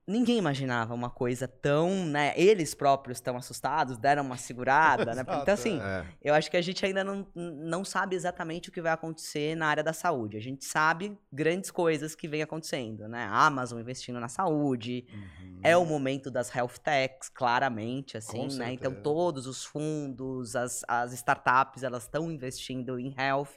Ninguém 0.04 0.36
imaginava 0.36 0.92
uma 0.94 1.08
coisa 1.08 1.46
tão, 1.46 2.04
né? 2.06 2.32
Eles 2.36 2.74
próprios 2.74 3.18
estão 3.18 3.36
assustados, 3.36 3.96
deram 3.96 4.24
uma 4.24 4.36
segurada, 4.36 5.14
né? 5.14 5.22
Então, 5.42 5.54
assim, 5.54 5.80
É. 5.80 6.04
eu 6.20 6.34
acho 6.34 6.50
que 6.50 6.56
a 6.56 6.60
gente 6.60 6.84
ainda 6.84 7.04
não, 7.04 7.24
não 7.34 7.84
sabe 7.84 8.16
exatamente 8.16 8.68
o 8.68 8.72
que 8.72 8.82
vai 8.82 8.90
acontecer 8.92 9.54
na 9.54 9.66
área 9.68 9.82
da 9.82 9.92
saúde. 9.92 10.36
A 10.36 10.40
gente 10.40 10.64
sabe 10.64 11.16
grandes 11.32 11.70
coisas 11.70 12.16
que 12.16 12.26
vem 12.26 12.42
acontecendo, 12.42 13.06
né? 13.06 13.24
A 13.30 13.46
Amazon 13.46 13.78
investindo 13.80 14.18
na 14.18 14.28
saúde, 14.28 15.06
Uhum. 15.12 15.60
é 15.62 15.76
o 15.76 15.84
momento 15.84 16.30
das 16.32 16.52
health 16.54 16.78
techs, 16.82 17.28
claramente, 17.28 18.16
assim, 18.16 18.48
Com 18.48 18.54
né? 18.56 18.72
Então 18.72 18.90
certeza. 18.90 19.02
todos 19.04 19.46
os 19.46 19.64
fundos, 19.64 20.56
as, 20.56 20.82
as 20.88 21.12
startups, 21.12 21.84
elas 21.84 22.02
estão 22.02 22.30
investindo 22.30 22.98
em 22.98 23.14
health 23.16 23.56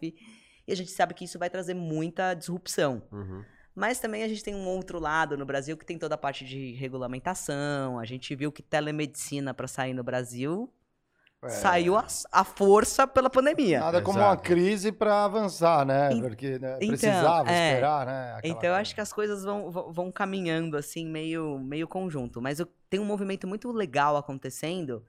e 0.67 0.71
a 0.71 0.75
gente 0.75 0.91
sabe 0.91 1.13
que 1.15 1.25
isso 1.25 1.39
vai 1.39 1.49
trazer 1.49 1.73
muita 1.73 2.33
disrupção. 2.35 3.01
Uhum. 3.11 3.43
Mas 3.75 3.99
também 3.99 4.23
a 4.23 4.27
gente 4.27 4.41
tem 4.43 4.55
um 4.55 4.65
outro 4.67 4.99
lado 4.99 5.37
no 5.37 5.45
Brasil 5.45 5.75
que 5.75 5.85
tem 5.85 5.97
toda 5.99 6.15
a 6.15 6.17
parte 6.17 6.45
de 6.45 6.71
regulamentação. 6.75 7.99
A 7.99 8.05
gente 8.05 8.33
viu 8.35 8.51
que 8.51 8.63
telemedicina 8.63 9.53
para 9.53 9.67
sair 9.67 9.93
no 9.93 10.03
Brasil 10.03 10.71
É. 11.43 11.49
saiu 11.49 11.97
a, 11.97 12.07
a 12.31 12.43
força 12.45 13.05
pela 13.05 13.29
pandemia. 13.29 13.79
Nada 13.81 14.01
como 14.01 14.17
uma 14.17 14.27
Exato. 14.29 14.43
crise 14.43 14.91
para 14.91 15.25
avançar, 15.25 15.85
né? 15.85 16.09
En- 16.13 16.21
Porque 16.21 16.57
né, 16.57 16.77
então, 16.77 16.87
precisava 16.87 17.51
é. 17.51 17.67
esperar, 17.73 18.05
né? 18.05 18.39
Então 18.45 18.69
eu 18.69 18.75
acho 18.75 18.95
que 18.95 19.01
as 19.01 19.11
coisas 19.13 19.43
vão, 19.43 19.69
vão, 19.69 19.91
vão 19.91 20.11
caminhando 20.11 20.77
assim, 20.77 21.05
meio, 21.05 21.59
meio 21.59 21.87
conjunto. 21.87 22.41
Mas 22.41 22.59
eu, 22.59 22.67
tem 22.89 22.99
um 22.99 23.05
movimento 23.05 23.45
muito 23.45 23.69
legal 23.71 24.15
acontecendo, 24.17 25.03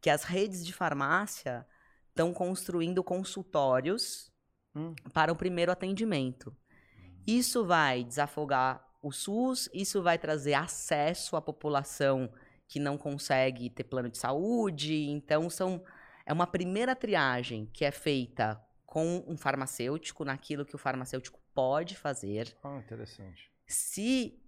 que 0.00 0.08
as 0.08 0.22
redes 0.22 0.64
de 0.64 0.72
farmácia 0.72 1.66
estão 2.10 2.32
construindo 2.32 3.02
consultórios 3.02 4.32
Hum. 4.76 4.92
para 5.12 5.32
o 5.32 5.36
primeiro 5.36 5.70
atendimento. 5.70 6.52
Isso 7.26 7.64
vai 7.64 8.04
desafogar 8.04 8.86
o 9.02 9.12
SUS, 9.12 9.68
isso 9.72 10.02
vai 10.02 10.18
trazer 10.18 10.54
acesso 10.54 11.36
à 11.36 11.42
população 11.42 12.32
que 12.66 12.80
não 12.80 12.96
consegue 12.96 13.68
ter 13.68 13.84
plano 13.84 14.08
de 14.08 14.18
saúde. 14.18 14.94
Então, 15.10 15.50
são, 15.50 15.84
é 16.24 16.32
uma 16.32 16.46
primeira 16.46 16.96
triagem 16.96 17.66
que 17.72 17.84
é 17.84 17.90
feita 17.90 18.60
com 18.86 19.24
um 19.26 19.36
farmacêutico, 19.36 20.24
naquilo 20.24 20.64
que 20.64 20.74
o 20.74 20.78
farmacêutico 20.78 21.40
pode 21.52 21.96
fazer. 21.96 22.56
Ah, 22.62 22.78
interessante. 22.78 23.50
Se 23.66 24.40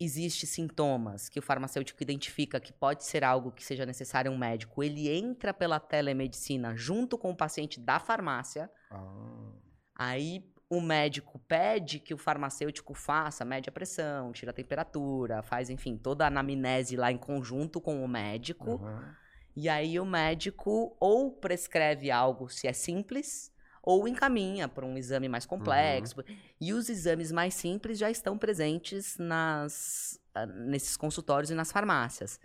existe 0.00 0.46
sintomas 0.46 1.28
que 1.28 1.38
o 1.38 1.42
farmacêutico 1.42 2.02
identifica 2.02 2.60
que 2.60 2.72
pode 2.72 3.04
ser 3.04 3.22
algo 3.24 3.52
que 3.52 3.64
seja 3.64 3.86
necessário 3.86 4.30
um 4.32 4.36
médico, 4.36 4.82
ele 4.82 5.08
entra 5.08 5.54
pela 5.54 5.78
telemedicina 5.78 6.76
junto 6.76 7.16
com 7.16 7.30
o 7.30 7.36
paciente 7.36 7.78
da 7.80 7.98
farmácia. 7.98 8.70
Ah, 8.90 9.52
Aí 9.96 10.52
o 10.68 10.80
médico 10.80 11.38
pede 11.46 11.98
que 11.98 12.14
o 12.14 12.18
farmacêutico 12.18 12.94
faça, 12.94 13.44
mede 13.44 13.68
a 13.68 13.72
pressão, 13.72 14.32
tira 14.32 14.50
a 14.50 14.54
temperatura, 14.54 15.42
faz, 15.42 15.70
enfim, 15.70 15.96
toda 15.96 16.24
a 16.24 16.28
anamnese 16.28 16.96
lá 16.96 17.12
em 17.12 17.18
conjunto 17.18 17.80
com 17.80 18.04
o 18.04 18.08
médico. 18.08 18.80
aham. 18.82 19.14
E 19.56 19.68
aí 19.68 20.00
o 20.00 20.04
médico 20.04 20.96
ou 20.98 21.30
prescreve 21.30 22.10
algo 22.10 22.48
se 22.48 22.66
é 22.66 22.72
simples, 22.72 23.52
ou 23.82 24.08
encaminha 24.08 24.66
para 24.66 24.84
um 24.84 24.96
exame 24.96 25.28
mais 25.28 25.46
complexo. 25.46 26.24
E 26.60 26.72
os 26.72 26.88
exames 26.88 27.30
mais 27.30 27.54
simples 27.54 27.98
já 27.98 28.10
estão 28.10 28.36
presentes 28.36 29.16
nas, 29.18 30.18
ah, 30.34 30.46
nesses 30.46 30.96
consultórios 30.96 31.50
e 31.50 31.54
nas 31.54 31.70
farmácias. 31.70 32.40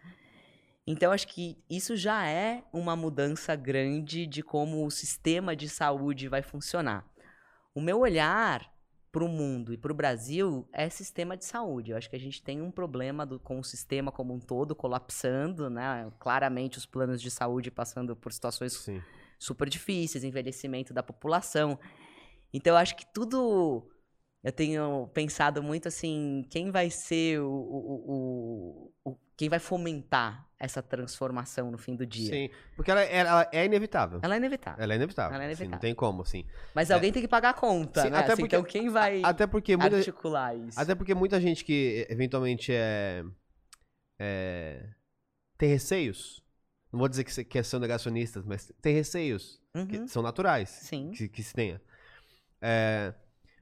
Então, 0.86 1.12
acho 1.12 1.28
que 1.28 1.58
isso 1.70 1.96
já 1.96 2.28
é 2.28 2.64
uma 2.74 2.96
mudança 2.96 3.56
grande 3.56 4.26
de 4.26 4.44
como 4.44 4.86
o 4.86 4.92
sistema 4.92 5.56
de 5.56 5.70
saúde 5.70 6.28
vai 6.28 6.42
funcionar. 6.42 7.06
O 7.74 7.82
meu 7.82 8.00
olhar 8.00 8.74
para 9.12 9.24
o 9.24 9.28
mundo 9.28 9.74
e 9.74 9.78
para 9.78 9.92
o 9.92 9.96
Brasil 9.96 10.68
é 10.72 10.88
sistema 10.90 11.36
de 11.36 11.46
saúde. 11.46 11.92
Eu 11.92 11.98
acho 11.98 12.10
que 12.10 12.16
a 12.16 12.20
gente 12.20 12.42
tem 12.44 12.62
um 12.62 12.70
problema 12.72 13.26
do- 13.26 13.40
com 13.40 13.60
o 13.60 13.64
sistema 13.64 14.12
como 14.12 14.34
um 14.34 14.40
todo 14.40 14.76
colapsando, 14.76 15.70
né? 15.70 16.12
Claramente 16.20 16.78
os 16.78 16.86
planos 16.86 17.22
de 17.22 17.32
saúde 17.32 17.72
passando 17.72 18.16
por 18.16 18.32
situações 18.32 18.74
Sim. 18.74 19.02
super 19.38 19.68
difíceis, 19.68 20.24
envelhecimento 20.24 20.94
da 20.94 21.02
população. 21.02 21.80
Então, 22.54 22.74
eu 22.74 22.78
acho 22.78 22.96
que 22.96 23.06
tudo. 23.14 23.90
Eu 24.44 24.52
tenho 24.52 25.08
pensado 25.14 25.62
muito 25.62 25.88
assim: 25.88 26.46
quem 26.50 26.72
vai 26.72 26.90
ser 26.90 27.40
o. 27.42 27.50
o- 27.52 28.92
o- 29.04 29.12
o- 29.12 29.18
quem 29.36 29.50
vai 29.50 29.60
fomentar 29.60 30.48
essa 30.58 30.82
transformação 30.82 31.72
no 31.72 31.78
fim 31.78 31.96
do 31.96 32.06
dia? 32.06 32.30
Sim. 32.34 32.50
Porque 32.76 32.92
ela, 32.92 33.02
ela 33.02 33.50
é 33.54 33.66
inevitável. 33.66 34.20
Ela 34.22 34.36
é 34.36 34.38
inevitável. 34.38 34.84
Ela 34.84 34.94
é 34.94 34.96
inevitável. 34.96 35.36
Ela 35.36 35.44
é 35.44 35.48
assim, 35.48 35.64
não 35.64 35.68
inevitável. 35.68 35.80
tem 35.82 35.96
como, 35.96 36.22
assim. 36.22 36.46
Mas 36.74 36.92
alguém 36.92 37.12
tem 37.12 37.22
que 37.22 37.28
pagar 37.28 37.50
a 37.52 37.54
conta, 37.54 38.04
Sim, 38.04 38.10
né? 38.10 38.18
até 38.18 38.34
Assim, 38.34 38.42
porque- 38.44 38.56
então, 38.56 38.66
quem 38.66 38.90
vai 38.90 39.22
Até 39.24 39.48
porque 39.48 39.76
muita, 39.78 39.98
articular 39.98 40.56
isso? 40.56 40.80
até 40.80 40.94
porque 40.96 41.14
muita 41.14 41.40
gente 41.40 41.64
que 41.64 42.06
eventualmente 42.10 42.72
é, 42.74 43.24
é- 44.18 44.90
tem 45.58 45.70
receios. 45.70 46.42
Não 46.92 47.00
vou 47.00 47.08
dizer 47.08 47.24
que, 47.24 47.44
que 47.46 47.64
são 47.64 47.80
negacionistas, 47.80 48.44
mas 48.46 48.72
tem 48.82 48.94
receios 48.96 49.62
que 49.90 49.98
Uhum, 50.00 50.08
são 50.08 50.22
naturais 50.24 50.70
Sim. 50.70 51.12
que, 51.12 51.28
que 51.30 51.44
se 51.44 51.54
tenha. 51.54 51.82
É, 52.62 53.14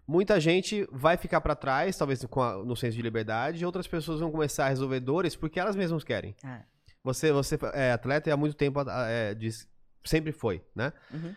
muita 0.07 0.39
gente 0.39 0.87
vai 0.91 1.17
ficar 1.17 1.41
pra 1.41 1.55
trás, 1.55 1.97
talvez 1.97 2.23
com 2.25 2.41
a- 2.41 2.63
no 2.63 2.75
senso 2.75 2.95
de 2.95 3.01
liberdade, 3.01 3.61
e 3.61 3.65
outras 3.65 3.87
pessoas 3.87 4.19
vão 4.19 4.31
começar 4.31 4.65
a 4.65 4.69
resolver 4.69 4.99
dores 5.01 5.35
porque 5.35 5.59
elas 5.59 5.75
mesmas 5.75 6.03
querem. 6.03 6.35
É. 6.43 6.61
Você, 7.03 7.31
você 7.31 7.57
é 7.73 7.91
atleta 7.91 8.29
e 8.29 8.31
há 8.31 8.37
muito 8.37 8.55
tempo 8.55 8.79
é, 8.89 9.33
diz- 9.33 9.67
sempre 10.05 10.31
foi, 10.31 10.63
né? 10.75 10.91
Uhum. 11.13 11.33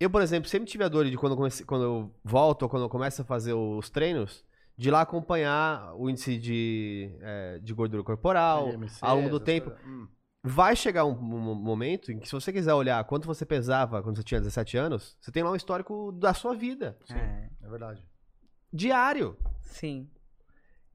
Eu, 0.00 0.08
por 0.10 0.22
exemplo, 0.22 0.48
sempre 0.48 0.68
tive 0.68 0.84
a 0.84 0.88
dor 0.88 1.04
de 1.04 1.16
quando 1.16 1.32
eu, 1.32 1.36
comecei- 1.36 1.66
quando 1.66 1.82
eu 1.84 2.14
volto 2.24 2.62
ou 2.62 2.68
quando 2.68 2.84
eu 2.84 2.88
começo 2.88 3.20
a 3.22 3.24
fazer 3.24 3.52
os 3.52 3.90
treinos, 3.90 4.44
de 4.76 4.90
lá 4.92 5.00
acompanhar 5.00 5.92
o 5.96 6.08
índice 6.08 6.38
de, 6.38 7.10
é, 7.20 7.58
de 7.58 7.74
gordura 7.74 8.04
corporal 8.04 8.68
IMC, 8.74 8.98
ao 9.00 9.16
longo 9.16 9.28
do 9.30 9.40
tempo. 9.40 9.70
coisas. 9.72 10.08
Vai 10.42 10.76
chegar 10.76 11.04
um, 11.04 11.10
um 11.12 11.54
momento 11.54 12.12
em 12.12 12.18
que, 12.18 12.26
se 12.26 12.32
você 12.32 12.52
quiser 12.52 12.72
olhar 12.72 13.02
quanto 13.04 13.26
você 13.26 13.44
pesava 13.44 14.02
quando 14.02 14.16
você 14.16 14.22
tinha 14.22 14.40
17 14.40 14.76
anos, 14.76 15.16
você 15.20 15.32
tem 15.32 15.42
lá 15.42 15.50
um 15.50 15.56
histórico 15.56 16.12
da 16.12 16.32
sua 16.32 16.54
vida. 16.54 16.96
É, 17.10 17.48
É 17.66 17.68
verdade. 17.68 18.02
Diário. 18.72 19.36
sim. 19.62 20.08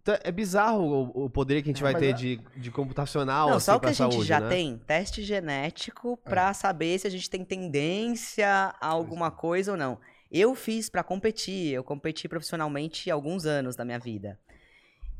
Então, 0.01 0.17
é 0.21 0.31
bizarro 0.33 0.83
o, 0.83 1.25
o 1.25 1.29
poder 1.29 1.61
que 1.61 1.69
a 1.69 1.71
gente 1.73 1.81
vai 1.81 1.93
mas 1.93 2.01
ter 2.01 2.09
é- 2.09 2.13
de, 2.13 2.35
de 2.57 2.69
computacional 2.69 3.47
Não, 3.49 3.55
assim, 3.55 3.65
só 3.67 3.77
o 3.77 3.79
que 3.79 3.85
a 3.85 3.89
gente 3.93 3.97
saúde, 3.97 4.25
já 4.27 4.39
né? 4.41 4.49
tem, 4.49 4.77
teste 4.79 5.23
genético 5.23 6.17
pra 6.17 6.53
saber 6.53 6.99
se 6.99 7.07
a 7.07 7.09
gente 7.09 7.29
tem 7.29 7.45
tendência 7.45 8.45
a 8.81 8.87
alguma 8.87 9.31
coisa 9.31 9.71
ou 9.71 9.77
não. 9.77 9.97
Eu 10.29 10.55
fiz 10.55 10.89
pra 10.89 11.03
competir, 11.03 11.71
eu 11.73 11.85
competi 11.85 12.27
profissionalmente 12.27 13.09
há 13.09 13.13
alguns 13.13 13.45
anos 13.45 13.77
da 13.77 13.85
minha 13.85 13.97
vida. 13.99 14.37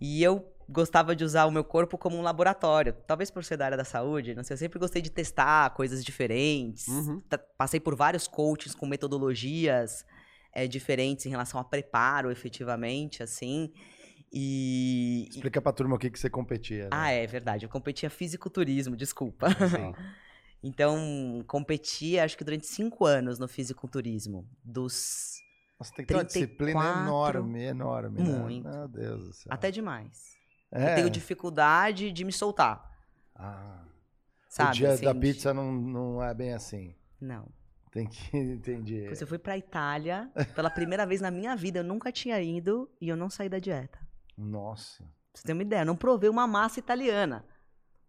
E 0.01 0.21
eu 0.21 0.53
gostava 0.70 1.16
de 1.16 1.24
usar 1.24 1.45
o 1.45 1.51
meu 1.51 1.64
corpo 1.64 1.97
como 1.97 2.18
um 2.18 2.22
laboratório. 2.22 2.93
Talvez 3.05 3.30
por 3.30 3.43
ser 3.43 3.57
da 3.57 3.66
área 3.66 3.78
da 3.78 3.84
saúde, 3.84 4.36
não 4.36 4.43
sei, 4.43 4.55
eu 4.55 4.59
sempre 4.59 4.80
gostei 4.80 5.01
de 5.01 5.09
testar 5.09 5.70
coisas 5.72 6.03
diferentes. 6.03 6.88
Uhum. 6.88 7.22
Passei 7.57 7.80
por 7.80 7.95
vários 7.95 8.28
coaches 8.28 8.74
com 8.74 8.86
metodologias 8.86 10.05
eh, 10.53 10.68
diferentes 10.68 11.26
em 11.26 11.30
relação 11.30 11.59
a 11.59 11.64
preparo, 11.64 12.32
efetivamente, 12.32 13.22
assim. 13.22 13.72
E, 14.32 15.28
Explica 15.30 15.61
pra 15.61 15.72
turma 15.72 15.95
o 15.95 15.99
que, 15.99 16.09
que 16.09 16.20
você 16.20 16.30
competia. 16.30 16.86
né? 16.86 16.89
ah, 16.91 17.11
é 17.11 17.28
verdade. 17.28 17.66
Eu 17.66 17.70
competia 17.70 18.09
fisiculturismo, 18.09 18.95
desculpa. 18.95 19.49
Sim. 19.51 19.93
então, 20.64 21.43
competia 21.45 22.24
acho 22.24 22.36
que 22.36 22.43
durante 22.43 22.66
cinco 22.66 23.05
anos 23.05 23.38
no 23.38 23.47
fisiculturismo. 23.47 24.47
Dos. 24.64 25.39
Nossa, 25.80 25.93
tem 25.93 26.05
que 26.05 26.14
ter 26.14 26.18
uma 26.18 26.24
disciplina 26.24 26.82
34. 26.82 27.39
enorme, 27.39 27.64
enorme. 27.64 28.22
né? 28.24 28.39
Muito. 28.39 28.70
Meu 28.70 28.88
Deus 28.88 29.24
do 29.24 29.34
céu. 29.34 29.53
Até 29.53 29.70
demais. 29.70 30.34
É. 30.74 30.91
Eu 30.91 30.95
tenho 30.95 31.09
dificuldade 31.09 32.11
de 32.11 32.24
me 32.26 32.32
soltar. 32.32 32.91
Ah, 33.36 33.84
Sabe? 34.49 34.69
o 34.69 34.74
dia 34.74 34.91
assim, 34.91 35.05
da 35.05 35.15
pizza 35.15 35.53
não, 35.53 35.71
não 35.71 36.24
é 36.24 36.34
bem 36.34 36.53
assim. 36.53 36.95
Não. 37.19 37.47
Tem 37.91 38.07
que 38.07 38.36
entender. 38.38 39.11
Eu 39.19 39.28
fui 39.28 39.38
pra 39.38 39.57
Itália 39.57 40.30
pela 40.55 40.69
primeira 40.69 41.05
vez 41.05 41.21
na 41.21 41.30
minha 41.32 41.55
vida. 41.55 41.80
Eu 41.80 41.84
nunca 41.84 42.11
tinha 42.11 42.41
ido 42.41 42.89
e 42.99 43.07
eu 43.09 43.15
não 43.15 43.30
saí 43.30 43.47
da 43.49 43.59
dieta. 43.59 43.99
Nossa. 44.38 45.03
Pra 45.03 45.41
você 45.41 45.43
ter 45.47 45.53
uma 45.53 45.61
ideia, 45.61 45.82
eu 45.82 45.86
não 45.86 45.95
provei 45.95 46.30
uma 46.30 46.45
massa 46.47 46.80
italiana. 46.80 47.45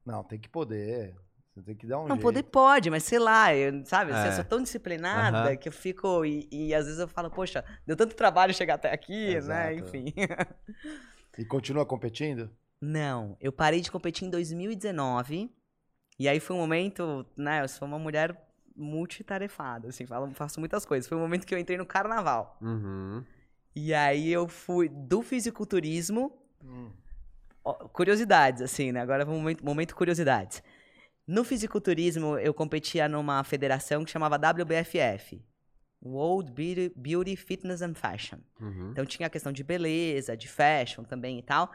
Não, 0.04 0.22
tem 0.24 0.38
que 0.38 0.48
poder. 0.48 1.14
Você 1.54 1.62
tem 1.62 1.76
que 1.76 1.86
dar 1.86 1.98
um 1.98 2.02
Não, 2.02 2.16
jeito. 2.16 2.22
poder 2.22 2.42
pode, 2.44 2.90
mas 2.90 3.04
sei 3.04 3.18
lá, 3.18 3.54
eu, 3.54 3.84
sabe? 3.86 4.10
assim, 4.12 4.26
É. 4.26 4.28
eu 4.30 4.32
sou 4.32 4.44
tão 4.44 4.62
disciplinada 4.62 5.56
que 5.56 5.68
eu 5.68 5.72
fico. 5.72 6.24
E, 6.24 6.48
e 6.50 6.74
às 6.74 6.84
vezes 6.86 6.98
eu 7.00 7.06
falo, 7.08 7.30
poxa, 7.30 7.64
deu 7.86 7.96
tanto 7.96 8.16
trabalho 8.16 8.52
chegar 8.52 8.74
até 8.74 8.92
aqui, 8.92 9.28
né? 9.40 9.74
Exato. 9.74 9.74
Enfim. 9.74 10.06
E 11.39 11.45
continua 11.45 11.85
competindo? 11.85 12.51
Não, 12.80 13.37
eu 13.41 13.51
parei 13.53 13.80
de 13.80 13.91
competir 13.91 14.26
em 14.26 14.30
2019. 14.30 15.51
E 16.18 16.28
aí 16.28 16.39
foi 16.39 16.55
um 16.55 16.59
momento, 16.61 17.26
né? 17.37 17.62
Eu 17.62 17.68
sou 17.68 17.89
uma 17.89 17.99
mulher 17.99 18.37
multitarefada, 18.76 19.89
assim, 19.89 20.07
falo, 20.07 20.32
faço 20.35 20.61
muitas 20.61 20.85
coisas. 20.85 21.09
Foi 21.09 21.16
um 21.16 21.20
momento 21.20 21.47
que 21.47 21.55
eu 21.55 21.59
entrei 21.59 21.78
no 21.78 21.87
carnaval. 21.87 22.59
Uhum. 22.61 23.24
E 23.74 23.93
aí 23.93 24.30
eu 24.32 24.47
fui 24.47 24.89
do 24.89 25.22
fisiculturismo. 25.22 26.32
Hum. 26.62 26.91
Curiosidades, 27.93 28.62
assim, 28.62 28.93
né? 28.93 29.01
Agora 29.01 29.24
vamos 29.24 29.41
momento, 29.41 29.64
momento 29.64 29.97
curiosidades. 29.97 30.62
No 31.26 31.43
fisiculturismo, 31.43 32.39
eu 32.39 32.53
competia 32.53 33.09
numa 33.09 33.43
federação 33.43 34.05
que 34.05 34.11
chamava 34.11 34.37
WBFF. 34.37 35.43
World 36.05 36.52
Beauty, 36.52 36.92
Beauty 36.94 37.36
Fitness 37.36 37.82
and 37.82 37.94
Fashion. 37.94 38.38
Uhum. 38.61 38.90
Então 38.90 39.07
tinha 39.07 39.26
a 39.26 39.30
questão 39.30 39.50
de 39.50 39.64
beleza, 39.64 40.36
de 40.36 40.48
fashion 40.48 41.02
também 41.02 41.38
e 41.38 41.42
tal. 41.42 41.70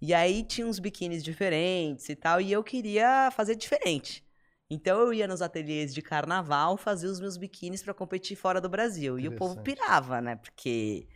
E 0.00 0.12
aí 0.12 0.42
tinha 0.42 0.66
uns 0.66 0.78
biquínis 0.78 1.22
diferentes 1.22 2.08
e 2.08 2.16
tal, 2.16 2.40
e 2.40 2.52
eu 2.52 2.62
queria 2.62 3.30
fazer 3.30 3.54
diferente. 3.56 4.24
Então 4.70 5.00
eu 5.00 5.14
ia 5.14 5.26
nos 5.26 5.40
ateliês 5.40 5.94
de 5.94 6.02
carnaval 6.02 6.76
fazer 6.76 7.06
os 7.06 7.20
meus 7.20 7.36
biquínis 7.36 7.82
pra 7.82 7.94
competir 7.94 8.36
fora 8.36 8.60
do 8.60 8.68
Brasil. 8.68 9.18
E 9.18 9.26
o 9.26 9.32
povo 9.32 9.60
pirava, 9.62 10.20
né? 10.20 10.36
Porque 10.36 11.08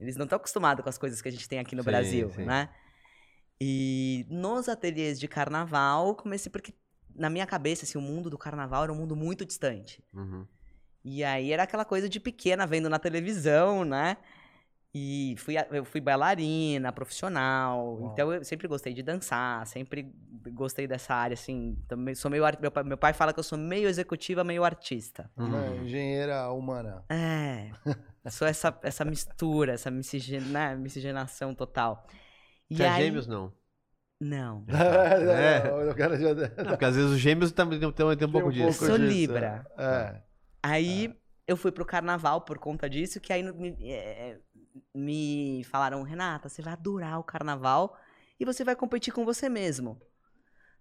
eles 0.00 0.16
não 0.16 0.24
estão 0.24 0.36
acostumados 0.36 0.82
com 0.82 0.88
as 0.88 0.98
coisas 0.98 1.22
que 1.22 1.28
a 1.28 1.32
gente 1.32 1.48
tem 1.48 1.58
aqui 1.58 1.76
no 1.76 1.82
Sim, 1.82 1.86
Brasil, 1.86 2.30
sim. 2.30 2.44
né? 2.44 2.68
E 3.60 4.26
nos 4.28 4.68
ateliês 4.68 5.18
de 5.18 5.28
carnaval, 5.28 6.14
comecei 6.14 6.50
porque 6.50 6.74
na 7.14 7.30
minha 7.30 7.46
cabeça, 7.46 7.84
assim, 7.84 7.96
o 7.96 8.02
mundo 8.02 8.28
do 8.28 8.36
carnaval 8.36 8.84
era 8.84 8.92
um 8.92 8.96
mundo 8.96 9.16
muito 9.16 9.44
distante. 9.44 10.02
Uhum. 10.12 10.46
E 11.08 11.22
aí 11.22 11.52
era 11.52 11.62
aquela 11.62 11.84
coisa 11.84 12.08
de 12.08 12.18
pequena, 12.18 12.66
vendo 12.66 12.90
na 12.90 12.98
televisão, 12.98 13.84
né? 13.84 14.16
E 14.92 15.36
fui, 15.38 15.54
eu 15.70 15.84
fui 15.84 16.00
bailarina, 16.00 16.90
profissional. 16.90 17.96
Uau. 17.96 18.10
Então 18.12 18.32
eu 18.32 18.42
sempre 18.42 18.66
gostei 18.66 18.92
de 18.92 19.04
dançar, 19.04 19.64
sempre 19.68 20.12
gostei 20.48 20.88
dessa 20.88 21.14
área, 21.14 21.34
assim. 21.34 21.78
Também 21.86 22.16
sou 22.16 22.28
meio. 22.28 22.42
Meu 22.60 22.72
pai, 22.72 22.82
meu 22.82 22.98
pai 22.98 23.12
fala 23.12 23.32
que 23.32 23.38
eu 23.38 23.44
sou 23.44 23.56
meio 23.56 23.88
executiva, 23.88 24.42
meio 24.42 24.64
artista. 24.64 25.30
Uhum. 25.36 25.84
engenheira 25.84 26.50
humana. 26.50 27.04
É. 27.08 27.70
sou 28.28 28.48
essa, 28.48 28.76
essa 28.82 29.04
mistura, 29.04 29.74
essa 29.74 29.92
miscigen, 29.92 30.40
né, 30.40 30.74
miscigenação 30.74 31.54
total. 31.54 32.04
E 32.68 32.78
Você 32.78 32.82
é 32.82 32.88
aí, 32.88 33.04
gêmeos, 33.04 33.28
não? 33.28 33.52
Não. 34.20 34.64
É. 34.68 35.88
o 35.88 35.94
cara 35.94 36.18
já... 36.18 36.34
Não, 36.34 36.70
porque 36.70 36.84
às 36.84 36.96
vezes 36.96 37.12
os 37.12 37.18
gêmeos 37.18 37.52
também 37.52 37.78
tem, 37.78 37.92
tem, 37.92 38.16
tem 38.16 38.26
um 38.26 38.32
pouco 38.32 38.50
disso. 38.50 38.86
Sou 38.86 38.96
Libra. 38.96 39.64
É. 39.78 40.25
Aí 40.62 41.14
eu 41.46 41.56
fui 41.56 41.70
pro 41.70 41.84
carnaval 41.84 42.40
por 42.40 42.58
conta 42.58 42.90
disso, 42.90 43.20
que 43.20 43.32
aí 43.32 43.42
me, 43.42 43.76
é, 43.90 44.38
me 44.94 45.64
falaram, 45.64 46.02
Renata, 46.02 46.48
você 46.48 46.60
vai 46.60 46.72
adorar 46.72 47.18
o 47.20 47.24
carnaval 47.24 47.96
e 48.38 48.44
você 48.44 48.64
vai 48.64 48.74
competir 48.74 49.12
com 49.12 49.24
você 49.24 49.48
mesmo. 49.48 50.00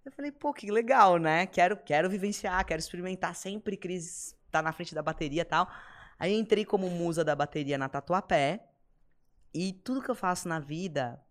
Eu 0.04 0.12
falei, 0.12 0.32
pô, 0.32 0.54
que 0.54 0.70
legal, 0.72 1.18
né? 1.18 1.48
Quero, 1.48 1.78
quero 1.78 2.10
vivenciar, 2.10 2.64
quero 2.66 2.80
experimentar 2.80 3.36
sempre 3.36 3.76
Cris 3.76 4.36
tá 4.52 4.62
na 4.62 4.72
frente 4.72 4.96
da 4.96 5.02
bateria 5.02 5.42
e 5.42 5.46
tal. 5.46 5.70
Aí 6.18 6.34
entrei 6.34 6.64
como 6.64 6.90
musa 6.90 7.24
da 7.24 7.36
bateria 7.36 7.78
na 7.78 7.90
Tatuapé. 7.90 8.64
E 9.54 9.74
tudo 9.74 10.02
que 10.02 10.10
eu 10.10 10.16
faço 10.16 10.48
na 10.48 10.60
vida, 10.60 11.22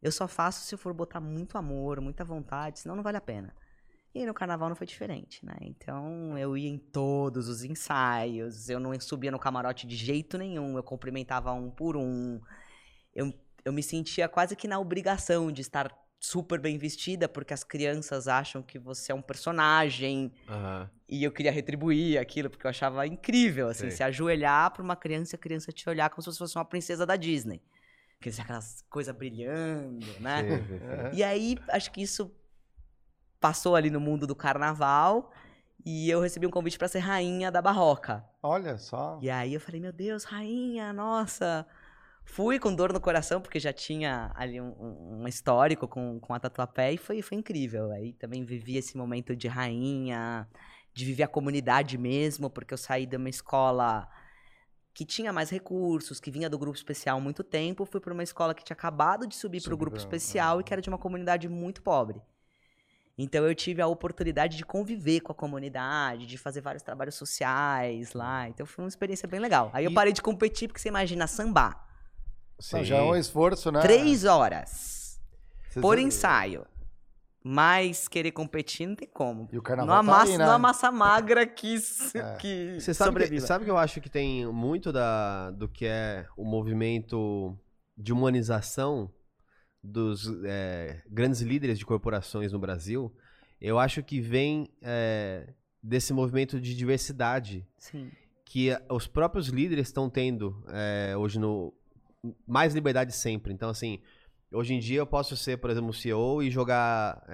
eu 0.00 0.10
só 0.12 0.26
faço 0.28 0.66
se 0.66 0.74
eu 0.74 0.78
for 0.78 0.92
botar 0.92 1.20
muito 1.20 1.56
amor, 1.56 2.00
muita 2.00 2.24
vontade, 2.24 2.80
senão 2.80 2.96
não 2.96 3.02
vale 3.02 3.16
a 3.16 3.20
pena. 3.20 3.54
E 4.14 4.20
aí 4.20 4.26
no 4.26 4.34
carnaval 4.34 4.68
não 4.68 4.76
foi 4.76 4.86
diferente, 4.86 5.44
né? 5.44 5.56
Então 5.62 6.36
eu 6.36 6.56
ia 6.56 6.68
em 6.68 6.78
todos 6.78 7.48
os 7.48 7.64
ensaios, 7.64 8.68
eu 8.68 8.78
não 8.78 8.98
subia 9.00 9.30
no 9.30 9.38
camarote 9.38 9.86
de 9.86 9.96
jeito 9.96 10.36
nenhum, 10.36 10.76
eu 10.76 10.82
cumprimentava 10.82 11.52
um 11.52 11.70
por 11.70 11.96
um. 11.96 12.40
Eu, 13.14 13.32
eu 13.64 13.72
me 13.72 13.82
sentia 13.82 14.28
quase 14.28 14.54
que 14.54 14.68
na 14.68 14.78
obrigação 14.78 15.50
de 15.50 15.62
estar 15.62 15.90
super 16.20 16.60
bem 16.60 16.76
vestida, 16.76 17.28
porque 17.28 17.54
as 17.54 17.64
crianças 17.64 18.28
acham 18.28 18.62
que 18.62 18.78
você 18.78 19.12
é 19.12 19.14
um 19.14 19.22
personagem. 19.22 20.32
Aham. 20.46 20.90
E 21.08 21.24
eu 21.24 21.32
queria 21.32 21.52
retribuir 21.52 22.18
aquilo, 22.18 22.48
porque 22.48 22.66
eu 22.66 22.70
achava 22.70 23.06
incrível, 23.06 23.68
assim, 23.68 23.88
Sei. 23.88 23.90
se 23.90 24.02
ajoelhar 24.02 24.72
pra 24.72 24.82
uma 24.82 24.96
criança 24.96 25.34
e 25.34 25.36
a 25.36 25.38
criança 25.38 25.70
te 25.72 25.86
olhar 25.88 26.08
como 26.08 26.22
se 26.22 26.30
você 26.30 26.38
fosse 26.38 26.56
uma 26.56 26.64
princesa 26.64 27.04
da 27.04 27.16
Disney. 27.16 27.60
Aquelas- 28.18 28.40
Aquelas 28.40 28.84
coisas 28.88 29.14
brilhando, 29.14 30.06
né? 30.20 30.42
E 31.12 31.22
aí, 31.22 31.58
acho 31.68 31.90
que 31.92 32.00
isso 32.00 32.32
passou 33.42 33.76
ali 33.76 33.90
no 33.90 34.00
mundo 34.00 34.26
do 34.26 34.34
carnaval. 34.34 35.30
E 35.84 36.08
eu 36.08 36.20
recebi 36.20 36.46
um 36.46 36.50
convite 36.50 36.78
pra 36.78 36.86
ser 36.86 37.00
rainha 37.00 37.50
da 37.50 37.60
barroca. 37.60 38.24
Olha 38.40 38.78
só. 38.78 39.18
E 39.20 39.28
aí 39.28 39.52
eu 39.52 39.60
falei, 39.60 39.80
meu 39.80 39.92
Deus, 39.92 40.22
rainha, 40.24 40.92
nossa. 40.92 41.66
Fui 42.24 42.60
com 42.60 42.72
dor 42.72 42.92
no 42.92 43.00
coração, 43.00 43.40
porque 43.40 43.58
já 43.58 43.72
tinha 43.72 44.30
ali 44.36 44.60
um, 44.60 44.68
um- 44.80 45.22
um 45.22 45.28
histórico 45.28 45.88
com, 45.88 46.20
com 46.20 46.32
a 46.32 46.38
Tatuapé 46.38 46.92
e 46.92 46.96
foi, 46.96 47.20
foi 47.20 47.36
incrível. 47.36 47.90
Aí 47.90 48.12
também 48.12 48.44
vivi 48.44 48.76
esse 48.76 48.96
momento 48.96 49.34
de 49.34 49.48
rainha, 49.48 50.48
de 50.94 51.04
viver 51.04 51.24
a 51.24 51.28
comunidade 51.28 51.98
mesmo, 51.98 52.48
porque 52.48 52.72
eu 52.72 52.78
saí 52.78 53.04
de 53.04 53.16
uma 53.16 53.28
escola 53.28 54.08
que 54.94 55.04
tinha 55.04 55.32
mais 55.32 55.50
recursos, 55.50 56.20
que 56.20 56.30
vinha 56.30 56.48
do 56.48 56.58
grupo 56.58 56.76
especial 56.76 57.18
há 57.18 57.20
muito 57.20 57.42
tempo, 57.42 57.84
fui 57.84 57.98
para 58.00 58.12
uma 58.12 58.22
escola 58.22 58.54
que 58.54 58.62
tinha 58.62 58.74
acabado 58.74 59.26
de 59.26 59.34
subir 59.34 59.60
para 59.60 59.74
o 59.74 59.76
grupo 59.76 59.96
especial 60.04 60.60
e 60.60 60.64
que 60.64 60.72
era 60.72 60.80
de 60.82 60.88
uma 60.88 60.98
comunidade 60.98 61.48
muito 61.48 61.82
pobre. 61.82 62.22
Então 63.18 63.44
eu 63.46 63.54
tive 63.54 63.82
a 63.82 63.86
oportunidade 63.86 64.56
de 64.56 64.64
conviver 64.64 65.20
com 65.20 65.32
a 65.32 65.34
comunidade, 65.34 66.26
de 66.26 66.38
fazer 66.38 66.60
vários 66.62 66.82
trabalhos 66.82 67.14
sociais 67.14 68.12
lá. 68.14 68.48
Então 68.48 68.64
foi 68.64 68.84
uma 68.84 68.88
experiência 68.88 69.28
bem 69.28 69.38
legal. 69.38 69.70
Aí 69.72 69.84
eu 69.84 69.90
E- 69.90 69.94
parei 69.94 70.12
de 70.12 70.22
competir, 70.22 70.68
porque 70.68 70.80
você 70.80 70.88
imagina 70.88 71.26
sambar. 71.26 71.86
Não, 72.72 72.84
já 72.84 72.96
é 72.96 73.02
um 73.02 73.16
esforço, 73.16 73.70
né? 73.72 73.80
Três 73.80 74.24
horas 74.24 75.20
Você 75.68 75.80
por 75.80 75.98
ensaio. 75.98 76.66
Mas 77.44 78.06
querer 78.06 78.30
competir 78.30 78.86
não 78.86 78.94
tem 78.94 79.08
como. 79.08 79.48
E 79.50 79.54
o 79.54 79.56
Não 79.56 79.62
carnaval 79.62 79.94
tá 79.94 79.98
amassa, 80.00 80.30
aí, 80.32 80.38
né? 80.38 80.46
não 80.46 80.52
amassa 80.52 80.92
magra 80.92 81.44
que, 81.44 81.74
É. 82.14 82.36
que 82.36 82.76
Você 82.80 82.94
sabe 82.94 83.28
que, 83.28 83.40
sabe 83.40 83.64
que 83.64 83.70
eu 83.70 83.76
acho 83.76 84.00
que 84.00 84.08
tem 84.08 84.46
muito 84.46 84.92
da, 84.92 85.50
do 85.50 85.68
que 85.68 85.84
é 85.84 86.24
o 86.36 86.44
movimento 86.44 87.58
de 87.98 88.12
humanização 88.12 89.10
dos 89.82 90.26
é, 90.44 91.02
grandes 91.08 91.40
líderes 91.40 91.78
de 91.78 91.84
corporações 91.84 92.52
no 92.52 92.58
Brasil? 92.58 93.12
Eu 93.60 93.78
acho 93.78 94.02
que 94.02 94.20
vem 94.20 94.68
é, 94.80 95.52
desse 95.82 96.12
movimento 96.12 96.60
de 96.60 96.74
diversidade 96.74 97.66
Sim. 97.78 98.10
que 98.44 98.70
eh, 98.70 98.82
os 98.90 99.06
próprios 99.06 99.48
líderes 99.48 99.88
estão 99.88 100.08
tendo 100.08 100.64
é, 100.68 101.16
hoje 101.16 101.38
no 101.38 101.72
mais 102.46 102.72
liberdade 102.72 103.12
sempre. 103.12 103.52
Então, 103.52 103.68
assim, 103.68 104.00
hoje 104.52 104.74
em 104.74 104.78
dia 104.78 104.98
eu 104.98 105.06
posso 105.06 105.36
ser, 105.36 105.56
por 105.56 105.70
exemplo, 105.70 105.92
CEO 105.92 106.40
e 106.40 106.50
jogar 106.50 107.24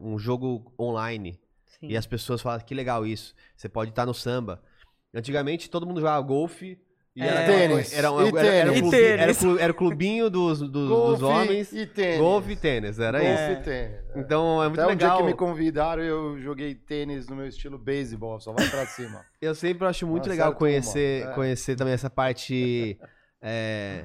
um 0.00 0.16
jogo 0.16 0.72
online. 0.78 1.40
Sim. 1.66 1.88
E 1.88 1.96
as 1.96 2.06
pessoas 2.06 2.40
falam 2.40 2.60
que 2.60 2.72
legal 2.72 3.04
isso. 3.04 3.34
Você 3.56 3.68
pode 3.68 3.90
estar 3.90 4.06
no 4.06 4.14
samba. 4.14 4.62
Antigamente 5.12 5.68
todo 5.68 5.84
mundo 5.84 6.00
jogava 6.00 6.24
golfe. 6.24 6.78
E 7.16 7.22
É. 7.22 7.26
era, 7.26 7.46
Tênis. 7.46 7.92
Era, 7.92 8.12
um- 8.12 8.22
E 8.24 8.28
era, 8.28 8.46
era, 8.46 8.72
tênis. 8.72 8.80
clube- 8.80 9.02
era, 9.02 9.62
era 9.64 9.72
o 9.72 9.74
clubinho 9.74 10.30
dos, 10.30 10.60
dos, 10.60 10.70
dos 10.70 10.88
Golfe 10.88 11.24
homens. 11.24 11.72
e 11.72 11.84
tênis. 11.86 12.18
Golfe 12.20 12.52
e 12.52 12.56
tênis. 12.56 12.98
Era 13.00 13.18
Golfe 13.18 13.34
isso. 13.42 13.52
e 13.52 13.56
tênis. 13.64 13.96
Então 14.16 14.62
é 14.62 14.68
muito 14.68 14.80
Até 14.80 14.92
um 14.92 14.96
dia 14.96 15.06
legal. 15.08 15.18
que 15.18 15.24
me 15.24 15.34
convidaram, 15.34 16.02
eu 16.02 16.38
joguei 16.38 16.74
tênis 16.74 17.28
no 17.28 17.34
meu 17.36 17.46
estilo 17.48 17.76
beisebol, 17.78 18.38
só 18.38 18.52
vai 18.52 18.68
pra 18.68 18.86
cima. 18.86 19.24
Eu 19.42 19.54
sempre 19.54 19.86
acho 19.88 20.06
muito 20.06 20.24
Uma 20.26 20.30
legal 20.32 20.54
conhecer, 20.54 21.26
é. 21.26 21.32
conhecer 21.32 21.74
também 21.74 21.94
essa 21.94 22.08
parte 22.10 22.98
é, 23.42 24.04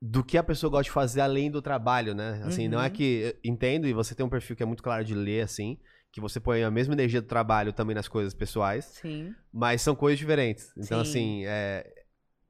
do 0.00 0.22
que 0.24 0.38
a 0.38 0.42
pessoa 0.42 0.70
gosta 0.70 0.84
de 0.84 0.90
fazer 0.92 1.20
além 1.20 1.50
do 1.50 1.60
trabalho, 1.60 2.14
né? 2.14 2.40
Assim, 2.44 2.68
não 2.68 2.80
é 2.80 2.86
Uhum. 2.86 2.90
que. 2.90 3.36
Entendo, 3.44 3.86
e 3.86 3.92
você 3.92 4.14
tem 4.14 4.24
um 4.24 4.28
perfil 4.30 4.54
que 4.56 4.62
é 4.62 4.66
muito 4.66 4.82
claro 4.82 5.04
de 5.04 5.14
ler, 5.14 5.42
assim, 5.42 5.76
que 6.12 6.20
você 6.20 6.38
põe 6.40 6.62
a 6.62 6.70
mesma 6.70 6.94
energia 6.94 7.20
do 7.20 7.26
trabalho 7.28 7.72
também 7.72 7.94
nas 7.94 8.06
coisas 8.08 8.32
pessoais, 8.32 8.84
Sim. 9.02 9.34
mas 9.52 9.82
são 9.82 9.94
coisas 9.94 10.18
diferentes. 10.18 10.72
Então, 10.78 11.04
Sim. 11.04 11.10
assim, 11.10 11.42
é, 11.46 11.84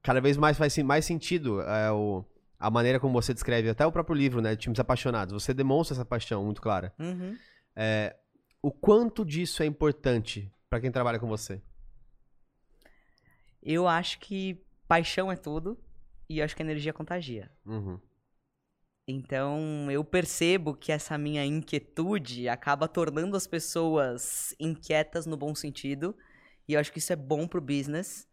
cada 0.05 0.21
vez 0.21 0.37
mais 0.37 0.59
faz 0.59 0.77
mais 0.79 1.07
sentido 1.07 1.63
é, 1.63 1.91
o, 1.91 2.23
a 2.59 2.71
maneira 2.71 3.01
como 3.01 3.15
você 3.15 3.33
descreve, 3.33 3.71
até 3.71 3.87
o 3.87 3.91
próprio 3.91 4.15
livro, 4.15 4.43
né? 4.43 4.55
Times 4.55 4.79
apaixonados. 4.79 5.43
Você 5.43 5.55
demonstra 5.55 5.97
essa 5.97 6.05
paixão 6.05 6.45
muito 6.45 6.61
clara. 6.61 6.95
Uhum. 6.99 7.37
É, 7.75 8.15
o 8.63 8.71
quanto 8.71 9.25
disso 9.25 9.63
é 9.63 9.67
importante 9.67 10.53
pra 10.69 10.79
quem 10.79 10.93
trabalha 10.93 11.19
com 11.19 11.27
você? 11.27 11.61
Eu 13.63 13.89
acho 13.89 14.19
que 14.21 14.63
paixão 14.87 15.33
é 15.33 15.37
tudo 15.37 15.79
e 16.29 16.43
acho 16.43 16.55
que 16.55 16.63
a 16.63 16.67
energia 16.67 16.93
contagia. 16.93 17.51
Uhum. 17.65 17.99
Então, 19.09 19.91
eu 19.91 20.05
percebo 20.05 20.75
que 20.75 20.93
essa 20.93 21.17
minha 21.17 21.45
inquietude 21.45 22.47
acaba 22.49 22.87
tornando 22.87 23.37
as 23.37 23.47
pessoas 23.47 24.55
inquietas 24.61 25.25
no 25.25 25.37
bom 25.37 25.55
sentido. 25.55 26.15
E 26.69 26.75
eu 26.75 26.81
acho 26.81 26.93
que 26.93 26.99
isso 26.99 27.13
é 27.13 27.17
bom 27.17 27.47
pro 27.47 27.61
business. 27.61 28.27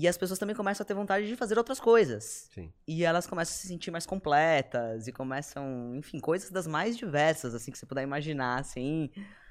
E 0.00 0.06
as 0.06 0.16
pessoas 0.16 0.38
também 0.38 0.54
começam 0.54 0.84
a 0.84 0.86
ter 0.86 0.94
vontade 0.94 1.26
de 1.26 1.34
fazer 1.34 1.58
outras 1.58 1.80
coisas. 1.80 2.48
Sim. 2.54 2.72
E 2.86 3.04
elas 3.04 3.26
começam 3.26 3.52
a 3.52 3.56
se 3.56 3.66
sentir 3.66 3.90
mais 3.90 4.06
completas 4.06 5.08
e 5.08 5.12
começam, 5.12 5.92
enfim, 5.96 6.20
coisas 6.20 6.52
das 6.52 6.68
mais 6.68 6.96
diversas, 6.96 7.52
assim, 7.52 7.72
que 7.72 7.78
você 7.78 7.84
puder 7.84 8.04
imaginar, 8.04 8.60
assim. 8.60 9.10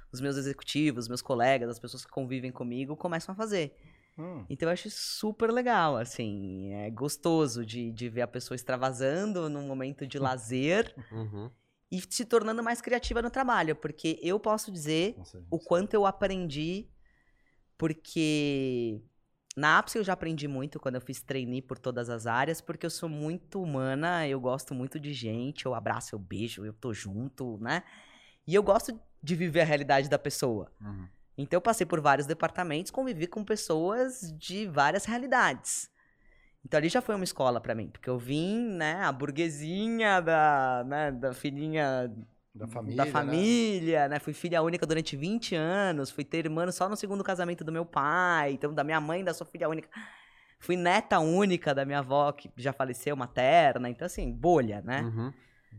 Os 0.10 0.22
meus 0.22 0.38
executivos, 0.38 1.04
os 1.04 1.10
meus 1.10 1.22
colegas, 1.22 1.70
as 1.70 1.80
pessoas 1.80 2.06
que 2.06 2.12
convivem 2.12 2.50
comigo 2.50 2.96
começam 2.96 3.34
a 3.34 3.36
fazer. 3.36 3.76
Hum. 4.18 4.46
Então 4.50 4.70
eu 4.70 4.74
acho 4.74 4.90
super 4.90 5.52
legal, 5.52 5.98
assim, 5.98 6.74
é 6.74 6.90
gostoso 6.90 7.66
de, 7.66 7.92
de 7.92 8.08
ver 8.08 8.22
a 8.22 8.28
pessoa 8.28 8.56
extravasando 8.56 9.50
num 9.50 9.68
momento 9.68 10.08
de 10.08 10.18
lazer 10.18 10.96
Uhum. 11.12 11.52
e 11.92 12.02
se 12.10 12.24
tornando 12.24 12.64
mais 12.64 12.80
criativa 12.80 13.22
no 13.22 13.30
trabalho, 13.30 13.76
porque 13.76 14.18
eu 14.24 14.40
posso 14.40 14.72
dizer 14.72 15.14
Nossa, 15.18 15.44
o 15.52 15.60
quanto 15.60 15.94
eu 15.94 16.06
aprendi, 16.06 16.90
porque 17.78 19.04
na 19.58 19.80
Apps 19.80 19.96
eu 19.96 20.04
já 20.04 20.14
aprendi 20.14 20.48
muito 20.48 20.80
quando 20.80 20.96
eu 20.96 21.02
fiz 21.02 21.20
trainee 21.20 21.64
por 21.64 21.80
todas 21.80 22.12
as 22.12 22.28
áreas, 22.28 22.62
porque 22.62 22.86
eu 22.86 22.92
sou 22.92 23.10
muito 23.10 23.60
humana, 23.60 24.28
eu 24.28 24.40
gosto 24.40 24.76
muito 24.76 25.00
de 25.00 25.12
gente, 25.14 25.66
eu 25.66 25.74
abraço, 25.74 26.14
eu 26.14 26.20
beijo, 26.20 26.64
eu 26.64 26.72
tô 26.72 26.94
junto, 26.94 27.58
né? 27.58 27.82
E 28.46 28.54
eu 28.54 28.62
gosto 28.62 29.02
de 29.22 29.36
viver 29.36 29.62
a 29.62 29.66
realidade 29.66 30.08
da 30.10 30.20
pessoa. 30.20 30.72
Uhum. 30.80 31.08
Então 31.36 31.58
eu 31.58 31.62
passei 31.62 31.88
por 31.88 32.00
vários 32.00 32.28
departamentos, 32.28 32.92
convivi 32.92 33.26
com 33.26 33.44
pessoas 33.44 34.32
de 34.38 34.68
várias 34.68 35.06
realidades. 35.06 35.90
Então 36.64 36.78
ali 36.78 36.88
já 36.88 37.02
foi 37.02 37.16
uma 37.16 37.24
escola 37.24 37.60
pra 37.60 37.74
mim, 37.74 37.90
porque 37.90 38.10
eu 38.10 38.20
vim, 38.20 38.60
né, 38.60 39.04
a 39.06 39.12
burguesinha 39.12 40.22
da, 40.22 40.84
né, 40.86 41.12
da 41.12 41.34
filhinha 41.34 42.14
Da 42.58 42.68
família. 42.68 42.98
da 42.98 43.06
né? 43.06 43.12
família, 43.12 44.08
né? 44.08 44.20
Fui 44.20 44.34
filha 44.34 44.62
única 44.62 44.86
durante 44.86 45.16
20 45.16 45.56
anos, 45.56 46.10
fui 46.10 46.24
ter 46.24 46.46
irmã 46.46 46.70
só 46.72 46.90
no 46.90 46.96
segundo 46.96 47.24
casamento 47.24 47.64
do 47.64 47.72
meu 47.72 47.86
pai, 47.86 48.54
então 48.54 48.74
da 48.74 48.84
minha 48.84 49.00
mãe, 49.00 49.24
da 49.24 49.34
sua 49.34 49.46
filha 49.46 49.70
única. 49.70 49.90
Fui 50.60 50.76
neta 50.76 51.20
única 51.20 51.74
da 51.74 51.86
minha 51.86 52.00
avó, 52.00 52.32
que 52.32 52.50
já 52.58 52.74
faleceu, 52.74 53.16
materna, 53.16 53.90
então 53.90 54.06
assim, 54.06 54.32
bolha, 54.32 54.82
né? 54.82 55.02
Uhum. 55.02 55.34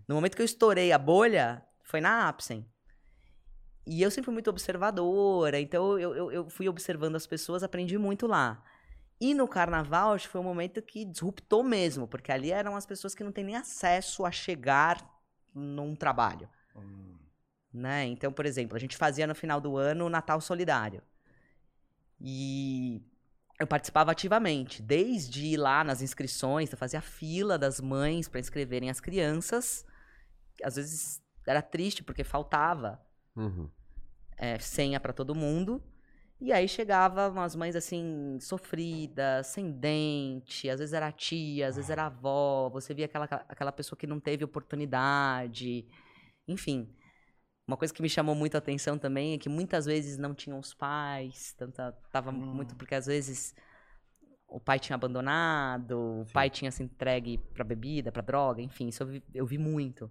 No 0.07 0.15
momento 0.15 0.37
que 0.37 0.43
eu 0.43 0.47
estourei 0.47 0.93
a 0.93 0.99
bolha, 0.99 1.63
foi 1.83 2.01
na 2.01 2.29
Apsen. 2.29 2.65
E 3.87 4.03
eu 4.03 4.11
sempre 4.11 4.27
fui 4.27 4.35
muito 4.35 4.51
observadora, 4.51 5.59
então 5.59 5.99
eu, 5.99 6.15
eu, 6.15 6.33
eu 6.33 6.51
fui 6.51 6.69
observando 6.69 7.17
as 7.17 7.27
pessoas, 7.27 7.63
aprendi 7.63 7.97
muito 7.97 8.27
lá. 8.27 8.63
E 9.21 9.35
no 9.35 9.49
carnaval, 9.49 10.13
acho 10.13 10.27
que 10.27 10.33
foi 10.33 10.41
um 10.41 10.45
momento 10.45 10.81
que 10.81 11.05
disruptou 11.05 11.65
mesmo, 11.65 12.07
porque 12.07 12.31
ali 12.31 12.53
eram 12.53 12.77
as 12.77 12.87
pessoas 12.87 13.15
que 13.15 13.25
não 13.25 13.33
têm 13.33 13.45
nem 13.45 13.57
acesso 13.57 14.25
a 14.25 14.31
chegar 14.31 15.05
num 15.53 15.97
trabalho. 15.97 16.49
Hum. 16.83 17.17
Né? 17.73 18.07
Então, 18.07 18.33
por 18.33 18.47
exemplo, 18.47 18.77
a 18.77 18.81
gente 18.81 18.97
fazia 18.97 19.27
no 19.27 19.35
final 19.35 19.61
do 19.61 19.77
ano 19.77 20.07
o 20.07 20.11
Natal 20.11 20.41
Solidário. 20.41 21.03
E 22.21 23.03
eu 23.61 23.67
participava 23.67 24.13
ativamente, 24.13 24.83
desde 24.83 25.47
ir 25.47 25.57
lá 25.57 25.85
nas 25.85 26.01
inscrições, 26.01 26.71
eu 26.71 26.79
fazia 26.79 27.01
fila 27.01 27.59
das 27.59 27.81
mães 27.81 28.29
para 28.29 28.41
inscreverem 28.41 28.91
as 28.91 29.01
crianças. 29.01 29.85
Às 30.63 30.77
vezes 30.77 31.23
era 31.47 31.63
triste 31.63 32.03
porque 32.03 32.25
faltava 32.25 33.01
Uhum. 33.37 33.69
é, 34.37 34.59
senha 34.59 34.99
para 35.01 35.13
todo 35.13 35.35
mundo. 35.35 35.83
E 36.41 36.53
aí 36.53 36.69
chegava 36.69 37.29
umas 37.29 37.57
mães 37.57 37.75
assim, 37.75 38.39
sofridas, 38.41 39.49
sem 39.49 39.73
dente, 39.73 40.71
às 40.71 40.79
vezes 40.79 40.93
era 40.93 41.11
tia, 41.11 41.67
às 41.67 41.75
vezes 41.75 41.91
era 41.91 42.07
avó, 42.07 42.69
você 42.69 42.95
via 42.95 43.07
aquela, 43.07 43.25
aquela 43.25 43.73
pessoa 43.73 43.99
que 43.99 44.07
não 44.07 44.21
teve 44.21 44.45
oportunidade. 44.45 45.85
Enfim. 46.49 46.93
Uma 47.67 47.77
coisa 47.77 47.93
que 47.93 48.01
me 48.01 48.09
chamou 48.09 48.35
muito 48.35 48.55
a 48.55 48.59
atenção 48.59 48.99
também 48.99 49.35
é 49.35 49.39
que 49.39 49.49
muitas 49.49 49.85
vezes 49.85 50.17
não 50.17 50.35
tinham 50.35 50.59
os 50.59 50.73
pais, 50.73 51.53
tanta, 51.53 51.93
tava 52.11 52.33
muito 52.33 52.75
porque 52.75 52.95
às 52.95 53.05
vezes 53.05 53.55
o 54.49 54.59
pai 54.59 54.79
tinha 54.79 54.95
abandonado, 54.95 56.23
o 56.23 56.27
pai 56.33 56.49
tinha 56.49 56.71
se 56.71 56.83
entregue 56.83 57.37
pra 57.53 57.63
bebida, 57.63 58.11
pra 58.11 58.23
droga, 58.23 58.63
enfim, 58.63 58.89
isso 58.89 59.03
eu 59.03 59.07
vi, 59.07 59.23
eu 59.35 59.47
vi 59.47 59.59
muito. 59.59 60.11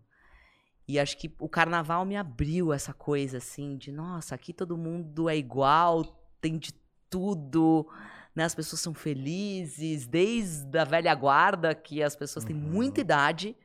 E 0.87 0.99
acho 0.99 1.17
que 1.17 1.35
o 1.39 1.49
carnaval 1.49 2.05
me 2.05 2.15
abriu 2.15 2.71
essa 2.71 2.93
coisa 2.93 3.39
assim 3.39 3.75
de, 3.75 3.91
nossa, 3.91 4.35
aqui 4.35 4.53
todo 4.53 4.77
mundo 4.77 5.27
é 5.27 5.35
igual, 5.35 6.03
tem 6.39 6.59
de 6.59 6.71
tudo, 7.09 7.89
né? 8.35 8.43
As 8.43 8.53
pessoas 8.53 8.81
são 8.81 8.93
felizes, 8.93 10.05
desde 10.05 10.77
a 10.77 10.83
velha 10.83 11.13
guarda, 11.15 11.73
que 11.73 12.03
as 12.03 12.15
pessoas 12.15 12.45
têm 12.45 12.55
muita 12.55 13.01
idade. 13.01 13.57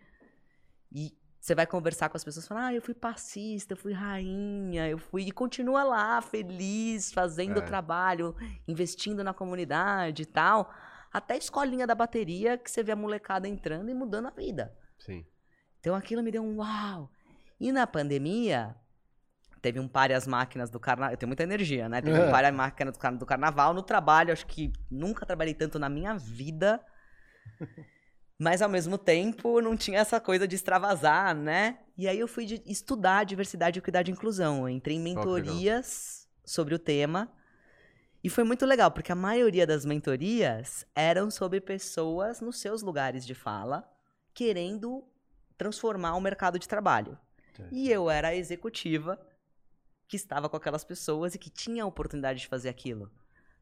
E 0.90 1.14
você 1.43 1.57
vai 1.57 1.66
conversar 1.66 2.09
com 2.09 2.16
as 2.16 2.22
pessoas, 2.22 2.47
falar, 2.47 2.66
ah, 2.66 2.74
eu 2.74 2.80
fui 2.80 2.95
passista, 2.95 3.72
eu 3.72 3.76
fui 3.76 3.93
rainha, 3.93 4.88
eu 4.88 4.97
fui. 4.97 5.22
E 5.22 5.32
continua 5.32 5.82
lá, 5.82 6.20
feliz, 6.22 7.12
fazendo 7.12 7.57
o 7.57 7.62
É. 7.62 7.66
trabalho, 7.66 8.36
investindo 8.68 9.24
na 9.24 9.34
comunidade 9.34 10.22
e 10.22 10.26
tal. 10.26 10.72
Até 11.12 11.34
a 11.34 11.36
escolinha 11.36 11.84
da 11.84 11.97
bateria, 11.97 12.57
que 12.57 12.70
você 12.70 12.80
vê 12.80 12.93
a 12.93 12.97
molecada 12.97 13.49
entrando 13.49 13.90
e 13.90 13.95
mudando 13.95 14.28
a 14.28 14.30
vida. 14.30 14.72
Sim. 15.01 15.26
Então 15.80 15.97
aquilo 15.97 16.22
me 16.22 16.30
deu 16.30 16.45
um 16.45 16.59
uau. 16.59 17.11
E 17.59 17.72
na 17.72 17.88
pandemia, 17.88 18.76
teve 19.61 19.80
um 19.80 19.88
pare 19.88 20.14
as 20.14 20.28
máquinas 20.28 20.70
do 20.70 20.78
carnaval. 20.78 21.12
Eu 21.12 21.16
tenho 21.16 21.28
muita 21.28 21.43
energia, 21.43 21.88
né? 21.88 22.01
Teve 22.01 22.18
É. 22.20 22.24
um 22.24 22.30
pare 22.30 22.47
as 22.47 22.55
máquinas 22.55 22.97
do 23.18 23.26
carnaval. 23.26 23.74
No 23.74 23.82
trabalho, 23.82 24.32
acho 24.32 24.47
que 24.47 24.72
nunca 24.88 25.26
trabalhei 25.26 25.55
tanto 25.55 25.76
na 25.76 25.88
minha 25.88 26.16
vida. 26.16 26.80
Mas 28.43 28.61
ao 28.61 28.68
mesmo 28.68 28.99
tempo, 28.99 29.61
não 29.61 29.76
tinha 29.76 30.01
essa 30.01 30.20
coisa 30.20 30.49
de 30.49 30.57
extravasar, 30.57 31.32
né? 31.34 31.78
E 31.97 32.09
aí 32.09 32.18
eu 32.18 32.26
fui 32.26 32.45
de- 32.45 32.62
estudar 32.66 33.24
diversidade, 33.24 33.78
equidade 33.78 34.11
e 34.11 34.14
inclusão. 34.14 34.62
Eu 34.62 34.68
entrei 34.68 34.97
em 34.97 35.01
mentorias 35.01 36.28
sobre 36.45 36.74
o 36.74 36.78
tema. 36.78 37.30
E 38.24 38.28
foi 38.28 38.43
muito 38.43 38.66
legal, 38.66 38.90
porque 38.90 39.12
a 39.12 39.16
maioria 39.16 39.64
das 39.66 39.84
mentorias 39.84 40.84
eram 40.95 41.30
sobre 41.30 41.61
pessoas 41.61 42.40
nos 42.40 42.59
seus 42.61 42.82
lugares 42.82 43.24
de 43.24 43.34
fala, 43.34 43.88
querendo 44.34 45.05
transformar 45.57 46.16
o 46.16 46.20
mercado 46.20 46.59
de 46.59 46.66
trabalho. 46.66 47.16
E 47.70 47.90
eu 47.90 48.11
era 48.11 48.28
a 48.28 48.34
executiva 48.34 49.20
que 50.09 50.16
estava 50.16 50.49
com 50.49 50.57
aquelas 50.57 50.82
pessoas 50.84 51.34
e 51.34 51.38
que 51.38 51.49
tinha 51.51 51.84
a 51.84 51.86
oportunidade 51.86 52.40
de 52.40 52.49
fazer 52.49 52.68
aquilo. 52.68 53.09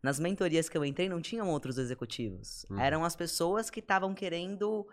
Nas 0.02 0.18
mentorias 0.18 0.68
que 0.68 0.76
eu 0.76 0.84
entrei, 0.84 1.08
não 1.08 1.20
tinham 1.20 1.48
outros 1.48 1.76
executivos. 1.78 2.64
Uhum. 2.70 2.80
Eram 2.80 3.04
as 3.04 3.14
pessoas 3.14 3.68
que 3.68 3.80
estavam 3.80 4.14
querendo 4.14 4.86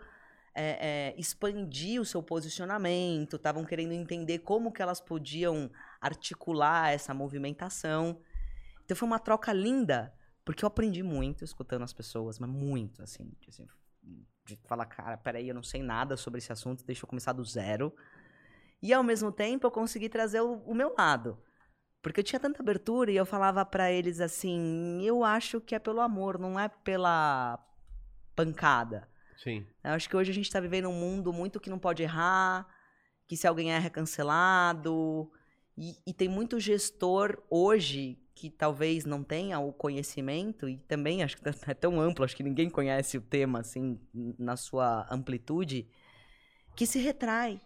é, 0.54 0.88
é, 1.10 1.14
expandir 1.16 2.00
o 2.00 2.04
seu 2.04 2.22
posicionamento, 2.22 3.36
estavam 3.36 3.64
querendo 3.64 3.92
entender 3.92 4.40
como 4.40 4.72
que 4.72 4.82
elas 4.82 5.00
podiam 5.00 5.70
articular 6.00 6.92
essa 6.92 7.14
movimentação. 7.14 8.20
Então 8.84 8.96
foi 8.96 9.06
uma 9.06 9.18
troca 9.18 9.52
linda, 9.52 10.12
porque 10.44 10.64
eu 10.64 10.66
aprendi 10.66 11.02
muito 11.02 11.44
escutando 11.44 11.82
as 11.82 11.92
pessoas, 11.92 12.38
mas 12.38 12.50
muito, 12.50 13.02
assim, 13.02 13.32
de, 13.40 13.48
assim, 13.50 13.66
de 14.44 14.56
falar, 14.66 14.86
cara, 14.86 15.16
peraí, 15.16 15.48
eu 15.48 15.54
não 15.54 15.62
sei 15.62 15.82
nada 15.82 16.16
sobre 16.16 16.38
esse 16.38 16.52
assunto, 16.52 16.84
deixa 16.84 17.04
eu 17.04 17.08
começar 17.08 17.32
do 17.32 17.44
zero. 17.44 17.94
E 18.82 18.92
ao 18.92 19.02
mesmo 19.02 19.30
tempo 19.30 19.66
eu 19.66 19.70
consegui 19.70 20.08
trazer 20.08 20.40
o, 20.40 20.54
o 20.64 20.74
meu 20.74 20.94
lado. 20.96 21.38
Porque 22.02 22.20
eu 22.20 22.24
tinha 22.24 22.40
tanta 22.40 22.62
abertura 22.62 23.10
e 23.10 23.16
eu 23.16 23.26
falava 23.26 23.64
pra 23.64 23.90
eles 23.90 24.20
assim: 24.20 25.02
eu 25.02 25.24
acho 25.24 25.60
que 25.60 25.74
é 25.74 25.78
pelo 25.78 26.00
amor, 26.00 26.38
não 26.38 26.58
é 26.58 26.68
pela 26.68 27.58
pancada. 28.34 29.08
Sim. 29.42 29.66
Eu 29.82 29.92
acho 29.92 30.08
que 30.08 30.16
hoje 30.16 30.30
a 30.30 30.34
gente 30.34 30.50
tá 30.50 30.60
vivendo 30.60 30.88
um 30.88 30.92
mundo 30.92 31.32
muito 31.32 31.60
que 31.60 31.70
não 31.70 31.78
pode 31.78 32.02
errar, 32.02 32.66
que 33.26 33.36
se 33.36 33.46
alguém 33.46 33.72
erra 33.72 33.86
é 33.86 33.90
cancelado. 33.90 35.30
E, 35.76 35.96
e 36.06 36.12
tem 36.12 36.28
muito 36.28 36.58
gestor 36.58 37.40
hoje 37.48 38.18
que 38.34 38.48
talvez 38.48 39.04
não 39.04 39.24
tenha 39.24 39.58
o 39.58 39.72
conhecimento, 39.72 40.68
e 40.68 40.76
também 40.76 41.24
acho 41.24 41.36
que 41.36 41.42
é 41.68 41.74
tão 41.74 42.00
amplo, 42.00 42.24
acho 42.24 42.36
que 42.36 42.42
ninguém 42.44 42.70
conhece 42.70 43.18
o 43.18 43.20
tema 43.20 43.60
assim 43.60 43.98
na 44.38 44.56
sua 44.56 45.06
amplitude, 45.10 45.88
que 46.76 46.86
se 46.86 47.00
retrai, 47.00 47.60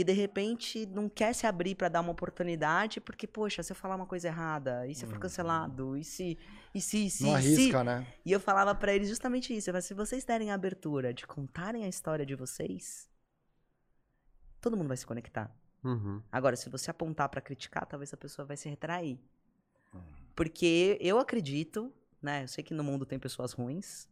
que 0.00 0.04
de 0.04 0.12
repente 0.12 0.86
não 0.86 1.10
quer 1.10 1.34
se 1.34 1.46
abrir 1.46 1.74
para 1.74 1.90
dar 1.90 2.00
uma 2.00 2.12
oportunidade, 2.12 3.02
porque, 3.02 3.26
poxa, 3.26 3.62
se 3.62 3.70
eu 3.70 3.76
falar 3.76 3.96
uma 3.96 4.06
coisa 4.06 4.28
errada, 4.28 4.86
e 4.86 4.94
se 4.94 5.04
eu 5.04 5.10
for 5.10 5.18
cancelado, 5.18 5.94
e 5.94 6.02
se. 6.02 6.38
E 6.74 6.80
se, 6.80 7.04
e 7.04 7.10
se, 7.10 7.24
Não 7.24 7.38
e 7.38 7.42
se. 7.42 7.54
arrisca, 7.54 7.84
né? 7.84 8.06
E 8.24 8.32
eu 8.32 8.40
falava 8.40 8.74
pra 8.74 8.94
eles 8.94 9.10
justamente 9.10 9.54
isso. 9.54 9.68
Eu 9.68 9.74
falava, 9.74 9.82
se 9.82 9.92
vocês 9.92 10.24
derem 10.24 10.50
a 10.50 10.54
abertura 10.54 11.12
de 11.12 11.26
contarem 11.26 11.84
a 11.84 11.88
história 11.88 12.24
de 12.24 12.34
vocês, 12.34 13.10
todo 14.58 14.74
mundo 14.74 14.88
vai 14.88 14.96
se 14.96 15.04
conectar. 15.04 15.54
Uhum. 15.84 16.22
Agora, 16.32 16.56
se 16.56 16.70
você 16.70 16.90
apontar 16.90 17.28
pra 17.28 17.42
criticar, 17.42 17.84
talvez 17.84 18.14
a 18.14 18.16
pessoa 18.16 18.46
vai 18.46 18.56
se 18.56 18.70
retrair. 18.70 19.20
Porque 20.34 20.96
eu 20.98 21.18
acredito, 21.18 21.92
né? 22.22 22.44
Eu 22.44 22.48
sei 22.48 22.64
que 22.64 22.72
no 22.72 22.82
mundo 22.82 23.04
tem 23.04 23.18
pessoas 23.18 23.52
ruins, 23.52 24.08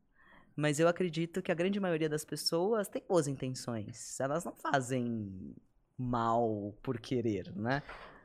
mas 0.54 0.78
eu 0.78 0.86
acredito 0.86 1.40
que 1.40 1.50
a 1.50 1.54
grande 1.54 1.80
maioria 1.80 2.10
das 2.10 2.26
pessoas 2.26 2.88
tem 2.88 3.02
boas 3.08 3.26
intenções. 3.26 4.20
Elas 4.20 4.44
não 4.44 4.54
fazem 4.54 5.54
mal 5.98 6.72
por 6.82 6.98
querer, 7.00 7.52
né? 7.56 7.82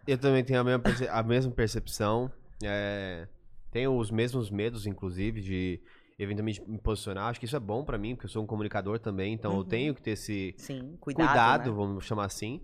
Eu 0.08 0.18
também 0.18 0.44
tenho 0.44 0.60
a 0.60 0.64
mesma, 0.64 0.80
perce- 0.80 1.08
a 1.08 1.24
mesma 1.24 1.52
percepção. 1.52 2.32
é, 2.64 3.28
tenho 3.72 3.98
os 3.98 4.12
mesmos 4.12 4.50
medos, 4.52 4.86
inclusive, 4.86 5.42
de 5.42 5.82
eventualmente 6.20 6.62
me 6.70 6.78
posicionar. 6.80 7.30
Acho 7.30 7.40
que 7.40 7.46
isso 7.46 7.56
é 7.56 7.60
bom 7.60 7.84
pra 7.84 7.98
mim, 7.98 8.16
porque 8.16 8.26
eu 8.28 8.30
sou 8.30 8.44
um 8.44 8.48
comunicador 8.48 9.00
também, 9.00 9.34
então 9.34 9.54
eu 9.54 9.58
Uhum. 9.60 9.66
tenho 9.66 9.96
que 9.96 10.02
ter 10.02 10.12
esse 10.12 10.54
Sim, 10.58 10.96
cuidado. 11.00 11.30
cuidado, 11.32 11.70
né? 11.72 11.76
vamos 11.76 12.06
chamar 12.06 12.26
assim. 12.26 12.62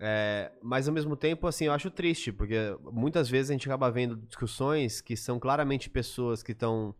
É, 0.00 0.52
mas 0.62 0.86
ao 0.86 0.94
mesmo 0.94 1.16
tempo, 1.16 1.46
assim, 1.48 1.64
eu 1.64 1.72
acho 1.72 1.90
triste, 1.90 2.30
porque 2.32 2.54
muitas 2.92 3.28
vezes 3.28 3.50
a 3.50 3.52
gente 3.54 3.68
acaba 3.68 3.90
vendo 3.90 4.14
discussões 4.16 5.00
que 5.00 5.16
são 5.16 5.40
claramente 5.40 5.90
pessoas 5.90 6.40
que 6.42 6.52
estão 6.52 6.94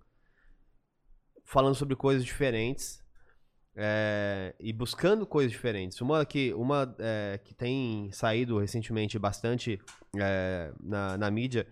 falando 1.45 1.76
sobre 1.76 1.95
coisas 1.95 2.24
diferentes 2.24 3.03
é, 3.80 4.56
e 4.58 4.72
buscando 4.72 5.24
coisas 5.24 5.52
diferentes. 5.52 6.00
Uma 6.00 6.26
que, 6.26 6.52
uma, 6.54 6.96
é, 6.98 7.38
que 7.44 7.54
tem 7.54 8.10
saído 8.10 8.58
recentemente 8.58 9.16
bastante 9.20 9.80
é, 10.18 10.72
na, 10.80 11.16
na 11.16 11.30
mídia, 11.30 11.64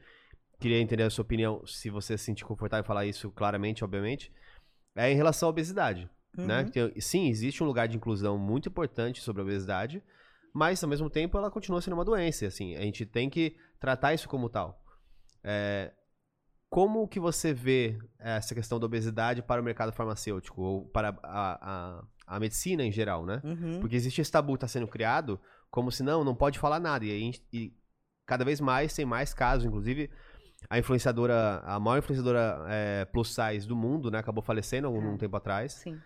queria 0.61 0.80
entender 0.80 1.02
a 1.02 1.11
sua 1.11 1.22
opinião, 1.22 1.66
se 1.66 1.90
você 1.90 2.16
se 2.16 2.24
sentir 2.24 2.44
confortável 2.44 2.84
em 2.84 2.86
falar 2.86 3.07
isso 3.07 3.28
claramente, 3.32 3.82
obviamente, 3.82 4.32
é 4.94 5.11
em 5.11 5.16
relação 5.16 5.48
à 5.48 5.50
obesidade. 5.50 6.09
Né? 6.36 6.62
Uhum. 6.62 6.70
Tem- 6.70 7.00
sim, 7.00 7.28
existe 7.28 7.62
um 7.64 7.66
lugar 7.66 7.88
de 7.88 7.96
inclusão 7.96 8.38
muito 8.38 8.68
importante 8.68 9.20
sobre 9.20 9.42
a 9.42 9.44
obesidade, 9.44 10.00
mas 10.54 10.82
ao 10.84 10.88
mesmo 10.88 11.11
tempo 11.11 11.36
ela 11.36 11.50
continua 11.50 11.80
sendo 11.82 11.94
uma 11.94 12.04
doença. 12.04 12.46
Assim, 12.46 12.76
a 12.76 12.82
gente 12.82 13.04
tem 13.04 13.28
que 13.28 13.57
tratar 13.80 14.14
isso 14.14 14.28
como 14.28 14.48
tal. 14.48 14.80
É, 15.42 15.92
como 16.69 17.07
que 17.09 17.21
você 17.21 17.53
vê 17.55 17.99
essa 18.19 18.55
questão 18.55 18.79
da 18.79 18.87
obesidade 18.87 19.43
para 19.43 19.61
o 19.61 19.64
mercado 19.64 19.93
farmacêutico 19.93 20.61
ou 20.61 20.85
para 20.87 21.17
a, 21.23 21.59
a, 21.61 22.05
a 22.27 22.41
medicina 22.41 22.85
em 22.85 22.93
geral, 22.93 23.25
né? 23.25 23.41
Uhum. 23.45 23.81
Porque 23.81 23.97
existe 23.97 24.21
esse 24.21 24.31
tabu 24.31 24.53
que 24.53 24.57
está 24.59 24.69
sendo 24.69 24.89
criado 24.89 25.41
como 25.71 25.91
se 25.93 26.03
não, 26.03 26.25
não 26.25 26.35
pode 26.35 26.59
falar 26.59 26.81
nada. 26.81 27.05
E, 27.05 27.31
e 27.53 27.73
cada 28.27 28.45
vez 28.45 28.61
mais 28.61 28.95
tem 28.95 29.05
mais 29.05 29.33
casos, 29.33 29.64
inclusive 29.64 30.11
a 30.69 30.79
influenciadora, 30.79 31.61
a 31.64 31.79
maior 31.79 31.99
influenciadora 31.99 32.64
é, 32.69 33.05
plus 33.05 33.35
size 33.35 33.67
do 33.67 33.77
mundo, 33.77 34.11
né? 34.11 34.19
Acabou 34.19 34.43
falecendo 34.43 34.87
algum 34.87 35.12
um 35.12 35.17
tempo 35.17 35.37
atrás. 35.37 35.73
Sim. 35.75 35.99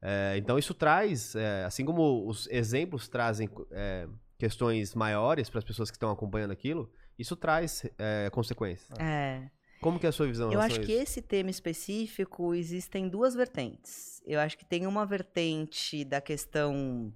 É, 0.00 0.36
então 0.36 0.58
isso 0.58 0.74
traz, 0.74 1.34
é, 1.34 1.64
assim 1.64 1.84
como 1.84 2.28
os 2.28 2.46
exemplos 2.48 3.08
trazem 3.08 3.48
é, 3.72 4.08
questões 4.38 4.94
maiores 4.94 5.50
para 5.50 5.58
as 5.58 5.64
pessoas 5.64 5.90
que 5.90 5.96
estão 5.96 6.10
acompanhando 6.10 6.52
aquilo, 6.52 6.90
isso 7.18 7.34
traz 7.34 7.84
é, 7.98 8.30
consequências. 8.30 8.98
É. 8.98 9.50
Como 9.80 9.98
que 9.98 10.06
é 10.06 10.08
a 10.08 10.12
sua 10.12 10.26
visão? 10.26 10.52
Eu 10.52 10.60
acho 10.60 10.80
a 10.80 10.84
que 10.84 10.92
isso? 10.92 11.02
esse 11.02 11.22
tema 11.22 11.50
específico 11.50 12.54
existem 12.54 13.08
duas 13.08 13.34
vertentes. 13.34 14.20
Eu 14.26 14.40
acho 14.40 14.58
que 14.58 14.64
tem 14.64 14.86
uma 14.86 15.06
vertente 15.06 16.04
da 16.04 16.20
questão 16.20 17.12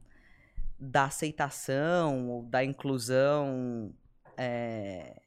da 0.78 1.04
aceitação 1.04 2.28
ou 2.28 2.42
da 2.44 2.64
inclusão 2.64 3.94
é, 4.36 5.20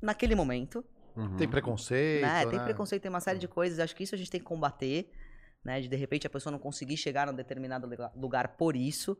naquele 0.00 0.34
momento. 0.34 0.84
Uhum. 1.16 1.36
Tem 1.36 1.48
preconceito, 1.48 2.22
né? 2.22 2.44
né? 2.44 2.50
Tem 2.50 2.60
preconceito, 2.64 3.02
tem 3.02 3.10
uma 3.10 3.20
série 3.20 3.38
de 3.38 3.48
coisas. 3.48 3.78
Acho 3.78 3.94
que 3.96 4.02
isso 4.04 4.14
a 4.14 4.18
gente 4.18 4.30
tem 4.30 4.40
que 4.40 4.46
combater. 4.46 5.10
Né? 5.64 5.80
De 5.80 5.88
de 5.88 5.96
repente 5.96 6.26
a 6.26 6.30
pessoa 6.30 6.50
não 6.50 6.58
conseguir 6.58 6.96
chegar 6.96 7.26
num 7.26 7.34
determinado 7.34 7.86
lega- 7.86 8.12
lugar 8.14 8.56
por 8.56 8.76
isso. 8.76 9.16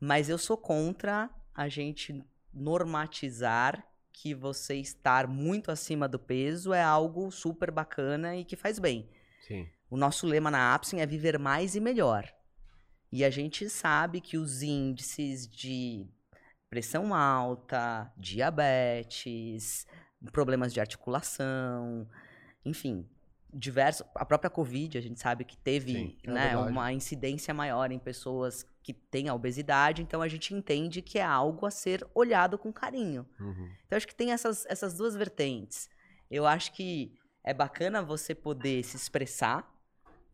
Mas 0.00 0.28
eu 0.28 0.38
sou 0.38 0.56
contra 0.56 1.28
a 1.54 1.68
gente 1.68 2.24
normatizar 2.52 3.86
que 4.14 4.32
você 4.32 4.76
estar 4.76 5.26
muito 5.26 5.72
acima 5.72 6.08
do 6.08 6.20
peso 6.20 6.72
é 6.72 6.82
algo 6.82 7.32
super 7.32 7.72
bacana 7.72 8.36
e 8.36 8.44
que 8.44 8.54
faz 8.54 8.78
bem. 8.78 9.10
Sim. 9.42 9.68
O 9.90 9.96
nosso 9.96 10.24
lema 10.24 10.52
na 10.52 10.72
Apsin 10.72 11.00
é 11.00 11.06
viver 11.06 11.36
mais 11.36 11.74
e 11.74 11.80
melhor. 11.80 12.32
E 13.10 13.24
a 13.24 13.30
gente 13.30 13.68
sabe 13.68 14.20
que 14.20 14.38
os 14.38 14.62
índices 14.62 15.48
de 15.48 16.06
pressão 16.70 17.12
alta, 17.12 18.10
diabetes, 18.16 19.84
problemas 20.32 20.72
de 20.72 20.80
articulação, 20.80 22.08
enfim, 22.64 23.08
diversos. 23.54 24.06
A 24.14 24.24
própria 24.24 24.50
Covid, 24.50 24.98
a 24.98 25.00
gente 25.00 25.20
sabe 25.20 25.44
que 25.44 25.56
teve 25.56 25.92
Sim, 25.92 26.16
é 26.24 26.30
né, 26.30 26.56
uma 26.56 26.92
incidência 26.92 27.54
maior 27.54 27.92
em 27.92 27.98
pessoas 27.98 28.66
que 28.82 28.92
têm 28.92 29.28
a 29.28 29.34
obesidade, 29.34 30.02
então 30.02 30.20
a 30.20 30.28
gente 30.28 30.52
entende 30.52 31.00
que 31.00 31.18
é 31.18 31.24
algo 31.24 31.64
a 31.64 31.70
ser 31.70 32.06
olhado 32.14 32.58
com 32.58 32.72
carinho. 32.72 33.26
Uhum. 33.40 33.70
Então, 33.86 33.96
acho 33.96 34.06
que 34.06 34.14
tem 34.14 34.32
essas, 34.32 34.66
essas 34.66 34.94
duas 34.96 35.16
vertentes. 35.16 35.88
Eu 36.30 36.46
acho 36.46 36.72
que 36.72 37.16
é 37.42 37.54
bacana 37.54 38.02
você 38.02 38.34
poder 38.34 38.82
se 38.82 38.96
expressar, 38.96 39.72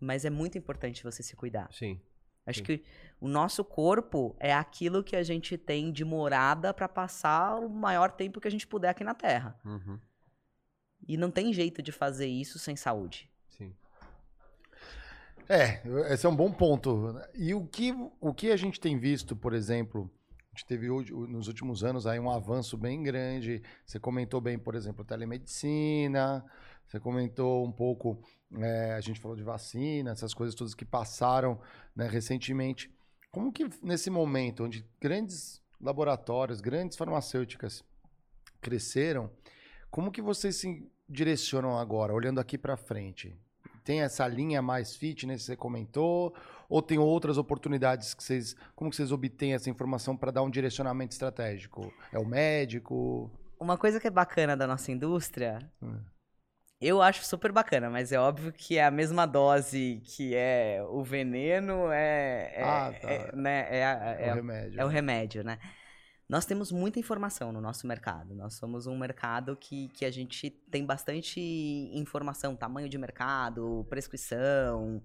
mas 0.01 0.25
é 0.25 0.31
muito 0.31 0.57
importante 0.57 1.05
você 1.05 1.23
se 1.23 1.37
cuidar. 1.37 1.69
Sim. 1.73 2.01
Acho 2.47 2.61
Sim. 2.61 2.65
que 2.65 2.85
o 3.21 3.29
nosso 3.29 3.63
corpo 3.65 4.35
é 4.41 4.53
aquilo 4.53 5.05
que 5.05 5.15
a 5.15 5.23
gente 5.23 5.59
tem 5.59 5.93
de 5.93 6.05
morada 6.05 6.73
para 6.73 6.89
passar 6.89 7.57
o 7.57 7.69
maior 7.69 8.11
tempo 8.11 8.41
que 8.41 8.49
a 8.49 8.51
gente 8.51 8.67
puder 8.67 8.89
aqui 8.89 9.05
na 9.05 9.15
Terra. 9.15 9.61
Uhum. 9.65 9.99
E 11.11 11.17
não 11.17 11.29
tem 11.29 11.53
jeito 11.53 11.83
de 11.83 11.91
fazer 11.91 12.29
isso 12.29 12.57
sem 12.57 12.77
saúde. 12.77 13.29
Sim. 13.49 13.75
É, 15.49 15.83
esse 16.13 16.25
é 16.25 16.29
um 16.29 16.37
bom 16.37 16.53
ponto. 16.53 17.21
E 17.35 17.53
o 17.53 17.67
que, 17.67 17.93
o 18.21 18.33
que 18.33 18.53
a 18.53 18.57
gente 18.57 18.79
tem 18.79 18.97
visto, 18.97 19.35
por 19.35 19.53
exemplo, 19.53 20.09
a 20.53 20.57
gente 20.57 20.67
teve 20.67 20.87
nos 20.87 21.49
últimos 21.49 21.83
anos 21.83 22.07
aí 22.07 22.21
um 22.21 22.31
avanço 22.31 22.77
bem 22.79 23.03
grande. 23.03 23.61
Você 23.85 23.99
comentou 23.99 24.41
bem, 24.41 24.57
por 24.57 24.77
exemplo, 24.77 25.05
telemedicina, 25.05 26.45
você 26.87 27.01
comentou 27.01 27.67
um 27.67 27.73
pouco, 27.73 28.23
é, 28.61 28.93
a 28.93 29.01
gente 29.01 29.19
falou 29.19 29.37
de 29.37 29.43
vacina, 29.43 30.13
essas 30.13 30.33
coisas 30.33 30.55
todas 30.55 30.75
que 30.75 30.85
passaram 30.85 31.61
né, 31.93 32.07
recentemente. 32.07 32.89
Como 33.33 33.51
que 33.51 33.69
nesse 33.83 34.11
momento, 34.11 34.63
onde 34.63 34.87
grandes 35.01 35.61
laboratórios, 35.81 36.61
grandes 36.61 36.97
farmacêuticas 36.97 37.83
cresceram, 38.61 39.29
como 39.91 40.13
que 40.13 40.23
vocês 40.23 40.55
se 40.55 40.89
direcionam 41.11 41.79
agora, 41.79 42.15
olhando 42.15 42.39
aqui 42.41 42.57
para 42.57 42.77
frente? 42.77 43.37
Tem 43.85 44.03
essa 44.03 44.27
linha 44.29 44.63
mais 44.63 44.95
fitness 44.95 45.41
que 45.43 45.47
você 45.47 45.57
comentou? 45.57 46.35
Ou 46.69 46.81
tem 46.81 46.99
outras 46.99 47.37
oportunidades 47.39 48.15
que 48.15 48.23
vocês. 48.23 48.55
Como 48.77 48.91
que 48.91 48.97
vocês 48.97 49.11
obtêm 49.11 49.55
essa 49.55 49.69
informação 49.69 50.17
para 50.17 50.31
dar 50.31 50.43
um 50.43 50.51
direcionamento 50.51 51.13
estratégico? 51.13 51.93
É 52.13 52.19
o 52.19 52.25
médico? 52.27 53.31
Uma 53.59 53.77
coisa 53.77 53.99
que 53.99 54.07
é 54.07 54.11
bacana 54.11 54.57
da 54.57 54.67
nossa 54.67 54.93
indústria, 54.93 55.59
Hum. 55.83 55.99
eu 56.81 57.03
acho 57.03 57.25
super 57.25 57.51
bacana, 57.53 57.91
mas 57.91 58.13
é 58.13 58.19
óbvio 58.21 58.53
que 58.53 58.79
é 58.79 58.85
a 58.85 58.91
mesma 58.91 59.27
dose 59.27 60.01
que 60.05 60.35
é 60.35 60.83
o 60.89 61.03
veneno, 61.03 61.91
é, 61.91 62.53
é, 62.55 62.63
Ah, 62.63 62.95
tá. 63.01 63.11
é, 63.11 63.33
né, 63.37 63.67
é, 63.69 63.81
É, 63.81 64.29
é 64.29 64.33
o 64.33 64.35
remédio. 64.37 64.81
É 64.81 64.85
o 64.85 64.89
remédio, 64.89 65.45
né? 65.45 65.59
Nós 66.31 66.47
temos 66.47 66.71
muita 66.71 67.01
informação 67.01 67.51
no 67.51 67.61
nosso 67.61 67.89
mercado. 67.89 68.37
Nós 68.37 68.55
somos 68.55 68.87
um 68.87 68.97
mercado 68.97 69.57
que, 69.57 69.89
que 69.89 70.05
a 70.05 70.13
gente 70.13 70.49
tem 70.71 70.87
bastante 70.87 71.41
informação, 71.93 72.55
tamanho 72.55 72.89
de 72.89 72.97
mercado, 72.97 73.85
prescrição. 73.91 75.03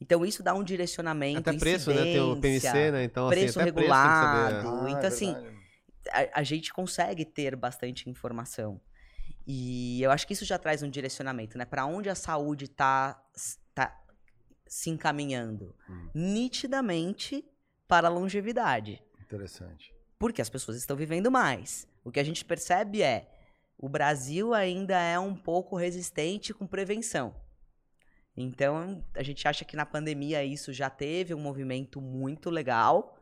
Então, 0.00 0.24
isso 0.24 0.42
dá 0.42 0.54
um 0.54 0.64
direcionamento, 0.64 1.50
Até 1.50 1.58
preço, 1.58 1.92
né? 1.92 2.02
Tem 2.02 2.18
o 2.18 2.40
PMC, 2.40 2.90
né? 2.92 3.04
Então, 3.04 3.28
preço 3.28 3.60
assim, 3.60 3.68
até 3.68 3.72
preço 3.72 3.84
que 3.84 3.88
regulado. 3.90 4.62
saber. 4.62 4.86
Ah, 4.86 4.90
então, 4.90 5.02
é 5.02 5.06
assim, 5.06 5.36
a, 6.10 6.40
a 6.40 6.42
gente 6.42 6.72
consegue 6.72 7.26
ter 7.26 7.54
bastante 7.56 8.08
informação. 8.08 8.80
E 9.46 10.02
eu 10.02 10.10
acho 10.10 10.26
que 10.26 10.32
isso 10.32 10.46
já 10.46 10.58
traz 10.58 10.82
um 10.82 10.88
direcionamento, 10.88 11.58
né? 11.58 11.66
Para 11.66 11.84
onde 11.84 12.08
a 12.08 12.14
saúde 12.14 12.64
está 12.64 13.22
tá 13.74 13.94
se 14.66 14.88
encaminhando? 14.88 15.76
Hum. 15.90 16.08
Nitidamente 16.14 17.44
para 17.86 18.08
a 18.08 18.10
longevidade. 18.10 19.02
Interessante. 19.20 19.93
Porque 20.24 20.40
as 20.40 20.48
pessoas 20.48 20.78
estão 20.78 20.96
vivendo 20.96 21.30
mais. 21.30 21.86
O 22.02 22.10
que 22.10 22.18
a 22.18 22.24
gente 22.24 22.46
percebe 22.46 23.02
é 23.02 23.30
o 23.76 23.90
Brasil 23.90 24.54
ainda 24.54 24.98
é 24.98 25.18
um 25.18 25.34
pouco 25.34 25.76
resistente 25.76 26.54
com 26.54 26.66
prevenção. 26.66 27.36
Então, 28.34 29.04
a 29.14 29.22
gente 29.22 29.46
acha 29.46 29.66
que 29.66 29.76
na 29.76 29.84
pandemia 29.84 30.42
isso 30.42 30.72
já 30.72 30.88
teve 30.88 31.34
um 31.34 31.38
movimento 31.38 32.00
muito 32.00 32.48
legal. 32.48 33.18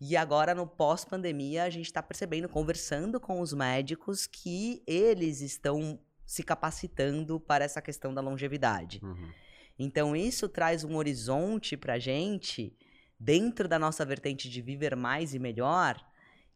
E 0.00 0.16
agora, 0.16 0.52
no 0.52 0.66
pós-pandemia, 0.66 1.62
a 1.62 1.70
gente 1.70 1.86
está 1.86 2.02
percebendo, 2.02 2.48
conversando 2.48 3.20
com 3.20 3.40
os 3.40 3.52
médicos, 3.52 4.26
que 4.26 4.82
eles 4.84 5.42
estão 5.42 5.96
se 6.26 6.42
capacitando 6.42 7.38
para 7.38 7.64
essa 7.64 7.80
questão 7.80 8.12
da 8.12 8.20
longevidade. 8.20 8.98
Uhum. 9.00 9.30
Então, 9.78 10.16
isso 10.16 10.48
traz 10.48 10.82
um 10.82 10.96
horizonte 10.96 11.76
para 11.76 11.92
a 11.92 11.98
gente, 12.00 12.76
dentro 13.16 13.68
da 13.68 13.78
nossa 13.78 14.04
vertente 14.04 14.50
de 14.50 14.60
viver 14.60 14.96
mais 14.96 15.34
e 15.34 15.38
melhor, 15.38 16.04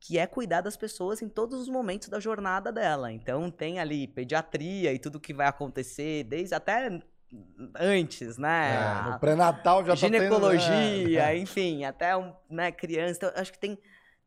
que 0.00 0.18
é 0.18 0.26
cuidar 0.26 0.60
das 0.60 0.76
pessoas 0.76 1.22
em 1.22 1.28
todos 1.28 1.60
os 1.60 1.68
momentos 1.68 2.08
da 2.08 2.20
jornada 2.20 2.70
dela. 2.70 3.12
Então, 3.12 3.50
tem 3.50 3.78
ali 3.80 4.06
pediatria 4.06 4.92
e 4.92 4.98
tudo 4.98 5.20
que 5.20 5.34
vai 5.34 5.46
acontecer, 5.46 6.24
desde 6.24 6.54
até 6.54 7.00
antes, 7.78 8.38
né? 8.38 8.76
É, 8.76 9.10
no 9.10 9.18
pré-natal 9.18 9.84
já 9.84 9.94
Ginecologia, 9.94 10.70
tá 10.70 10.70
tendo, 10.70 11.10
né? 11.10 11.38
enfim, 11.38 11.84
até 11.84 12.16
um, 12.16 12.32
né, 12.48 12.70
criança. 12.70 13.16
Então, 13.16 13.32
acho 13.34 13.52
que 13.52 13.58
tem, 13.58 13.78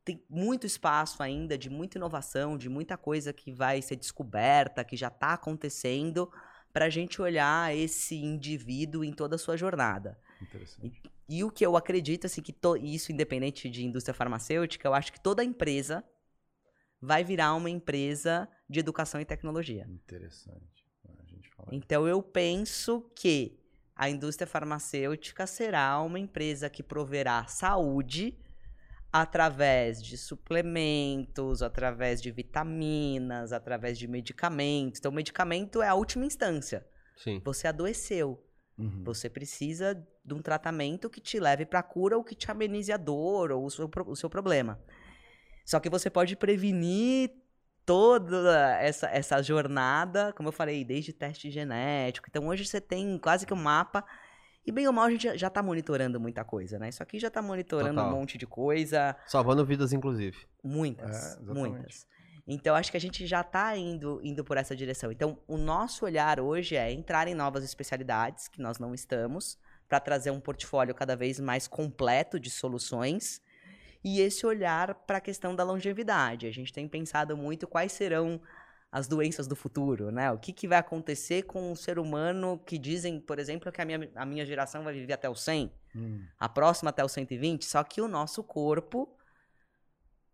tem 0.03 0.23
muito 0.29 0.65
espaço 0.67 1.21
ainda 1.23 1.57
de 1.57 1.69
muita 1.69 1.97
inovação, 1.97 2.57
de 2.57 2.67
muita 2.67 2.97
coisa 2.97 3.31
que 3.31 3.51
vai 3.51 3.81
ser 3.81 3.95
descoberta, 3.95 4.83
que 4.83 4.97
já 4.97 5.07
está 5.07 5.33
acontecendo, 5.33 6.29
para 6.73 6.85
a 6.85 6.89
gente 6.89 7.21
olhar 7.21 7.75
esse 7.75 8.15
indivíduo 8.15 9.03
em 9.03 9.13
toda 9.13 9.35
a 9.35 9.39
sua 9.39 9.55
jornada. 9.55 10.17
Interessante. 10.41 11.01
E, 11.27 11.37
e 11.37 11.43
o 11.43 11.51
que 11.51 11.65
eu 11.65 11.75
acredito, 11.75 12.25
assim, 12.25 12.41
que 12.41 12.53
to- 12.53 12.77
isso 12.77 13.11
independente 13.11 13.69
de 13.69 13.85
indústria 13.85 14.13
farmacêutica, 14.13 14.87
eu 14.87 14.93
acho 14.93 15.11
que 15.11 15.19
toda 15.19 15.43
empresa 15.43 16.03
vai 17.01 17.23
virar 17.23 17.53
uma 17.53 17.69
empresa 17.69 18.47
de 18.69 18.79
educação 18.79 19.19
e 19.21 19.25
tecnologia. 19.25 19.85
Interessante. 19.89 20.85
A 21.17 21.25
gente 21.25 21.49
fala. 21.49 21.69
Então 21.71 22.07
eu 22.07 22.21
penso 22.21 23.09
que 23.15 23.59
a 23.95 24.09
indústria 24.09 24.47
farmacêutica 24.47 25.45
será 25.45 26.01
uma 26.01 26.19
empresa 26.19 26.69
que 26.69 26.81
proverá 26.81 27.45
saúde 27.47 28.37
através 29.11 30.01
de 30.03 30.17
suplementos, 30.17 31.61
através 31.61 32.21
de 32.21 32.31
vitaminas, 32.31 33.51
através 33.51 33.97
de 33.97 34.07
medicamentos. 34.07 34.99
Então, 34.99 35.11
o 35.11 35.15
medicamento 35.15 35.81
é 35.81 35.87
a 35.87 35.95
última 35.95 36.25
instância. 36.25 36.85
Sim. 37.17 37.41
Você 37.43 37.67
adoeceu. 37.67 38.41
Uhum. 38.77 39.03
Você 39.03 39.29
precisa 39.29 40.07
de 40.29 40.33
um 40.33 40.41
tratamento 40.41 41.09
que 41.09 41.19
te 41.19 41.39
leve 41.39 41.65
para 41.65 41.79
a 41.79 41.83
cura 41.83 42.15
ou 42.15 42.23
que 42.23 42.33
te 42.33 42.49
amenize 42.49 42.91
a 42.91 42.97
dor 42.97 43.51
ou 43.51 43.65
o 43.65 43.69
seu, 43.69 43.89
o 44.07 44.15
seu 44.15 44.29
problema. 44.29 44.79
Só 45.65 45.79
que 45.79 45.89
você 45.89 46.09
pode 46.09 46.35
prevenir 46.37 47.31
toda 47.85 48.77
essa, 48.79 49.09
essa 49.09 49.41
jornada, 49.41 50.31
como 50.33 50.49
eu 50.49 50.53
falei, 50.53 50.85
desde 50.85 51.11
teste 51.11 51.51
genético. 51.51 52.27
Então 52.29 52.47
hoje 52.47 52.65
você 52.65 52.79
tem 52.79 53.17
quase 53.17 53.45
que 53.45 53.53
um 53.53 53.57
mapa. 53.57 54.05
E 54.65 54.71
bem 54.71 54.87
ou 54.87 54.93
mal 54.93 55.05
a 55.05 55.09
gente 55.11 55.37
já 55.37 55.47
está 55.47 55.63
monitorando 55.63 56.19
muita 56.19 56.43
coisa, 56.43 56.77
né? 56.77 56.89
Isso 56.89 57.01
aqui 57.01 57.19
já 57.19 57.29
está 57.29 57.41
monitorando 57.41 57.95
Total. 57.95 58.13
um 58.13 58.15
monte 58.15 58.37
de 58.37 58.45
coisa. 58.45 59.15
Salvando 59.25 59.65
vidas, 59.65 59.91
inclusive. 59.91 60.37
Muitas, 60.63 61.35
É, 61.37 61.41
muitas. 61.41 62.05
Então, 62.51 62.75
acho 62.75 62.89
que 62.89 62.97
a 62.97 62.99
gente 62.99 63.27
já 63.27 63.41
está 63.41 63.77
indo, 63.77 64.19
indo 64.23 64.43
por 64.43 64.57
essa 64.57 64.75
direção. 64.75 65.11
Então, 65.11 65.37
o 65.47 65.55
nosso 65.55 66.03
olhar 66.03 66.39
hoje 66.39 66.75
é 66.75 66.91
entrar 66.91 67.27
em 67.27 67.35
novas 67.35 67.63
especialidades, 67.63 68.47
que 68.47 68.59
nós 68.59 68.79
não 68.79 68.91
estamos, 68.91 69.55
para 69.89 69.99
trazer 69.99 70.31
um 70.31 70.39
portfólio 70.39 70.95
cada 70.95 71.15
vez 71.15 71.39
mais 71.39 71.67
completo 71.67 72.39
de 72.39 72.49
soluções. 72.49 73.41
E 74.01 74.21
esse 74.21 74.45
olhar 74.45 74.93
para 74.93 75.17
a 75.17 75.21
questão 75.21 75.53
da 75.53 75.63
longevidade. 75.63 76.47
A 76.47 76.51
gente 76.51 76.71
tem 76.71 76.87
pensado 76.87 77.35
muito 77.35 77.67
quais 77.67 77.91
serão 77.91 78.39
as 78.91 79.07
doenças 79.07 79.47
do 79.47 79.55
futuro, 79.55 80.11
né? 80.11 80.31
O 80.31 80.37
que, 80.37 80.53
que 80.53 80.67
vai 80.67 80.79
acontecer 80.79 81.43
com 81.43 81.71
um 81.71 81.75
ser 81.75 81.99
humano 81.99 82.59
que 82.65 82.77
dizem, 82.77 83.19
por 83.19 83.37
exemplo, 83.37 83.71
que 83.71 83.81
a 83.81 83.85
minha, 83.85 84.09
a 84.15 84.25
minha 84.25 84.45
geração 84.45 84.83
vai 84.83 84.93
viver 84.93 85.13
até 85.13 85.29
os 85.29 85.41
100 85.41 85.71
Hum. 85.95 86.23
a 86.39 86.47
próxima 86.47 86.91
até 86.91 87.03
os 87.03 87.11
120, 87.11 87.65
só 87.65 87.83
que 87.83 87.99
o 87.99 88.07
nosso 88.07 88.43
corpo, 88.43 89.09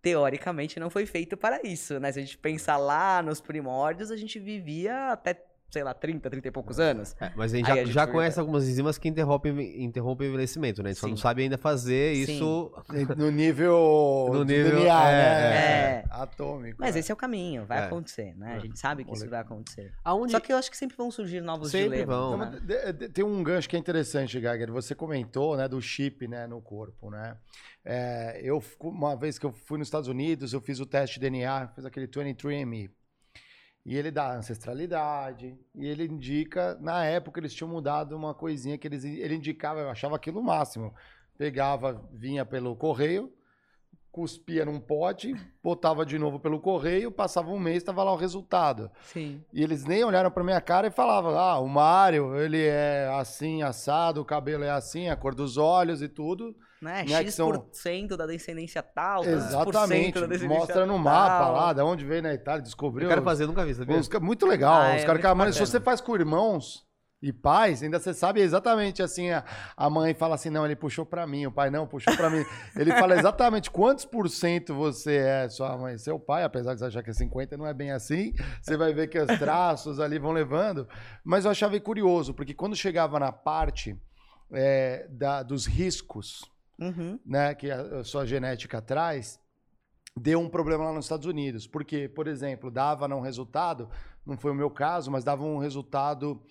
teoricamente, 0.01 0.79
não 0.81 0.89
foi 0.89 1.05
feito 1.05 1.37
para 1.37 1.65
isso, 1.65 1.97
né? 1.97 2.11
Se 2.11 2.19
a 2.19 2.21
gente 2.21 2.37
pensar 2.37 2.75
lá 2.75 3.21
nos 3.21 3.39
primórdios, 3.39 4.11
a 4.11 4.17
gente 4.17 4.37
vivia 4.37 5.13
até, 5.13 5.33
sei 5.75 5.83
lá, 5.83 5.93
30, 5.93 6.29
30 6.29 6.47
e 6.47 6.51
poucos 6.51 6.79
anos. 6.79 7.13
É, 7.19 7.33
mas 7.35 7.53
a 7.53 7.57
gente 7.57 7.69
Aí 7.69 7.75
já, 7.75 7.81
a 7.81 7.85
gente 7.85 7.93
já 7.93 8.03
foi- 8.05 8.13
conhece 8.13 8.39
algumas 8.39 8.63
enzimas 8.65 8.97
que 8.97 9.09
interrompem, 9.09 9.83
interrompem 9.83 10.27
o 10.27 10.29
envelhecimento, 10.29 10.81
né? 10.81 10.91
A 10.91 10.93
gente 10.93 11.01
só 11.01 11.07
não 11.09 11.17
Sim. 11.17 11.21
sabe 11.21 11.43
ainda 11.43 11.57
fazer 11.57 12.15
Sim. 12.15 12.21
isso. 12.33 12.71
No 13.17 13.29
nível, 13.29 14.27
No 14.31 14.39
do 14.39 14.45
nível, 14.45 14.77
DNA, 14.77 15.09
é, 15.09 15.11
né? 15.11 15.55
é. 15.57 16.05
Atômico. 16.11 16.77
Mas 16.79 16.95
é. 16.95 16.99
esse 16.99 17.11
é 17.11 17.13
o 17.13 17.17
caminho, 17.17 17.65
vai 17.65 17.79
É. 17.79 17.83
acontecer, 17.87 18.33
né? 18.37 18.55
A 18.55 18.59
gente 18.59 18.79
sabe 18.79 19.03
que 19.03 19.13
isso 19.13 19.29
vai 19.29 19.41
acontecer. 19.41 19.91
Aonde... 20.01 20.31
Só 20.31 20.39
que 20.39 20.53
eu 20.53 20.55
acho 20.57 20.71
que 20.71 20.77
sempre 20.77 20.95
vão 20.95 21.11
surgir 21.11 21.41
novos 21.41 21.71
Sempre 21.71 21.89
dilemas. 22.03 22.15
vão. 22.15 22.37
Né? 22.37 22.59
de- 22.93 23.09
tem 23.09 23.25
um 23.25 23.43
gancho 23.43 23.67
que 23.67 23.75
é 23.75 23.79
interessante, 23.79 24.39
Geiger. 24.39 24.71
Você 24.71 24.95
comentou, 24.95 25.57
né, 25.57 25.67
do 25.67 25.81
chip, 25.81 26.25
né, 26.25 26.47
no 26.47 26.61
corpo, 26.61 27.09
né? 27.09 27.35
É, 27.83 28.39
eu 28.41 28.63
uma 28.79 29.13
vez 29.17 29.37
que 29.37 29.45
eu 29.45 29.51
fui 29.51 29.77
nos 29.77 29.87
Estados 29.87 30.07
Unidos, 30.07 30.53
eu 30.53 30.61
fiz 30.61 30.79
o 30.79 30.85
teste 30.85 31.19
de 31.19 31.29
DNA, 31.29 31.67
fiz 31.75 31.83
aquele 31.85 32.07
23andMe. 32.07 32.89
E 33.85 33.95
ele 33.95 34.09
dá 34.09 34.35
ancestralidade, 34.35 35.55
e 35.75 35.85
ele 35.85 36.05
indica, 36.05 36.75
na 36.81 37.05
época 37.05 37.39
eles 37.39 37.53
tinham 37.53 37.69
mudado 37.69 38.15
uma 38.15 38.33
coisinha 38.33 38.77
que 38.79 38.87
eles, 38.87 39.03
ele 39.03 39.35
indicava, 39.35 39.79
eu 39.81 39.89
achava 39.89 40.15
aquilo 40.15 40.39
o 40.39 40.43
máximo. 40.43 40.93
Pegava, 41.37 42.03
vinha 42.11 42.43
pelo 42.43 42.75
correio, 42.75 43.31
cuspia 44.15 44.63
num 44.63 44.79
pote, 44.79 45.35
botava 45.61 46.05
de 46.05 46.17
novo 46.17 46.39
pelo 46.39 46.57
correio, 46.57 47.11
passava 47.11 47.51
um 47.51 47.59
mês, 47.59 47.77
estava 47.79 48.01
lá 48.01 48.13
o 48.13 48.15
resultado. 48.15 48.89
Sim. 49.03 49.43
E 49.51 49.61
eles 49.61 49.83
nem 49.83 50.05
olharam 50.05 50.31
pra 50.31 50.41
minha 50.41 50.61
cara 50.61 50.87
e 50.87 50.89
falavam: 50.91 51.37
ah, 51.37 51.59
o 51.59 51.67
Mário, 51.67 52.33
ele 52.39 52.63
é 52.65 53.09
assim, 53.19 53.61
assado, 53.61 54.21
o 54.21 54.25
cabelo 54.25 54.63
é 54.63 54.69
assim, 54.69 55.09
a 55.09 55.17
cor 55.17 55.35
dos 55.35 55.57
olhos 55.57 56.01
e 56.01 56.07
tudo. 56.07 56.55
Né? 56.81 57.03
Né, 57.03 57.23
X% 57.23 57.31
são- 58.11 58.17
da 58.17 58.25
descendência 58.25 58.81
tal, 58.81 59.23
por 59.23 59.29
Exatamente. 59.29 60.05
cento 60.05 60.21
da 60.21 60.27
descendência 60.27 60.59
Mostra 60.59 60.85
no 60.85 60.97
mapa 60.97 61.39
tal. 61.45 61.53
lá, 61.53 61.73
de 61.73 61.81
onde 61.81 62.05
veio 62.05 62.21
na 62.21 62.33
Itália, 62.33 62.59
Eu 62.59 62.63
descobriu. 62.63 63.09
quero 63.09 63.21
fazer, 63.23 63.45
nunca 63.47 63.65
vi, 63.65 63.73
sabia? 63.73 63.97
Os 63.97 64.07
muito 64.21 64.45
legal. 64.45 64.81
Ah, 64.81 64.95
os 64.95 65.01
é 65.01 65.05
caras 65.05 65.05
que 65.05 65.11
muito 65.11 65.25
a 65.27 65.35
mãe, 65.35 65.51
se 65.51 65.59
você 65.59 65.79
faz 65.79 65.99
com 65.99 66.15
irmãos 66.15 66.84
e 67.21 67.33
pais, 67.33 67.81
ainda 67.81 67.99
você 67.99 68.13
sabe 68.13 68.41
exatamente 68.41 69.01
assim, 69.01 69.31
a, 69.31 69.43
a 69.75 69.89
mãe 69.89 70.13
fala 70.13 70.35
assim, 70.35 70.49
não, 70.49 70.65
ele 70.65 70.75
puxou 70.75 71.05
pra 71.05 71.25
mim, 71.25 71.45
o 71.47 71.51
pai 71.51 71.71
não, 71.71 71.87
puxou 71.87 72.15
pra 72.15 72.29
mim. 72.29 72.45
Ele 72.75 72.91
fala 72.91 73.17
exatamente 73.17 73.71
quantos 73.71 74.05
por 74.05 74.29
cento 74.29 74.75
você 74.75 75.15
é 75.15 75.49
sua 75.49 75.75
mãe 75.77 75.97
seu 75.97 76.19
pai, 76.19 76.43
apesar 76.43 76.73
de 76.73 76.79
você 76.79 76.85
achar 76.85 77.01
que 77.01 77.09
é 77.09 77.13
50, 77.13 77.57
não 77.57 77.65
é 77.65 77.73
bem 77.73 77.91
assim. 77.91 78.33
Você 78.61 78.77
vai 78.77 78.93
ver 78.93 79.07
que 79.07 79.17
os 79.17 79.39
traços 79.39 79.99
ali 79.99 80.19
vão 80.19 80.31
levando. 80.31 80.87
Mas 81.23 81.45
eu 81.45 81.51
achava 81.51 81.79
curioso, 81.79 82.33
porque 82.33 82.53
quando 82.53 82.75
chegava 82.75 83.17
na 83.19 83.31
parte 83.31 83.99
é, 84.51 85.07
da, 85.09 85.41
dos 85.41 85.65
riscos, 85.65 86.43
Uhum. 86.77 87.17
né, 87.25 87.55
que 87.55 87.71
a, 87.71 87.99
a 87.99 88.03
sua 88.03 88.25
genética 88.25 88.81
traz, 88.81 89.39
deu 90.17 90.39
um 90.39 90.49
problema 90.49 90.83
lá 90.83 90.93
nos 90.93 91.05
Estados 91.05 91.25
Unidos. 91.25 91.65
Porque, 91.67 92.07
por 92.09 92.27
exemplo, 92.27 92.69
dava 92.69 93.07
não 93.07 93.21
resultado, 93.21 93.89
não 94.25 94.37
foi 94.37 94.51
o 94.51 94.55
meu 94.55 94.69
caso, 94.69 95.09
mas 95.09 95.23
dava 95.23 95.43
um 95.43 95.57
resultado 95.57 96.41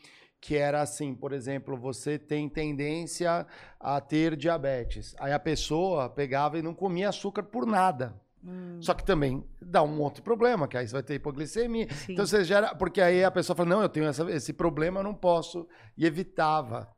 que 0.46 0.54
era 0.58 0.82
assim, 0.82 1.14
por 1.14 1.32
exemplo, 1.32 1.74
você 1.74 2.18
tem 2.18 2.50
tendência 2.50 3.46
a 3.80 3.98
ter 3.98 4.36
diabetes. 4.36 5.16
Aí 5.18 5.32
a 5.32 5.38
pessoa 5.38 6.06
pegava 6.10 6.58
e 6.58 6.62
não 6.62 6.74
comia 6.74 7.08
açúcar 7.08 7.44
por 7.44 7.64
nada. 7.64 8.14
Hum, 8.46 8.76
Só 8.78 8.92
que 8.92 9.02
também 9.02 9.42
dá 9.58 9.82
um 9.82 9.98
outro 10.02 10.22
problema, 10.22 10.68
que 10.68 10.76
aí 10.76 10.86
você 10.86 10.92
vai 10.92 11.02
ter 11.02 11.14
hipoglicemia. 11.14 11.88
sim. 11.90 12.12
Então 12.12 12.26
você 12.26 12.44
gera. 12.44 12.74
Porque 12.74 13.00
aí 13.00 13.24
a 13.24 13.30
pessoa 13.30 13.56
fala: 13.56 13.70
não, 13.70 13.80
eu 13.80 13.88
tenho 13.88 14.04
essa- 14.04 14.30
esse 14.30 14.52
problema, 14.52 15.00
eu 15.00 15.04
não 15.04 15.14
posso. 15.14 15.66
E 15.96 16.04
evitava. 16.04 16.93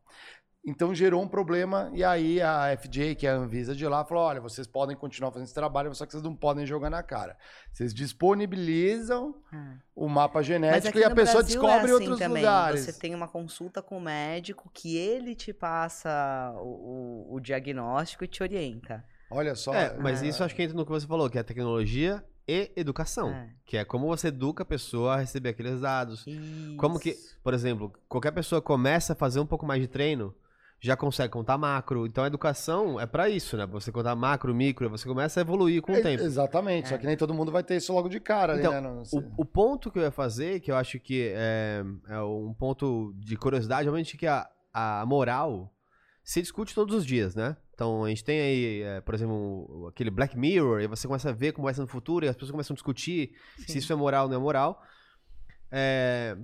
Então 0.68 0.92
gerou 0.92 1.22
um 1.22 1.28
problema, 1.28 1.90
e 1.94 2.02
aí 2.02 2.42
a 2.42 2.76
FDA, 2.76 3.14
que 3.14 3.24
é 3.24 3.30
a 3.30 3.36
Anvisa 3.36 3.72
de 3.74 3.86
lá, 3.86 4.04
falou: 4.04 4.24
olha, 4.24 4.40
vocês 4.40 4.66
podem 4.66 4.96
continuar 4.96 5.30
fazendo 5.30 5.44
esse 5.46 5.54
trabalho, 5.54 5.94
só 5.94 6.04
que 6.04 6.10
vocês 6.10 6.22
não 6.24 6.34
podem 6.34 6.66
jogar 6.66 6.90
na 6.90 7.02
cara. 7.04 7.36
Vocês 7.72 7.94
disponibilizam 7.94 9.34
Ah. 9.52 9.74
o 9.94 10.08
mapa 10.08 10.42
genético 10.42 10.98
e 10.98 11.04
a 11.04 11.10
pessoa 11.14 11.42
Brasil 11.42 11.60
descobre 11.60 11.76
é 11.76 11.82
assim 11.84 11.92
outros 11.92 12.18
também. 12.18 12.42
lugares. 12.42 12.80
Você 12.80 12.92
tem 12.92 13.14
uma 13.14 13.28
consulta 13.28 13.82
com 13.82 13.98
o 13.98 14.00
médico 14.00 14.70
que 14.74 14.96
ele 14.96 15.34
te 15.34 15.52
passa 15.52 16.52
o, 16.58 17.28
o- 17.30 17.34
o 17.36 17.40
diagnóstico 17.40 18.24
e 18.24 18.28
te 18.28 18.42
orienta. 18.42 19.04
Olha 19.30 19.54
só. 19.54 19.74
É, 19.74 19.96
mas 19.98 20.22
é, 20.22 20.26
isso 20.28 20.44
acho 20.44 20.54
que 20.54 20.62
entra 20.62 20.76
no 20.76 20.84
que 20.84 20.90
você 20.92 21.06
falou, 21.06 21.28
que 21.28 21.38
é 21.38 21.42
tecnologia 21.42 22.24
e 22.46 22.70
educação. 22.76 23.30
É. 23.30 23.50
Que 23.64 23.76
é 23.76 23.84
como 23.84 24.06
você 24.06 24.28
educa 24.28 24.62
a 24.62 24.66
pessoa 24.66 25.14
a 25.14 25.18
receber 25.18 25.48
aqueles 25.50 25.80
dados. 25.80 26.24
Como 26.76 26.98
que, 27.00 27.10
Isso. 27.10 27.36
por 27.42 27.52
exemplo, 27.52 27.92
qualquer 28.08 28.30
pessoa 28.30 28.62
começa 28.62 29.12
a 29.14 29.16
fazer 29.16 29.40
um 29.40 29.46
pouco 29.46 29.66
mais 29.66 29.80
de 29.80 29.88
treino, 29.88 30.32
já 30.87 30.97
consegue 30.97 31.32
contar 31.32 31.59
macro. 31.59 32.07
Então 32.07 32.24
a 32.24 32.26
educação 32.26 32.99
é 33.01 33.07
pra 33.07 33.28
isso, 33.28 33.57
né? 33.57 33.66
Você 33.66 33.91
contar 33.93 34.14
macro, 34.14 34.55
micro, 34.55 34.89
você 34.89 35.07
começa 35.07 35.41
a 35.41 35.43
evoluir 35.43 35.82
com 35.82 35.93
o 35.93 35.97
é, 35.97 36.01
tempo. 36.01 36.22
Exatamente, 36.22 36.89
só 36.89 36.95
É. 36.95 36.99
que 36.99 37.07
nem 37.07 37.16
todo 37.16 37.34
mundo 37.34 37.51
vai 37.53 37.62
ter 37.62 37.76
isso 37.76 37.93
logo 37.93 38.09
de 38.09 38.20
cara. 38.20 38.53
ali, 38.55 38.61
Então, 38.62 38.72
né? 38.72 38.80
Não- 38.80 39.03
O, 39.12 39.43
o 39.43 39.45
ponto 39.45 39.91
que 39.91 39.99
eu 39.99 40.03
ia 40.03 40.11
fazer, 40.11 40.61
que 40.61 40.70
eu 40.70 40.76
acho 40.76 40.99
que 41.01 41.32
é, 41.34 41.82
é 42.09 42.20
um 42.22 42.55
ponto 42.55 43.12
de 43.16 43.37
curiosidade, 43.37 43.82
realmente 43.84 44.16
que 44.16 44.26
a, 44.26 44.49
a 44.72 45.05
moral 45.07 45.72
se 46.22 46.41
discute 46.41 46.74
todos 46.74 46.95
os 46.95 47.05
dias, 47.07 47.34
né? 47.34 47.57
Então 47.74 48.05
a 48.05 48.09
gente 48.09 48.24
tem 48.24 48.41
aí, 48.41 48.82
é, 48.82 49.01
por 49.03 49.14
exemplo, 49.14 49.87
aquele 49.89 50.11
Black 50.11 50.37
Mirror, 50.39 50.80
e 50.80 50.87
você 50.87 51.07
começa 51.07 51.28
a 51.28 51.32
ver 51.32 51.53
como 51.53 51.66
vai 51.66 51.74
ser 51.74 51.82
no 51.82 51.87
futuro, 51.87 52.24
e 52.24 52.28
as 52.28 52.34
pessoas 52.34 52.51
começam 52.51 52.72
a 52.72 52.76
discutir 52.76 53.32
se 53.59 53.72
Sim. 53.72 53.78
isso 53.78 53.93
é 53.93 53.97
moral 53.97 54.24
ou 54.24 54.30
não 54.30 54.37
é 54.37 54.41
moral. 54.41 54.82
é, 55.70 56.37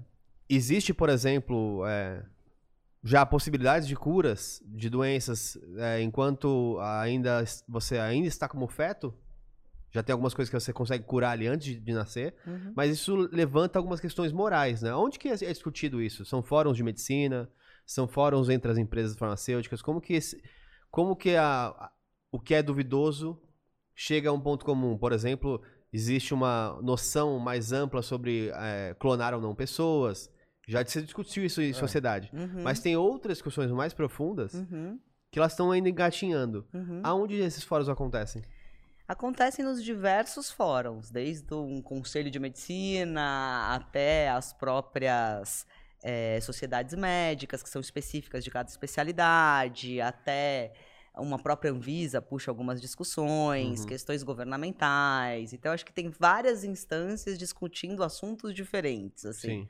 existe, 0.49 0.93
por 0.93 1.09
exemplo, 1.09 1.84
é, 1.86 2.22
já 3.05 3.26
possibilidades 3.26 3.88
de 3.88 3.96
curas 3.96 4.62
de 4.64 4.88
doenças 4.88 5.59
é, 5.78 6.00
enquanto 6.03 6.78
ainda 6.80 7.42
você 7.68 7.98
ainda 7.98 8.28
está 8.28 8.48
como 8.48 8.68
feto? 8.68 9.12
Já 9.90 10.03
tem 10.03 10.12
algumas 10.14 10.32
coisas 10.32 10.48
que 10.48 10.59
você 10.59 10.72
consegue 10.72 11.05
curar 11.05 11.32
ali 11.32 11.46
antes 11.46 11.66
de, 11.66 11.78
de 11.80 11.92
nascer, 11.92 12.34
Uhum. 12.46 12.72
mas 12.74 12.90
isso 12.90 13.14
levanta 13.30 13.78
algumas 13.78 14.00
questões 14.00 14.32
morais, 14.32 14.80
né? 14.80 14.94
Onde 14.94 15.18
que 15.18 15.28
é, 15.28 15.32
é 15.34 15.53
discutido 15.53 16.00
isso? 16.00 16.24
São 16.24 16.42
fóruns 16.42 16.76
de 16.78 16.82
medicina? 16.82 17.50
São 17.84 18.09
fóruns 18.09 18.48
entre 18.48 18.70
as 18.72 18.78
empresas 18.78 19.16
farmacêuticas? 19.16 19.82
Como 19.82 20.00
que 20.00 20.14
esse, 20.14 20.42
como 20.90 21.14
que 21.14 21.36
a, 21.36 21.66
a- 21.66 21.92
o 22.30 22.40
que 22.40 22.55
é 22.55 22.62
duvidoso 22.62 23.38
chega 23.94 24.30
a 24.30 24.32
um 24.32 24.40
ponto 24.40 24.64
comum? 24.64 24.96
Por 24.96 25.12
exemplo, 25.12 25.61
existe 25.92 26.32
uma 26.32 26.78
noção 26.80 27.38
mais 27.38 27.70
ampla 27.72 28.00
sobre 28.00 28.50
é, 28.55 28.94
clonar 28.98 29.34
ou 29.34 29.40
não 29.42 29.55
pessoas. 29.55 30.30
Já 30.68 30.84
se 30.86 31.02
discutiu 31.02 31.44
isso 31.44 31.60
em 31.60 31.72
sociedade. 31.72 32.30
Uhum. 32.32 32.62
Mas 32.62 32.80
tem 32.80 32.96
outras 32.96 33.38
discussões 33.38 33.70
mais 33.70 33.92
profundas 33.92 34.54
Uhum. 34.54 34.98
que 35.30 35.38
elas 35.38 35.52
estão 35.52 35.70
ainda 35.72 35.88
engatinhando. 35.88 36.66
Uhum. 36.72 37.00
Aonde 37.02 37.34
esses 37.36 37.64
fóruns 37.64 37.88
acontecem? 37.88 38.42
Acontecem 39.08 39.64
nos 39.64 39.82
diversos 39.82 40.50
fóruns, 40.50 41.10
desde 41.10 41.52
um 41.52 41.82
conselho 41.82 42.30
de 42.30 42.38
medicina 42.38 43.74
até 43.74 44.30
as 44.30 44.52
próprias 44.52 45.66
eh, 46.04 46.40
sociedades 46.40 46.94
médicas, 46.94 47.62
que 47.62 47.68
são 47.68 47.80
específicas 47.80 48.42
de 48.42 48.50
cada 48.50 48.68
especialidade, 48.68 50.00
até 50.00 50.72
uma 51.16 51.38
própria 51.38 51.70
Anvisa 51.70 52.20
puxa 52.22 52.50
algumas 52.50 52.80
discussões, 52.80 53.80
Uhum. 53.82 53.86
questões 53.86 54.22
governamentais. 54.22 55.52
Então, 55.52 55.72
acho 55.72 55.84
que 55.84 55.92
tem 55.92 56.08
várias 56.08 56.64
instâncias 56.64 57.38
discutindo 57.38 58.02
assuntos 58.02 58.54
diferentes, 58.54 59.24
assim. 59.26 59.66
Sim. 59.66 59.68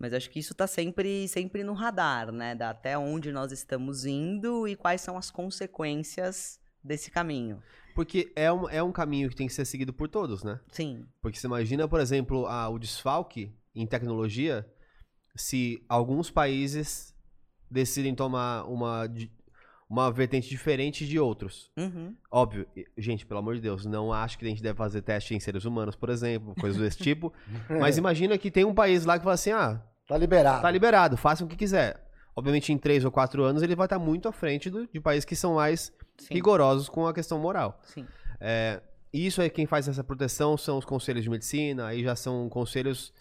Mas 0.00 0.14
acho 0.14 0.30
que 0.30 0.38
isso 0.38 0.52
está 0.52 0.66
sempre, 0.66 1.28
sempre 1.28 1.62
no 1.62 1.74
radar, 1.74 2.32
né? 2.32 2.54
Da 2.54 2.70
até 2.70 2.96
onde 2.96 3.30
nós 3.30 3.52
estamos 3.52 4.06
indo 4.06 4.66
e 4.66 4.74
quais 4.74 5.02
são 5.02 5.18
as 5.18 5.30
consequências 5.30 6.58
desse 6.82 7.10
caminho. 7.10 7.62
Porque 7.94 8.32
é 8.34 8.50
um, 8.50 8.68
é 8.70 8.82
um 8.82 8.90
caminho 8.92 9.28
que 9.28 9.36
tem 9.36 9.46
que 9.46 9.52
ser 9.52 9.66
seguido 9.66 9.92
por 9.92 10.08
todos, 10.08 10.42
né? 10.42 10.58
Sim. 10.72 11.04
Porque 11.20 11.38
você 11.38 11.46
imagina, 11.46 11.86
por 11.86 12.00
exemplo, 12.00 12.46
a- 12.46 12.68
o 12.70 12.78
desfalque 12.78 13.54
em 13.74 13.86
tecnologia 13.86 14.66
se 15.36 15.84
alguns 15.88 16.30
países 16.30 17.14
decidem 17.70 18.14
tomar 18.14 18.64
uma, 18.64 19.04
uma 19.88 20.10
vertente 20.10 20.48
diferente 20.48 21.06
de 21.06 21.18
outros. 21.18 21.70
Uhum. 21.76 22.16
Óbvio, 22.30 22.66
gente, 22.96 23.26
pelo 23.26 23.40
amor 23.40 23.54
de 23.56 23.60
Deus, 23.60 23.84
não 23.84 24.12
acho 24.12 24.38
que 24.38 24.44
a 24.46 24.48
gente 24.48 24.62
deve 24.62 24.76
fazer 24.78 25.02
teste 25.02 25.34
em 25.34 25.40
seres 25.40 25.64
humanos, 25.64 25.94
por 25.94 26.08
exemplo, 26.08 26.54
coisas 26.58 26.80
desse 26.80 26.98
tipo. 27.04 27.32
Mas 27.68 27.98
imagina 27.98 28.38
que 28.38 28.50
tem 28.50 28.64
um 28.64 28.74
país 28.74 29.04
lá 29.04 29.18
que 29.18 29.24
fala 29.24 29.34
assim: 29.34 29.50
ah, 29.50 29.84
Tá 30.10 30.18
liberado. 30.18 30.62
tá 30.62 30.70
liberado, 30.70 31.16
façam 31.16 31.46
o 31.46 31.50
que 31.50 31.56
quiser. 31.56 32.04
Obviamente, 32.34 32.72
em 32.72 32.78
três 32.78 33.04
ou 33.04 33.10
quatro 33.10 33.42
anos, 33.44 33.62
ele 33.62 33.74
vai 33.76 33.86
estar 33.86 33.98
muito 33.98 34.28
à 34.28 34.32
frente 34.32 34.68
do- 34.70 34.86
de 34.86 35.00
países 35.00 35.24
que 35.24 35.36
são 35.36 35.54
mais 35.54 35.92
Sim. 36.18 36.34
rigorosos 36.34 36.88
com 36.88 37.06
a 37.06 37.14
questão 37.14 37.38
moral. 37.38 37.78
Sim. 37.84 38.06
É, 38.40 38.80
isso 39.12 39.40
aí, 39.42 39.50
quem 39.50 39.66
faz 39.66 39.86
essa 39.88 40.02
proteção 40.04 40.56
são 40.56 40.78
os 40.78 40.84
conselhos 40.84 41.22
de 41.24 41.30
medicina, 41.30 41.86
aí 41.88 42.02
já 42.02 42.14
são 42.16 42.48
conselhos. 42.48 43.12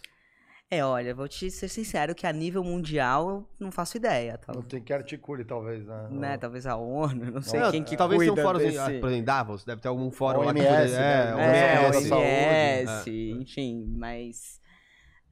É, 0.72 0.86
olha, 0.86 1.16
vou 1.16 1.28
te 1.28 1.50
ser 1.50 1.68
sincero 1.68 2.14
que 2.14 2.28
a 2.28 2.32
nível 2.32 2.64
mundial 2.64 3.28
eu 3.30 3.48
não 3.60 3.72
faço 3.72 3.98
ideia. 3.98 4.40
Não 4.54 4.62
tem 4.62 4.80
que 4.80 4.94
articule, 4.94 5.44
talvez, 5.44 5.84
né? 5.84 6.08
né? 6.12 6.38
Talvez 6.38 6.68
a 6.68 6.76
ONU, 6.76 7.32
não 7.32 7.42
sei 7.42 7.60
Não, 7.60 7.72
quem 7.72 7.84
que 7.84 7.98
talvez 7.98 8.20
tenham 8.20 8.36
cuida 8.36 8.48
fóruns, 8.48 8.64
em, 8.64 8.68
desse... 8.68 8.78
ah, 8.80 8.84
por 8.84 8.92
exemplo, 8.92 9.12
em 9.14 9.24
Davos, 9.24 9.66
deve 9.66 9.82
ter 9.82 9.88
algum 9.88 10.12
fórum 10.12 10.42
lá 10.44 10.54
que 10.54 10.60
OMS, 10.62 10.94
né? 10.94 11.00
é, 11.02 11.30
É, 11.32 11.88
OMS. 11.90 12.08
Saúde. 12.08 12.24
OMS, 12.24 13.32
enfim, 13.42 13.86
mas 13.98 14.59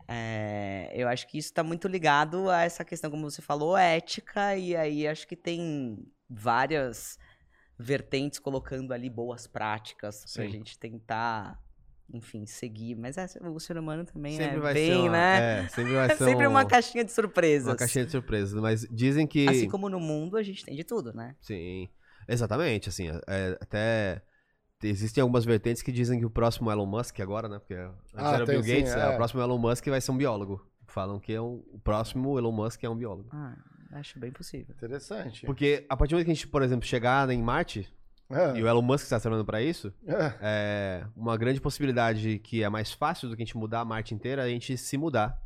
é, 0.07 0.91
eu 0.95 1.07
acho 1.07 1.27
que 1.27 1.37
isso 1.37 1.49
está 1.49 1.63
muito 1.63 1.87
ligado 1.87 2.49
a 2.49 2.61
essa 2.63 2.85
questão, 2.85 3.11
como 3.11 3.29
você 3.29 3.41
falou, 3.41 3.77
ética, 3.77 4.55
e 4.55 4.75
aí 4.75 5.07
acho 5.07 5.27
que 5.27 5.35
tem 5.35 5.97
várias 6.29 7.17
vertentes 7.77 8.39
colocando 8.39 8.93
ali 8.93 9.09
boas 9.09 9.47
práticas 9.47 10.25
para 10.33 10.43
a 10.43 10.47
gente 10.47 10.79
tentar, 10.79 11.59
enfim, 12.13 12.45
seguir. 12.45 12.95
Mas 12.95 13.17
é, 13.17 13.25
o 13.43 13.59
ser 13.59 13.77
humano 13.77 14.05
também 14.05 14.37
Sempre 14.37 14.57
é 14.57 14.59
vai 14.59 14.73
bem, 14.73 14.91
ser 14.91 14.97
uma, 14.97 15.11
né? 15.11 15.63
é, 15.63 15.67
sempre 15.67 15.93
vai 15.93 16.07
É 16.09 16.15
ser 16.15 16.25
sempre 16.25 16.47
um- 16.47 16.51
uma 16.51 16.65
caixinha 16.65 17.03
de 17.03 17.11
surpresas. 17.11 17.67
uma 17.67 17.75
caixinha 17.75 18.05
de 18.05 18.11
surpresas, 18.11 18.53
mas 18.61 18.81
dizem 18.89 19.27
que 19.27 19.47
Assim 19.47 19.67
como 19.69 19.89
no 19.89 19.99
mundo 19.99 20.37
a 20.37 20.43
gente 20.43 20.63
tem 20.65 20.75
de 20.75 20.83
tudo, 20.83 21.13
né? 21.13 21.35
Sim, 21.41 21.87
exatamente, 22.27 22.89
assim, 22.89 23.09
é, 23.27 23.57
até 23.61 24.21
existem 24.83 25.21
algumas 25.21 25.45
vertentes 25.45 25.81
que 25.81 25.91
dizem 25.91 26.19
que 26.19 26.25
o 26.25 26.29
próximo 26.29 26.71
Elon 26.71 26.85
Musk 26.85 27.19
agora, 27.19 27.47
né, 27.49 27.59
porque 27.59 27.73
antes 27.73 28.13
Ah, 28.15 28.35
era 28.35 28.45
Bill 28.45 28.63
sim, 28.63 28.69
Gates, 28.69 28.93
é, 28.93 28.99
é. 28.99 29.09
o 29.13 29.15
próximo 29.15 29.41
Elon 29.41 29.57
Musk 29.57 29.87
vai 29.87 30.01
ser 30.01 30.11
um 30.11 30.17
biólogo. 30.17 30.65
Falam 30.85 31.19
que 31.19 31.33
é 31.33 31.41
um, 31.41 31.63
o 31.71 31.79
próximo 31.79 32.37
Elon 32.37 32.51
Musk 32.51 32.83
é 32.83 32.89
um 32.89 32.95
biólogo. 32.95 33.29
Ah, 33.31 33.55
acho 33.93 34.19
bem 34.19 34.31
possível. 34.31 34.73
Interessante. 34.75 35.45
Porque 35.45 35.85
a 35.89 35.97
partir 35.97 36.11
do 36.11 36.15
momento 36.15 36.25
que 36.25 36.31
a 36.31 36.35
gente, 36.35 36.47
por 36.47 36.61
exemplo, 36.61 36.85
chegar 36.85 37.29
em 37.29 37.41
Marte, 37.41 37.91
É, 38.29 38.57
e 38.57 38.63
o 38.63 38.67
Elon 38.67 38.81
Musk 38.81 39.03
está 39.03 39.19
trabalhando 39.19 39.45
para 39.45 39.61
isso, 39.61 39.93
é. 40.05 40.33
é 40.41 41.05
uma 41.15 41.37
grande 41.37 41.61
possibilidade 41.61 42.39
que 42.39 42.61
é 42.63 42.69
mais 42.69 42.91
fácil 42.91 43.29
do 43.29 43.35
que 43.35 43.43
a 43.43 43.45
gente 43.45 43.57
mudar 43.57 43.81
a 43.81 43.85
Marte 43.85 44.13
inteira, 44.13 44.43
é 44.43 44.45
a 44.45 44.49
gente 44.49 44.77
se 44.77 44.97
mudar 44.97 45.41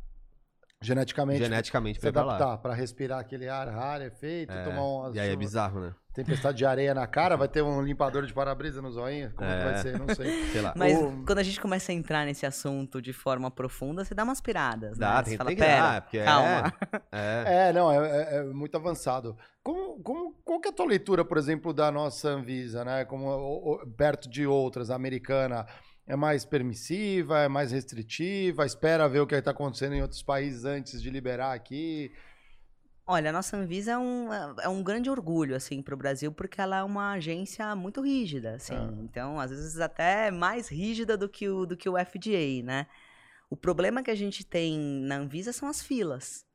Geneticamente, 0.82 1.38
geneticamente 1.44 2.00
se 2.00 2.08
adaptar 2.08 2.58
para 2.58 2.74
respirar 2.74 3.20
aquele 3.20 3.48
ar 3.48 3.68
rarefeito, 3.68 4.52
É, 4.52 4.64
tomar 4.64 4.82
uma 4.82 5.16
e 5.16 5.20
aí 5.20 5.30
é 5.30 5.36
bizarro, 5.36 5.80
né? 5.80 5.94
tempestade 6.14 6.58
de 6.58 6.66
areia 6.66 6.92
na 6.92 7.06
cara, 7.06 7.38
vai 7.38 7.48
ter 7.48 7.62
um 7.62 7.80
limpador 7.80 8.26
de 8.26 8.34
para-brisa 8.34 8.82
no 8.82 8.90
zoinho? 8.92 9.32
Como 9.34 9.48
que 9.48 9.56
É. 9.56 9.64
vai 9.64 9.76
ser? 9.78 9.98
Não 9.98 10.14
sei. 10.14 10.44
Sei 10.52 10.60
lá. 10.60 10.74
Mas 10.76 10.94
O- 10.98 11.24
quando 11.24 11.38
a 11.38 11.42
gente 11.42 11.58
começa 11.58 11.90
a 11.90 11.94
entrar 11.94 12.26
nesse 12.26 12.44
assunto 12.44 13.00
de 13.00 13.14
forma 13.14 13.50
profunda, 13.50 14.04
você 14.04 14.14
dá 14.14 14.22
umas 14.22 14.38
piradas, 14.38 14.98
Dá, 14.98 15.14
né? 15.16 15.22
tem- 15.22 15.30
você 15.32 15.36
fala, 15.38 15.48
tem 15.48 15.56
que 15.56 15.62
pera, 15.62 15.80
dar, 15.82 16.02
porque 16.02 16.18
é- 16.18 16.24
calma. 16.24 16.72
É. 17.12 17.68
É, 17.68 17.72
não, 17.72 17.90
é, 17.90 17.96
é- 18.10 18.36
é 18.38 18.42
muito 18.44 18.76
avançado. 18.76 19.34
Como, 19.62 20.02
como, 20.02 20.34
qual 20.44 20.60
que 20.60 20.68
é 20.68 20.70
a 20.70 20.74
tua 20.74 20.86
leitura, 20.86 21.24
por 21.24 21.38
exemplo, 21.38 21.72
da 21.72 21.90
nossa 21.90 22.28
Anvisa, 22.28 22.84
né? 22.84 23.04
Como 23.06 23.78
perto 23.96 24.28
de 24.28 24.46
outras, 24.46 24.90
a 24.90 24.94
americana 24.96 25.64
é 26.06 26.16
mais 26.16 26.44
permissiva, 26.44 27.40
é 27.40 27.48
mais 27.48 27.72
restritiva, 27.72 28.66
espera 28.66 29.08
ver 29.08 29.20
o 29.20 29.26
que 29.26 29.34
está 29.34 29.52
acontecendo 29.52 29.94
em 29.94 30.02
outros 30.02 30.22
países 30.22 30.64
antes 30.64 31.00
de 31.00 31.10
liberar 31.10 31.52
aqui. 31.52 32.12
Olha, 33.06 33.30
a 33.30 33.32
nossa 33.32 33.56
Anvisa 33.56 33.92
é 33.92 33.98
um, 33.98 34.32
é 34.32 34.68
um 34.68 34.82
grande 34.82 35.10
orgulho, 35.10 35.56
assim, 35.56 35.82
para 35.82 35.94
o 35.94 35.98
Brasil, 35.98 36.32
porque 36.32 36.60
ela 36.60 36.78
é 36.78 36.82
uma 36.82 37.12
agência 37.12 37.74
muito 37.74 38.00
rígida, 38.00 38.54
assim. 38.54 38.74
Ah. 38.74 38.94
Então, 39.02 39.40
às 39.40 39.50
vezes, 39.50 39.80
até 39.80 40.30
mais 40.30 40.68
rígida 40.68 41.16
do 41.16 41.28
que, 41.28 41.48
o, 41.48 41.66
do 41.66 41.76
que 41.76 41.88
o 41.88 41.98
FDA, 41.98 42.62
né? 42.62 42.86
O 43.50 43.56
problema 43.56 44.02
que 44.02 44.10
a 44.10 44.14
gente 44.14 44.44
tem 44.44 44.78
na 44.78 45.16
Anvisa 45.16 45.52
são 45.52 45.68
as 45.68 45.82
filas. 45.82 46.46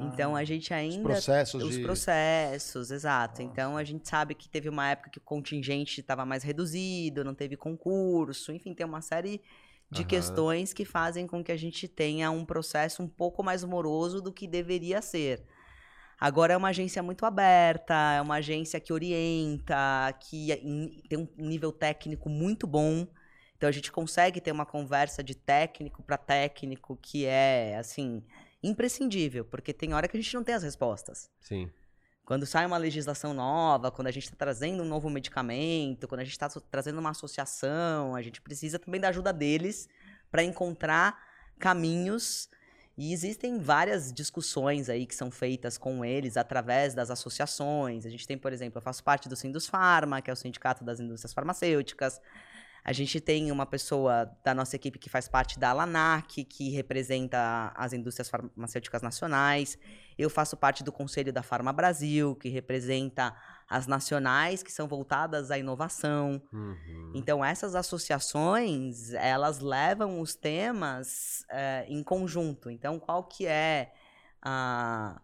Então, 0.00 0.36
a 0.36 0.44
gente 0.44 0.72
Ah, 0.72 0.78
Os 0.78 0.82
ainda 0.94 1.02
processos 1.04 1.64
Os 1.64 1.74
de... 1.76 1.82
processos, 1.82 2.90
exato. 2.90 3.42
Então 3.42 3.76
a 3.76 3.84
gente 3.84 4.08
sabe 4.08 4.34
que 4.34 4.48
teve 4.48 4.68
uma 4.68 4.88
época 4.90 5.10
que 5.10 5.18
o 5.18 5.22
contingente 5.22 6.00
estava 6.00 6.24
mais 6.24 6.42
reduzido, 6.42 7.24
não 7.24 7.34
teve 7.34 7.56
concurso, 7.56 8.52
enfim, 8.52 8.74
tem 8.74 8.86
uma 8.86 9.00
série 9.00 9.40
de 9.90 10.00
Aham. 10.02 10.08
questões 10.08 10.72
que 10.72 10.84
fazem 10.84 11.26
com 11.26 11.42
que 11.42 11.50
a 11.50 11.56
gente 11.56 11.88
tenha 11.88 12.30
um 12.30 12.44
processo 12.44 13.02
um 13.02 13.08
pouco 13.08 13.42
mais 13.42 13.64
moroso 13.64 14.20
do 14.20 14.32
que 14.32 14.46
deveria 14.46 15.02
ser. 15.02 15.44
Agora 16.20 16.52
é 16.52 16.56
uma 16.56 16.68
agência 16.68 17.02
muito 17.02 17.24
aberta, 17.24 17.94
é 17.94 18.20
uma 18.20 18.36
agência 18.36 18.80
que 18.80 18.92
orienta, 18.92 20.12
que 20.20 20.52
em- 20.52 21.00
tem 21.08 21.18
um 21.38 21.46
nível 21.48 21.70
técnico 21.72 22.28
muito 22.28 22.66
bom. 22.66 23.06
Então 23.56 23.68
a 23.68 23.72
gente 23.72 23.90
consegue 23.92 24.40
ter 24.40 24.50
uma 24.52 24.66
conversa 24.66 25.22
de 25.22 25.34
técnico 25.34 26.02
para 26.02 26.16
técnico 26.16 26.96
que 27.00 27.24
é 27.24 27.76
assim 27.76 28.22
imprescindível, 28.62 29.44
porque 29.44 29.72
tem 29.72 29.94
hora 29.94 30.08
que 30.08 30.16
a 30.16 30.20
gente 30.20 30.34
não 30.34 30.44
tem 30.44 30.54
as 30.54 30.62
respostas. 30.62 31.30
Sim. 31.40 31.70
Quando 32.24 32.44
sai 32.44 32.66
uma 32.66 32.76
legislação 32.76 33.32
nova, 33.32 33.90
quando 33.90 34.08
a 34.08 34.10
gente 34.10 34.24
está 34.24 34.36
trazendo 34.36 34.82
um 34.82 34.86
novo 34.86 35.08
medicamento, 35.08 36.06
quando 36.06 36.20
a 36.20 36.24
gente 36.24 36.32
está 36.32 36.48
trazendo 36.70 36.98
uma 36.98 37.10
associação, 37.10 38.14
a 38.14 38.20
gente 38.20 38.42
precisa 38.42 38.78
também 38.78 39.00
da 39.00 39.08
ajuda 39.08 39.32
deles 39.32 39.88
para 40.30 40.42
encontrar 40.42 41.18
caminhos. 41.58 42.50
E 42.98 43.14
existem 43.14 43.58
várias 43.58 44.12
discussões 44.12 44.90
aí 44.90 45.06
que 45.06 45.14
são 45.14 45.30
feitas 45.30 45.78
com 45.78 46.04
eles 46.04 46.36
através 46.36 46.94
das 46.94 47.10
associações. 47.10 48.04
A 48.04 48.10
gente 48.10 48.26
tem, 48.26 48.36
por 48.36 48.52
exemplo, 48.52 48.76
eu 48.78 48.82
faço 48.82 49.02
parte 49.02 49.28
do 49.28 49.36
Sindus 49.36 49.66
Pharma, 49.66 50.20
que 50.20 50.28
é 50.28 50.32
o 50.32 50.36
Sindicato 50.36 50.84
das 50.84 51.00
Indústrias 51.00 51.32
Farmacêuticas. 51.32 52.20
A 52.88 52.92
gente 52.94 53.20
tem 53.20 53.52
uma 53.52 53.66
pessoa 53.66 54.34
da 54.42 54.54
nossa 54.54 54.74
equipe 54.74 54.98
que 54.98 55.10
faz 55.10 55.28
parte 55.28 55.58
da 55.58 55.68
Alanac, 55.68 56.42
que 56.42 56.70
representa 56.70 57.70
as 57.76 57.92
indústrias 57.92 58.30
farmacêuticas 58.30 59.02
nacionais. 59.02 59.76
Eu 60.16 60.30
faço 60.30 60.56
parte 60.56 60.82
do 60.82 60.90
Conselho 60.90 61.30
da 61.30 61.42
Farma 61.42 61.70
Brasil, 61.70 62.34
que 62.36 62.48
representa 62.48 63.36
as 63.68 63.86
nacionais 63.86 64.62
que 64.62 64.72
são 64.72 64.88
voltadas 64.88 65.50
à 65.50 65.58
inovação. 65.58 66.40
Uhum. 66.50 67.12
Então, 67.14 67.44
essas 67.44 67.74
associações, 67.74 69.12
elas 69.12 69.60
levam 69.60 70.18
os 70.22 70.34
temas 70.34 71.44
eh, 71.50 71.84
em 71.90 72.02
conjunto. 72.02 72.70
Então, 72.70 72.98
qual 72.98 73.22
que 73.22 73.46
é 73.46 73.92
a, 74.40 75.20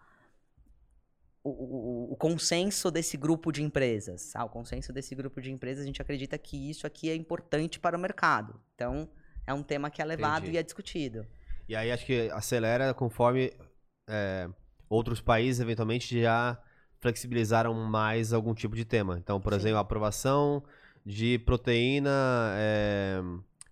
o, 1.45 1.51
o- 1.51 2.12
o 2.12 2.16
consenso 2.16 2.90
desse 2.90 3.16
grupo 3.16 3.53
de 3.53 3.62
empresas? 3.62 4.34
Ah, 4.34 4.45
o 4.45 4.49
consenso 4.49 4.92
desse 4.92 5.14
grupo 5.14 5.40
de 5.40 5.53
empresas, 5.53 5.82
a 5.84 5.86
gente 5.86 6.01
acredita 6.03 6.36
que 6.38 6.70
isso 6.70 6.86
aqui 6.86 7.11
é 7.11 7.14
importante 7.14 7.78
para 7.78 7.97
o 7.97 8.01
mercado. 8.01 8.59
Então, 8.74 9.09
é 9.47 9.53
um 9.55 9.62
tema 9.62 9.90
que 9.90 10.01
é 10.01 10.05
levado 10.05 10.45
Entendi. 10.45 10.57
e 10.57 10.59
é 10.59 10.62
discutido. 10.62 11.26
E 11.68 11.76
aí 11.76 11.92
acho 11.92 12.05
que 12.07 12.30
acelera 12.32 12.92
conforme 12.95 13.53
é, 14.09 14.49
outros 14.88 15.20
países 15.20 15.61
eventualmente 15.61 16.20
já 16.20 16.59
flexibilizaram 17.01 17.74
mais 17.74 18.32
algum 18.32 18.55
tipo 18.55 18.74
de 18.74 18.84
tema. 18.84 19.18
Então, 19.18 19.40
por 19.40 19.53
exemplo, 19.53 19.76
a 19.76 19.80
aprovação 19.80 20.62
de 21.05 21.38
proteína 21.40 22.11
é, 22.57 23.20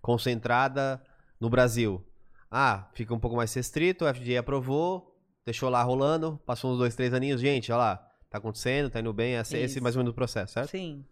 concentrada 0.01 1.01
no 1.39 1.49
Brasil. 1.49 2.03
Ah, 2.51 2.87
fica 2.93 3.13
um 3.13 3.19
pouco 3.19 3.35
mais 3.35 3.51
restrito, 3.53 4.05
o 4.05 4.07
FDA 4.07 4.39
aprovou, 4.39 5.12
deixou 5.45 5.69
lá 5.69 5.81
rolando, 5.83 6.39
passou 6.45 6.71
uns 6.71 6.77
dois, 6.77 6.95
três 6.95 7.13
aninhos, 7.13 7.41
gente, 7.41 7.71
olha 7.71 7.79
lá, 7.79 8.11
tá 8.29 8.37
acontecendo, 8.37 8.89
tá 8.89 8.99
indo 8.99 9.13
bem, 9.13 9.35
esse, 9.35 9.57
esse 9.57 9.79
é 9.79 9.81
mais 9.81 9.95
ou 9.95 9.99
menos 9.99 10.11
o 10.11 10.15
processo, 10.15 10.53
certo? 10.53 10.71
Sim. 10.71 11.05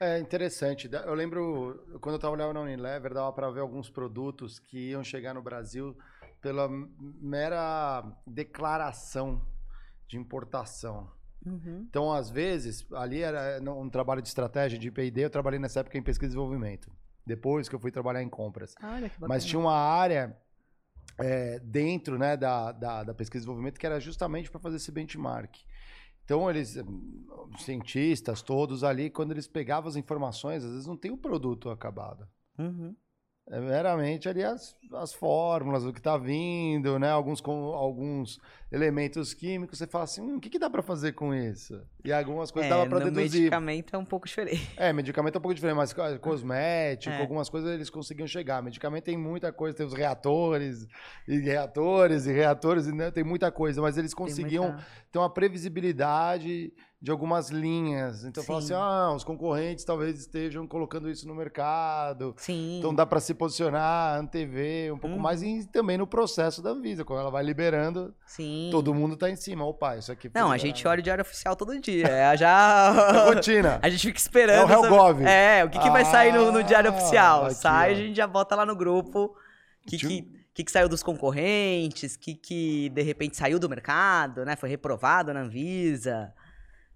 É 0.00 0.18
interessante. 0.18 0.88
Eu 0.90 1.12
lembro, 1.12 1.98
quando 2.00 2.14
eu 2.14 2.18
trabalhava 2.18 2.54
na 2.54 2.62
Unilever, 2.62 3.12
dava 3.12 3.30
para 3.34 3.50
ver 3.50 3.60
alguns 3.60 3.90
produtos 3.90 4.58
que 4.58 4.90
iam 4.90 5.04
chegar 5.04 5.34
no 5.34 5.42
Brasil 5.42 5.94
pela 6.40 6.70
mera 7.20 8.02
declaração 8.26 9.46
de 10.08 10.16
importação. 10.16 11.10
Uhum. 11.44 11.84
Então, 11.88 12.10
às 12.10 12.30
vezes, 12.30 12.86
ali 12.94 13.20
era 13.20 13.60
um 13.72 13.90
trabalho 13.90 14.22
de 14.22 14.28
estratégia 14.28 14.78
de 14.78 14.90
P&D, 14.90 15.26
eu 15.26 15.30
trabalhei 15.30 15.58
nessa 15.58 15.80
época 15.80 15.98
em 15.98 16.02
pesquisa 16.02 16.28
e 16.28 16.30
desenvolvimento. 16.30 16.90
Depois 17.26 17.68
que 17.68 17.74
eu 17.74 17.78
fui 17.78 17.90
trabalhar 17.90 18.22
em 18.22 18.28
compras. 18.28 18.74
Olha 18.82 19.08
que 19.08 19.16
bacana. 19.16 19.28
Mas 19.28 19.44
tinha 19.44 19.60
uma 19.60 19.76
área 19.76 20.34
é, 21.20 21.58
dentro 21.60 22.18
né, 22.18 22.36
da, 22.36 22.72
da, 22.72 23.04
da 23.04 23.14
pesquisa 23.14 23.38
e 23.38 23.42
desenvolvimento 23.42 23.78
que 23.78 23.86
era 23.86 24.00
justamente 24.00 24.50
para 24.50 24.60
fazer 24.60 24.76
esse 24.76 24.90
benchmark. 24.90 25.56
Então, 26.24 26.48
eles, 26.48 26.76
hum, 26.76 27.26
os 27.52 27.64
cientistas 27.64 28.42
todos 28.42 28.84
ali, 28.84 29.10
quando 29.10 29.32
eles 29.32 29.46
pegavam 29.48 29.88
as 29.88 29.96
informações, 29.96 30.64
às 30.64 30.70
vezes 30.70 30.86
não 30.86 30.96
tem 30.96 31.10
o 31.10 31.16
produto 31.16 31.70
acabado. 31.70 32.26
Uhum. 32.58 32.94
É 33.52 33.58
meramente 33.58 34.28
ali 34.28 34.44
as, 34.44 34.76
as 34.94 35.12
fórmulas, 35.12 35.84
o 35.84 35.92
que 35.92 35.98
está 35.98 36.16
vindo, 36.16 37.00
né? 37.00 37.10
Alguns, 37.10 37.40
com, 37.40 37.52
alguns 37.74 38.38
elementos 38.70 39.34
químicos. 39.34 39.76
Você 39.76 39.88
fala 39.88 40.04
assim, 40.04 40.22
hum, 40.22 40.36
o 40.36 40.40
que, 40.40 40.48
que 40.48 40.56
dá 40.58 40.70
para 40.70 40.82
fazer 40.82 41.14
com 41.14 41.34
isso? 41.34 41.82
E 42.04 42.12
algumas 42.12 42.52
coisas 42.52 42.70
É, 42.70 42.72
dava 42.74 42.88
para 42.88 43.06
deduzir. 43.06 43.40
medicamento 43.40 43.96
é 43.96 43.98
um 43.98 44.04
pouco 44.04 44.28
diferente. 44.28 44.70
É, 44.76 44.92
medicamento 44.92 45.34
é 45.34 45.38
um 45.38 45.42
pouco 45.42 45.54
diferente, 45.56 45.76
mas 45.76 45.92
co- 45.92 46.18
cosmético, 46.20 47.12
É. 47.12 47.20
algumas 47.20 47.48
coisas 47.48 47.72
eles 47.72 47.90
conseguiam 47.90 48.28
chegar. 48.28 48.62
Medicamento 48.62 49.02
tem 49.02 49.18
muita 49.18 49.52
coisa, 49.52 49.76
tem 49.76 49.84
os 49.84 49.94
reatores, 49.94 50.86
e 51.26 51.36
reatores, 51.40 52.26
e 52.26 52.32
reatores, 52.32 52.86
e, 52.86 52.92
né, 52.92 53.10
tem 53.10 53.24
muita 53.24 53.50
coisa, 53.50 53.82
mas 53.82 53.98
eles 53.98 54.14
conseguiam 54.14 54.68
muita- 54.68 54.86
ter 55.10 55.18
uma 55.18 55.28
previsibilidade 55.28 56.72
de 57.02 57.10
algumas 57.10 57.48
linhas. 57.48 58.24
Então, 58.24 58.44
fala 58.44 58.58
assim, 58.58 58.68
Sim. 58.68 58.74
ah, 58.74 59.10
os 59.16 59.24
concorrentes 59.24 59.86
talvez 59.86 60.18
estejam 60.20 60.66
colocando 60.66 61.08
isso 61.10 61.26
no 61.26 61.34
mercado. 61.34 62.34
Sim. 62.36 62.78
Então 62.78 62.94
dá 62.94 63.06
para 63.06 63.20
se 63.20 63.32
posicionar, 63.32 64.18
antever 64.18 64.92
um 64.92 64.98
pouco 64.98 65.16
Uhum. 65.16 65.22
mais 65.22 65.42
e 65.42 65.66
também 65.66 65.96
no 65.96 66.06
processo 66.06 66.60
da 66.62 66.70
Anvisa, 66.70 67.02
quando 67.02 67.20
ela 67.20 67.30
vai 67.30 67.42
liberando, 67.42 68.14
Sim. 68.26 68.68
todo 68.70 68.92
mundo 68.92 69.16
tá 69.16 69.30
em 69.30 69.36
cima. 69.36 69.64
Opa, 69.64 69.96
isso 69.96 70.12
aqui 70.12 70.30
Não, 70.34 70.52
a 70.52 70.58
gente 70.58 70.86
olha 70.86 71.00
o 71.00 71.02
diário 71.02 71.22
oficial 71.22 71.56
todo 71.56 71.78
dia. 71.80 72.06
É 72.06 72.36
já. 72.36 72.92
É 73.30 73.34
rotina. 73.34 73.78
A 73.82 73.88
gente 73.88 74.06
fica 74.08 74.18
esperando. 74.18 74.70
É 74.70 74.76
o 74.78 74.84
Helgov. 74.84 75.18
saber- 75.20 75.28
É, 75.28 75.64
o 75.64 75.70
que, 75.70 75.78
que 75.78 75.88
vai 75.90 76.04
sair 76.04 76.32
no, 76.34 76.52
no 76.52 76.62
diário 76.62 76.90
Ah, 76.90 76.94
oficial? 76.94 77.44
aqui, 77.46 77.54
Sai, 77.54 77.90
ó. 77.90 77.92
a 77.92 77.96
gente 77.96 78.14
já 78.16 78.26
bota 78.26 78.54
lá 78.54 78.66
no 78.66 78.76
grupo. 78.76 79.34
O 79.84 79.88
que, 79.88 79.96
Tio- 79.96 80.08
que, 80.08 80.22
que, 80.52 80.64
que 80.64 80.70
saiu 80.70 80.86
dos 80.88 81.02
concorrentes, 81.02 82.14
que, 82.16 82.34
que 82.34 82.90
de 82.90 83.00
repente 83.02 83.36
saiu 83.38 83.58
do 83.58 83.68
mercado, 83.70 84.44
né? 84.44 84.54
Foi 84.54 84.68
reprovado 84.68 85.32
na 85.32 85.40
Anvisa. 85.40 86.32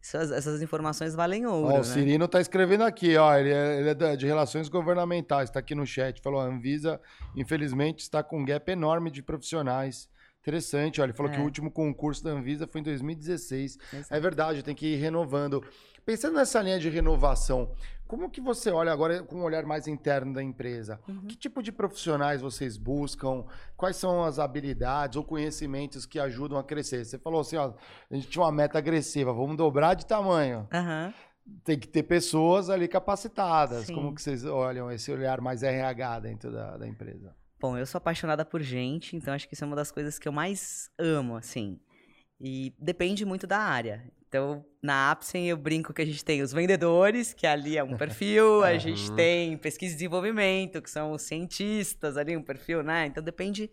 Essas, 0.04 0.30
essas 0.30 0.60
informações 0.60 1.14
valem 1.14 1.46
ouro. 1.46 1.68
Ó, 1.68 1.72
né? 1.72 1.80
o 1.80 1.84
Cirino 1.84 2.28
tá 2.28 2.38
escrevendo 2.38 2.84
aqui, 2.84 3.16
ó. 3.16 3.34
Ele 3.38 3.50
é, 3.50 3.80
ele 3.80 3.88
é 3.88 4.16
de 4.16 4.26
relações 4.26 4.68
governamentais, 4.68 5.48
tá 5.48 5.60
aqui 5.60 5.74
no 5.74 5.86
chat. 5.86 6.20
Falou: 6.20 6.40
a 6.40 6.44
Anvisa, 6.44 7.00
infelizmente, 7.34 8.00
está 8.00 8.22
com 8.22 8.40
um 8.40 8.44
gap 8.44 8.70
enorme 8.70 9.10
de 9.10 9.22
profissionais. 9.22 10.06
Interessante, 10.42 11.00
ó. 11.00 11.04
Ele 11.04 11.14
falou 11.14 11.32
que 11.32 11.38
É. 11.38 11.40
o 11.40 11.44
último 11.44 11.70
concurso 11.70 12.22
da 12.22 12.32
Anvisa 12.32 12.66
foi 12.66 12.82
em 12.82 12.84
2016. 12.84 13.78
Exato. 13.94 14.14
É 14.14 14.20
verdade, 14.20 14.62
tem 14.62 14.74
que 14.74 14.88
ir 14.88 14.96
renovando. 14.96 15.64
Pensando 16.04 16.34
nessa 16.34 16.60
linha 16.60 16.78
de 16.78 16.90
renovação, 16.90 17.72
como 18.06 18.30
que 18.30 18.40
você 18.40 18.70
olha 18.70 18.92
agora 18.92 19.22
com 19.22 19.36
um 19.36 19.42
olhar 19.42 19.64
mais 19.64 19.86
interno 19.86 20.32
da 20.32 20.42
empresa? 20.42 21.00
Uhum. 21.08 21.26
Que 21.26 21.36
tipo 21.36 21.62
de 21.62 21.72
profissionais 21.72 22.40
vocês 22.40 22.76
buscam? 22.76 23.44
Quais 23.76 23.96
são 23.96 24.24
as 24.24 24.38
habilidades 24.38 25.16
ou 25.16 25.24
conhecimentos 25.24 26.04
que 26.06 26.18
ajudam 26.18 26.58
a 26.58 26.64
crescer? 26.64 27.04
Você 27.04 27.18
falou 27.18 27.40
assim, 27.40 27.56
ó, 27.56 27.72
a 28.10 28.14
gente 28.14 28.28
tinha 28.28 28.44
uma 28.44 28.52
meta 28.52 28.78
agressiva, 28.78 29.32
vamos 29.32 29.56
dobrar 29.56 29.94
de 29.94 30.06
tamanho 30.06 30.68
Aham. 30.72 31.14
tem 31.64 31.78
que 31.78 31.88
ter 31.88 32.02
pessoas 32.02 32.68
ali 32.68 32.86
capacitadas. 32.88 33.86
Sim. 33.86 33.94
Como 33.94 34.14
que 34.14 34.22
vocês 34.22 34.44
olham 34.44 34.90
esse 34.90 35.10
olhar 35.10 35.40
mais 35.40 35.62
RH 35.62 36.20
dentro 36.20 36.52
da, 36.52 36.76
da 36.76 36.86
empresa? 36.86 37.34
Bom, 37.60 37.78
eu 37.78 37.86
sou 37.86 37.98
apaixonada 37.98 38.44
por 38.44 38.60
gente, 38.60 39.16
então 39.16 39.32
acho 39.32 39.48
que 39.48 39.54
isso 39.54 39.64
é 39.64 39.66
uma 39.66 39.76
das 39.76 39.90
coisas 39.90 40.18
que 40.18 40.28
eu 40.28 40.32
mais 40.32 40.90
amo, 40.98 41.36
assim. 41.36 41.80
E 42.38 42.74
depende 42.78 43.24
muito 43.24 43.46
da 43.46 43.58
área. 43.58 44.04
Então, 44.34 44.64
na 44.82 45.12
Apsen 45.12 45.48
eu 45.48 45.56
brinco 45.56 45.94
que 45.94 46.02
a 46.02 46.04
gente 46.04 46.24
tem 46.24 46.42
os 46.42 46.52
vendedores, 46.52 47.32
que 47.32 47.46
ali 47.46 47.78
é 47.78 47.84
um 47.84 47.96
perfil, 47.96 48.64
a 48.64 48.74
gente 48.76 49.12
tem 49.12 49.56
pesquisa 49.56 49.92
e 49.92 49.94
desenvolvimento, 49.94 50.82
que 50.82 50.90
são 50.90 51.12
os 51.12 51.22
cientistas 51.22 52.16
ali, 52.16 52.36
um 52.36 52.42
perfil, 52.42 52.82
né? 52.82 53.06
Então 53.06 53.22
depende, 53.22 53.70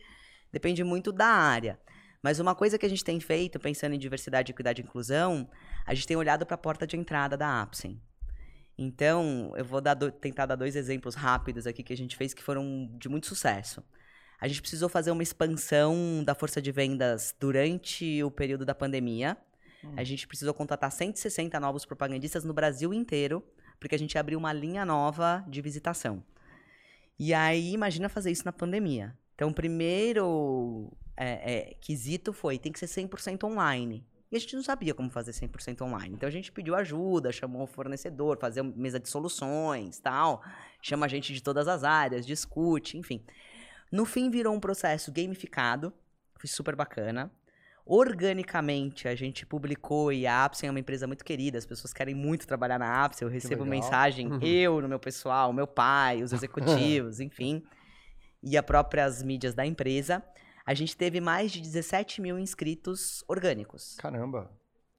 depende 0.51 0.83
muito 0.83 1.11
da 1.11 1.25
área. 1.25 1.79
Mas 2.21 2.39
uma 2.39 2.53
coisa 2.53 2.77
que 2.77 2.85
a 2.85 2.89
gente 2.89 3.03
tem 3.03 3.19
feito, 3.19 3.59
pensando 3.59 3.95
em 3.95 3.97
diversidade, 3.97 4.51
equidade 4.51 4.83
e 4.83 4.85
inclusão, 4.85 5.49
a 5.83 5.95
gente 5.95 6.05
tem 6.05 6.15
olhado 6.15 6.45
para 6.45 6.53
a 6.53 6.59
porta 6.59 6.85
de 6.85 6.95
entrada 6.95 7.35
da 7.35 7.59
Apsen. 7.59 7.99
Então, 8.77 9.51
eu 9.57 9.65
vou 9.65 9.81
dar 9.81 9.95
do- 9.95 10.11
tentar 10.11 10.45
dar 10.45 10.55
dois 10.55 10.75
exemplos 10.75 11.15
rápidos 11.15 11.65
aqui 11.65 11.81
que 11.81 11.91
a 11.91 11.97
gente 11.97 12.15
fez 12.15 12.35
que 12.35 12.43
foram 12.43 12.87
de 12.99 13.09
muito 13.09 13.25
sucesso. 13.25 13.83
A 14.39 14.47
gente 14.47 14.61
precisou 14.61 14.87
fazer 14.89 15.09
uma 15.09 15.23
expansão 15.23 16.23
da 16.23 16.35
força 16.35 16.61
de 16.61 16.71
vendas 16.71 17.35
durante 17.39 18.21
o 18.23 18.29
período 18.29 18.63
da 18.63 18.75
pandemia. 18.75 19.35
A 19.95 20.03
gente 20.03 20.27
precisou 20.27 20.53
contratar 20.53 20.91
160 20.91 21.59
novos 21.59 21.85
propagandistas 21.85 22.43
no 22.43 22.53
Brasil 22.53 22.93
inteiro, 22.93 23.43
porque 23.79 23.95
a 23.95 23.99
gente 23.99 24.17
abriu 24.17 24.37
uma 24.37 24.53
linha 24.53 24.85
nova 24.85 25.43
de 25.47 25.61
visitação. 25.61 26.23
E 27.17 27.33
aí, 27.33 27.73
imagina 27.73 28.09
fazer 28.09 28.31
isso 28.31 28.45
na 28.45 28.51
pandemia. 28.51 29.17
Então, 29.35 29.49
o 29.49 29.53
primeiro 29.53 30.91
é, 31.17 31.53
é, 31.53 31.73
quesito 31.81 32.31
foi, 32.33 32.57
tem 32.57 32.71
que 32.71 32.79
ser 32.79 32.87
100% 32.87 33.43
online. 33.43 34.05
E 34.31 34.35
a 34.35 34.39
gente 34.39 34.55
não 34.55 34.63
sabia 34.63 34.93
como 34.93 35.09
fazer 35.09 35.31
100% 35.31 35.81
online. 35.81 36.15
Então, 36.15 36.27
a 36.27 36.31
gente 36.31 36.51
pediu 36.51 36.73
ajuda, 36.73 37.31
chamou 37.31 37.63
o 37.63 37.67
fornecedor, 37.67 38.37
fazia 38.39 38.63
mesa 38.63 38.99
de 38.99 39.09
soluções, 39.09 39.99
tal. 39.99 40.41
Chama 40.81 41.05
a 41.05 41.09
gente 41.09 41.33
de 41.33 41.43
todas 41.43 41.67
as 41.67 41.83
áreas, 41.83 42.25
discute, 42.25 42.97
enfim. 42.97 43.23
No 43.91 44.05
fim, 44.05 44.29
virou 44.29 44.55
um 44.55 44.59
processo 44.59 45.11
gamificado. 45.11 45.93
Foi 46.39 46.47
super 46.47 46.75
bacana. 46.75 47.31
Organicamente, 47.93 49.05
a 49.09 49.15
gente 49.15 49.45
publicou, 49.45 50.13
e 50.13 50.25
a 50.25 50.45
Apsen 50.45 50.69
é 50.69 50.71
uma 50.71 50.79
empresa 50.79 51.05
muito 51.07 51.25
querida, 51.25 51.57
as 51.57 51.65
pessoas 51.65 51.91
querem 51.91 52.15
muito 52.15 52.47
trabalhar 52.47 52.79
na 52.79 53.03
Apsen, 53.03 53.27
eu 53.27 53.29
recebo 53.29 53.65
mensagem, 53.65 54.29
eu, 54.41 54.79
no 54.81 54.87
meu 54.87 54.97
pessoal, 54.97 55.51
meu 55.51 55.67
pai, 55.67 56.23
os 56.23 56.31
executivos, 56.31 57.19
enfim, 57.21 57.61
e 58.41 58.57
as 58.57 58.65
próprias 58.65 59.21
mídias 59.21 59.53
da 59.53 59.65
empresa. 59.65 60.23
A 60.65 60.73
gente 60.73 60.95
teve 60.95 61.19
mais 61.19 61.51
de 61.51 61.59
17 61.59 62.21
mil 62.21 62.39
inscritos 62.39 63.25
orgânicos. 63.27 63.97
Caramba. 63.97 64.49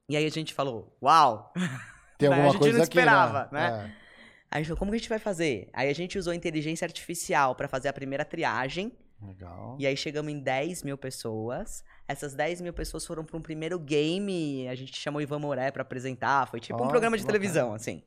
E 0.06 0.14
aí 0.14 0.26
a 0.26 0.30
gente 0.30 0.52
falou, 0.52 0.94
uau! 1.02 1.50
Tem 2.18 2.28
Né, 2.28 2.34
a 2.34 2.36
alguma 2.36 2.52
gente 2.52 2.60
coisa 2.60 2.76
não 2.76 2.84
aqui, 2.84 2.98
esperava, 2.98 3.48
né? 3.50 3.70
né? 3.70 3.96
Aí 4.50 4.58
a 4.58 4.58
gente 4.58 4.66
falou, 4.66 4.78
como 4.78 4.90
que 4.90 4.96
a 4.96 4.98
gente 4.98 5.08
vai 5.08 5.18
fazer? 5.18 5.70
Aí 5.72 5.88
a 5.88 5.94
gente 5.94 6.18
usou 6.18 6.34
inteligência 6.34 6.84
artificial 6.84 7.54
para 7.54 7.68
fazer 7.68 7.88
a 7.88 7.92
primeira 7.94 8.22
triagem, 8.22 8.88
É, 8.88 9.11
legal. 9.26 9.76
e 9.78 9.86
aí 9.86 9.96
chegamos 9.96 10.32
em 10.32 10.38
10 10.40 10.82
mil 10.82 10.96
pessoas. 10.98 11.84
Essas 12.08 12.34
10 12.34 12.60
mil 12.60 12.72
pessoas 12.72 13.06
foram 13.06 13.24
para 13.24 13.36
um 13.36 13.40
primeiro 13.42 13.78
game. 13.78 14.66
A 14.68 14.74
gente 14.74 14.94
chamou 14.98 15.18
o 15.18 15.22
Ivan 15.22 15.38
Moré 15.38 15.70
para 15.70 15.82
apresentar. 15.82 16.46
Foi 16.48 16.60
tipo 16.60 16.82
um 16.82 16.86
Ó, 16.86 16.88
programa 16.88 17.16
de 17.16 17.24
televisão, 17.24 17.72
assim. 17.74 18.02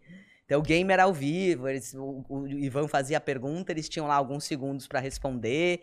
Então 0.46 0.60
o 0.60 0.64
game 0.64 0.92
era 0.94 1.04
ao 1.06 1.14
vivo, 1.14 1.68
eles- 1.68 1.94
o, 1.96 2.24
o 2.30 2.48
Ivan 2.48 2.88
fazia 2.88 3.18
a 3.18 3.22
pergunta, 3.22 3.72
eles 3.72 3.90
tinham 3.90 4.06
lá 4.08 4.14
alguns 4.16 4.44
segundos 4.44 4.88
para 4.88 5.00
responder. 5.00 5.82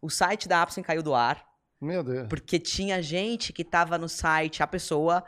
O 0.00 0.08
site 0.08 0.48
da 0.48 0.62
Apsen 0.62 0.82
caiu 0.82 1.02
do 1.02 1.14
ar, 1.14 1.44
Meu 1.78 2.02
Deus. 2.02 2.26
porque 2.28 2.58
tinha 2.58 3.02
gente 3.02 3.52
que 3.52 3.62
tava 3.62 3.98
no 3.98 4.08
site, 4.08 4.62
a 4.62 4.66
pessoa, 4.66 5.22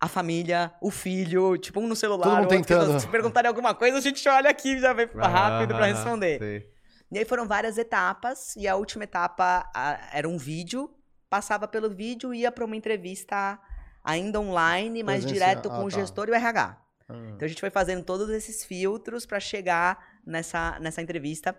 a 0.00 0.08
família, 0.08 0.72
o 0.80 0.90
filho, 0.90 1.58
tipo 1.58 1.78
um 1.78 1.86
no 1.86 1.94
celular, 1.94 2.24
Todo 2.24 2.36
mundo 2.36 2.50
o 2.52 2.56
outro 2.56 2.74
tentando. 2.76 3.00
se 3.00 3.08
perguntarem 3.08 3.48
alguma 3.48 3.74
coisa, 3.74 3.98
a 3.98 4.00
gente 4.00 4.26
olha 4.26 4.48
aqui 4.48 4.76
e 4.76 4.80
já 4.80 4.94
vem 4.94 5.06
rápido 5.14 5.74
para 5.74 5.84
Aham, 5.84 5.92
responder. 5.94 6.38
sei. 6.38 6.71
E 7.12 7.18
aí 7.18 7.24
foram 7.26 7.46
várias 7.46 7.76
etapas, 7.76 8.56
e 8.56 8.66
a 8.66 8.74
última 8.74 9.04
etapa 9.04 9.70
a- 9.74 10.08
era 10.14 10.26
um 10.26 10.38
vídeo, 10.38 10.90
passava 11.28 11.68
pelo 11.68 11.90
vídeo 11.90 12.32
e 12.32 12.40
ia 12.40 12.50
para 12.50 12.64
uma 12.64 12.74
entrevista 12.74 13.60
ainda 14.02 14.40
online, 14.40 15.02
mas 15.02 15.22
Presencial. 15.22 15.50
direto 15.50 15.70
Ah, 15.70 15.76
com 15.76 15.84
o 15.84 15.90
tá. 15.90 15.96
gestor 16.00 16.28
e 16.28 16.30
o 16.30 16.34
RH. 16.34 16.78
Ah. 17.08 17.14
Então 17.34 17.44
a 17.44 17.48
gente 17.48 17.60
foi 17.60 17.68
fazendo 17.70 18.02
todos 18.02 18.30
esses 18.30 18.64
filtros 18.64 19.26
para 19.26 19.38
chegar 19.38 20.02
nessa, 20.26 20.78
nessa 20.80 21.02
entrevista. 21.02 21.54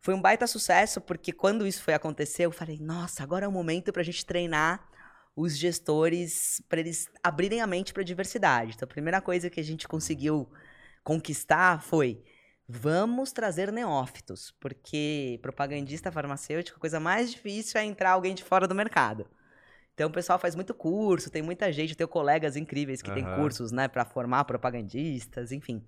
Foi 0.00 0.12
um 0.12 0.20
baita 0.20 0.46
sucesso, 0.48 1.00
porque 1.00 1.32
quando 1.32 1.66
isso 1.66 1.82
foi 1.84 1.94
acontecer, 1.94 2.46
eu 2.46 2.50
falei, 2.52 2.78
nossa, 2.80 3.22
agora 3.22 3.44
é 3.44 3.48
o 3.48 3.52
momento 3.52 3.92
para 3.92 4.02
a 4.02 4.04
gente 4.04 4.26
treinar 4.26 4.88
os 5.36 5.56
gestores 5.56 6.60
para 6.68 6.80
eles 6.80 7.08
abrirem 7.22 7.60
a 7.60 7.66
mente 7.66 7.92
para 7.94 8.02
diversidade. 8.02 8.72
Então 8.74 8.86
a 8.86 8.90
primeira 8.90 9.20
coisa 9.20 9.48
que 9.48 9.60
a 9.60 9.64
gente 9.64 9.86
conseguiu 9.86 10.50
conquistar 11.04 11.80
foi 11.80 12.22
vamos 12.70 13.32
trazer 13.32 13.72
neófitos, 13.72 14.54
porque 14.60 15.38
propagandista 15.42 16.12
farmacêutico, 16.12 16.76
a 16.76 16.80
coisa 16.80 17.00
mais 17.00 17.32
difícil 17.32 17.80
é 17.80 17.84
entrar 17.84 18.12
alguém 18.12 18.34
de 18.34 18.44
fora 18.44 18.68
do 18.68 18.74
mercado. 18.74 19.26
Então 19.92 20.08
o 20.08 20.12
pessoal 20.12 20.38
faz 20.38 20.54
muito 20.54 20.72
curso, 20.72 21.30
tem 21.30 21.42
muita 21.42 21.72
gente, 21.72 21.90
eu 21.90 21.96
tenho 21.96 22.08
colegas 22.08 22.56
incríveis 22.56 23.02
que 23.02 23.10
têm 23.10 23.24
Aham. 23.24 23.34
cursos, 23.34 23.72
né, 23.72 23.88
para 23.88 24.04
formar 24.04 24.44
propagandistas, 24.44 25.50
enfim. 25.50 25.84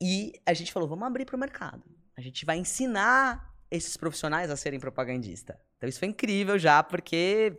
E 0.00 0.32
a 0.44 0.52
gente 0.52 0.72
falou, 0.72 0.88
vamos 0.88 1.06
abrir 1.06 1.24
para 1.24 1.36
o 1.36 1.40
mercado. 1.40 1.82
A 2.16 2.20
gente 2.20 2.44
vai 2.44 2.58
ensinar 2.58 3.50
esses 3.70 3.96
profissionais 3.96 4.50
a 4.50 4.56
serem 4.56 4.78
propagandista. 4.78 5.58
Então 5.78 5.88
isso 5.88 5.98
foi 5.98 6.08
incrível 6.08 6.58
já, 6.58 6.82
porque 6.82 7.58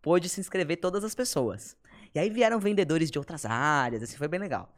pôde 0.00 0.28
se 0.28 0.40
inscrever 0.40 0.76
todas 0.76 1.02
as 1.02 1.14
pessoas. 1.14 1.76
E 2.14 2.18
aí 2.18 2.30
vieram 2.30 2.60
vendedores 2.60 3.10
de 3.10 3.18
outras 3.18 3.44
áreas, 3.44 4.02
assim, 4.02 4.16
foi 4.16 4.28
bem 4.28 4.38
legal. 4.38 4.72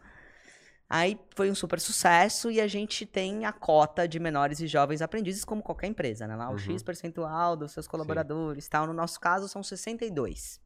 Aí 0.95 1.19
foi 1.35 1.51
um 1.51 1.57
super 1.57 1.81
sucesso 1.81 2.53
e 2.53 2.61
a 2.61 2.69
gente 2.69 3.05
tem 3.05 3.45
a 3.45 3.53
cota 3.53 4.07
de 4.07 4.21
menores 4.21 4.61
e 4.61 4.69
jovens 4.69 5.03
aprendizes 5.03 5.45
como 5.45 5.61
qualquer 5.61 5.89
empresa, 5.89 6.25
né? 6.25 6.37
Lá 6.37 6.49
o 6.49 6.53
Uhum. 6.53 6.59
X 6.59 6.85
percentual 6.85 7.57
dos 7.57 7.73
seus 7.73 7.89
colaboradores, 7.89 8.69
tal. 8.69 8.87
No 8.87 8.93
nosso 8.93 9.19
caso 9.19 9.49
são 9.49 9.61
62. 9.61 10.61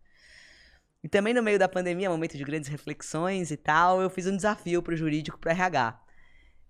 E 1.03 1.09
também 1.09 1.33
no 1.33 1.43
meio 1.43 1.59
da 1.59 1.67
pandemia, 1.67 2.11
momento 2.11 2.37
de 2.37 2.45
grandes 2.45 2.69
reflexões 2.69 3.51
e 3.51 3.57
tal, 3.57 4.03
eu 4.03 4.11
fiz 4.11 4.27
um 4.27 4.37
desafio 4.37 4.83
pro 4.83 4.95
jurídico, 4.95 5.39
pro 5.39 5.51
RH. 5.51 5.99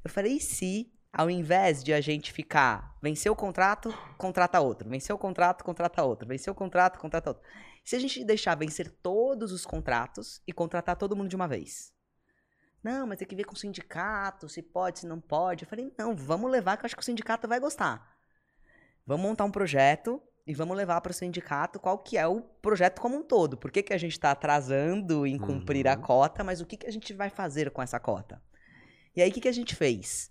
Eu 0.05 0.11
falei, 0.11 0.37
e 0.37 0.41
se 0.41 0.93
ao 1.13 1.29
invés 1.29 1.83
de 1.83 1.93
a 1.93 2.01
gente 2.01 2.33
ficar, 2.33 2.97
venceu 3.03 3.33
o 3.33 3.37
contrato, 3.37 3.93
contrata 4.17 4.61
outro, 4.61 4.89
venceu 4.89 5.17
o 5.17 5.19
contrato, 5.19 5.65
contrata 5.65 6.05
outro, 6.05 6.29
venceu 6.29 6.53
o 6.53 6.57
contrato, 6.57 7.01
contrata 7.01 7.31
outro. 7.31 7.43
Se 7.85 7.97
a 7.97 7.99
gente 7.99 8.23
deixar 8.25 8.55
vencer 8.55 8.89
todos 9.03 9.51
os 9.51 9.67
contratos 9.67 10.41
e 10.47 10.53
contratar 10.53 10.95
todo 10.95 11.17
mundo 11.17 11.29
de 11.29 11.35
uma 11.35 11.49
vez? 11.49 11.98
Não, 12.83 13.07
mas 13.07 13.19
tem 13.19 13.27
que 13.27 13.35
ver 13.35 13.45
com 13.45 13.55
o 13.55 13.59
sindicato, 13.59 14.49
se 14.49 14.63
pode, 14.63 15.01
se 15.01 15.07
não 15.07 15.21
pode. 15.21 15.65
Eu 15.65 15.69
falei, 15.69 15.93
não, 15.99 16.15
vamos 16.15 16.51
levar 16.51 16.77
que 16.77 16.85
eu 16.85 16.87
acho 16.87 16.97
que 16.97 17.03
o 17.03 17.05
sindicato 17.05 17.49
vai 17.49 17.59
gostar. 17.59 18.17
Vamos 19.07 19.27
montar 19.27 19.45
um 19.45 19.51
projeto 19.51 20.23
e 20.47 20.55
vamos 20.55 20.77
levar 20.77 21.01
para 21.01 21.11
o 21.11 21.15
sindicato 21.15 21.79
qual 21.81 21.99
que 21.99 22.17
é 22.17 22.27
o 22.27 22.41
projeto 22.41 23.01
como 23.01 23.17
um 23.17 23.23
todo. 23.23 23.57
Por 23.57 23.71
que, 23.71 23.83
que 23.83 23.93
a 23.93 23.99
gente 23.99 24.13
está 24.13 24.31
atrasando 24.31 25.27
em 25.27 25.39
cumprir 25.39 25.87
a 25.89 25.95
Uhum. 25.95 26.01
cota, 26.03 26.45
mas 26.45 26.61
o 26.61 26.67
que, 26.67 26.77
que 26.77 26.87
a 26.87 26.91
gente 26.93 27.13
vai 27.13 27.31
fazer 27.31 27.71
com 27.71 27.83
essa 27.83 27.99
cota? 27.99 28.41
E 29.15 29.21
aí, 29.23 29.31
o 29.31 29.33
que, 29.33 29.41
que 29.41 29.49
a 29.49 29.53
gente 29.53 29.75
fez? 29.75 30.31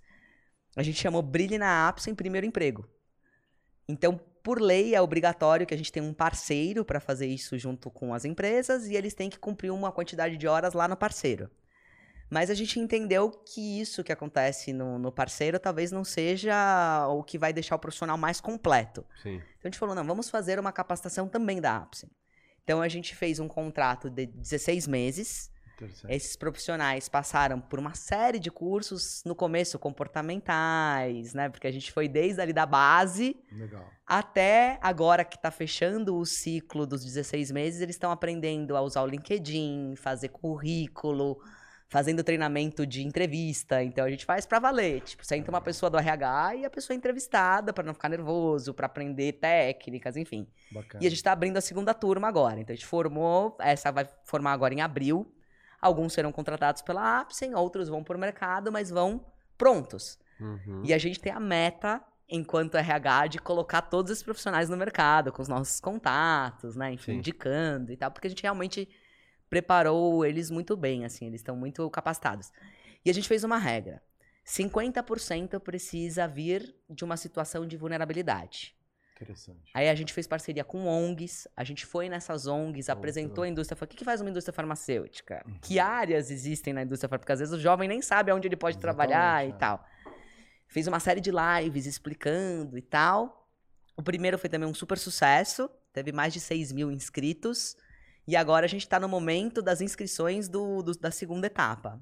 A 0.76 0.84
gente 0.84 1.00
chamou 1.00 1.22
Brilhe 1.22 1.58
na 1.58 1.90
Apps 1.90 2.08
em 2.08 2.16
primeiro 2.16 2.48
emprego. 2.48 2.88
Então, 3.88 4.20
por 4.44 4.62
lei, 4.62 4.96
é 4.96 5.02
obrigatório 5.02 5.66
que 5.68 5.74
a 5.74 5.78
gente 5.78 5.92
tenha 5.92 6.06
um 6.06 6.14
parceiro 6.14 6.86
para 6.86 7.00
fazer 7.00 7.28
isso 7.28 7.58
junto 7.58 7.92
com 7.92 8.14
as 8.14 8.24
empresas 8.26 8.88
e 8.88 8.96
eles 8.96 9.14
têm 9.14 9.30
que 9.30 9.40
cumprir 9.40 9.72
uma 9.72 9.92
quantidade 9.92 10.38
de 10.38 10.48
horas 10.48 10.74
lá 10.74 10.88
no 10.88 10.96
parceiro. 10.96 11.50
Mas 12.30 12.50
a 12.50 12.54
gente 12.54 12.80
entendeu 12.80 13.32
que 13.32 13.80
isso 13.80 14.04
que 14.04 14.12
acontece 14.12 14.74
no, 14.74 15.00
no 15.00 15.12
parceiro 15.12 15.60
talvez 15.60 15.92
não 15.92 16.04
seja 16.04 17.08
o 17.08 17.24
que 17.24 17.38
vai 17.38 17.54
deixar 17.54 17.76
o 17.76 17.80
profissional 17.80 18.18
mais 18.18 18.42
completo. 18.42 19.06
Sim. 19.24 19.36
Então 19.36 19.64
a 19.64 19.68
gente 19.68 19.80
falou, 19.80 19.96
não, 19.96 20.06
vamos 20.06 20.30
fazer 20.30 20.60
uma 20.60 20.72
capacitação 20.72 21.28
também 21.28 21.62
da 21.62 21.78
Apsen. 21.78 22.10
Então 22.64 22.82
a 22.82 22.88
gente 22.90 23.16
fez 23.16 23.40
um 23.40 23.48
contrato 23.48 24.10
de 24.10 24.26
16 24.26 24.88
meses. 24.88 25.50
Esses 26.10 26.36
profissionais 26.36 27.08
passaram 27.08 27.62
por 27.62 27.78
uma 27.78 27.94
série 27.94 28.40
de 28.40 28.50
cursos, 28.50 29.22
no 29.24 29.36
começo 29.36 29.78
comportamentais, 29.78 31.36
né? 31.36 31.50
Porque 31.50 31.68
a 31.68 31.72
gente 31.72 31.92
foi 31.92 32.08
desde 32.08 32.42
ali 32.42 32.52
da 32.52 32.66
base 32.66 33.38
Legal. 33.52 33.88
até 34.06 34.80
agora 34.82 35.24
que 35.24 35.40
tá 35.40 35.52
fechando 35.52 36.18
o 36.18 36.26
ciclo 36.26 36.88
dos 36.88 37.06
16 37.06 37.52
meses, 37.52 37.80
eles 37.80 37.96
estão 37.96 38.10
aprendendo 38.10 38.76
a 38.76 38.82
usar 38.82 39.04
o 39.04 39.08
LinkedIn, 39.08 39.94
fazer 39.96 40.30
currículo, 40.30 41.40
fazendo 41.90 42.24
treinamento 42.24 42.86
de 42.86 43.06
entrevista. 43.06 43.82
Então 43.84 44.06
a 44.06 44.10
gente 44.10 44.26
faz 44.26 44.46
pra 44.46 44.60
valer. 44.60 45.02
Tipo, 45.02 45.26
senta 45.26 45.50
uma 45.50 45.62
pessoa 45.62 45.90
do 45.90 45.98
RH 45.98 46.56
e 46.56 46.66
a 46.66 46.70
pessoa 46.70 46.94
é 46.94 46.98
entrevistada 46.98 47.72
pra 47.72 47.84
não 47.84 47.94
ficar 47.94 48.10
nervoso, 48.10 48.74
pra 48.74 48.88
aprender 48.88 49.34
técnicas, 49.34 50.18
enfim. 50.18 50.48
Bacana. 50.72 51.04
E 51.04 51.08
a 51.08 51.10
gente 51.10 51.24
tá 51.24 51.32
abrindo 51.32 51.58
a 51.58 51.62
segunda 51.62 51.94
turma 51.94 52.28
agora. 52.28 52.60
Então 52.60 52.74
a 52.74 52.76
gente 52.76 52.86
formou, 52.86 53.56
essa 53.60 53.92
vai 53.92 54.08
formar 54.24 54.52
agora 54.52 54.74
em 54.74 54.82
abril. 54.82 55.34
Alguns 55.82 56.14
serão 56.14 56.32
contratados 56.32 56.82
pela 56.82 57.22
Apsen, 57.22 57.56
outros 57.56 57.88
vão 57.88 58.04
pro 58.04 58.18
mercado, 58.18 58.72
mas 58.72 58.90
vão 58.90 59.24
prontos. 59.58 60.20
Uhum. 60.40 60.82
E 60.84 60.94
a 60.94 60.98
gente 60.98 61.20
tem 61.20 61.32
a 61.32 61.40
meta, 61.40 62.04
enquanto 62.28 62.76
RH, 62.76 63.28
de 63.28 63.40
colocar 63.40 63.84
todos 63.84 64.12
esses 64.12 64.24
profissionais 64.24 64.70
no 64.70 64.76
mercado, 64.76 65.32
com 65.32 65.42
os 65.42 65.48
nossos 65.48 65.80
contatos, 65.80 66.76
né? 66.76 66.92
Enfim, 66.92 67.14
Sim. 67.14 67.18
indicando 67.20 67.92
e 67.92 67.98
tal, 67.98 68.12
porque 68.12 68.28
a 68.28 68.30
gente 68.30 68.42
realmente 68.42 68.90
preparou 69.50 70.26
eles 70.26 70.50
muito 70.50 70.76
bem, 70.76 71.06
assim, 71.06 71.28
eles 71.28 71.42
estão 71.42 71.56
muito 71.56 71.90
capacitados. 71.90 72.52
E 73.04 73.10
a 73.10 73.14
gente 73.14 73.28
fez 73.28 73.44
uma 73.44 73.58
regra: 73.58 74.02
50% 74.46 75.60
precisa 75.60 76.28
vir 76.28 76.76
de 76.90 77.04
uma 77.04 77.18
situação 77.18 77.66
de 77.66 77.78
vulnerabilidade. 77.78 78.76
Interessante. 79.16 79.72
Aí 79.74 79.90
a 79.90 79.96
gente 79.96 80.14
fez 80.14 80.28
parceria 80.28 80.64
com 80.64 80.86
ONGs, 80.86 81.48
a 81.58 81.64
gente 81.64 81.86
foi 81.86 82.08
nessas 82.08 82.46
ONGs, 82.46 82.88
apresentou 82.88 83.44
a 83.44 83.48
indústria, 83.48 83.76
falou, 83.76 83.88
o 83.88 83.90
que, 83.90 83.98
que 83.98 84.06
faz 84.06 84.22
uma 84.22 84.30
indústria 84.30 84.54
farmacêutica? 84.54 85.44
Uhum. 85.46 85.58
Que 85.60 85.80
áreas 85.80 86.30
existem 86.30 86.72
na 86.72 86.84
indústria 86.84 87.10
farmacêutica? 87.10 87.20
Porque 87.20 87.32
às 87.34 87.40
vezes 87.40 87.54
o 87.54 87.60
jovem 87.60 87.90
nem 87.90 88.02
sabe 88.02 88.30
aonde 88.30 88.48
ele 88.48 88.56
pode 88.56 88.78
trabalhar 88.78 89.44
e 89.44 89.50
Exatamente, 89.50 89.56
é. 89.56 89.58
tal. 89.58 89.86
Fez 90.68 90.86
uma 90.86 91.00
série 91.00 91.20
de 91.20 91.32
lives 91.32 91.88
explicando 91.88 92.78
e 92.78 92.82
tal. 92.82 93.50
O 93.96 94.04
primeiro 94.04 94.38
foi 94.38 94.50
também 94.50 94.70
um 94.70 94.74
super 94.74 95.00
sucesso, 95.00 95.68
teve 95.92 96.12
mais 96.12 96.32
de 96.32 96.40
6 96.40 96.72
mil 96.72 96.92
inscritos. 96.92 97.76
E 98.28 98.36
agora 98.36 98.66
a 98.66 98.70
gente 98.70 98.88
tá 98.88 99.00
no 99.00 99.08
momento 99.08 99.62
das 99.62 99.80
inscrições 99.82 100.50
do, 100.50 100.82
do- 100.84 100.98
da 101.00 101.12
segunda 101.12 101.48
etapa. 101.48 102.00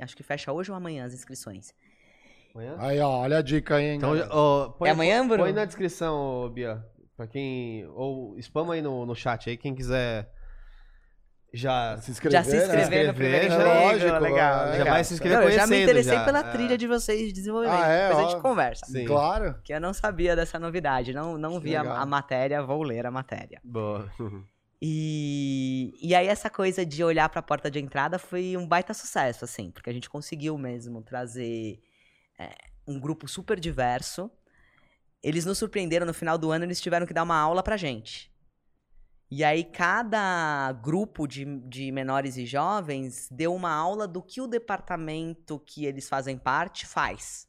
Acho 0.00 0.16
que 0.16 0.22
fecha 0.24 0.52
hoje 0.52 0.70
ou 0.70 0.76
amanhã 0.76 1.04
as 1.04 1.14
inscrições. 1.14 1.72
Amanhã? 2.54 2.76
Aí, 2.78 2.98
ó, 3.00 3.20
olha 3.20 3.38
a 3.38 3.42
dica 3.42 3.76
aí, 3.76 3.84
hein, 3.90 3.96
Então, 3.98 4.12
ó, 4.30 4.68
põe, 4.70 4.88
É 4.88 4.92
amanhã, 4.92 5.26
Bruno? 5.26 5.44
Põe 5.44 5.52
na 5.52 5.64
descrição, 5.64 6.50
Bia. 6.50 6.84
Pra 7.16 7.26
quem. 7.28 7.86
Ou 7.88 8.36
spama 8.40 8.74
aí 8.74 8.82
no, 8.82 9.06
no 9.06 9.14
chat 9.14 9.48
aí, 9.48 9.56
quem 9.56 9.72
quiser 9.74 10.28
já. 11.52 11.96
Se 11.98 12.10
inscrever, 12.10 12.42
já 12.42 12.50
se 12.50 12.56
inscrever 12.56 13.02
né? 13.02 13.06
no 13.06 13.14
primeiro 13.14 13.48
já- 13.48 13.54
emprego, 13.54 13.80
lógico, 13.86 14.18
legal, 14.18 14.22
é. 14.66 14.70
legal. 14.72 14.84
Já 14.86 14.92
vai 14.92 15.04
se 15.04 15.14
inscrever 15.14 15.38
Não, 15.38 15.44
eu 15.44 15.52
já 15.52 15.66
me 15.68 15.82
interessei 15.84 16.14
já, 16.16 16.24
pela 16.24 16.40
é. 16.40 16.50
trilha 16.50 16.76
de 16.76 16.86
vocês 16.88 17.26
de 17.28 17.32
desenvolvimento. 17.32 17.80
Ah, 17.80 17.86
é? 17.88 18.08
Depois 18.08 18.24
a 18.24 18.26
Ó. 18.26 18.30
gente 18.32 18.42
conversa. 18.42 18.86
Sim. 18.86 19.04
Claro. 19.04 19.54
Que 19.62 19.72
eu 19.72 19.80
não 19.80 19.94
sabia 19.94 20.34
dessa 20.34 20.58
novidade, 20.58 21.12
não, 21.12 21.38
não 21.38 21.60
vi 21.60 21.76
a, 21.76 21.82
a 21.82 22.04
matéria, 22.06 22.60
vou 22.62 22.82
ler 22.82 23.06
a 23.06 23.10
matéria. 23.12 23.60
Boa. 23.62 24.10
E, 24.86 25.94
e 25.98 26.14
aí 26.14 26.26
essa 26.26 26.50
coisa 26.50 26.84
de 26.84 27.02
olhar 27.02 27.30
para 27.30 27.40
a 27.40 27.42
porta 27.42 27.70
de 27.70 27.78
entrada 27.78 28.18
foi 28.18 28.54
um 28.54 28.68
baita 28.68 28.92
sucesso, 28.92 29.42
assim, 29.42 29.70
porque 29.70 29.88
a 29.88 29.92
gente 29.94 30.10
conseguiu 30.10 30.58
mesmo 30.58 31.00
trazer 31.00 31.80
é, 32.38 32.54
um 32.86 33.00
grupo 33.00 33.26
super 33.26 33.58
diverso. 33.58 34.30
Eles 35.22 35.46
nos 35.46 35.56
surpreenderam 35.56 36.04
no 36.04 36.12
final 36.12 36.36
do 36.36 36.50
ano, 36.50 36.66
eles 36.66 36.82
tiveram 36.82 37.06
que 37.06 37.14
dar 37.14 37.22
uma 37.22 37.38
aula 37.38 37.62
pra 37.62 37.78
gente. 37.78 38.30
E 39.30 39.42
aí 39.42 39.64
cada 39.64 40.70
grupo 40.72 41.26
de, 41.26 41.46
de 41.60 41.90
menores 41.90 42.36
e 42.36 42.44
jovens 42.44 43.26
deu 43.30 43.54
uma 43.54 43.72
aula 43.72 44.06
do 44.06 44.20
que 44.20 44.42
o 44.42 44.46
departamento 44.46 45.58
que 45.60 45.86
eles 45.86 46.10
fazem 46.10 46.36
parte 46.36 46.84
faz. 46.84 47.48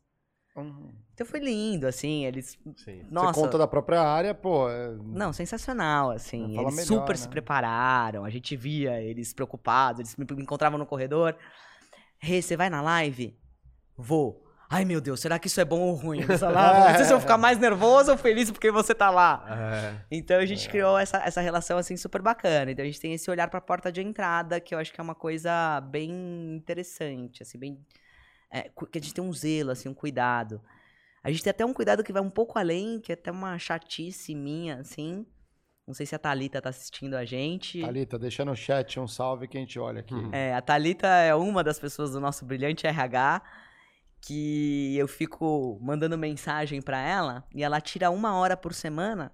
Então 1.14 1.26
foi 1.26 1.40
lindo, 1.40 1.88
assim, 1.88 2.26
eles... 2.26 2.58
Sim. 2.78 3.06
Nossa, 3.10 3.34
Você 3.34 3.42
conta 3.42 3.58
da 3.58 3.68
própria 3.68 4.02
área, 4.02 4.34
pô. 4.34 4.70
é- 4.70 4.96
não, 5.04 5.34
sensacional, 5.34 6.12
assim. 6.12 6.58
Eles 6.60 6.76
melhor, 6.76 6.86
super 6.86 7.14
né? 7.14 7.18
se 7.18 7.28
prepararam, 7.28 8.24
a 8.24 8.30
gente 8.30 8.56
via 8.56 9.02
eles 9.02 9.34
preocupados, 9.34 10.00
eles 10.00 10.16
me 10.16 10.26
encontravam 10.42 10.78
no 10.78 10.86
corredor. 10.86 11.36
Rê, 12.18 12.42
você 12.42 12.56
vai 12.56 12.70
na 12.70 12.82
live? 12.82 13.38
Vou. 13.98 14.44
Ai, 14.70 14.84
meu 14.84 15.00
Deus, 15.00 15.20
será 15.20 15.38
que 15.38 15.48
isso 15.48 15.62
é 15.62 15.66
bom 15.66 15.80
ou 15.80 15.94
ruim? 15.94 16.22
Falavam, 16.24 16.90
não 16.90 16.96
sei 16.96 17.06
se 17.06 17.12
eu 17.14 17.18
vou 17.18 17.22
ficar 17.22 17.38
mais 17.38 17.58
nervoso 17.60 18.12
ou 18.12 18.18
feliz 18.18 18.50
porque 18.50 18.72
você 18.72 18.96
tá 18.96 19.10
lá. 19.10 19.46
É. 19.48 20.06
Então 20.10 20.38
a 20.38 20.46
gente 20.46 20.68
criou 20.68 20.98
essa, 20.98 21.18
essa 21.18 21.40
relação, 21.40 21.78
assim, 21.78 21.96
super 21.96 22.22
bacana. 22.22 22.72
Então 22.72 22.84
a 22.84 22.86
gente 22.86 23.00
tem 23.00 23.14
esse 23.14 23.30
olhar 23.30 23.48
pra 23.48 23.62
porta 23.62 23.92
de 23.92 24.02
entrada, 24.02 24.60
que 24.60 24.74
eu 24.74 24.80
acho 24.80 24.92
que 24.92 25.00
é 25.00 25.04
uma 25.04 25.16
coisa 25.16 25.80
bem 25.82 26.56
interessante, 26.56 27.44
assim, 27.44 27.60
bem... 27.60 27.80
é, 28.56 28.70
que 28.70 28.98
a 28.98 29.02
gente 29.02 29.14
tem 29.14 29.24
um 29.24 29.34
zelo, 29.34 29.72
assim, 29.72 29.90
um 29.90 29.94
cuidado. 29.94 30.62
A 31.22 31.30
gente 31.30 31.44
tem 31.44 31.52
até 31.52 31.66
um 31.66 31.74
cuidado 31.74 32.04
que 32.04 32.14
vai 32.14 32.22
um 32.22 32.30
pouco 32.30 32.58
além, 32.58 33.02
que 33.02 33.12
é 33.12 33.16
até 33.16 33.32
uma 33.32 33.58
chatice 33.60 34.34
minha, 34.34 34.78
assim. 34.78 35.26
Não 35.86 35.94
sei 35.94 36.06
se 36.06 36.16
a 36.16 36.20
Thalita 36.20 36.62
tá 36.62 36.70
assistindo 36.70 37.16
a 37.16 37.26
gente. 37.26 37.82
Thalita, 37.82 38.18
deixa 38.18 38.46
no 38.46 38.56
chat 38.56 39.00
um 39.00 39.08
salve 39.08 39.48
que 39.48 39.58
a 39.58 39.60
gente 39.60 39.78
olha 39.78 40.00
aqui. 40.00 40.16
É, 40.32 40.54
a 40.54 40.62
Thalita 40.62 41.08
é 41.08 41.36
uma 41.36 41.64
das 41.64 41.80
pessoas 41.80 42.12
do 42.12 42.20
nosso 42.20 42.46
brilhante 42.46 42.88
RH 42.88 43.42
que 44.22 44.96
eu 44.98 45.08
fico 45.08 45.78
mandando 45.82 46.18
mensagem 46.18 46.82
pra 46.82 47.00
ela 47.00 47.44
e 47.54 47.64
ela 47.64 47.82
tira 47.82 48.10
uma 48.10 48.36
hora 48.36 48.56
por 48.56 48.74
semana 48.74 49.32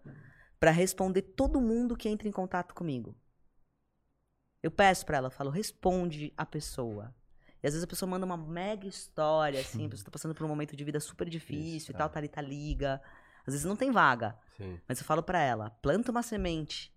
pra 0.60 0.72
responder 0.72 1.22
todo 1.22 1.62
mundo 1.62 1.96
que 1.96 2.10
entra 2.10 2.28
em 2.28 2.32
contato 2.32 2.74
comigo. 2.74 3.16
Eu 4.62 4.72
peço 4.72 5.06
pra 5.06 5.18
ela, 5.18 5.30
falo, 5.30 5.50
responde 5.50 6.34
a 6.36 6.46
pessoa. 6.46 7.16
E 7.64 7.68
às 7.68 7.74
vezes 7.74 7.84
a 7.84 7.88
pessoa 7.88 8.10
manda 8.10 8.26
uma 8.26 8.38
mega 8.38 8.88
história, 8.88 9.60
assim, 9.60 9.86
a 9.86 9.90
pessoa 9.90 10.06
tá 10.10 10.12
passando 10.12 10.34
por 10.34 10.46
um 10.46 10.50
momento 10.50 10.76
de 10.76 10.84
vida 10.84 11.00
super 11.00 11.30
difícil 11.30 11.78
Isso, 11.78 11.92
e 11.92 11.94
tal, 11.94 12.08
é. 12.08 12.10
Thalita 12.10 12.42
liga. 12.42 13.02
Às 13.46 13.54
vezes 13.54 13.66
não 13.66 13.76
tem 13.76 13.92
vaga. 13.92 14.36
Sim. 14.58 14.80
Mas 14.88 15.00
eu 15.00 15.06
falo 15.06 15.24
pra 15.24 15.40
ela, 15.40 15.70
planta 15.82 16.12
uma 16.12 16.24
semente. 16.24 16.92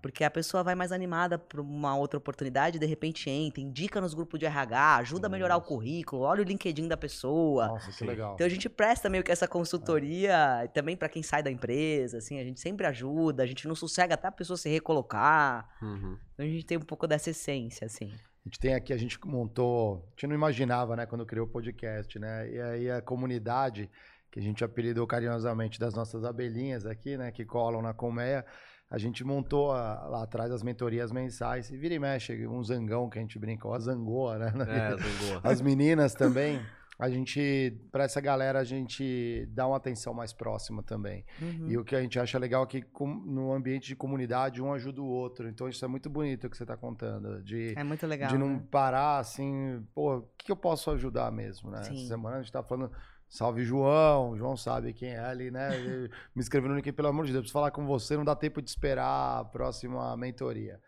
Porque 0.00 0.22
a 0.22 0.30
pessoa 0.30 0.62
vai 0.62 0.74
mais 0.74 0.92
animada 0.92 1.38
para 1.38 1.60
uma 1.60 1.96
outra 1.96 2.18
oportunidade, 2.18 2.78
de 2.78 2.86
repente 2.86 3.28
entra, 3.28 3.60
indica 3.60 4.00
nos 4.00 4.14
grupos 4.14 4.38
de 4.38 4.46
RH, 4.46 4.96
ajuda 4.96 5.26
a 5.26 5.30
melhorar 5.30 5.56
o 5.56 5.62
currículo, 5.62 6.22
olha 6.22 6.42
o 6.42 6.44
LinkedIn 6.44 6.86
da 6.86 6.96
pessoa. 6.96 7.68
Nossa, 7.68 7.90
que 7.90 8.04
legal. 8.04 8.34
Então 8.34 8.46
a 8.46 8.50
gente 8.50 8.68
presta 8.68 9.08
meio 9.08 9.24
que 9.24 9.32
essa 9.32 9.48
consultoria 9.48 10.70
também 10.74 10.96
para 10.96 11.08
quem 11.08 11.22
sai 11.22 11.42
da 11.42 11.50
empresa, 11.50 12.18
assim, 12.18 12.38
a 12.38 12.44
gente 12.44 12.60
sempre 12.60 12.86
ajuda, 12.86 13.42
a 13.42 13.46
gente 13.46 13.66
não 13.66 13.74
sossega 13.74 14.14
até 14.14 14.28
a 14.28 14.32
pessoa 14.32 14.56
se 14.56 14.68
recolocar. 14.68 15.68
Uhum. 15.82 16.18
Então 16.34 16.46
a 16.46 16.48
gente 16.48 16.66
tem 16.66 16.78
um 16.78 16.82
pouco 16.82 17.06
dessa 17.06 17.30
essência, 17.30 17.86
assim. 17.86 18.12
A 18.44 18.48
gente 18.48 18.58
tem 18.60 18.74
aqui, 18.74 18.92
a 18.92 18.96
gente 18.98 19.18
montou, 19.24 20.04
a 20.06 20.10
gente 20.10 20.26
não 20.28 20.34
imaginava, 20.34 20.94
né, 20.94 21.06
quando 21.06 21.24
criou 21.24 21.46
o 21.46 21.48
podcast, 21.48 22.18
né? 22.18 22.50
E 22.50 22.60
aí 22.60 22.90
a 22.90 23.00
comunidade, 23.00 23.90
que 24.30 24.38
a 24.38 24.42
gente 24.42 24.62
apelidou 24.62 25.06
carinhosamente 25.06 25.80
das 25.80 25.94
nossas 25.94 26.24
abelhinhas 26.24 26.84
aqui, 26.84 27.16
né, 27.16 27.30
que 27.32 27.44
colam 27.44 27.80
na 27.80 27.94
colmeia, 27.94 28.44
a 28.90 28.98
gente 28.98 29.24
montou 29.24 29.72
a- 29.72 30.06
lá 30.08 30.22
atrás 30.24 30.52
as 30.52 30.62
mentorias 30.62 31.10
mensais. 31.10 31.70
E 31.70 31.76
vira 31.76 31.94
e 31.94 31.98
mexe, 31.98 32.46
um 32.46 32.62
zangão 32.62 33.08
que 33.08 33.18
a 33.18 33.22
gente 33.22 33.38
brincou, 33.38 33.72
a 33.72 33.78
zangoa, 33.78 34.38
né? 34.38 34.52
É, 34.68 34.90
zangou. 34.90 35.40
As 35.42 35.62
meninas 35.62 36.12
também. 36.14 36.60
A 36.98 37.10
gente, 37.10 37.76
para 37.90 38.04
essa 38.04 38.20
galera, 38.20 38.58
a 38.60 38.64
gente 38.64 39.46
dá 39.50 39.66
uma 39.66 39.76
atenção 39.76 40.14
mais 40.14 40.32
próxima 40.32 40.82
também. 40.82 41.24
Uhum. 41.40 41.68
E 41.68 41.76
o 41.78 41.84
que 41.84 41.96
a 41.96 42.00
gente 42.00 42.18
acha 42.18 42.38
legal 42.38 42.64
é 42.64 42.66
que 42.66 42.82
com- 42.82 43.06
no 43.14 43.52
ambiente 43.52 43.88
de 43.88 43.96
comunidade, 43.96 44.62
um 44.62 44.72
ajuda 44.72 45.02
o 45.02 45.06
outro. 45.06 45.48
Então 45.48 45.68
isso 45.68 45.84
é 45.84 45.88
muito 45.88 46.08
bonito 46.08 46.46
o 46.46 46.50
que 46.50 46.56
você 46.56 46.62
está 46.64 46.76
contando. 46.76 47.42
De, 47.42 47.74
É 47.76 47.82
muito 47.82 48.06
legal. 48.06 48.28
de 48.28 48.38
não 48.38 48.48
né? 48.54 48.62
parar 48.70 49.18
assim, 49.18 49.84
pô, 49.94 50.18
o 50.18 50.22
que, 50.38 50.52
eu 50.52 50.56
posso 50.56 50.90
ajudar 50.92 51.32
mesmo, 51.32 51.70
né? 51.70 51.82
Sim. 51.82 51.96
Essa 51.96 52.08
semana 52.08 52.36
a 52.36 52.42
gente 52.42 52.52
tá 52.52 52.62
falando, 52.62 52.92
salve 53.28 53.64
João, 53.64 54.36
João 54.36 54.56
sabe 54.56 54.92
quem 54.92 55.10
é 55.10 55.18
ali, 55.18 55.50
né? 55.50 55.68
Me 56.34 56.40
escreveu 56.42 56.70
no 56.70 56.80
pelo 56.92 57.08
amor 57.08 57.26
de 57.26 57.32
Deus, 57.32 57.42
preciso 57.42 57.52
falar 57.54 57.70
com 57.70 57.84
você, 57.84 58.16
não 58.16 58.24
dá 58.24 58.36
tempo 58.36 58.62
de 58.62 58.70
esperar 58.70 59.40
a 59.40 59.44
próxima 59.44 60.16
mentoria. 60.16 60.80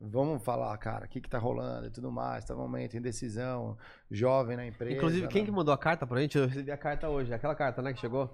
Vamos 0.00 0.42
falar, 0.42 0.76
cara, 0.78 1.04
o 1.04 1.08
que 1.08 1.20
que 1.20 1.28
tá 1.28 1.38
rolando 1.38 1.86
e 1.86 1.90
tudo 1.90 2.10
mais, 2.10 2.42
tá 2.44 2.54
no 2.54 2.60
momento, 2.60 2.96
indecisão, 2.96 3.76
jovem 4.10 4.56
na 4.56 4.66
empresa. 4.66 4.96
Inclusive, 4.96 5.28
quem 5.28 5.42
né? 5.42 5.46
que 5.46 5.52
mandou 5.52 5.74
a 5.74 5.78
carta 5.78 6.06
pra 6.06 6.20
gente? 6.20 6.38
Eu 6.38 6.46
recebi 6.46 6.70
a 6.72 6.76
carta 6.76 7.08
hoje. 7.08 7.34
Aquela 7.34 7.54
carta, 7.54 7.82
né, 7.82 7.92
que 7.92 8.00
chegou? 8.00 8.30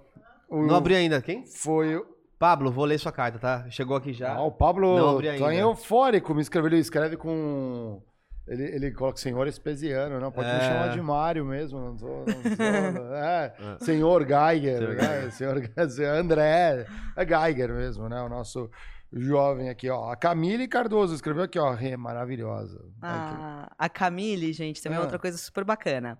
O- 0.49 0.65
Não 0.65 0.75
abri 0.75 0.95
ainda. 0.95 1.21
Quem? 1.21 1.45
Foi 1.45 1.97
o- 1.97 2.05
Pablo, 2.39 2.71
vou 2.71 2.85
ler 2.85 2.97
sua 2.99 3.11
carta, 3.11 3.37
tá? 3.39 3.69
Chegou 3.69 3.97
aqui 3.97 4.13
já. 4.13 4.35
Ah, 4.35 4.43
o 4.43 4.51
Pablo 4.51 4.95
Não 4.97 5.09
abri 5.15 5.27
tá 5.27 5.47
ainda. 5.49 5.55
eufórico, 5.55 6.33
me 6.33 6.41
escreveu, 6.41 6.69
ele 6.69 6.77
escreve 6.79 7.17
com... 7.17 8.01
Ele, 8.47 8.63
ele 8.63 8.91
coloca 8.91 9.17
senhor 9.17 9.45
espesiano, 9.47 10.21
não, 10.21 10.31
pode 10.31 10.47
me 10.47 10.53
É. 10.55 10.59
chamar 10.61 10.89
de 10.91 11.01
Mário 11.01 11.43
mesmo, 11.43 11.79
não 11.81 11.97
sou... 11.97 12.23
Sou 12.29 12.31
é, 13.17 13.53
senhor 13.81 14.23
Geiger, 14.25 14.77
Senhor 14.77 14.95
né? 14.95 15.29
senhor, 15.31 15.89
senhor 15.89 16.15
André, 16.15 16.85
é 17.17 17.25
Geiger 17.25 17.73
mesmo, 17.73 18.07
né, 18.07 18.21
o 18.21 18.29
nosso 18.29 18.69
jovem 19.11 19.69
aqui, 19.69 19.89
ó. 19.89 20.11
A 20.11 20.15
Camille 20.15 20.67
Cardoso 20.67 21.13
escreveu 21.15 21.43
aqui, 21.43 21.57
ó, 21.59 21.71
Rê, 21.73 21.95
maravilhosa. 21.97 22.83
A, 23.01 23.71
a 23.77 23.89
Camille, 23.89 24.51
gente, 24.53 24.81
também 24.81 24.97
é 24.97 24.99
Ah. 24.99 25.03
outra 25.03 25.19
coisa 25.19 25.37
super 25.37 25.63
bacana. 25.63 26.17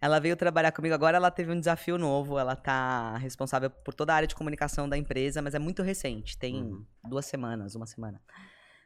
Ela 0.00 0.18
veio 0.20 0.36
trabalhar 0.36 0.72
comigo 0.72 0.94
agora, 0.94 1.16
ela 1.16 1.30
teve 1.30 1.50
um 1.50 1.58
desafio 1.58 1.96
novo. 1.96 2.38
Ela 2.38 2.54
tá 2.54 3.16
responsável 3.16 3.70
por 3.70 3.94
toda 3.94 4.12
a 4.12 4.16
área 4.16 4.28
de 4.28 4.34
comunicação 4.34 4.88
da 4.88 4.96
empresa, 4.96 5.40
mas 5.40 5.54
é 5.54 5.58
muito 5.58 5.82
recente, 5.82 6.38
tem 6.38 6.62
Uhum. 6.62 6.84
duas 7.08 7.24
semanas, 7.26 7.74
uma 7.74 7.86
semana. 7.86 8.20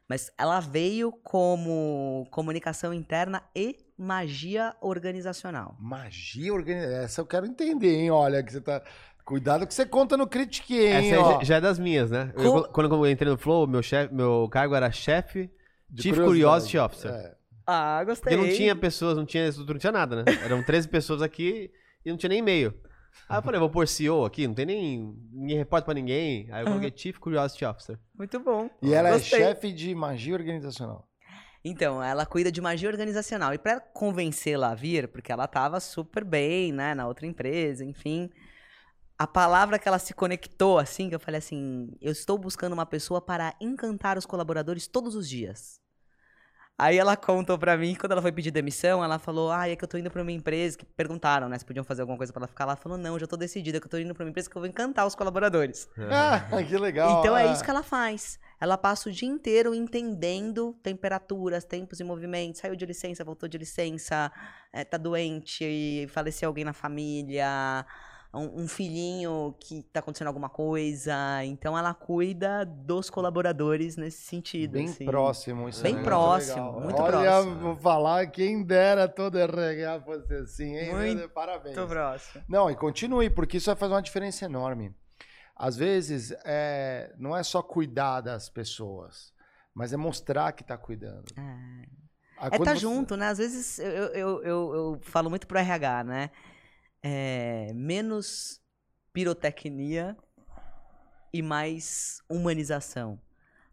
Mas 0.09 0.33
ela 0.39 0.59
veio 0.61 1.13
como 1.13 2.27
comunicação 2.33 2.93
interna 2.93 3.43
e 3.55 3.77
magia 3.97 4.75
organizacional. 4.81 5.77
Magia 5.79 6.53
organizada, 6.53 7.05
essa 7.05 7.21
eu 7.21 7.27
quero 7.27 7.47
entender, 7.47 7.95
hein, 7.95 8.11
olha, 8.11 8.43
que 8.43 8.51
você 8.53 8.61
tá... 8.61 8.83
Cuidado 9.31 9.65
que 9.67 9.73
você 9.73 9.87
conta 9.87 10.17
no 10.17 10.27
Critique, 10.27 10.75
hein, 10.77 10.89
Essa 11.13 11.15
aí 11.15 11.17
ó. 11.17 11.33
já- 11.39 11.45
já 11.45 11.57
é 11.57 11.61
das 11.61 11.79
minhas, 11.79 12.11
né? 12.11 12.33
Eu- 12.37 12.65
quando 12.65 12.93
eu 12.93 13.11
entrei 13.11 13.31
no 13.31 13.39
Flow, 13.39 13.65
meu, 13.67 13.81
chefe, 13.83 14.13
meu 14.13 14.49
cargo 14.51 14.75
era 14.75 14.91
chefe, 14.91 15.49
De 15.89 16.03
Chief 16.03 16.15
curiosidade. 16.17 16.43
Curiosity 16.43 16.79
Officer. 16.79 17.11
É. 17.13 17.35
Ah, 17.67 18.03
gostei. 18.05 18.37
Porque 18.37 18.49
não 18.51 18.57
tinha 18.57 18.75
pessoas, 18.75 19.17
não 19.17 19.25
tinha 19.25 19.47
estrutura, 19.47 19.75
não 19.75 19.81
tinha 19.81 19.93
nada, 19.93 20.17
né? 20.17 20.25
Eram 20.45 20.63
13 20.65 20.89
pessoas 20.89 21.23
aqui 21.23 21.71
e 22.05 22.11
não 22.11 22.17
tinha 22.17 22.29
nem 22.31 22.41
e-mail. 22.41 22.75
Aí 23.29 23.39
eu 23.39 23.43
falei, 23.43 23.61
vou 23.61 23.71
pôr 23.71 23.87
CEO 23.87 24.25
aqui, 24.25 24.49
não 24.49 24.55
tem 24.55 24.67
nem. 24.67 25.15
Ninguém 25.33 25.59
reporta 25.59 25.85
pra 25.85 25.95
ninguém. 25.95 26.49
Aí 26.51 26.63
eu 26.63 26.67
coloquei 26.67 26.93
Chief 26.95 27.17
Curiosity 27.19 27.65
Officer. 27.65 27.99
Muito 28.19 28.41
bom. 28.41 28.69
E 28.83 28.93
ela 28.93 29.13
Gostei. 29.13 29.41
é 29.41 29.47
chefe 29.47 29.71
de 29.73 29.95
magia 29.95 30.35
organizacional. 30.35 31.07
Então, 31.65 32.03
ela 32.03 32.27
cuida 32.27 32.51
de 32.51 32.61
magia 32.61 32.89
organizacional. 32.89 33.53
E 33.55 33.59
pra 33.59 33.79
convencê-la 33.81 34.71
a 34.71 34.75
vir, 34.75 35.07
porque 35.09 35.31
ela 35.31 35.47
tava 35.47 35.79
super 35.79 36.25
bem, 36.25 36.73
né, 36.73 36.95
na 36.95 37.07
outra 37.07 37.27
empresa, 37.27 37.85
enfim. 37.85 38.31
A 39.21 39.27
palavra 39.27 39.79
que 39.79 39.87
ela 39.87 39.99
se 39.99 40.15
conectou, 40.15 40.79
assim, 40.79 41.11
que 41.11 41.15
eu 41.15 41.21
falei 41.21 41.37
assim: 41.37 41.93
eu 42.01 42.11
estou 42.11 42.39
buscando 42.39 42.73
uma 42.73 42.87
pessoa 42.87 43.21
para 43.21 43.55
encantar 43.61 44.17
os 44.17 44.25
colaboradores 44.25 44.87
todos 44.87 45.15
os 45.15 45.29
dias. 45.29 45.79
Aí 46.79 46.97
ela 46.97 47.15
contou 47.15 47.59
pra 47.59 47.77
mim, 47.77 47.95
quando 47.95 48.13
ela 48.13 48.23
foi 48.23 48.33
pedir 48.33 48.51
demissão, 48.51 49.05
ela 49.05 49.19
falou: 49.19 49.53
Ah, 49.53 49.69
é 49.69 49.77
que 49.77 49.85
eu 49.85 49.89
tô 49.89 49.99
indo 49.99 50.11
pra 50.11 50.23
uma 50.23 50.33
empresa. 50.33 50.79
Que 50.79 50.87
perguntaram, 50.87 51.51
né? 51.51 51.59
Se 51.59 51.67
podiam 51.67 51.85
fazer 51.85 52.01
alguma 52.01 52.17
coisa 52.17 52.33
pra 52.33 52.41
ela 52.41 52.49
ficar 52.49 52.65
lá. 52.65 52.73
Ela 52.73 52.81
falou: 52.81 52.97
Não, 52.97 53.19
já 53.19 53.27
tô 53.27 53.37
decidida, 53.37 53.79
que 53.79 53.85
eu 53.85 53.91
tô 53.91 53.99
indo 53.99 54.15
pra 54.15 54.25
uma 54.25 54.31
empresa 54.31 54.49
que 54.49 54.57
eu 54.57 54.61
vou 54.63 54.67
encantar 54.67 55.07
os 55.07 55.15
colaboradores. 55.15 55.87
Ah, 56.11 56.41
que 56.67 56.79
legal. 56.79 57.21
Então 57.21 57.37
é 57.37 57.47
ah. 57.47 57.53
isso 57.53 57.63
que 57.63 57.69
ela 57.69 57.83
faz. 57.83 58.41
Ela 58.59 58.79
passa 58.79 59.11
o 59.11 59.13
dia 59.13 59.29
inteiro 59.29 59.75
entendendo 59.75 60.75
temperaturas, 60.83 61.67
tempos 61.67 62.01
e 62.01 62.05
movimentos. 62.05 62.63
Saiu 62.63 62.75
de 62.75 62.87
licença, 62.87 63.23
voltou 63.23 63.47
de 63.47 63.59
licença, 63.59 64.33
eh, 64.73 64.83
tá 64.83 64.97
doente, 64.97 66.07
faleceu 66.09 66.49
alguém 66.49 66.65
na 66.65 66.73
família, 66.73 67.85
um, 68.33 68.63
um 68.63 68.69
filhinho 68.69 69.55
que 69.61 69.83
tá 69.93 70.01
acontecendo 70.01 70.29
alguma 70.29 70.49
coisa. 70.49 71.15
Então 71.45 71.77
ela 71.77 71.93
cuida 71.95 72.65
dos 72.65 73.11
colaboradores 73.11 73.97
nesse 73.97 74.23
sentido. 74.23 74.73
Bem 74.73 74.87
assim. 74.89 75.05
próximo, 75.05 75.69
isso 75.69 75.83
Bem 75.83 75.93
é 75.93 75.95
muito 75.97 76.05
próximo, 76.07 76.67
legal. 76.67 76.81
muito 76.81 77.03
Olha, 77.03 77.11
próximo. 77.43 77.77
falar, 77.77 78.27
quem 78.29 78.63
dera 78.63 79.09
todo 79.09 79.39
RH 79.39 80.01
fosse 80.03 80.35
assim, 80.35 80.77
hein? 80.77 80.95
Muito 80.95 81.29
Parabéns. 81.31 81.77
Muito 81.77 81.89
próximo. 81.89 82.45
Não, 82.49 82.71
e 82.71 82.77
continue, 82.77 83.31
porque 83.31 83.57
isso 83.57 83.67
vai 83.67 83.77
fazer 83.77 83.95
uma 83.95 84.03
diferença 84.03 84.45
enorme. 84.45 84.95
Às 85.57 85.77
vezes, 85.77 86.33
é, 86.45 87.13
não 87.19 87.37
é 87.37 87.43
só 87.43 87.63
cuidar 87.63 88.23
das 88.23 88.49
pessoas, 88.49 89.33
mas 89.75 89.93
é 89.93 89.97
mostrar 89.97 90.53
que 90.53 90.65
tá 90.65 90.79
cuidando. 90.79 91.27
É. 91.37 92.01
Ah, 92.39 92.47
É 92.47 92.59
tá 92.59 92.73
você- 92.73 92.77
junto, 92.77 93.17
né? 93.17 93.29
Às 93.29 93.37
vezes 93.37 93.79
eu, 93.79 93.87
eu, 93.91 94.13
eu, 94.15 94.43
eu- 94.45 94.75
eu 94.75 94.99
falo 95.03 95.29
muito 95.29 95.47
pro 95.47 95.59
RH, 95.59 96.05
né? 96.05 96.31
É, 97.03 97.73
menos 97.75 98.61
pirotecnia 99.13 100.17
e 101.33 101.43
mais 101.43 102.23
humanização. 102.29 103.21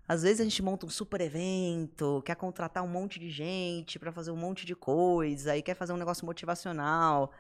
Às 0.08 0.24
vezes 0.24 0.40
a 0.40 0.44
gente 0.45 0.64
monta 0.64 0.86
um 0.86 0.90
super 0.90 1.20
evento, 1.20 2.22
quer 2.26 2.36
contratar 2.36 2.82
um 2.82 2.88
monte 2.88 3.20
de 3.20 3.30
gente 3.30 3.99
pra 3.99 4.12
fazer 4.12 4.32
um 4.32 4.38
monte 4.38 4.66
de 4.66 4.74
coisa 4.74 5.58
e 5.58 5.62
quer 5.62 5.76
fazer 5.76 5.91
um 5.91 5.98
negócio 5.98 6.26
motivacional. 6.26 7.32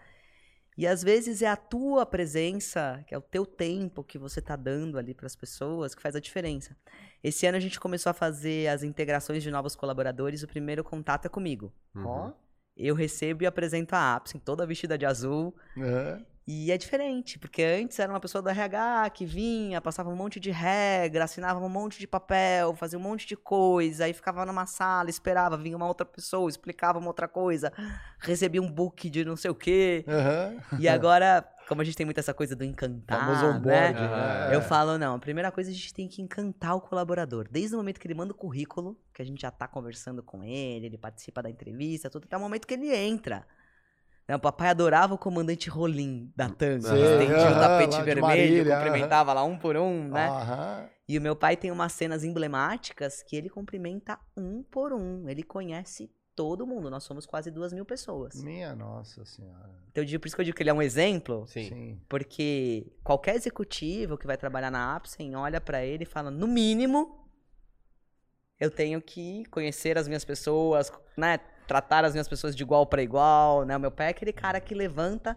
E 0.77 0.85
às 0.85 1.01
vezes 1.01 1.41
é 1.41 1.47
a 1.47 1.55
tua 1.55 2.05
presença, 2.05 3.03
que 3.07 3.15
é 3.15 3.17
o 3.17 3.21
teu 3.21 3.45
tempo 3.45 4.03
que 4.03 4.17
você 4.17 4.41
tá 4.41 4.55
dando 4.55 4.99
ali 4.99 5.13
pras 5.13 5.35
pessoas, 5.35 5.95
que 5.95 6.01
faz 6.01 6.15
a 6.15 6.19
diferença. 6.19 6.75
Esse 7.23 7.47
ano 7.47 7.57
a 7.57 7.59
gente 7.59 7.79
começou 7.79 8.09
a 8.11 8.13
fazer 8.13 8.67
as 8.67 8.83
integrações 8.83 9.41
de 9.41 9.49
novos 9.49 9.75
colaboradores. 9.75 10.43
O 10.43 10.47
primeiro 10.47 10.83
contato 10.83 11.25
é 11.25 11.29
comigo. 11.29 11.73
Ó, 12.05 12.31
Eu 12.77 12.93
recebo 12.95 13.43
e 13.43 13.47
apresento 13.47 13.95
a 13.95 14.15
Apsin, 14.15 14.39
toda 14.39 14.65
vestida 14.65 14.97
de 14.97 15.05
azul. 15.05 15.55
é. 15.77 16.19
E 16.49 16.71
é 16.71 16.77
diferente, 16.77 17.37
porque 17.37 17.61
antes 17.61 17.99
era 17.99 18.09
uma 18.09 18.21
pessoa 18.21 18.41
do 18.41 18.47
RH 18.47 19.09
que 19.09 19.25
vinha, 19.25 19.81
passava 19.81 20.09
um 20.09 20.15
monte 20.15 20.39
de 20.39 20.49
regra, 20.49 21.25
assinava 21.25 21.59
um 21.59 21.67
monte 21.67 21.99
de 21.99 22.07
papel, 22.07 22.73
fazia 22.73 22.97
um 22.97 23.01
monte 23.01 23.27
de 23.27 23.35
coisa, 23.35 24.05
aí 24.05 24.13
ficava 24.13 24.45
numa 24.45 24.65
sala, 24.65 25.09
esperava, 25.09 25.57
vinha 25.57 25.75
uma 25.75 25.85
outra 25.85 26.05
pessoa, 26.05 26.49
explicava 26.49 26.99
uma 26.99 27.09
outra 27.09 27.27
coisa, 27.27 27.73
recebia 28.17 28.61
um 28.61 28.71
book 28.71 29.09
de 29.09 29.25
não 29.25 29.35
sei 29.35 29.51
o 29.51 29.55
quê. 29.55 30.05
Aham. 30.07 30.55
E 30.79 30.87
agora, 30.87 31.45
como 31.67 31.81
a 31.81 31.83
gente 31.83 31.95
tem 31.97 32.05
muito 32.05 32.19
essa 32.19 32.33
coisa 32.33 32.55
do 32.55 32.63
encantar, 32.63 33.19
Famoso 33.19 33.41
né? 33.41 33.49
onboard, 33.49 34.01
né? 34.01 34.55
Eu 34.55 34.61
falo, 34.61 34.97
não, 34.97 35.15
a 35.15 35.19
primeira 35.19 35.51
coisa 35.51 35.69
a 35.69 35.73
gente 35.73 35.93
tem 35.93 36.07
que 36.07 36.21
encantar 36.21 36.75
o 36.75 36.81
colaborador. 36.81 37.47
Desde 37.49 37.75
o 37.75 37.77
momento 37.77 37.99
que 37.99 38.07
ele 38.07 38.13
manda 38.15 38.31
o 38.31 38.35
currículo, 38.35 38.97
que 39.13 39.21
a 39.21 39.25
gente 39.25 39.41
já 39.41 39.51
tá 39.51 39.67
conversando 39.67 40.23
com 40.23 40.43
ele, 40.43 40.85
ele 40.85 40.97
participa 40.97 41.43
da 41.43 41.49
entrevista, 41.49 42.09
tudo, 42.09 42.25
até 42.25 42.37
o 42.37 42.39
momento 42.39 42.65
que 42.65 42.73
ele 42.73 42.95
entra. 42.95 43.45
Né, 44.27 44.35
O 44.35 44.39
papai 44.39 44.69
adorava 44.69 45.13
o 45.13 45.17
comandante 45.17 45.69
Rolim 45.69 46.31
da 46.35 46.47
Sei, 46.47 46.75
estendia 46.77 47.51
o 47.51 47.59
tapete 47.59 48.01
vermelho, 48.01 48.21
Marília, 48.21 48.73
aham. 48.75 48.83
cumprimentava 48.83 49.33
lá 49.33 49.43
um 49.43 49.57
por 49.57 49.77
um, 49.77 50.09
né? 50.09 50.27
Aham. 50.27 50.89
E 51.07 51.17
o 51.17 51.21
meu 51.21 51.35
pai 51.35 51.55
tem 51.55 51.71
umas 51.71 51.93
cenas 51.93 52.25
emblemáticas 52.25 53.23
que 53.23 53.35
ele 53.37 53.49
cumprimenta 53.49 54.19
um 54.35 54.61
por 54.63 54.91
um. 54.91 55.29
Ele 55.29 55.41
conhece 55.41 56.11
todo 56.37 56.65
mundo. 56.67 56.89
Nós 56.89 57.03
somos 57.03 57.25
quase 57.25 57.49
duas 57.51 57.73
mil 57.73 57.83
pessoas. 57.83 58.41
Minha 58.41 58.75
nossa 58.75 59.25
senhora. 59.25 59.71
Então, 59.89 60.03
eu 60.03 60.05
digo- 60.05 60.21
por 60.21 60.27
isso 60.27 60.35
que 60.35 60.41
eu 60.41 60.45
digo 60.45 60.55
que 60.55 60.63
ele 60.63 60.69
é 60.69 60.73
um 60.73 60.81
exemplo. 60.81 61.45
Sim. 61.47 61.67
Sim. 61.67 62.01
Porque 62.07 62.93
qualquer 63.03 63.35
executivo 63.35 64.17
que 64.17 64.27
vai 64.27 64.37
trabalhar 64.37 64.69
na 64.71 64.95
Apsen 64.95 65.35
olha 65.35 65.59
pra 65.59 65.83
ele 65.83 66.03
e 66.03 66.05
fala, 66.05 66.29
no 66.31 66.47
mínimo, 66.47 67.27
eu 68.59 68.69
tenho 68.71 69.01
que 69.01 69.43
conhecer 69.45 69.97
as 69.97 70.07
minhas 70.07 70.23
pessoas, 70.23 70.91
né? 71.17 71.39
Tratar 71.67 72.05
as 72.05 72.13
minhas 72.13 72.27
pessoas 72.27 72.55
de 72.55 72.63
igual 72.63 72.85
para 72.85 73.01
igual, 73.03 73.65
né? 73.65 73.75
O 73.75 73.79
meu 73.79 73.91
pai 73.91 74.07
é 74.07 74.09
aquele 74.11 74.31
cara 74.31 74.61
que 74.61 74.73
levanta 74.73 75.35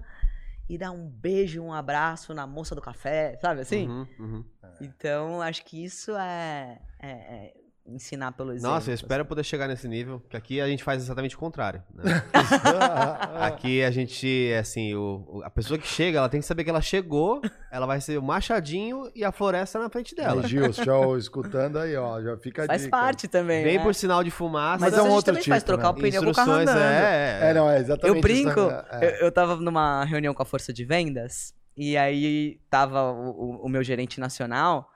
e 0.69 0.79
dá 0.79 0.91
um 0.91 1.09
beijo, 1.09 1.61
um 1.63 1.73
abraço 1.73 2.33
na 2.33 2.47
moça 2.47 2.75
do 2.75 2.81
café, 2.81 3.37
sabe 3.41 3.63
assim? 3.63 3.89
Uhum, 3.89 4.07
uhum. 4.19 4.45
Então, 4.81 5.43
acho 5.43 5.65
que 5.65 5.83
isso 5.83 6.13
é, 6.17 6.81
é- 7.01 7.09
é- 7.11 7.60
ensinar 7.95 8.33
pelo 8.33 8.53
exemplo. 8.53 8.71
Nossa, 8.75 8.91
eu 8.91 8.95
espero 8.95 9.25
poder 9.25 9.43
chegar 9.45 9.67
nesse 9.69 9.87
nível, 9.89 10.23
que 10.29 10.37
aqui 10.37 10.61
a 10.61 10.67
gente 10.67 10.83
faz 10.85 11.03
exatamente 11.03 11.37
o 11.37 11.39
contrário. 11.39 11.83
né? 11.95 12.05
aqui 13.41 13.83
a 13.83 13.91
gente, 13.91 14.53
assim, 14.59 14.95
o, 14.95 15.43
a 15.45 15.51
pessoa 15.51 15.79
que 15.79 15.87
chega, 15.87 16.19
ela 16.19 16.29
tem 16.29 16.41
que 16.41 16.47
saber 16.47 16.65
que 16.65 16.71
ela 16.71 16.81
chegou, 16.81 17.41
ela 17.71 17.87
vai 17.87 18.01
ser 18.01 18.19
o 18.19 18.23
machadinho 18.23 19.11
e 19.15 19.25
a 19.25 19.33
floresta 19.33 19.79
na 19.79 19.89
frente 19.91 20.15
dela. 20.15 20.43
Aí, 20.43 20.49
Gil, 20.49 20.73
show, 20.73 21.17
escutando 21.17 21.79
aí, 21.79 21.97
ó, 21.97 22.21
já 22.23 22.37
fica 22.37 22.65
a 22.65 22.67
Faz 22.67 22.83
dica. 22.83 22.91
parte 22.97 23.29
também. 23.29 23.63
Vem 23.65 23.79
né? 23.79 23.83
por 23.83 23.95
sinal 23.95 24.23
de 24.25 24.31
fumaça. 24.31 24.85
Mas, 24.85 24.95
é 24.95 24.97
um 24.97 25.01
a 25.01 25.05
gente 25.05 25.15
outro 25.15 25.33
também 25.33 25.45
faz 25.45 25.63
tipo, 25.63 25.67
trocar 25.73 25.93
né? 25.93 25.99
o 25.99 26.03
pneu 26.03 26.23
com 26.25 26.31
o 26.31 26.35
carro 26.35 26.53
andando. 26.53 26.79
é, 26.79 27.51
É, 27.51 27.55
não, 27.55 27.69
é 27.71 27.79
exatamente 27.79 28.17
Eu 28.17 28.21
brinco, 28.23 28.51
isso, 28.61 28.71
é. 28.93 29.05
eu, 29.21 29.27
eu 29.27 29.33
tava 29.33 29.57
numa 29.57 30.05
reunião 30.05 30.33
com 30.35 30.43
a 30.43 30.47
força 30.47 30.73
de 30.73 30.85
vendas, 30.85 31.55
e 31.77 31.97
aí 31.97 32.59
tava 32.69 33.03
o, 33.11 33.31
o- 33.31 33.67
o 33.67 33.69
meu 33.69 33.83
gerente 33.83 34.21
nacional, 34.21 34.89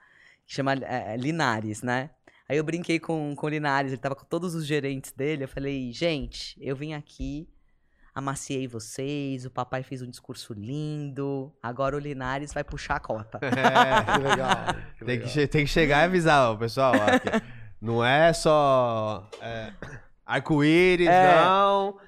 que 0.47 0.55
chama 0.55 0.75
é, 0.75 1.16
Linares, 1.16 1.83
né? 1.83 2.11
Aí 2.49 2.57
eu 2.59 2.65
brinquei 2.65 2.99
com, 3.01 3.35
com 3.35 3.47
o 3.47 3.49
Linares, 3.51 3.93
ele 3.93 4.01
tava 4.01 4.15
com 4.15 4.25
todos 4.25 4.55
os 4.55 4.66
gerentes 4.66 5.12
dele, 5.12 5.45
eu 5.45 5.49
falei, 5.49 5.91
gente, 5.93 6.55
eu 6.61 6.77
vim 6.77 6.93
aqui, 6.93 7.49
amaciei 8.15 8.69
vocês, 8.69 9.47
o 9.47 9.51
papai 9.51 9.83
fez 9.83 10.03
um 10.03 10.11
discurso 10.11 10.53
lindo, 10.53 11.51
agora 11.62 11.97
o 11.97 11.99
Linares 11.99 12.53
vai 12.53 12.62
puxar 12.62 12.97
a 12.97 13.01
cota. 13.01 13.39
É. 13.45 14.12
Que 14.12 14.19
legal. 14.29 14.57
que 14.99 15.05
Tem 15.05 15.19
que, 15.19 15.25
legal. 15.25 15.29
che- 15.29 15.47
tem 15.47 15.65
que 15.65 15.71
chegar 15.71 16.03
e 16.03 16.05
avisar, 16.05 16.51
ó, 16.53 16.57
pessoal. 16.57 16.93
ó, 16.95 17.19
que 17.19 17.45
não 17.81 18.05
é 18.05 18.33
só 18.33 19.29
é, 19.41 19.73
arco-íris, 20.27 21.09
É. 21.09 21.37
não. 21.45 21.99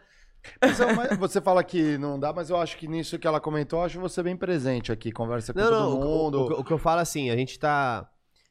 Mas, 0.60 0.78
é 1.10 1.16
você 1.16 1.40
fala 1.40 1.64
que 1.64 1.98
não 1.98 2.20
dá, 2.20 2.32
mas 2.32 2.50
eu 2.50 2.56
acho 2.56 2.76
que 2.76 2.86
nisso 2.86 3.18
que 3.18 3.26
ela 3.26 3.40
comentou, 3.40 3.80
eu 3.80 3.84
acho 3.86 3.98
você 4.00 4.22
bem 4.22 4.36
presente 4.36 4.92
aqui, 4.92 5.10
conversa 5.10 5.52
com 5.52 5.58
Não, 5.58 5.66
todo 5.68 5.80
não, 5.80 5.90
o- 5.90 5.96
o- 6.00 6.24
mundo. 6.24 6.40
O, 6.42 6.46
que- 6.48 6.54
o 6.60 6.64
que 6.64 6.72
eu 6.72 6.78
falo 6.78 7.00
assim, 7.00 7.30
a 7.30 7.36
gente 7.36 7.58
tá. 7.58 8.08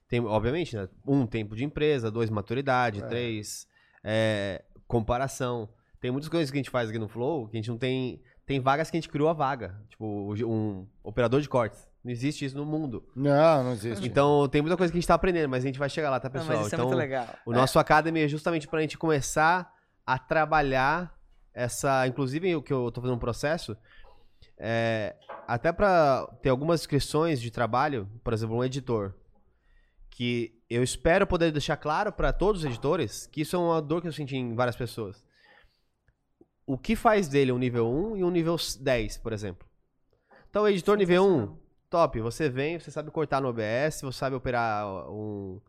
Tem, 0.07 0.19
obviamente, 0.19 0.75
né? 0.75 0.87
Um, 1.05 1.25
tempo 1.25 1.55
de 1.55 1.63
empresa, 1.65 2.11
dois, 2.11 2.29
maturidade, 2.29 3.01
É. 3.03 3.07
três, 3.07 3.67
é, 4.03 4.63
comparação. 4.87 5.67
Tem 5.99 6.11
muitas 6.11 6.29
coisas 6.29 6.51
que 6.51 6.57
a 6.57 6.59
gente 6.59 6.69
faz 6.69 6.89
aqui 6.89 6.99
no 6.99 7.07
Flow 7.07 7.47
que 7.47 7.57
a 7.57 7.59
gente 7.59 7.69
não 7.69 7.77
tem. 7.77 8.21
Tem 8.45 8.59
vagas 8.59 8.91
que 8.91 8.97
a 8.97 8.99
gente 8.99 9.09
criou 9.09 9.27
a 9.27 9.33
vaga. 9.33 9.75
Tipo, 9.89 10.05
um 10.45 10.87
operador 11.03 11.41
de 11.41 11.49
cortes. 11.49 11.89
Não 12.03 12.11
existe 12.11 12.45
isso 12.45 12.55
no 12.55 12.63
mundo. 12.63 13.03
Não, 13.15 13.63
não 13.63 13.71
existe. 13.71 14.05
Então, 14.07 14.47
tem 14.47 14.61
muita 14.61 14.77
coisa 14.77 14.91
que 14.93 14.97
a 14.97 15.01
gente 15.01 15.07
tá 15.07 15.15
aprendendo, 15.15 15.49
mas 15.49 15.63
a 15.63 15.67
gente 15.67 15.79
vai 15.79 15.89
chegar 15.89 16.11
lá, 16.11 16.19
tá, 16.19 16.27
Não, 16.29 16.33
pessoal? 16.33 16.57
mas 16.57 16.67
isso 16.67 16.75
então, 16.75 16.85
é 16.85 16.87
muito 16.87 16.99
legal. 16.99 17.27
o 17.43 17.51
nosso 17.51 17.79
Academy 17.79 18.21
é 18.21 18.27
justamente 18.27 18.67
pra 18.67 18.79
gente 18.81 18.95
começar 18.99 19.73
a 20.05 20.19
trabalhar 20.19 21.11
essa. 21.51 22.05
Inclusive, 22.05 22.55
o 22.55 22.61
que 22.61 22.71
eu 22.71 22.91
tô 22.91 23.01
fazendo 23.01 23.15
um 23.15 23.19
processo. 23.19 23.75
é, 24.59 25.15
até 25.47 25.71
pra 25.71 26.27
ter 26.43 26.49
algumas 26.49 26.81
inscrições 26.81 27.41
de 27.41 27.49
trabalho, 27.49 28.07
por 28.23 28.31
exemplo, 28.33 28.55
um 28.55 28.63
editor. 28.63 29.13
Que 30.15 30.55
eu 30.69 30.81
espero 30.81 31.27
poder 31.27 31.51
deixar 31.51 31.75
claro 31.75 32.09
pra 32.09 32.31
todos 32.31 32.61
os 32.61 32.65
editores 32.65 33.27
que 33.27 33.41
isso 33.41 33.55
é 33.55 33.59
uma 33.59 33.81
dor 33.81 34.01
que 34.01 34.07
eu 34.07 34.13
senti 34.13 34.37
em 34.37 34.55
várias 34.55 34.77
pessoas. 34.77 35.21
O 36.65 36.77
que 36.77 36.95
faz 36.95 37.27
dele 37.27 37.51
um 37.51 37.57
nível 37.57 37.87
1 37.87 38.17
e 38.17 38.23
um 38.23 38.31
nível 38.31 38.55
10, 38.79 39.17
por 39.17 39.33
exemplo? 39.33 39.67
Então, 40.49 40.63
o 40.63 40.69
editor 40.69 40.97
nível 40.97 41.27
1, 41.27 41.57
top. 41.89 42.21
Você 42.21 42.47
vem, 42.47 42.79
você 42.79 42.89
sabe 42.91 43.11
cortar 43.11 43.41
no 43.41 43.49
OBS, 43.49 44.01
você 44.01 44.17
sabe 44.17 44.37
operar 44.37 44.87
um, 45.11 45.59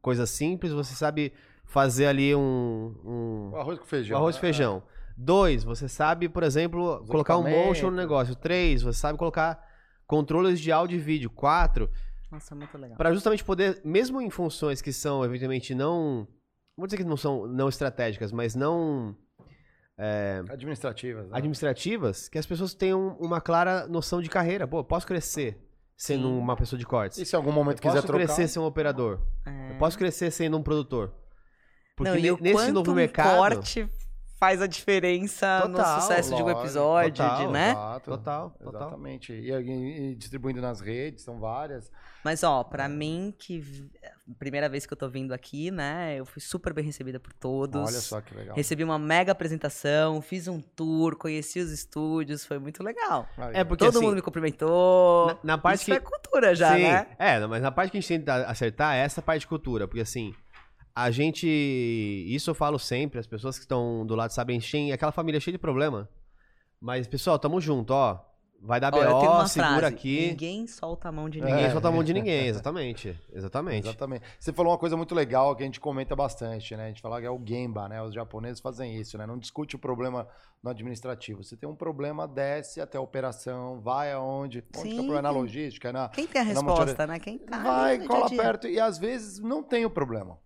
coisa 0.00 0.24
simples, 0.24 0.72
você 0.72 0.94
sabe 0.94 1.32
fazer 1.64 2.06
ali 2.06 2.32
um, 2.32 2.94
um, 3.04 3.56
arroz 3.56 3.78
com 3.80 3.86
feijão. 3.86 4.16
um 4.16 4.20
arroz 4.20 4.36
e 4.36 4.38
né? 4.38 4.40
feijão. 4.40 4.82
Dois, 5.16 5.64
você 5.64 5.88
sabe, 5.88 6.28
por 6.28 6.44
exemplo, 6.44 7.02
Os 7.02 7.10
colocar 7.10 7.36
um 7.36 7.42
motion 7.42 7.90
no 7.90 7.96
negócio. 7.96 8.36
Três, 8.36 8.82
você 8.82 8.98
sabe 8.98 9.18
colocar 9.18 9.62
controles 10.06 10.58
de 10.60 10.72
áudio 10.72 10.96
e 10.96 11.00
vídeo. 11.00 11.28
Quatro, 11.28 11.90
Nossa, 12.30 12.54
muito 12.54 12.76
legal. 12.78 12.96
para 12.96 13.12
justamente 13.12 13.44
poder, 13.44 13.80
mesmo 13.84 14.20
em 14.20 14.30
funções 14.30 14.80
que 14.80 14.92
são 14.92 15.24
evidentemente 15.24 15.74
não, 15.74 16.26
vou 16.76 16.86
dizer 16.86 16.96
que 16.96 17.04
não 17.04 17.16
são 17.16 17.46
não 17.46 17.68
estratégicas, 17.68 18.32
mas 18.32 18.54
não 18.54 19.16
Administrativas. 20.48 21.28
né? 21.28 21.36
administrativas, 21.36 22.28
que 22.28 22.38
as 22.38 22.46
pessoas 22.46 22.72
tenham 22.72 23.16
uma 23.20 23.40
clara 23.40 23.86
noção 23.86 24.22
de 24.22 24.30
carreira. 24.30 24.66
Pô, 24.66 24.78
eu 24.78 24.84
posso 24.84 25.06
crescer 25.06 25.58
sendo 25.94 26.28
Sim. 26.28 26.38
uma 26.38 26.56
pessoa 26.56 26.78
de 26.78 26.86
cortes. 26.86 27.18
E 27.18 27.26
se 27.26 27.36
em 27.36 27.38
algum 27.38 27.52
momento 27.52 27.76
eu 27.76 27.82
quiser 27.82 27.96
posso 27.96 28.06
trocar... 28.06 28.24
crescer 28.24 28.48
sendo 28.48 28.62
um 28.62 28.66
operador. 28.66 29.20
É. 29.44 29.72
Eu 29.72 29.78
posso 29.78 29.98
crescer 29.98 30.30
sendo 30.30 30.56
um 30.56 30.62
produtor. 30.62 31.12
Porque 31.94 32.10
Não, 32.12 32.38
e 32.38 32.40
nesse 32.40 32.72
novo 32.72 32.92
um 32.92 32.94
mercado. 32.94 33.36
corte 33.36 33.86
faz 34.40 34.62
a 34.62 34.66
diferença 34.66 35.60
Total, 35.66 35.96
no 35.96 36.00
sucesso 36.00 36.34
de 36.34 36.42
um 36.42 36.46
lógico, 36.46 36.60
episódio, 36.62 37.10
de, 37.12 37.22
total, 37.22 37.50
né? 37.52 37.70
Exato, 37.72 38.10
Total, 38.10 38.50
total. 38.58 38.80
Exatamente. 38.82 39.32
E, 39.34 39.50
e- 39.52 40.10
e 40.12 40.14
distribuindo 40.14 40.62
nas 40.62 40.80
redes, 40.80 41.22
são 41.22 41.38
várias. 41.38 41.92
Mas, 42.24 42.42
ó, 42.42 42.64
pra 42.64 42.88
mim, 42.88 43.34
que 43.38 43.60
v- 43.60 43.88
primeira 44.38 44.66
vez 44.68 44.86
que 44.86 44.92
eu 44.92 44.96
tô 44.96 45.08
vindo 45.10 45.32
aqui, 45.34 45.70
né? 45.70 46.14
Eu 46.18 46.24
fui 46.24 46.40
super 46.40 46.72
bem 46.72 46.84
recebida 46.84 47.20
por 47.20 47.32
todos. 47.34 47.80
Olha 47.90 48.00
só 48.00 48.20
que 48.22 48.34
legal. 48.34 48.56
Recebi 48.56 48.82
uma 48.82 48.98
mega 48.98 49.32
apresentação, 49.32 50.20
fiz 50.22 50.48
um 50.48 50.60
tour, 50.60 51.16
conheci 51.16 51.60
os 51.60 51.70
estúdios, 51.70 52.44
foi 52.44 52.58
muito 52.58 52.82
legal. 52.82 53.26
Aí, 53.36 53.56
É 53.56 53.64
porque 53.64 53.84
Todo 53.84 53.96
assim, 53.98 54.06
mundo 54.06 54.14
me 54.16 54.22
cumprimentou. 54.22 55.26
na, 55.28 55.38
na 55.42 55.58
parte 55.58 55.76
Isso 55.80 55.84
que 55.86 55.92
é 55.92 56.00
cultura 56.00 56.54
já, 56.54 56.74
Sim, 56.76 56.82
né? 56.84 57.06
É, 57.18 57.46
mas 57.46 57.62
na 57.62 57.70
parte 57.70 57.90
que 57.90 57.98
a 57.98 58.00
gente 58.00 58.08
tenta 58.08 58.46
acertar 58.46 58.94
é 58.94 59.00
essa 59.00 59.20
parte 59.20 59.40
de 59.40 59.46
cultura, 59.46 59.86
porque 59.86 60.00
assim, 60.00 60.34
a 61.04 61.10
gente, 61.10 61.46
isso 62.28 62.50
eu 62.50 62.54
falo 62.54 62.78
sempre, 62.78 63.18
as 63.18 63.26
pessoas 63.26 63.56
que 63.56 63.64
estão 63.64 64.04
do 64.06 64.14
lado 64.14 64.30
sabem, 64.32 64.60
tem 64.60 64.92
aquela 64.92 65.12
família 65.12 65.40
cheia 65.40 65.52
de 65.52 65.58
problema. 65.58 66.08
Mas 66.80 67.06
pessoal, 67.06 67.38
tamo 67.38 67.60
junto, 67.60 67.92
ó. 67.92 68.20
Vai 68.62 68.78
dar 68.78 68.90
BO, 68.90 68.98
uma 68.98 69.46
segura 69.48 69.78
frase, 69.78 69.94
aqui. 69.94 70.26
Ninguém 70.32 70.66
solta 70.66 71.08
a 71.08 71.12
mão 71.12 71.30
de 71.30 71.38
É. 71.38 71.40
ninguém. 71.40 71.56
Ninguém 71.56 71.72
solta 71.72 71.88
a 71.88 71.90
mão 71.90 72.04
de 72.04 72.12
ninguém, 72.12 72.44
exatamente. 72.48 73.18
Exatamente. 73.32 73.88
Exatamente. 73.88 74.22
Você 74.38 74.52
falou 74.52 74.72
uma 74.72 74.78
coisa 74.78 74.98
muito 74.98 75.14
legal 75.14 75.56
que 75.56 75.62
a 75.62 75.66
gente 75.66 75.80
comenta 75.80 76.14
bastante, 76.14 76.76
né? 76.76 76.84
A 76.84 76.88
gente 76.88 77.00
fala 77.00 77.18
que 77.18 77.26
é 77.26 77.30
o 77.30 77.40
Gemba, 77.42 77.88
né? 77.88 78.02
Os 78.02 78.12
japoneses 78.12 78.60
fazem 78.60 78.94
isso, 79.00 79.16
né? 79.16 79.26
Não 79.26 79.38
discute 79.38 79.76
o 79.76 79.78
problema 79.78 80.28
no 80.62 80.68
administrativo. 80.68 81.42
Você 81.42 81.56
tem 81.56 81.66
um 81.66 81.74
problema, 81.74 82.28
desce 82.28 82.82
até 82.82 82.98
a 82.98 83.00
operação, 83.00 83.80
vai 83.80 84.12
aonde? 84.12 84.58
Onde 84.58 84.62
que 84.62 84.78
é 84.78 84.80
o 84.80 84.82
Sim. 84.82 84.96
problema? 84.96 85.22
Na 85.22 85.30
logística, 85.30 85.88
é 85.88 85.92
na... 85.92 86.08
Quem 86.10 86.26
tem 86.26 86.42
a 86.42 86.44
resposta, 86.44 87.06
né? 87.06 87.18
Quem 87.18 87.38
tá 87.38 87.62
vai, 87.62 87.98
cola 88.06 88.26
dia 88.26 88.36
dia. 88.36 88.42
perto 88.42 88.68
e 88.68 88.78
às 88.78 88.98
vezes 88.98 89.38
não 89.38 89.62
tem 89.62 89.86
o 89.86 89.90
problema. 89.90 90.38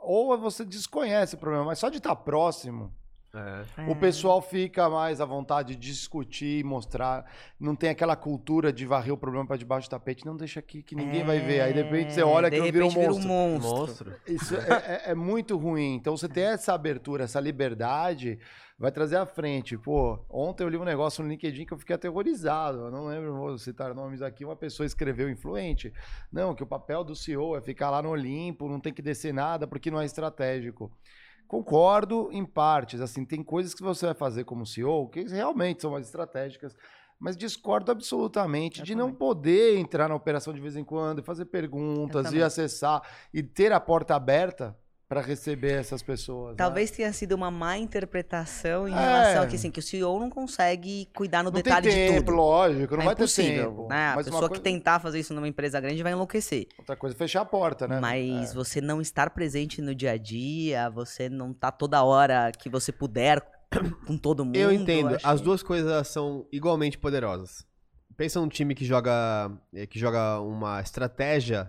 Ou 0.00 0.36
você 0.38 0.64
desconhece 0.64 1.34
o 1.34 1.38
problema, 1.38 1.64
mas 1.66 1.78
só 1.78 1.88
de 1.88 1.98
estar 1.98 2.16
próximo, 2.16 2.92
É. 3.32 3.82
o 3.88 3.92
É. 3.92 3.94
pessoal 3.94 4.42
fica 4.42 4.88
mais 4.90 5.20
à 5.20 5.24
vontade 5.24 5.76
de 5.76 5.80
discutir, 5.92 6.64
mostrar. 6.64 7.24
Não 7.60 7.76
tem 7.76 7.90
aquela 7.90 8.16
cultura 8.16 8.72
de 8.72 8.84
varrer 8.84 9.12
o 9.12 9.16
problema 9.16 9.46
para 9.46 9.56
debaixo 9.56 9.86
do 9.88 9.90
tapete. 9.90 10.26
Não 10.26 10.36
deixa 10.36 10.58
aqui 10.58 10.82
que 10.82 10.96
ninguém 10.96 11.22
vai 11.24 11.38
ver. 11.38 11.60
Aí 11.60 11.72
de 11.72 11.80
repente 11.82 12.12
você 12.12 12.22
olha 12.22 12.48
É, 12.48 12.50
de 12.50 12.60
que 12.60 12.72
vira 12.72 12.84
um 12.86 12.90
monstro. 12.90 13.28
Monstro. 13.28 14.12
Isso 14.26 14.56
é, 14.56 15.02
é- 15.06 15.10
é 15.12 15.14
muito 15.14 15.56
ruim. 15.56 15.94
Então 15.94 16.16
você 16.16 16.28
ter 16.28 16.40
essa 16.40 16.74
abertura, 16.74 17.22
essa 17.24 17.38
liberdade, 17.38 18.38
vai 18.76 18.90
trazer 18.90 19.16
à 19.16 19.24
frente. 19.26 19.78
Pô, 19.78 20.18
ontem 20.28 20.64
eu 20.64 20.68
li 20.68 20.76
um 20.76 20.84
negócio 20.84 21.22
no 21.22 21.30
LinkedIn 21.30 21.66
que 21.66 21.72
eu 21.72 21.78
fiquei 21.78 21.94
aterrorizado. 21.94 22.78
Eu 22.86 22.90
não 22.90 23.06
lembro, 23.06 23.32
vou 23.36 23.56
citar 23.58 23.94
nomes 23.94 24.22
aqui. 24.22 24.44
Uma 24.44 24.56
pessoa 24.56 24.84
escreveu 24.86 25.30
influente. 25.30 25.92
Não, 26.32 26.52
que 26.54 26.64
o 26.64 26.66
papel 26.66 27.04
do 27.04 27.14
CEO 27.14 27.56
é 27.56 27.60
ficar 27.60 27.90
lá 27.90 28.02
no 28.02 28.08
Olimpo, 28.10 28.68
não 28.68 28.80
tem 28.80 28.92
que 28.92 29.02
descer 29.02 29.32
nada 29.32 29.68
porque 29.68 29.88
não 29.90 30.00
é 30.00 30.04
estratégico. 30.04 30.90
Concordo 31.50 32.28
em 32.30 32.44
partes. 32.44 33.00
Assim, 33.00 33.24
tem 33.24 33.42
coisas 33.42 33.74
que 33.74 33.82
você 33.82 34.06
vai 34.06 34.14
fazer 34.14 34.44
como 34.44 34.64
CEO 34.64 35.08
que 35.08 35.24
realmente 35.24 35.82
são 35.82 35.90
mais 35.90 36.06
estratégicas. 36.06 36.76
Mas 37.18 37.36
discordo 37.36 37.90
absolutamente 37.90 38.78
Eu 38.78 38.84
de 38.86 38.94
não 38.94 39.06
também. 39.06 39.18
poder 39.18 39.76
entrar 39.76 40.08
na 40.08 40.14
operação 40.14 40.54
de 40.54 40.60
vez 40.60 40.76
em 40.76 40.84
quando, 40.84 41.24
fazer 41.24 41.46
perguntas 41.46 42.32
e 42.32 42.40
acessar 42.40 43.02
e 43.34 43.42
ter 43.42 43.72
a 43.72 43.80
porta 43.80 44.14
aberta 44.14 44.78
para 45.10 45.20
receber 45.20 45.72
essas 45.72 46.02
pessoas. 46.04 46.50
né? 46.50 46.54
Talvez 46.56 46.88
tenha 46.92 47.12
sido 47.12 47.32
uma 47.32 47.50
má 47.50 47.76
interpretação 47.76 48.86
em 48.86 48.92
É. 48.92 48.96
relação 48.96 49.42
a 49.42 49.46
que, 49.48 49.56
assim, 49.56 49.68
que 49.68 49.80
o 49.80 49.82
CEO 49.82 50.20
não 50.20 50.30
consegue 50.30 51.08
cuidar 51.12 51.42
no 51.42 51.50
Não 51.50 51.56
detalhe 51.60 51.88
tem 51.90 52.06
tempo, 52.10 52.20
de 52.20 52.24
tudo. 52.26 52.36
lógico, 52.36 52.94
não 52.94 53.02
é 53.02 53.06
vai 53.06 53.14
ter 53.16 53.28
tempo. 53.28 53.88
né? 53.88 53.96
A 54.12 54.14
Mas 54.14 54.26
uma 54.28 54.32
pessoa 54.34 54.48
coisa- 54.48 54.54
que 54.54 54.60
tentar 54.60 55.00
fazer 55.00 55.18
isso 55.18 55.34
numa 55.34 55.48
empresa 55.48 55.80
grande 55.80 56.00
vai 56.00 56.12
enlouquecer. 56.12 56.68
Outra 56.78 56.94
coisa 56.94 57.16
é 57.16 57.18
fechar 57.18 57.40
a 57.40 57.44
porta, 57.44 57.88
né? 57.88 57.98
Mas 58.00 58.52
É. 58.52 58.54
você 58.54 58.80
não 58.80 59.00
estar 59.00 59.30
presente 59.30 59.82
no 59.82 59.92
dia 59.96 60.12
a 60.12 60.16
dia, 60.16 60.88
você 60.90 61.28
não 61.28 61.52
tá 61.52 61.72
toda 61.72 62.04
hora 62.04 62.52
que 62.56 62.70
você 62.70 62.92
puder 62.92 63.42
com 64.06 64.16
todo 64.16 64.44
mundo. 64.44 64.54
Eu 64.54 64.70
entendo. 64.70 65.16
acho 65.16 65.26
As 65.26 65.40
duas 65.40 65.60
coisas 65.60 66.06
são 66.06 66.46
igualmente 66.52 66.96
poderosas. 66.96 67.66
Pensa 68.16 68.38
num 68.40 68.48
time 68.48 68.76
que 68.76 68.84
joga 68.84 69.50
eh, 69.74 69.86
que 69.88 69.98
joga 69.98 70.40
uma 70.40 70.80
estratégia, 70.80 71.68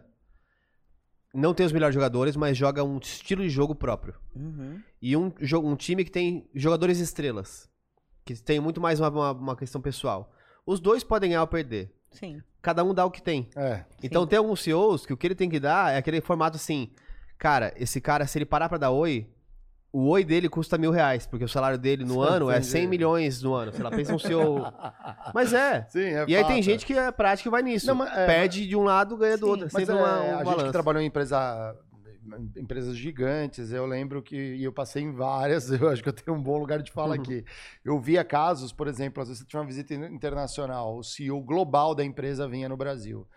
não 1.34 1.54
tem 1.54 1.66
os 1.66 1.72
melhores 1.72 1.94
jogadores, 1.94 2.36
mas 2.36 2.58
joga 2.58 2.84
um 2.84 2.98
estilo 2.98 3.42
de 3.44 3.50
jogo 3.50 3.74
próprio. 3.76 4.16
Uhum. 4.36 4.82
E 5.02 5.16
um, 5.16 5.32
um 5.64 5.76
time 5.76 6.04
que 6.04 6.12
tem 6.12 6.50
jogadores 6.54 7.00
estrelas, 7.00 7.70
que 8.26 8.36
tem 8.36 8.60
muito 8.60 8.82
mais 8.82 9.00
uma, 9.00 9.10
uma- 9.10 9.32
uma 9.32 9.56
questão 9.56 9.82
pessoal. 9.82 10.32
Os 10.66 10.80
dois 10.80 11.04
podem 11.04 11.30
ganhar 11.32 11.42
ou 11.42 11.48
perder. 11.48 11.94
Sim. 12.12 12.42
Cada 12.62 12.84
um 12.84 12.94
dá 12.94 13.06
o 13.06 13.12
que 13.12 13.22
tem. 13.22 13.50
É. 13.56 13.86
Então 14.04 14.28
tem 14.28 14.38
alguns 14.38 14.62
CEOs 14.62 15.06
que 15.06 15.14
o 15.14 15.18
que 15.18 15.26
ele 15.26 15.36
tem 15.36 15.50
que 15.50 15.60
dar 15.60 15.94
é 15.94 15.98
aquele 15.98 16.22
formato 16.22 16.58
assim, 16.58 16.92
cara, 17.38 17.74
esse 17.76 18.00
cara, 18.00 18.28
se 18.28 18.38
ele 18.38 18.46
parar 18.46 18.70
pra 18.70 18.78
dar 18.78 18.92
oi, 18.92 19.28
o 19.94 20.08
oi 20.08 20.24
dele 20.24 20.48
custa 20.48 20.78
mil 20.78 20.92
reais, 20.92 21.26
porque 21.26 21.44
o 21.44 21.50
salário 21.50 21.78
dele 21.78 22.06
no 22.06 22.22
ano 22.22 22.50
é 22.50 22.62
100 22.62 22.82
Entendi. 22.82 22.88
milhões 22.90 23.42
no 23.42 23.54
ano. 23.54 23.74
Sei 23.74 23.84
lá, 23.84 23.90
pensa 23.92 24.16
um 24.16 24.20
CEO. 24.20 24.62
Mas 25.34 25.54
é. 25.54 25.86
Sim, 25.90 26.00
é 26.00 26.26
E 26.28 26.36
aí 26.36 26.46
tem 26.46 26.62
gente 26.62 26.86
que 26.86 26.94
é 26.94 27.12
prática 27.12 27.50
e 27.50 27.52
vai 27.52 27.62
nisso. 27.62 27.88
Não, 27.88 27.96
mas- 27.96 28.12
é, 28.18 28.26
Perde 28.26 28.66
de 28.68 28.76
um 28.76 28.84
lado, 28.84 29.18
ganha 29.18 29.38
do 29.38 29.46
Sim. 29.46 29.52
outro. 29.52 29.68
É 29.68 29.70
Mas 29.74 29.90
é, 29.90 29.94
uma, 29.94 30.22
um 30.22 30.40
a 30.40 30.44
gente 30.46 30.64
que 30.66 30.72
trabalhou 30.72 31.02
em 31.02 31.06
empresa 31.08 31.76
empresas 32.56 32.96
gigantes. 32.96 33.72
Eu 33.72 33.86
lembro 33.86 34.22
que 34.22 34.36
e 34.36 34.64
eu 34.64 34.72
passei 34.72 35.04
em 35.04 35.12
várias, 35.12 35.70
eu 35.72 35.90
acho 35.90 36.02
que 36.02 36.10
eu 36.10 36.14
tenho 36.14 36.38
um 36.38 36.42
bom 36.42 36.58
lugar 36.58 36.82
de 36.82 36.92
fala 36.92 37.16
aqui. 37.16 37.44
Eu 37.84 38.00
via 38.00 38.24
casos, 38.24 38.72
por 38.72 38.88
exemplo, 38.88 39.22
às 39.22 39.28
vezes 39.28 39.42
você 39.44 39.48
tinha 39.48 39.60
uma 39.60 39.66
visita 39.68 39.94
internacional, 39.94 40.98
o 40.98 41.04
CEO 41.04 41.42
global 41.42 41.94
da 41.94 42.04
empresa 42.04 42.48
vinha 42.48 42.70
no 42.70 42.78
Brasil. 42.78 43.28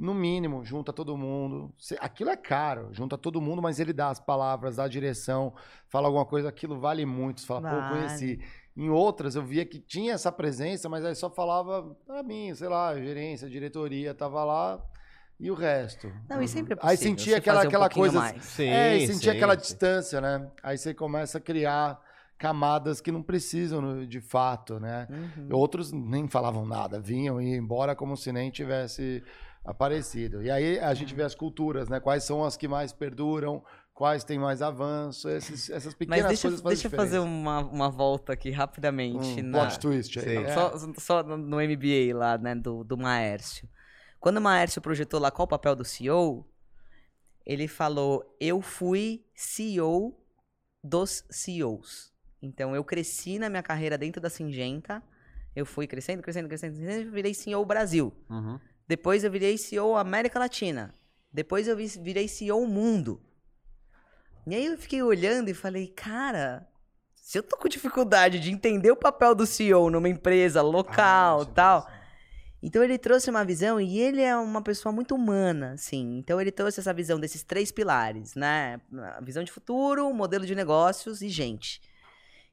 No 0.00 0.14
mínimo, 0.14 0.64
junta 0.64 0.94
todo 0.94 1.14
mundo. 1.14 1.74
Aquilo 2.00 2.30
é 2.30 2.36
caro, 2.36 2.88
junta 2.90 3.18
todo 3.18 3.38
mundo, 3.38 3.60
mas 3.60 3.78
ele 3.78 3.92
dá 3.92 4.08
as 4.08 4.18
palavras, 4.18 4.76
dá 4.76 4.84
a 4.84 4.88
direção, 4.88 5.52
fala 5.90 6.06
alguma 6.08 6.24
coisa, 6.24 6.48
aquilo 6.48 6.80
vale 6.80 7.04
muito. 7.04 7.42
Você 7.42 7.46
fala, 7.46 7.60
pô, 7.68 7.76
eu 7.76 7.80
Vale. 7.82 7.94
conheci. 8.06 8.40
Em 8.74 8.88
outras, 8.88 9.34
eu 9.36 9.42
via 9.44 9.66
que 9.66 9.78
tinha 9.78 10.14
essa 10.14 10.32
presença, 10.32 10.88
mas 10.88 11.04
aí 11.04 11.14
só 11.14 11.28
falava 11.28 11.94
pra 12.06 12.22
mim, 12.22 12.54
sei 12.54 12.68
lá, 12.68 12.96
gerência, 12.98 13.46
diretoria, 13.46 14.14
tava 14.14 14.42
lá 14.42 14.82
e 15.38 15.50
o 15.50 15.54
resto. 15.54 16.10
Não, 16.30 16.40
e 16.40 16.48
sempre 16.48 16.72
é 16.72 16.76
Aí 16.80 16.96
possível 16.96 17.18
sentia 17.18 17.32
você 17.34 17.38
aquela, 17.38 17.58
um 17.62 17.66
aquela 17.66 17.90
coisa. 17.90 18.18
mais. 18.18 18.42
Sim, 18.42 18.68
é, 18.68 18.96
e 18.96 19.06
sentia 19.06 19.32
aquela 19.32 19.54
sim. 19.54 19.60
distância, 19.60 20.18
né? 20.20 20.50
Aí 20.62 20.78
você 20.78 20.94
começa 20.94 21.36
a 21.36 21.40
criar 21.42 22.00
camadas 22.38 23.02
que 23.02 23.12
não 23.12 23.22
precisam 23.22 23.82
no- 23.82 24.06
de 24.06 24.18
fato, 24.18 24.80
né? 24.80 25.06
Uhum. 25.10 25.48
Outros 25.52 25.92
nem 25.92 26.26
falavam 26.26 26.64
nada, 26.64 26.98
vinham 26.98 27.38
e 27.38 27.50
iam 27.52 27.62
embora 27.62 27.94
como 27.94 28.16
se 28.16 28.32
nem 28.32 28.50
tivesse 28.50 29.22
aparecido. 29.64 30.42
E 30.42 30.50
aí 30.50 30.78
a 30.78 30.92
gente 30.94 31.14
vê 31.14 31.22
as 31.22 31.34
culturas, 31.34 31.88
né? 31.88 32.00
Quais 32.00 32.24
são 32.24 32.44
as 32.44 32.56
que 32.56 32.66
mais 32.66 32.92
perduram, 32.92 33.62
quais 33.92 34.24
têm 34.24 34.38
mais 34.38 34.62
avanço, 34.62 35.28
esses- 35.28 35.68
essas 35.70 35.92
pequenas 35.94 36.20
Mas 36.20 36.28
deixa, 36.28 36.42
coisas 36.42 36.60
fazem 36.60 36.74
deixa 36.76 36.86
eu 36.88 36.90
fazer 36.98 37.18
uma, 37.18 37.58
uma 37.60 37.90
volta 37.90 38.32
aqui 38.32 38.50
rapidamente. 38.50 39.40
um 39.40 39.42
na- 39.42 39.66
plot 39.66 39.78
twist 39.80 40.18
aí. 40.18 40.36
É. 40.38 40.54
Só, 40.54 40.72
só 40.98 41.22
no 41.22 41.60
MBA 41.60 42.14
lá, 42.16 42.38
né, 42.38 42.54
do, 42.54 42.82
do 42.84 42.96
Maércio. 42.96 43.68
Quando 44.18 44.38
o 44.38 44.40
Maércio 44.40 44.80
projetou 44.82 45.20
lá 45.20 45.30
qual 45.30 45.44
o 45.44 45.48
papel 45.48 45.74
do 45.76 45.84
CEO, 45.84 46.46
ele 47.46 47.66
falou: 47.68 48.36
Eu 48.40 48.60
fui 48.60 49.24
CEO 49.34 50.16
dos 50.82 51.24
CEOs. 51.30 52.10
Então, 52.42 52.74
eu 52.74 52.82
cresci 52.82 53.38
na 53.38 53.50
minha 53.50 53.62
carreira 53.62 53.98
dentro 53.98 54.20
da 54.20 54.30
Singenta. 54.30 55.02
Eu 55.54 55.66
fui 55.66 55.86
crescendo, 55.86 56.22
crescendo, 56.22 56.48
crescendo, 56.48 56.76
crescendo, 56.76 57.08
e 57.08 57.10
virei 57.10 57.34
CEO 57.34 57.64
Brasil. 57.64 58.14
Uhum. 58.30 58.58
Depois 58.90 59.22
eu 59.22 59.30
virei 59.30 59.56
CEO 59.56 59.94
América 59.96 60.36
Latina. 60.36 60.92
Depois 61.32 61.68
eu 61.68 61.76
vi- 61.76 62.00
virei 62.02 62.26
CEO 62.26 62.66
Mundo. 62.66 63.22
E 64.48 64.52
aí 64.52 64.66
eu 64.66 64.76
fiquei 64.76 65.00
olhando 65.00 65.48
e 65.48 65.54
falei, 65.54 65.86
cara, 65.86 66.66
se 67.14 67.38
eu 67.38 67.42
tô 67.44 67.56
com 67.56 67.68
dificuldade 67.68 68.40
de 68.40 68.50
entender 68.50 68.90
o 68.90 68.96
papel 68.96 69.32
do 69.32 69.46
CEO 69.46 69.90
numa 69.90 70.08
empresa 70.08 70.60
local 70.60 71.42
Ah, 71.42 71.42
é 71.48 71.54
tal. 71.54 71.88
Então 72.60 72.82
ele 72.82 72.98
trouxe 72.98 73.30
uma 73.30 73.44
visão 73.44 73.80
e 73.80 74.00
ele 74.00 74.22
é 74.22 74.36
uma 74.36 74.60
pessoa 74.60 74.92
muito 74.92 75.14
humana, 75.14 75.74
assim. 75.74 76.18
Então 76.18 76.40
ele 76.40 76.50
trouxe 76.50 76.80
essa 76.80 76.92
visão 76.92 77.20
desses 77.20 77.44
três 77.44 77.70
pilares, 77.70 78.34
né? 78.34 78.80
A 79.16 79.20
visão 79.20 79.44
de 79.44 79.52
futuro, 79.52 80.12
modelo 80.12 80.44
de 80.44 80.56
negócios 80.56 81.22
e 81.22 81.28
gente. 81.28 81.80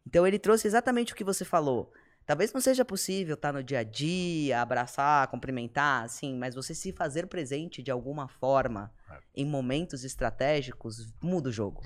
Então 0.06 0.26
ele 0.28 0.38
trouxe 0.38 0.68
exatamente 0.68 1.14
o 1.14 1.16
que 1.16 1.24
você 1.24 1.44
falou. 1.44 1.92
Talvez 2.28 2.52
não 2.52 2.60
seja 2.60 2.84
possível 2.84 3.36
estar 3.36 3.54
no 3.54 3.64
dia 3.64 3.80
a 3.80 3.84
dia, 3.84 4.62
abraçar, 4.62 5.26
cumprimentar, 5.30 6.04
assim, 6.04 6.36
mas 6.36 6.54
você 6.54 6.76
se 6.76 6.92
fazer 6.92 7.26
presente 7.28 7.82
de 7.82 7.90
alguma 7.90 8.28
forma 8.28 8.92
em 9.34 9.46
momentos 9.46 10.04
estratégicos 10.04 11.14
muda 11.22 11.48
o 11.48 11.52
jogo. 11.54 11.82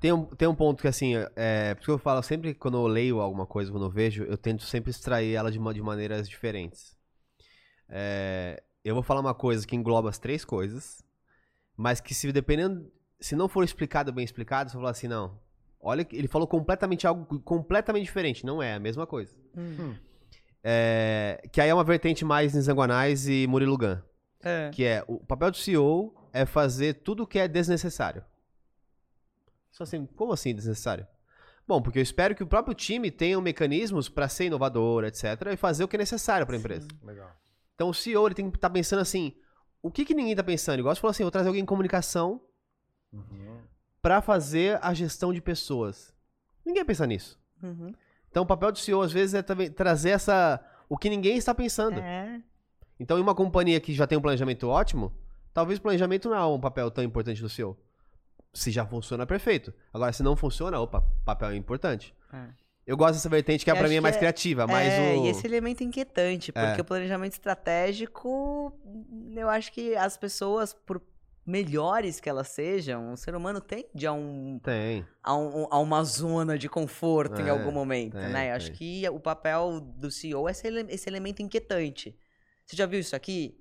Tem 0.00 0.12
um, 0.12 0.24
tem 0.24 0.48
um 0.48 0.54
ponto 0.54 0.80
que, 0.82 0.88
assim, 0.88 1.14
é, 1.36 1.76
porque 1.76 1.92
eu 1.92 1.98
falo 1.98 2.20
sempre 2.24 2.52
que 2.54 2.58
quando 2.58 2.76
eu 2.76 2.88
leio 2.88 3.20
alguma 3.20 3.46
coisa, 3.46 3.70
quando 3.70 3.86
eu 3.86 3.90
vejo, 3.90 4.24
eu 4.24 4.36
tento 4.36 4.64
sempre 4.64 4.90
extrair 4.90 5.34
ela 5.34 5.50
de, 5.50 5.60
ma- 5.60 5.72
de 5.72 5.80
maneiras 5.80 6.28
diferentes. 6.28 6.96
É, 7.88 8.60
eu 8.84 8.94
vou 8.94 9.02
falar 9.02 9.20
uma 9.20 9.34
coisa 9.34 9.64
que 9.64 9.76
engloba 9.76 10.08
as 10.08 10.18
três 10.18 10.44
coisas, 10.44 11.04
mas 11.76 12.00
que 12.00 12.14
se 12.14 12.32
dependendo, 12.32 12.92
se 13.20 13.36
não 13.36 13.48
for 13.48 13.62
explicado 13.62 14.12
bem 14.12 14.24
explicado, 14.24 14.70
você 14.70 14.76
vai 14.76 14.82
falar 14.82 14.90
assim, 14.90 15.06
não, 15.06 15.38
olha, 15.80 16.06
ele 16.12 16.28
falou 16.28 16.46
completamente 16.46 17.06
algo 17.06 17.40
completamente 17.40 18.04
diferente, 18.04 18.44
não 18.44 18.62
é 18.62 18.74
a 18.74 18.80
mesma 18.80 19.06
coisa. 19.06 19.36
É, 20.62 21.42
que 21.52 21.60
aí 21.60 21.68
é 21.68 21.74
uma 21.74 21.84
vertente 21.84 22.24
mais 22.24 22.54
Nizanguanais 22.54 23.28
e 23.28 23.46
Murilo 23.46 23.78
Gun. 23.78 23.98
É. 24.42 24.70
Que 24.72 24.84
é, 24.84 25.04
o 25.06 25.18
papel 25.18 25.50
do 25.50 25.56
CEO 25.56 26.14
é 26.32 26.44
fazer 26.44 26.94
tudo 26.94 27.22
o 27.22 27.26
que 27.26 27.38
é 27.38 27.48
desnecessário. 27.48 28.24
Só 29.70 29.84
assim, 29.84 30.06
como 30.06 30.32
assim 30.32 30.54
desnecessário? 30.54 31.06
Bom, 31.66 31.82
porque 31.82 31.98
eu 31.98 32.02
espero 32.02 32.34
que 32.34 32.42
o 32.42 32.46
próprio 32.46 32.74
time 32.74 33.10
tenha 33.10 33.40
mecanismos 33.40 34.08
para 34.08 34.28
ser 34.28 34.46
inovador, 34.46 35.04
etc, 35.04 35.24
e 35.52 35.56
fazer 35.56 35.84
o 35.84 35.88
que 35.88 35.96
é 35.96 35.98
necessário 35.98 36.46
para 36.46 36.56
a 36.56 36.58
empresa. 36.58 36.88
Legal. 37.02 37.30
Então 37.74 37.90
o 37.90 37.94
CEO 37.94 38.26
ele 38.26 38.34
tem 38.34 38.50
que 38.50 38.56
estar 38.56 38.70
pensando 38.70 39.00
assim, 39.00 39.34
o 39.82 39.90
que, 39.90 40.04
que 40.04 40.14
ninguém 40.14 40.34
tá 40.34 40.42
pensando? 40.42 40.80
Igual 40.80 40.94
você 40.94 41.00
falou 41.00 41.10
assim, 41.10 41.22
vou 41.22 41.30
trazer 41.30 41.48
alguém 41.48 41.62
em 41.62 41.66
comunicação 41.66 42.40
Uhum. 43.12 43.62
Para 44.08 44.22
fazer 44.22 44.78
a 44.80 44.94
gestão 44.94 45.34
de 45.34 45.40
pessoas. 45.42 46.14
Ninguém 46.64 46.82
pensa 46.82 47.06
nisso. 47.06 47.38
Uhum. 47.62 47.92
Então 48.30 48.42
o 48.42 48.46
papel 48.46 48.72
do 48.72 48.78
CEO 48.78 49.02
às 49.02 49.12
vezes 49.12 49.34
é 49.34 49.42
também 49.42 49.70
trazer 49.70 50.08
essa 50.08 50.64
o 50.88 50.96
que 50.96 51.10
ninguém 51.10 51.36
está 51.36 51.54
pensando. 51.54 52.00
É. 52.00 52.40
Então, 52.98 53.18
em 53.18 53.20
uma 53.20 53.34
companhia 53.34 53.78
que 53.78 53.92
já 53.92 54.06
tem 54.06 54.16
um 54.16 54.22
planejamento 54.22 54.66
ótimo, 54.66 55.12
talvez 55.52 55.78
o 55.78 55.82
planejamento 55.82 56.26
não 56.30 56.36
é 56.38 56.46
um 56.46 56.58
papel 56.58 56.90
tão 56.90 57.04
importante 57.04 57.42
do 57.42 57.50
CEO. 57.50 57.78
Se 58.54 58.70
já 58.70 58.86
funciona, 58.86 59.26
perfeito. 59.26 59.74
Agora, 59.92 60.10
se 60.10 60.22
não 60.22 60.34
funciona, 60.34 60.80
opa, 60.80 61.02
papel 61.22 61.50
é 61.50 61.56
importante. 61.56 62.14
É. 62.32 62.46
Eu 62.86 62.96
gosto 62.96 63.12
dessa 63.12 63.28
vertente 63.28 63.62
que 63.62 63.70
é, 63.70 63.74
pra 63.74 63.88
mim 63.88 63.96
é 63.96 64.00
mais 64.00 64.16
é- 64.16 64.18
criativa, 64.18 64.66
mais 64.66 64.90
é, 64.90 65.16
o... 65.16 65.26
e 65.26 65.28
esse 65.28 65.46
elemento 65.46 65.84
inquietante, 65.84 66.50
É. 66.54 66.66
porque 66.66 66.80
o 66.80 66.84
planejamento 66.84 67.34
estratégico, 67.34 68.72
eu 69.36 69.50
acho 69.50 69.70
que 69.70 69.94
as 69.94 70.16
pessoas, 70.16 70.72
por 70.72 70.98
melhores 71.48 72.20
que 72.20 72.28
elas 72.28 72.48
sejam, 72.48 73.12
o 73.12 73.16
ser 73.16 73.34
humano 73.34 73.60
tende 73.60 74.06
a, 74.06 74.12
um, 74.12 74.60
Tem. 74.62 75.04
a, 75.22 75.34
um- 75.34 75.66
a 75.70 75.78
uma 75.78 76.04
zona 76.04 76.58
de 76.58 76.68
conforto 76.68 77.40
em 77.40 77.46
É, 77.46 77.50
algum 77.50 77.72
momento, 77.72 78.18
tem, 78.18 78.28
né? 78.28 78.50
Eu 78.50 78.56
acho 78.56 78.66
tem. 78.68 78.76
que 78.76 79.08
o 79.08 79.18
papel 79.18 79.80
do 79.80 80.10
CEO 80.10 80.46
é 80.48 80.52
esse, 80.52 80.66
ele- 80.66 80.92
esse 80.92 81.08
elemento 81.08 81.40
inquietante. 81.42 82.14
Você 82.66 82.76
já 82.76 82.84
viu 82.84 83.00
isso 83.00 83.16
aqui? 83.16 83.56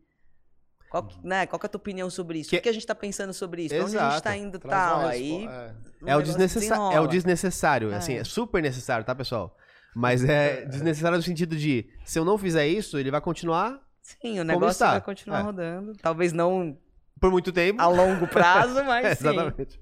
Qual, 0.90 1.04
que- 1.08 1.18
né, 1.26 1.46
qual 1.48 1.60
que 1.60 1.66
é 1.66 1.68
a 1.68 1.70
tua 1.70 1.80
opinião 1.80 2.10
sobre 2.10 2.40
isso? 2.40 2.50
Que- 2.50 2.58
O 2.58 2.62
que 2.62 2.70
a 2.70 2.74
gente 2.74 2.86
tá 2.86 2.96
pensando 2.96 3.34
sobre 3.34 3.64
isso? 3.64 3.76
Pra 3.76 3.86
Onde 3.86 3.98
a 3.98 4.02
gente 4.02 4.12
Exato. 4.12 4.24
tá 4.24 4.36
indo 4.38 4.60
Traz 4.60 4.90
tal? 4.92 5.08
Aí 5.08 5.46
é. 5.46 5.74
o 6.02 6.10
É 6.10 6.16
o, 6.18 6.22
desnecessa... 6.22 6.76
é 6.94 7.00
o 7.00 7.08
desnecessário, 7.08 7.94
assim, 7.96 8.14
É. 8.16 8.18
é 8.20 8.24
super 8.24 8.62
necessário, 8.62 9.06
tá, 9.06 9.16
pessoal? 9.16 9.56
Mas 9.96 10.24
é 10.24 10.66
desnecessário 10.68 11.18
no 11.18 11.24
sentido 11.24 11.56
de, 11.56 11.90
se 12.06 12.20
eu 12.20 12.26
não 12.26 12.38
fizer 12.38 12.68
isso, 12.68 12.98
ele 13.00 13.12
vai 13.12 13.22
continuar 13.22 13.82
Sim, 14.02 14.40
o 14.40 14.44
negócio 14.44 14.72
está. 14.72 14.92
vai 14.92 15.02
continuar 15.02 15.40
É. 15.40 15.44
rodando. 15.44 15.94
Talvez 16.02 16.32
não 16.32 16.78
por 17.20 17.32
muito 17.32 17.52
tempo. 17.52 17.82
a 17.82 17.88
longo 17.88 18.28
prazo, 18.30 18.84
mas 18.84 19.18
sim. 19.20 19.28
Exatamente. 19.30 19.80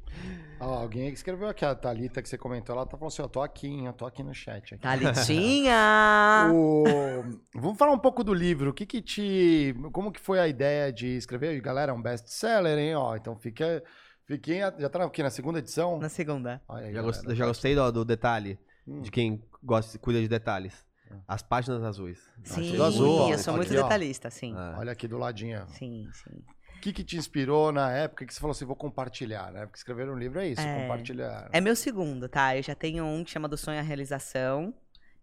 Ó, 0.59 0.73
alguém 0.79 1.09
que 1.11 1.17
escreveu 1.17 1.49
aqui, 1.49 1.65
a 1.65 1.75
Thalita 1.75 2.21
que 2.21 2.29
você 2.29 2.37
comentou, 2.37 2.73
ela 2.75 2.85
tá 2.85 2.97
falando 2.97 3.11
assim, 3.11 3.21
eu 3.21 3.27
tô 3.27 3.41
aqui, 3.41 3.83
eu 3.83 3.91
tô 3.93 4.05
aqui 4.05 4.23
no 4.23 4.33
chat. 4.33 4.73
Aqui. 4.75 4.81
Thalitinha! 4.83 6.49
O- 6.53 7.23
Vamos 7.53 7.77
falar 7.77 7.91
um 7.91 7.99
pouco 7.99 8.23
do 8.23 8.33
livro. 8.33 8.69
O 8.69 8.73
que 8.73 8.85
que 8.85 9.01
te... 9.01 9.75
Como 9.91 10.11
que 10.11 10.19
foi 10.19 10.39
a 10.39 10.47
ideia 10.47 10.91
de 10.93 11.07
escrever? 11.17 11.55
E, 11.55 11.61
Galera, 11.61 11.91
é 11.91 11.95
um 11.95 12.01
best-seller, 12.01 12.77
hein? 12.77 12.95
Ó, 12.95 13.15
então 13.15 13.35
fica... 13.35 13.83
Fiquem... 14.25 14.61
a- 14.63 14.73
Já 14.77 14.87
tá 14.89 15.03
aqui 15.03 15.21
na 15.21 15.29
segunda 15.29 15.59
edição? 15.59 15.99
Na 15.99 16.09
segunda. 16.09 16.61
Olha 16.69 16.85
aí, 16.87 16.93
Já, 16.93 17.01
galera. 17.01 17.05
gostei, 17.17 17.35
já 17.35 17.45
gostei 17.45 17.75
do, 17.75 17.91
do 17.91 18.05
detalhe, 18.05 18.57
Hum. 18.87 19.01
de 19.01 19.09
quem 19.11 19.43
gosta, 19.63 19.97
cuida 19.97 20.21
de 20.21 20.27
detalhes. 20.27 20.85
As 21.27 21.41
páginas 21.41 21.83
azuis. 21.83 22.19
Sim, 22.43 22.79
azul, 22.81 23.29
eu 23.31 23.37
sou 23.39 23.55
muito 23.55 23.71
Aqui, 23.71 23.81
detalhista, 23.81 24.29
sim. 24.29 24.53
Ah. 24.55 24.75
Olha 24.77 24.91
aqui 24.91 25.07
do 25.07 25.17
ladinho. 25.17 25.63
Sim, 25.69 26.07
sim. 26.13 26.43
O 26.85 26.87
que 26.87 26.93
que 26.93 27.03
te 27.03 27.17
inspirou 27.17 27.71
na 27.71 27.91
época 27.91 28.27
que 28.27 28.31
você 28.31 28.39
falou 28.39 28.51
assim, 28.51 28.63
vou 28.63 28.75
compartilhar, 28.75 29.51
né? 29.51 29.65
Porque 29.65 29.79
escrever 29.79 30.07
um 30.07 30.15
livro 30.15 30.39
é 30.39 30.49
isso, 30.49 30.61
É. 30.61 30.81
compartilhar. 30.83 31.49
É 31.51 31.59
meu 31.59 31.75
segundo, 31.75 32.29
tá? 32.29 32.55
Eu 32.55 32.61
já 32.61 32.75
tenho 32.75 33.03
um 33.03 33.23
que 33.23 33.31
chama 33.31 33.47
Do 33.47 33.57
Sonho 33.57 33.79
à 33.79 33.81
Realização, 33.81 34.71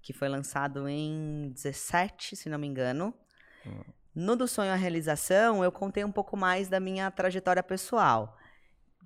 que 0.02 0.12
foi 0.12 0.28
lançado 0.28 0.88
em 0.88 1.52
17, 1.54 2.34
se 2.34 2.48
não 2.48 2.58
me 2.58 2.66
engano. 2.66 3.14
Hum. 3.64 3.80
No 4.12 4.34
Do 4.34 4.48
Sonho 4.48 4.72
à 4.72 4.74
Realização, 4.74 5.62
eu 5.62 5.70
contei 5.70 6.04
um 6.04 6.10
pouco 6.10 6.36
mais 6.36 6.68
da 6.68 6.80
minha 6.80 7.08
trajetória 7.12 7.62
pessoal, 7.62 8.36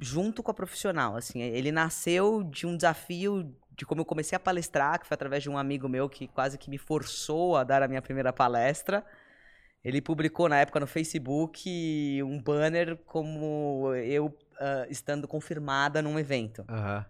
junto 0.01 0.43
com 0.43 0.51
a 0.51 0.55
profissional. 0.55 1.15
Assim, 1.15 1.43
ele 1.43 1.71
nasceu 1.71 2.43
de 2.43 2.67
um 2.67 2.75
desafio 2.75 3.55
de 3.77 3.85
como 3.85 4.01
eu 4.01 4.05
comecei 4.07 4.35
a 4.35 4.41
palestrar, 4.41 4.99
que 4.99 5.07
foi 5.07 5.15
através 5.15 5.43
de 5.43 5.51
um 5.51 5.59
amigo 5.59 5.91
meu 5.91 6.09
que 6.09 6.27
quase 6.27 6.57
que 6.57 6.71
me 6.71 6.79
forçou 6.79 7.55
a 7.55 7.65
dar 7.65 7.83
a 7.83 7.89
minha 7.89 8.01
primeira 8.01 8.33
palestra. 8.33 9.05
Ele 9.87 10.01
publicou 10.01 10.49
na 10.49 10.59
época 10.59 10.81
no 10.81 10.87
Facebook 10.87 12.21
um 12.25 12.43
banner 12.43 12.97
como 13.07 13.95
eu 13.95 14.37
ah, 14.59 14.85
estando 14.91 15.29
confirmada 15.29 16.03
num 16.03 16.19
evento. 16.19 16.65
Aham. 16.69 17.07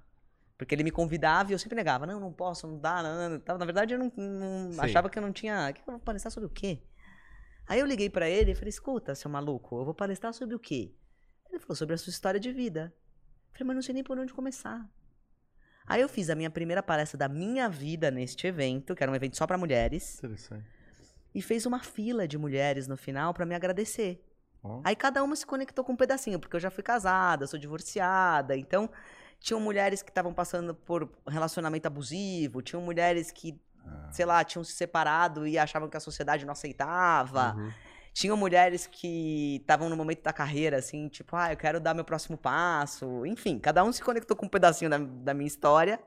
Porque 0.59 0.74
ele 0.74 0.85
me 0.85 0.90
convidava 0.90 1.51
e 1.51 1.55
eu 1.55 1.59
sempre 1.59 1.74
negava. 1.74 2.07
Não, 2.07 2.20
não 2.20 2.31
posso, 2.31 2.66
não 2.66 2.78
dá, 2.78 3.03
não, 3.03 3.31
não, 3.31 3.43
não. 3.47 3.59
Na 3.59 3.65
verdade, 3.65 3.94
eu 3.94 3.98
não, 3.98 4.12
não- 4.15 4.82
achava 4.82 5.09
que 5.09 5.19
eu 5.19 5.23
não 5.23 5.32
tinha. 5.32 5.73
Que 5.73 5.81
eu 5.81 5.85
vou 5.86 5.98
palestrar 5.98 6.31
sobre 6.31 6.48
o 6.48 6.51
quê? 6.51 6.82
Aí 7.66 7.81
eu 7.81 7.86
liguei 7.86 8.11
pra 8.11 8.28
ele 8.28 8.51
e 8.53 8.55
falei: 8.55 8.69
escuta, 8.69 9.15
seu 9.15 9.31
maluco, 9.31 9.81
eu 9.81 9.85
vou 9.86 9.94
palestrar 9.94 10.35
sobre 10.35 10.55
o 10.55 10.59
quê? 10.59 10.93
Ele 11.48 11.59
falou 11.59 11.77
sobre 11.77 11.94
a 11.94 11.98
sua 11.98 12.11
história 12.11 12.39
de 12.39 12.53
vida. 12.53 12.93
Eu 13.53 13.59
falei, 13.59 13.69
mas 13.69 13.74
não 13.77 13.82
sei 13.82 13.94
nem 13.94 14.05
por 14.05 14.19
onde 14.19 14.35
começar. 14.35 14.86
Aí 15.86 16.03
eu 16.03 16.11
fiz 16.11 16.28
a 16.28 16.35
minha 16.35 16.51
primeira 16.51 16.82
palestra 16.82 17.16
da 17.16 17.27
minha 17.28 17.70
vida 17.70 18.11
neste 18.11 18.47
evento, 18.47 18.94
que 18.94 19.03
era 19.03 19.11
um 19.11 19.15
evento 19.15 19.35
só 19.39 19.47
pra 19.47 19.57
mulheres, 19.57 20.19
Interessante. 20.19 20.76
E 21.37 21.43
fez 21.43 21.67
uma 21.67 21.81
fila 21.81 22.27
de 22.27 22.39
mulheres 22.39 22.89
no 22.89 22.97
final 22.97 23.35
pra 23.35 23.45
me 23.45 23.55
agradecer. 23.55 24.25
Ó. 24.63 24.81
Aí 24.83 24.97
cada 24.97 25.23
uma 25.23 25.37
se 25.37 25.45
conectou 25.45 25.85
com 25.85 25.93
um 25.93 25.97
pedacinho, 25.97 26.41
porque 26.41 26.57
eu 26.57 26.61
já 26.61 26.71
fui 26.71 26.83
casada, 26.83 27.47
sou 27.47 27.59
divorciada, 27.59 28.57
então 28.57 28.89
tinham 29.39 29.61
mulheres 29.61 30.01
que 30.01 30.09
estavam 30.09 30.33
passando 30.33 30.75
por 30.75 31.13
relacionamento 31.29 31.87
abusivo, 31.87 32.63
tinham 32.63 32.81
mulheres 32.81 33.31
que, 33.31 33.61
sei 34.11 34.25
lá, 34.25 34.43
tinham 34.43 34.65
se 34.65 34.73
separado 34.73 35.47
e 35.47 35.59
achavam 35.59 35.91
que 35.91 35.97
a 35.99 36.01
sociedade 36.01 36.47
não 36.47 36.53
aceitava. 36.53 37.55
Uhum. 37.55 37.71
Tinham 38.15 38.35
mulheres 38.35 38.87
que 38.87 39.57
estavam 39.57 39.91
no 39.91 39.97
momento 39.97 40.23
da 40.23 40.33
carreira, 40.33 40.79
assim, 40.79 41.07
tipo, 41.07 41.37
ah, 41.37 41.53
eu 41.53 41.57
quero 41.59 41.79
dar 41.79 41.93
meu 41.93 42.03
próximo 42.03 42.39
passo. 42.39 43.27
Enfim, 43.27 43.59
cada 43.59 43.85
um 43.85 43.93
se 43.93 44.03
conectou 44.03 44.35
com 44.35 44.47
um 44.47 44.49
pedacinho 44.49 44.89
da, 44.89 44.97
da 44.97 45.35
minha 45.35 45.47
história. 45.47 46.01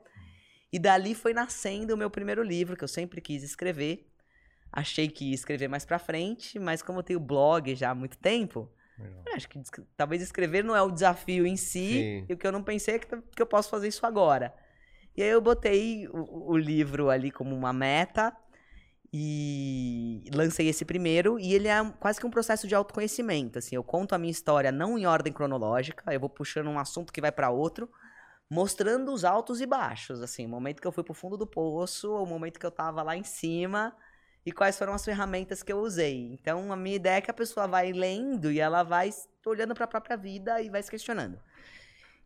E 0.72 0.78
dali 0.78 1.14
foi 1.14 1.32
nascendo 1.32 1.94
o 1.94 1.96
meu 1.96 2.10
primeiro 2.10 2.42
livro, 2.42 2.76
que 2.76 2.82
eu 2.82 2.88
sempre 2.88 3.20
quis 3.20 3.44
escrever. 3.44 4.09
Achei 4.72 5.08
que 5.08 5.30
ia 5.30 5.34
escrever 5.34 5.68
mais 5.68 5.84
pra 5.84 5.98
frente, 5.98 6.58
mas 6.58 6.82
como 6.82 7.00
eu 7.00 7.02
tenho 7.02 7.20
blog 7.20 7.74
já 7.74 7.90
há 7.90 7.94
muito 7.94 8.16
tempo, 8.18 8.70
acho 9.34 9.48
que 9.48 9.60
talvez 9.96 10.22
escrever 10.22 10.62
não 10.62 10.76
é 10.76 10.82
o 10.82 10.90
desafio 10.90 11.46
em 11.46 11.56
si, 11.56 11.88
Sim. 11.88 12.26
e 12.28 12.32
o 12.32 12.36
que 12.36 12.46
eu 12.46 12.52
não 12.52 12.62
pensei 12.62 12.96
é 12.96 12.98
que, 12.98 13.16
que 13.34 13.42
eu 13.42 13.46
posso 13.46 13.70
fazer 13.70 13.88
isso 13.88 14.04
agora. 14.06 14.54
E 15.16 15.22
aí 15.22 15.28
eu 15.28 15.40
botei 15.40 16.06
o, 16.08 16.52
o 16.52 16.56
livro 16.56 17.10
ali 17.10 17.30
como 17.30 17.54
uma 17.54 17.72
meta 17.72 18.36
e 19.12 20.22
lancei 20.32 20.68
esse 20.68 20.84
primeiro, 20.84 21.38
e 21.38 21.52
ele 21.52 21.66
é 21.66 21.84
quase 21.98 22.20
que 22.20 22.26
um 22.26 22.30
processo 22.30 22.68
de 22.68 22.76
autoconhecimento, 22.76 23.58
assim, 23.58 23.74
eu 23.74 23.82
conto 23.82 24.14
a 24.14 24.18
minha 24.18 24.30
história 24.30 24.70
não 24.70 24.96
em 24.96 25.04
ordem 25.04 25.32
cronológica, 25.32 26.12
eu 26.14 26.20
vou 26.20 26.30
puxando 26.30 26.68
um 26.68 26.78
assunto 26.78 27.12
que 27.12 27.20
vai 27.20 27.32
para 27.32 27.50
outro, 27.50 27.90
mostrando 28.48 29.12
os 29.12 29.24
altos 29.24 29.60
e 29.60 29.66
baixos, 29.66 30.22
assim, 30.22 30.46
o 30.46 30.48
momento 30.48 30.80
que 30.80 30.86
eu 30.86 30.92
fui 30.92 31.02
pro 31.02 31.12
fundo 31.12 31.36
do 31.36 31.46
poço, 31.46 32.12
o 32.12 32.24
momento 32.24 32.60
que 32.60 32.66
eu 32.66 32.70
tava 32.70 33.02
lá 33.02 33.16
em 33.16 33.24
cima, 33.24 33.96
e 34.44 34.52
quais 34.52 34.78
foram 34.78 34.94
as 34.94 35.04
ferramentas 35.04 35.62
que 35.62 35.72
eu 35.72 35.78
usei. 35.80 36.32
Então, 36.32 36.72
a 36.72 36.76
minha 36.76 36.96
ideia 36.96 37.16
é 37.16 37.20
que 37.20 37.30
a 37.30 37.34
pessoa 37.34 37.66
vai 37.66 37.92
lendo 37.92 38.50
e 38.50 38.58
ela 38.60 38.82
vai 38.82 39.10
olhando 39.44 39.74
para 39.74 39.84
a 39.84 39.88
própria 39.88 40.16
vida 40.16 40.60
e 40.62 40.70
vai 40.70 40.82
se 40.82 40.90
questionando. 40.90 41.38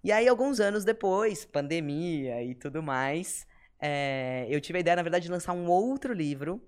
E 0.03 0.13
aí, 0.13 0.29
alguns 0.29 0.61
anos 0.61 0.85
depois, 0.85 1.45
pandemia 1.45 2.43
e 2.43 2.55
tudo 2.55 2.83
mais, 2.83 3.47
é, 3.81 4.47
eu 4.49 4.61
tive 4.61 4.79
a 4.79 4.81
ideia, 4.81 4.97
na 4.97 5.03
verdade, 5.03 5.25
de 5.25 5.31
lançar 5.31 5.53
um 5.53 5.67
outro 5.69 6.13
livro. 6.13 6.61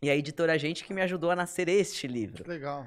E 0.00 0.08
a 0.08 0.14
editora 0.14 0.56
Gente 0.58 0.84
que 0.84 0.94
me 0.94 1.02
ajudou 1.02 1.30
a 1.30 1.36
nascer 1.36 1.68
este 1.68 2.06
livro. 2.06 2.44
Que 2.44 2.48
legal. 2.48 2.86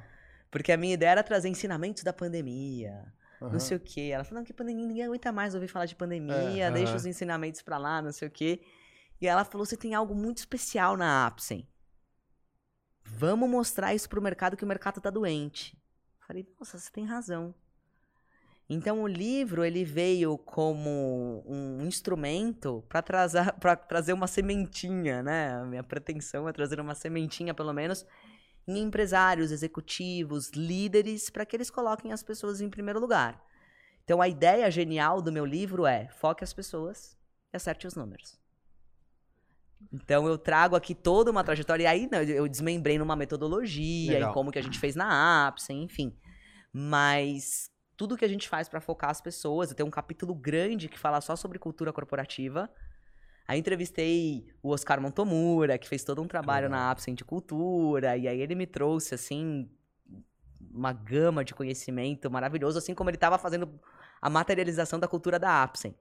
Porque 0.50 0.72
a 0.72 0.78
minha 0.78 0.94
ideia 0.94 1.10
era 1.12 1.24
trazer 1.24 1.50
ensinamentos 1.50 2.04
da 2.04 2.14
pandemia, 2.14 3.12
Aham. 3.42 3.52
não 3.52 3.60
sei 3.60 3.76
o 3.76 3.80
quê. 3.80 4.12
Ela 4.14 4.24
falou, 4.24 4.40
não, 4.40 4.46
que 4.46 4.54
pandemia, 4.54 4.86
ninguém 4.86 5.04
aguenta 5.06 5.32
mais 5.32 5.54
ouvir 5.54 5.68
falar 5.68 5.86
de 5.86 5.96
pandemia, 5.96 6.66
É, 6.68 6.72
deixa 6.72 6.92
aham. 6.92 6.96
os 6.98 7.06
ensinamentos 7.06 7.62
pra 7.62 7.78
lá, 7.78 8.02
não 8.02 8.12
sei 8.14 8.28
o 8.28 8.32
quê. 8.32 8.62
E 9.20 9.28
ela 9.28 9.44
falou, 9.44 9.66
você 9.66 9.76
tem 9.76 9.94
algo 9.94 10.16
muito 10.16 10.38
especial 10.38 10.96
na 10.96 11.26
Apsen. 11.28 11.68
Vamos 13.04 13.50
mostrar 13.50 13.94
isso 13.94 14.10
pro 14.10 14.22
mercado 14.22 14.58
que 14.58 14.64
o 14.64 14.68
mercado 14.68 15.02
tá 15.02 15.10
doente. 15.10 15.78
Falei, 16.26 16.48
nossa, 16.60 16.78
você 16.78 16.92
tem 16.92 17.06
razão. 17.06 17.54
Então 18.74 19.04
o 19.04 19.08
livro 19.08 19.66
ele 19.66 19.84
veio 19.84 20.38
como 20.38 21.44
um 21.46 21.86
instrumento 21.86 22.84
para 22.88 23.02
trazer, 23.02 23.52
pra 23.60 23.76
trazer 23.76 24.14
uma 24.14 24.28
sementinha, 24.28 25.22
né? 25.22 25.56
A 25.56 25.66
minha 25.66 25.84
pretensão 25.84 26.48
é 26.48 26.54
trazer 26.54 26.80
uma 26.80 26.96
sementinha, 26.96 27.54
pelo 27.54 27.74
menos, 27.74 28.06
em 28.66 28.80
empresários, 28.80 29.52
executivos, 29.52 30.52
líderes, 30.52 31.30
para 31.30 31.46
que 31.46 31.56
eles 31.56 31.70
coloquem 31.70 32.14
as 32.14 32.24
pessoas 32.24 32.62
em 32.62 32.70
primeiro 32.70 33.00
lugar. 33.00 33.44
Então 34.06 34.22
a 34.22 34.28
ideia 34.28 34.72
genial 34.72 35.22
do 35.22 35.32
meu 35.32 35.46
livro 35.46 35.86
é 35.86 36.08
foque 36.08 36.44
as 36.44 36.54
pessoas 36.54 37.18
e 37.52 37.58
acerte 37.58 37.86
os 37.86 37.96
números. 37.96 38.41
Então 39.92 40.28
eu 40.28 40.38
trago 40.38 40.76
aqui 40.76 40.96
toda 40.96 41.32
uma 41.32 41.44
trajetória, 41.44 41.84
e 41.84 41.88
aí 41.88 42.10
né, 42.12 42.24
eu 42.24 42.48
desmembrei 42.48 42.98
numa 42.98 43.16
metodologia, 43.16 44.14
Legal. 44.14 44.32
e 44.32 44.34
como 44.34 44.52
que 44.52 44.60
a 44.60 44.64
gente 44.64 44.80
fez 44.80 44.96
na 44.96 45.48
Apsen, 45.48 45.84
enfim. 45.84 46.16
Mas 46.74 47.70
tudo 47.98 48.18
que 48.18 48.26
a 48.26 48.28
gente 48.28 48.48
faz 48.50 48.68
para 48.68 48.82
focar 48.82 49.10
as 49.10 49.22
pessoas, 49.22 49.70
eu 49.70 49.76
tenho 49.76 49.88
um 49.88 49.92
capítulo 49.92 50.34
grande 50.34 50.88
que 50.88 50.98
fala 50.98 51.22
só 51.22 51.36
sobre 51.36 51.60
cultura 51.60 51.94
corporativa. 51.94 52.70
Aí 53.48 53.60
entrevistei 53.60 54.48
o 54.64 54.70
Oscar 54.70 55.02
Montomura, 55.02 55.78
que 55.78 55.88
fez 55.88 56.04
todo 56.04 56.22
um 56.22 56.28
trabalho 56.28 56.70
na 56.70 56.90
Apsen 56.90 57.14
de 57.14 57.26
cultura, 57.26 58.16
e 58.16 58.28
aí 58.28 58.40
ele 58.40 58.56
me 58.56 58.66
trouxe, 58.66 59.14
assim, 59.14 59.70
uma 60.74 60.94
gama 60.94 61.44
de 61.44 61.54
conhecimento 61.54 62.32
maravilhoso, 62.32 62.78
assim 62.78 62.96
como 62.96 63.10
ele 63.10 63.18
estava 63.18 63.38
fazendo 63.38 63.80
a 64.22 64.30
materialização 64.30 65.00
da 65.00 65.08
cultura 65.08 65.38
da 65.38 65.62
Apsen. 65.62 65.94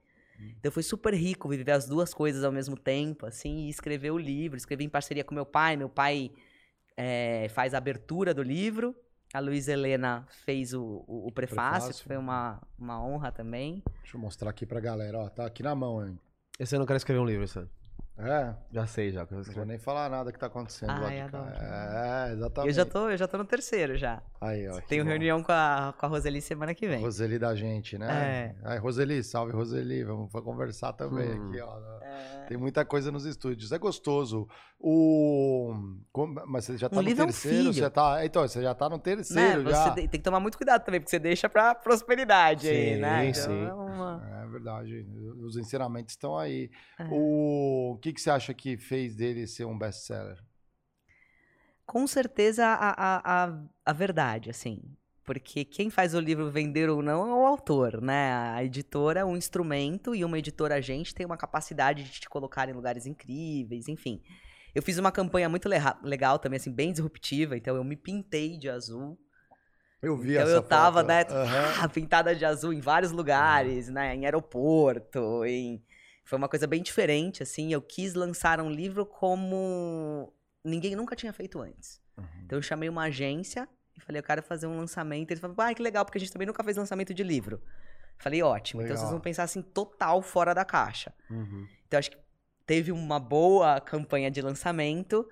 Então 0.59 0.71
foi 0.73 0.83
super 0.83 1.15
rico 1.15 1.49
viver 1.49 1.71
as 1.73 1.87
duas 1.87 2.13
coisas 2.15 2.45
ao 2.45 2.53
mesmo 2.53 2.77
tempo, 2.77 3.27
assim, 3.27 3.67
e 3.67 3.71
escrever 3.71 4.11
o 4.11 4.19
livro. 4.19 4.57
Escrevi 4.57 4.85
em 4.85 4.89
parceria 4.89 5.25
com 5.25 5.35
meu 5.35 5.47
pai. 5.47 5.77
Meu 5.77 5.89
pai 5.89 6.31
eh, 6.97 7.49
faz 7.51 7.75
a 7.75 7.79
abertura 7.79 8.33
do 8.35 8.43
livro. 8.43 8.95
A 9.33 9.39
Luísa 9.39 9.73
Helena 9.73 10.27
fez 10.45 10.75
o, 10.75 11.05
o, 11.07 11.29
o 11.29 11.33
prefácio, 11.33 11.85
Prefácio. 11.89 12.03
que 12.03 12.09
foi 12.09 12.17
uma, 12.17 12.61
uma 12.79 13.01
honra 13.05 13.31
também. 13.31 13.83
Deixa 14.03 14.17
eu 14.17 14.21
mostrar 14.21 14.51
aqui 14.51 14.67
pra 14.67 14.81
galera, 14.81 15.19
ó. 15.19 15.29
Tá 15.29 15.47
aqui 15.47 15.63
na 15.63 15.75
mão, 15.75 16.05
hein? 16.05 16.19
Esse 16.59 16.75
ano 16.75 16.83
eu 16.83 16.87
quero 16.87 16.97
escrever 16.97 17.21
um 17.21 17.25
livro, 17.25 17.45
esse 17.45 17.59
ano. 17.59 17.71
É, 18.23 18.55
Já 18.73 18.87
sei, 18.87 19.11
já. 19.13 19.25
que 19.27 19.35
não 19.35 19.43
vou 19.43 19.65
nem 19.65 19.79
falar 19.79 20.09
nada 20.11 20.31
que 20.33 20.39
tá 20.39 20.47
acontecendo 20.47 20.89
lá 20.91 21.07
Ai, 21.09 21.25
de 21.25 21.31
cá. 21.31 21.39
adoro. 21.39 21.55
É, 21.61 22.33
exatamente. 22.33 22.69
Eu 22.69 22.75
já, 22.75 22.85
tô, 22.85 23.09
eu 23.11 23.17
já 23.17 23.27
tô 23.29 23.39
no 23.39 23.45
terceiro 23.45 23.97
já. 23.97 24.23
Aí, 24.41 24.69
ó. 24.69 24.81
que 24.81 24.89
Tenho 24.89 25.05
bom. 25.05 25.11
reunião 25.11 25.43
com 25.43 25.53
a, 25.53 25.95
com 25.99 26.07
a 26.07 26.09
Roseli 26.09 26.41
semana 26.41 26.75
que 26.75 26.87
vem. 26.87 27.01
Roseli 27.01 27.39
da 27.39 27.55
gente, 27.55 27.97
né? 27.99 28.55
É. 28.63 28.69
Aí, 28.69 28.79
Roseli, 28.79 29.23
salve 29.25 29.53
Roseli, 29.53 30.05
vamos 30.05 30.31
conversar 30.33 30.93
também 30.93 31.39
Hum. 31.39 31.49
aqui, 31.49 31.61
ó. 31.61 31.79
É. 32.03 32.45
Tem 32.49 32.57
muita 32.57 32.85
coisa 32.85 33.11
nos 33.13 33.25
estúdios. 33.25 33.71
É 33.73 33.79
gostoso. 33.79 34.47
O. 34.79 35.75
como- 36.13 36.43
Mas 36.47 36.65
você 36.65 36.77
já 36.77 36.89
tá 36.89 36.97
Um 36.97 37.03
no 37.03 37.09
livro 37.09 37.23
é 37.23 37.25
um 37.25 37.29
terceiro? 37.29 37.57
filho. 37.59 37.73
Você 37.75 37.91
tá... 37.91 38.25
Então, 38.25 38.43
você 38.47 38.63
já 38.63 38.75
tá 38.75 38.89
no 38.89 38.97
Né? 38.97 39.03
terceiro 39.03 39.63
Você 39.65 39.71
já. 39.71 39.91
tem, 39.93 40.09
tem 40.09 40.21
que 40.21 40.25
tomar 40.25 40.41
muito 40.41 40.57
cuidado 40.57 40.85
também, 40.85 41.01
porque 41.01 41.11
você 41.11 41.19
deixa 41.19 41.49
pra 41.49 41.75
prosperidade 41.75 42.69
aí, 42.69 42.95
Sim, 42.95 43.01
né? 43.01 43.33
sim. 43.33 43.65
é 43.67 43.73
uma- 43.73 44.23
É 44.43 44.47
verdade. 44.49 45.07
Os 45.45 45.57
ensinamentos 45.57 46.13
estão 46.15 46.37
aí. 46.37 46.71
É. 46.99 47.05
O... 47.11 47.93
o 47.95 47.99
que, 48.11 48.15
que 48.15 48.21
você 48.21 48.31
acha 48.31 48.55
que 48.55 48.77
fez 48.77 49.15
dele 49.15 49.47
ser 49.47 49.65
um 49.65 49.79
best-seller? 49.79 50.39
com 51.91 52.07
certeza 52.07 52.65
a, 52.65 53.49
a, 53.49 53.59
a, 53.85 53.93
verdade, 53.93 54.49
assim. 54.49 54.81
Porque 55.25 55.65
quem 55.65 55.91
faz 55.91 56.15
o 56.15 56.21
livro 56.21 56.49
vender 56.49 56.89
ou 56.89 57.03
não 57.03 57.29
é 57.29 57.35
o 57.35 57.45
autor, 57.45 58.01
né? 58.01 58.33
A 58.55 58.63
editora 58.63 59.19
é 59.19 59.25
um 59.25 59.37
instrumento 59.37 60.15
e 60.15 60.25
uma 60.25 60.39
editora 60.39 60.77
agente 60.77 61.13
tem 61.13 61.27
uma 61.27 61.37
capacidade 61.37 62.05
de 62.05 62.21
te 62.21 62.29
colocar 62.29 62.69
em 62.69 62.73
lugares 62.73 63.07
incríveis, 63.07 63.89
enfim. 63.89 64.23
Eu 64.73 64.85
fiz 64.85 64.99
uma 64.99 65.11
campanha 65.11 65.49
muito 65.49 65.69
legal 66.05 66.39
também, 66.39 66.59
assim, 66.59 66.73
bem 66.73 66.93
disruptiva, 66.93 67.57
então 67.57 67.75
eu 67.75 67.83
me 67.83 67.97
pintei 67.97 68.57
de 68.57 68.71
azul. 68.71 69.19
Eu 70.01 70.17
vi 70.17 70.35
Então 70.35 70.43
essa 70.45 70.53
eu 70.53 70.63
tava, 70.63 71.01
foto. 71.01 71.09
né, 71.09 71.25
ah, 71.83 71.89
pintada 71.93 72.37
de 72.37 72.45
azul 72.45 72.73
em 72.73 72.81
vários 72.81 73.11
lugares, 73.11 73.89
né? 73.89 74.15
Em 74.15 74.27
aeroporto, 74.27 75.45
em... 75.45 75.83
Foi 76.31 76.37
uma 76.37 76.49
coisa 76.49 76.65
bem 76.65 76.81
diferente, 76.81 77.43
assim. 77.43 77.73
Eu 77.73 77.83
quis 77.83 78.15
lançar 78.15 78.61
um 78.61 78.71
livro 78.71 79.05
como 79.05 80.33
ninguém 80.65 80.95
nunca 80.95 81.17
tinha 81.17 81.33
feito 81.33 81.61
antes. 81.61 82.01
Uhum. 82.17 82.25
Então 82.45 82.57
eu 82.57 82.63
chamei 82.63 82.89
uma 82.89 83.03
agência 83.03 83.69
e 83.97 84.01
falei, 84.01 84.21
eu 84.21 84.23
quero 84.23 84.41
fazer 84.41 84.69
um 84.69 84.77
lançamento. 84.77 85.33
Eles 85.33 85.41
falaram, 85.41 85.61
ah, 85.61 85.75
que 85.75 85.83
legal, 85.83 86.05
porque 86.05 86.19
a 86.19 86.21
gente 86.21 86.33
também 86.33 86.47
nunca 86.47 86.63
fez 86.63 86.77
lançamento 86.77 87.13
de 87.13 87.25
livro. 87.25 87.61
Falei, 88.17 88.45
ótimo. 88.45 88.81
Então 88.81 88.91
vocês 88.91 89.01
Legal. 89.01 89.11
vão 89.11 89.21
pensar 89.21 89.43
assim, 89.43 89.61
total 89.61 90.23
fora 90.23 90.55
da 90.55 90.65
caixa. 90.65 91.13
Uhum. 91.29 91.67
Então 91.89 91.99
acho 91.99 92.13
que 92.13 92.19
teve 92.65 92.93
uma 92.93 93.19
boa 93.19 93.81
campanha 93.81 94.31
de 94.31 94.41
lançamento, 94.41 95.29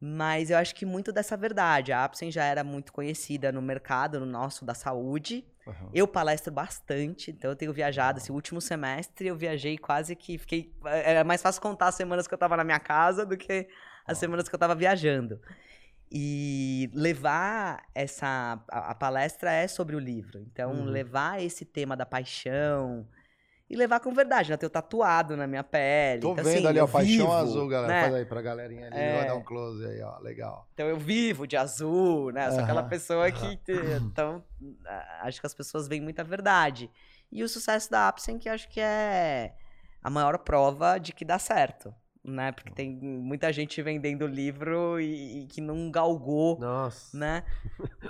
mas 0.00 0.50
eu 0.50 0.58
acho 0.58 0.74
que 0.74 0.84
muito 0.84 1.12
dessa 1.12 1.36
verdade. 1.36 1.92
A 1.92 2.02
Apsen 2.02 2.32
já 2.32 2.44
era 2.44 2.64
muito 2.64 2.92
conhecida 2.92 3.52
no 3.52 3.62
mercado, 3.62 4.18
no 4.18 4.26
nosso 4.26 4.64
da 4.64 4.74
saúde. 4.74 5.46
Aham. 5.66 5.90
Eu 5.94 6.08
palestro 6.08 6.52
bastante, 6.52 7.30
então 7.30 7.50
eu 7.50 7.56
tenho 7.56 7.72
viajado. 7.72 8.18
Esse 8.18 8.32
último 8.32 8.60
semestre 8.60 9.28
eu 9.28 9.36
viajei 9.36 9.78
quase 9.78 10.16
que 10.16 10.38
fiquei. 10.38 10.74
Era 10.84 11.22
mais 11.24 11.40
fácil 11.42 11.62
contar 11.62 11.88
as 11.88 11.94
semanas 11.94 12.26
que 12.26 12.34
eu 12.34 12.38
tava 12.38 12.56
na 12.56 12.64
minha 12.64 12.80
casa 12.80 13.24
do 13.24 13.36
que 13.36 13.68
as 14.06 14.18
semanas 14.18 14.48
que 14.48 14.54
eu 14.54 14.58
tava 14.58 14.74
viajando. 14.74 15.40
E 16.10 16.90
levar 16.92 17.84
essa. 17.94 18.62
A, 18.70 18.90
a 18.90 18.94
palestra 18.94 19.50
é 19.52 19.66
sobre 19.66 19.96
o 19.96 19.98
livro. 19.98 20.40
Então, 20.40 20.72
Uhum. 20.72 20.84
levar 20.84 21.42
esse 21.42 21.64
tema 21.64 21.96
da 21.96 22.04
paixão. 22.04 23.06
E 23.72 23.76
levar 23.76 24.00
com 24.00 24.12
verdade, 24.12 24.50
né? 24.50 24.54
Eu 24.54 24.58
tenho 24.58 24.68
tatuado 24.68 25.34
na 25.34 25.46
minha 25.46 25.64
pele. 25.64 26.20
Tô 26.20 26.32
então, 26.32 26.44
vendo 26.44 26.58
assim, 26.58 26.66
ali, 26.66 26.78
ó, 26.78 26.86
Paixão 26.86 27.06
vivo, 27.06 27.32
Azul, 27.32 27.68
galera. 27.68 27.92
né? 27.94 28.02
Faz 28.02 28.14
aí 28.16 28.24
pra 28.26 28.42
galerinha 28.42 28.86
ali, 28.88 28.98
É. 28.98 29.16
vai 29.16 29.26
dar 29.28 29.34
um 29.34 29.42
close 29.42 29.82
aí, 29.86 30.02
ó. 30.02 30.18
Legal. 30.18 30.68
Então 30.74 30.86
eu 30.86 30.98
vivo 30.98 31.46
de 31.46 31.56
azul, 31.56 32.30
né? 32.32 32.50
Sou 32.50 32.60
aquela 32.60 32.82
Aham, 32.82 32.88
pessoa 32.90 33.30
que. 33.32 33.56
te- 33.56 33.72
Então, 34.02 34.44
a- 34.86 35.20
acho 35.26 35.40
que 35.40 35.46
as 35.46 35.54
pessoas 35.54 35.88
veem 35.88 36.02
muita 36.02 36.22
verdade. 36.22 36.90
E 37.30 37.42
o 37.42 37.48
sucesso 37.48 37.90
da 37.90 38.08
Apsen, 38.08 38.38
que 38.38 38.46
acho 38.46 38.68
que 38.68 38.78
é 38.78 39.54
a 40.02 40.10
maior 40.10 40.36
prova 40.40 40.98
de 40.98 41.14
que 41.14 41.24
dá 41.24 41.38
certo. 41.38 41.94
Né? 42.24 42.52
Porque 42.52 42.70
tem 42.70 42.90
muita 42.92 43.52
gente 43.52 43.80
vendendo 43.82 44.26
livro 44.26 45.00
e, 45.00 45.40
e 45.40 45.46
que 45.46 45.60
não 45.60 45.90
galgou, 45.90 46.58
Nossa. 46.58 47.16
né? 47.16 47.42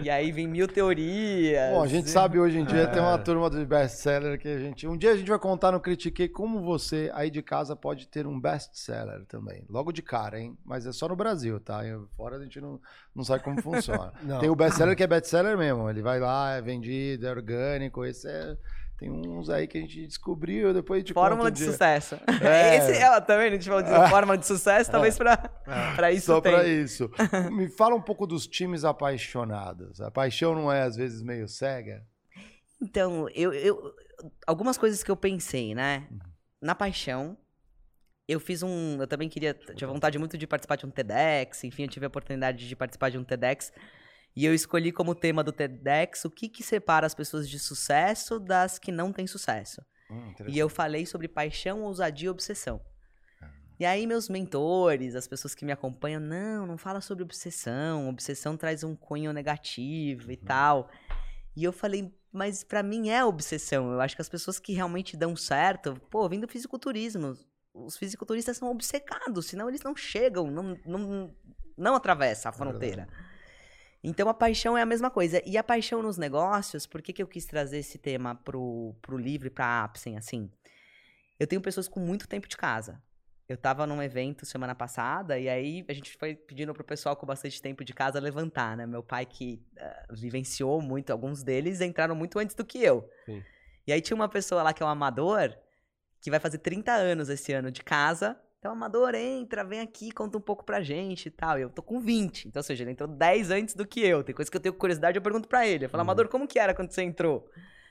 E 0.01 0.11
aí 0.11 0.31
vem 0.31 0.47
mil 0.47 0.69
teorias. 0.69 1.73
Bom, 1.73 1.83
a 1.83 1.87
gente 1.87 2.11
sabe 2.11 2.39
hoje 2.39 2.59
em 2.59 2.65
dia 2.65 2.83
É. 2.83 2.87
tem 2.87 3.01
uma 3.01 3.17
turma 3.19 3.49
de 3.49 3.65
best-seller 3.65 4.39
que 4.39 4.49
a 4.49 4.59
gente. 4.59 4.87
Um 4.87 4.97
dia 4.97 5.13
a 5.13 5.17
gente 5.17 5.29
vai 5.29 5.39
contar 5.39 5.73
no 5.73 5.81
Critiquei 5.81 6.29
como 6.29 6.61
você 6.61 7.11
aí 7.15 7.31
de 7.31 7.43
casa 7.43 7.75
pode 7.75 8.07
ter 8.09 8.27
um 8.27 8.39
best-seller 8.39 9.25
também. 9.27 9.65
Logo 9.69 9.93
de 9.93 10.03
cara, 10.03 10.39
hein? 10.39 10.59
Mas 10.65 10.87
é 10.87 10.93
só 10.93 11.09
no 11.09 11.17
Brasil, 11.17 11.59
tá? 11.59 11.81
Fora 12.17 12.37
a 12.37 12.43
gente 12.43 12.61
não, 12.61 12.81
não 13.15 13.25
sabe 13.25 13.43
como 13.43 13.61
funciona. 13.63 14.13
Não. 14.23 14.39
Tem 14.41 14.51
o 14.51 14.55
best-seller 14.57 14.97
que 14.97 15.03
é 15.03 15.07
best-seller 15.07 15.57
mesmo. 15.57 15.89
Ele 15.89 16.03
vai 16.03 16.21
lá, 16.21 16.53
é 16.53 16.61
vendido, 16.61 17.27
é 17.27 17.31
orgânico. 17.31 18.05
Esse 18.05 18.29
é. 18.29 18.57
Tem 19.03 19.11
uns 19.11 19.51
aí 19.51 19.67
que 19.67 19.79
a 19.79 19.81
gente 19.81 20.07
descobriu, 20.07 20.73
depois 20.73 20.99
a 20.99 21.01
gente 21.01 21.13
Fórmula 21.13 21.51
de 21.51 21.59
dia. 21.59 21.73
sucesso. 21.73 22.17
É. 22.41 22.77
Esse 22.93 23.03
é, 23.03 23.21
também, 23.21 23.49
a 23.49 23.51
gente 23.51 23.67
falou 23.69 23.83
de 23.83 23.91
fórmula 24.11 24.39
de 24.39 24.47
sucesso, 24.47 24.91
talvez 24.91 25.19
pra, 25.19 25.37
pra 25.97 26.13
isso 26.13 26.27
Só 26.27 26.41
tem. 26.41 26.53
pra 26.53 26.65
isso. 26.65 27.11
Me 27.51 27.69
fala 27.69 27.97
um 27.97 28.01
pouco 28.01 28.27
dos 28.29 28.47
times 28.47 28.85
apaixonados. 28.85 30.01
A 30.01 30.11
paixão 30.11 30.55
não 30.55 30.71
é, 30.71 30.83
às 30.83 30.95
vezes, 30.95 31.21
meio 31.23 31.49
cega? 31.49 32.07
Então, 32.81 33.29
eu, 33.35 33.53
eu- 33.53 33.93
Algumas 34.47 34.79
coisas 34.79 35.03
que 35.03 35.11
eu 35.11 35.17
pensei, 35.17 35.75
né? 35.75 36.07
Uhum. 36.09 36.19
Na 36.61 36.77
paixão, 36.77 37.37
eu 38.29 38.39
fiz 38.39 38.63
um. 38.63 38.99
Eu 39.01 39.07
também 39.09 39.29
queria. 39.29 39.53
Tinha 39.75 39.89
vontade 39.89 40.17
muito 40.17 40.39
de 40.39 40.47
participar 40.47 40.77
de 40.77 40.87
um 40.87 40.91
TEDx, 40.91 41.65
enfim, 41.65 41.83
eu 41.83 41.89
tive 41.89 42.07
a 42.07 42.09
oportunidade 42.09 42.69
de 42.69 42.77
participar 42.77 43.09
de 43.11 43.19
um 43.19 43.25
TEDx. 43.25 43.73
E 44.35 44.45
eu 44.47 44.55
escolhi 44.55 44.91
como 44.93 45.15
tema 45.15 45.45
do 45.45 45.53
TEDx 45.53 46.25
o 46.25 46.31
que, 46.31 46.49
que 46.49 46.63
separa 46.63 47.07
as 47.07 47.15
pessoas 47.15 47.49
de 47.49 47.59
sucesso 47.59 48.39
das 48.41 48.79
que 48.79 48.91
não 48.91 49.13
têm 49.13 49.27
sucesso. 49.27 49.83
Hum, 50.11 50.35
E 50.49 50.59
eu 50.59 50.69
falei 50.69 51.05
sobre 51.07 51.29
paixão, 51.29 51.83
ousadia 51.83 52.27
e 52.27 52.31
obsessão. 52.31 52.81
E 53.79 53.85
aí 53.85 54.07
meus 54.07 54.29
mentores, 54.29 55.15
as 55.17 55.27
pessoas 55.27 55.55
que 55.55 55.65
me 55.65 55.73
acompanham, 55.73 56.21
não, 56.21 56.67
não 56.67 56.79
fala 56.79 57.01
sobre 57.01 57.25
obsessão, 57.25 58.09
obsessão 58.09 58.57
traz 58.57 58.85
um 58.85 58.95
cunho 58.95 59.33
negativo 59.33 60.31
e 60.31 60.37
tal. 60.37 60.89
E 61.57 61.65
eu 61.65 61.73
falei, 61.73 62.15
mas 62.33 62.63
pra 62.63 62.83
mim 62.83 63.11
é 63.11 63.25
obsessão. 63.25 63.93
Eu 63.93 64.01
acho 64.01 64.15
que 64.15 64.23
as 64.23 64.29
pessoas 64.29 64.59
que 64.59 64.73
realmente 64.73 65.17
dão 65.17 65.35
certo, 65.35 66.01
pô, 66.11 66.29
vindo 66.29 66.47
do 66.47 66.53
fisiculturismo, 66.53 67.37
os 67.75 67.97
fisiculturistas 67.97 68.57
são 68.57 68.71
obcecados, 68.71 69.47
senão 69.47 69.69
eles 69.69 69.83
não 69.83 69.97
chegam, 69.97 70.51
não, 70.51 70.79
não, 70.87 71.35
não 71.77 71.95
atravessa 71.95 72.51
a 72.51 72.53
fronteira. 72.53 73.09
Então 74.03 74.29
a 74.29 74.35
paixão 74.35 74.77
é 74.77 74.83
a 74.83 74.87
mesma 74.87 75.11
coisa. 75.11 75.41
E 75.47 75.57
a 75.57 75.63
paixão 75.63 76.03
nos 76.03 76.19
negócios, 76.19 76.87
por 76.87 77.01
que, 77.01 77.13
que 77.13 77.23
eu 77.23 77.27
quis 77.27 77.45
trazer 77.45 77.79
esse 77.79 77.99
tema 77.99 78.35
pro, 78.35 78.95
pro 79.01 79.17
livro 79.17 79.47
e 79.47 79.51
pra 79.51 79.85
Apsen, 79.85 80.17
assim? 80.17 80.51
Eu 81.39 81.47
tenho 81.47 81.61
pessoas 81.61 81.89
com 81.89 82.01
muito 82.01 82.27
tempo 82.27 82.49
de 82.49 82.57
casa. 82.57 83.01
Eu 83.49 83.57
tava 83.57 83.87
num 83.87 84.03
evento 84.03 84.47
semana 84.47 84.75
passada 84.75 85.39
e 85.39 85.49
aí 85.49 85.85
a 85.89 85.93
gente 85.93 86.17
foi 86.17 86.35
pedindo 86.35 86.73
pro 86.73 86.85
pessoal 86.85 87.15
com 87.15 87.27
bastante 87.27 87.61
tempo 87.61 87.85
de 87.85 87.93
casa 87.93 88.19
levantar, 88.19 88.77
né? 88.77 88.87
Meu 88.87 89.03
pai 89.03 89.27
que 89.27 89.63
ah, 89.79 90.07
vivenciou 90.11 90.81
muito, 90.81 91.11
alguns 91.11 91.43
deles 91.43 91.81
entraram 91.81 92.15
muito 92.15 92.39
antes 92.39 92.57
do 92.57 92.65
que 92.65 92.79
eu. 92.83 93.09
Sim. 93.27 93.43
E 93.87 93.93
aí 93.93 94.01
tinha 94.01 94.15
uma 94.15 94.29
pessoa 94.29 94.63
lá 94.63 94.73
que 94.73 94.83
é 94.83 94.87
um 94.87 94.89
amador, 94.89 95.57
que 96.21 96.31
vai 96.31 96.41
fazer 96.41 96.59
30 96.59 96.93
anos 96.93 97.29
esse 97.29 97.53
ano 97.53 97.71
de 97.71 97.83
casa. 97.83 98.41
Então, 98.63 98.71
amador, 98.71 99.13
entra, 99.17 99.65
vem 99.65 99.81
aqui, 99.81 100.13
conta 100.13 100.39
um 100.39 100.41
pouco 100.41 100.65
pra 100.65 100.81
gente 100.81 101.27
e 101.27 101.31
tal. 101.33 101.59
E 101.59 101.63
eu 101.63 101.69
tô 101.69 101.83
com 101.83 101.99
20. 101.99 102.47
Então, 102.47 102.61
ou 102.61 102.63
seja, 102.63 102.85
ele 102.85 102.93
entrou 102.93 103.09
10 103.09 103.51
antes 103.51 103.75
do 103.75 103.85
que 103.85 103.99
eu. 103.99 104.23
Tem 104.23 104.33
coisa 104.33 104.49
que 104.49 104.57
eu 104.57 104.61
tenho 104.61 104.73
curiosidade, 104.73 105.19
eu 105.19 105.23
pergunto 105.23 105.49
pra 105.49 105.67
ele. 105.67 105.87
Eu 105.87 105.89
falo, 105.89 106.03
amador, 106.03 106.29
como 106.29 106.47
que 106.47 106.61
era 106.61 106.73
quando 106.73 106.93
você 106.93 107.03
entrou? 107.03 107.51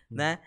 Né? 0.09 0.39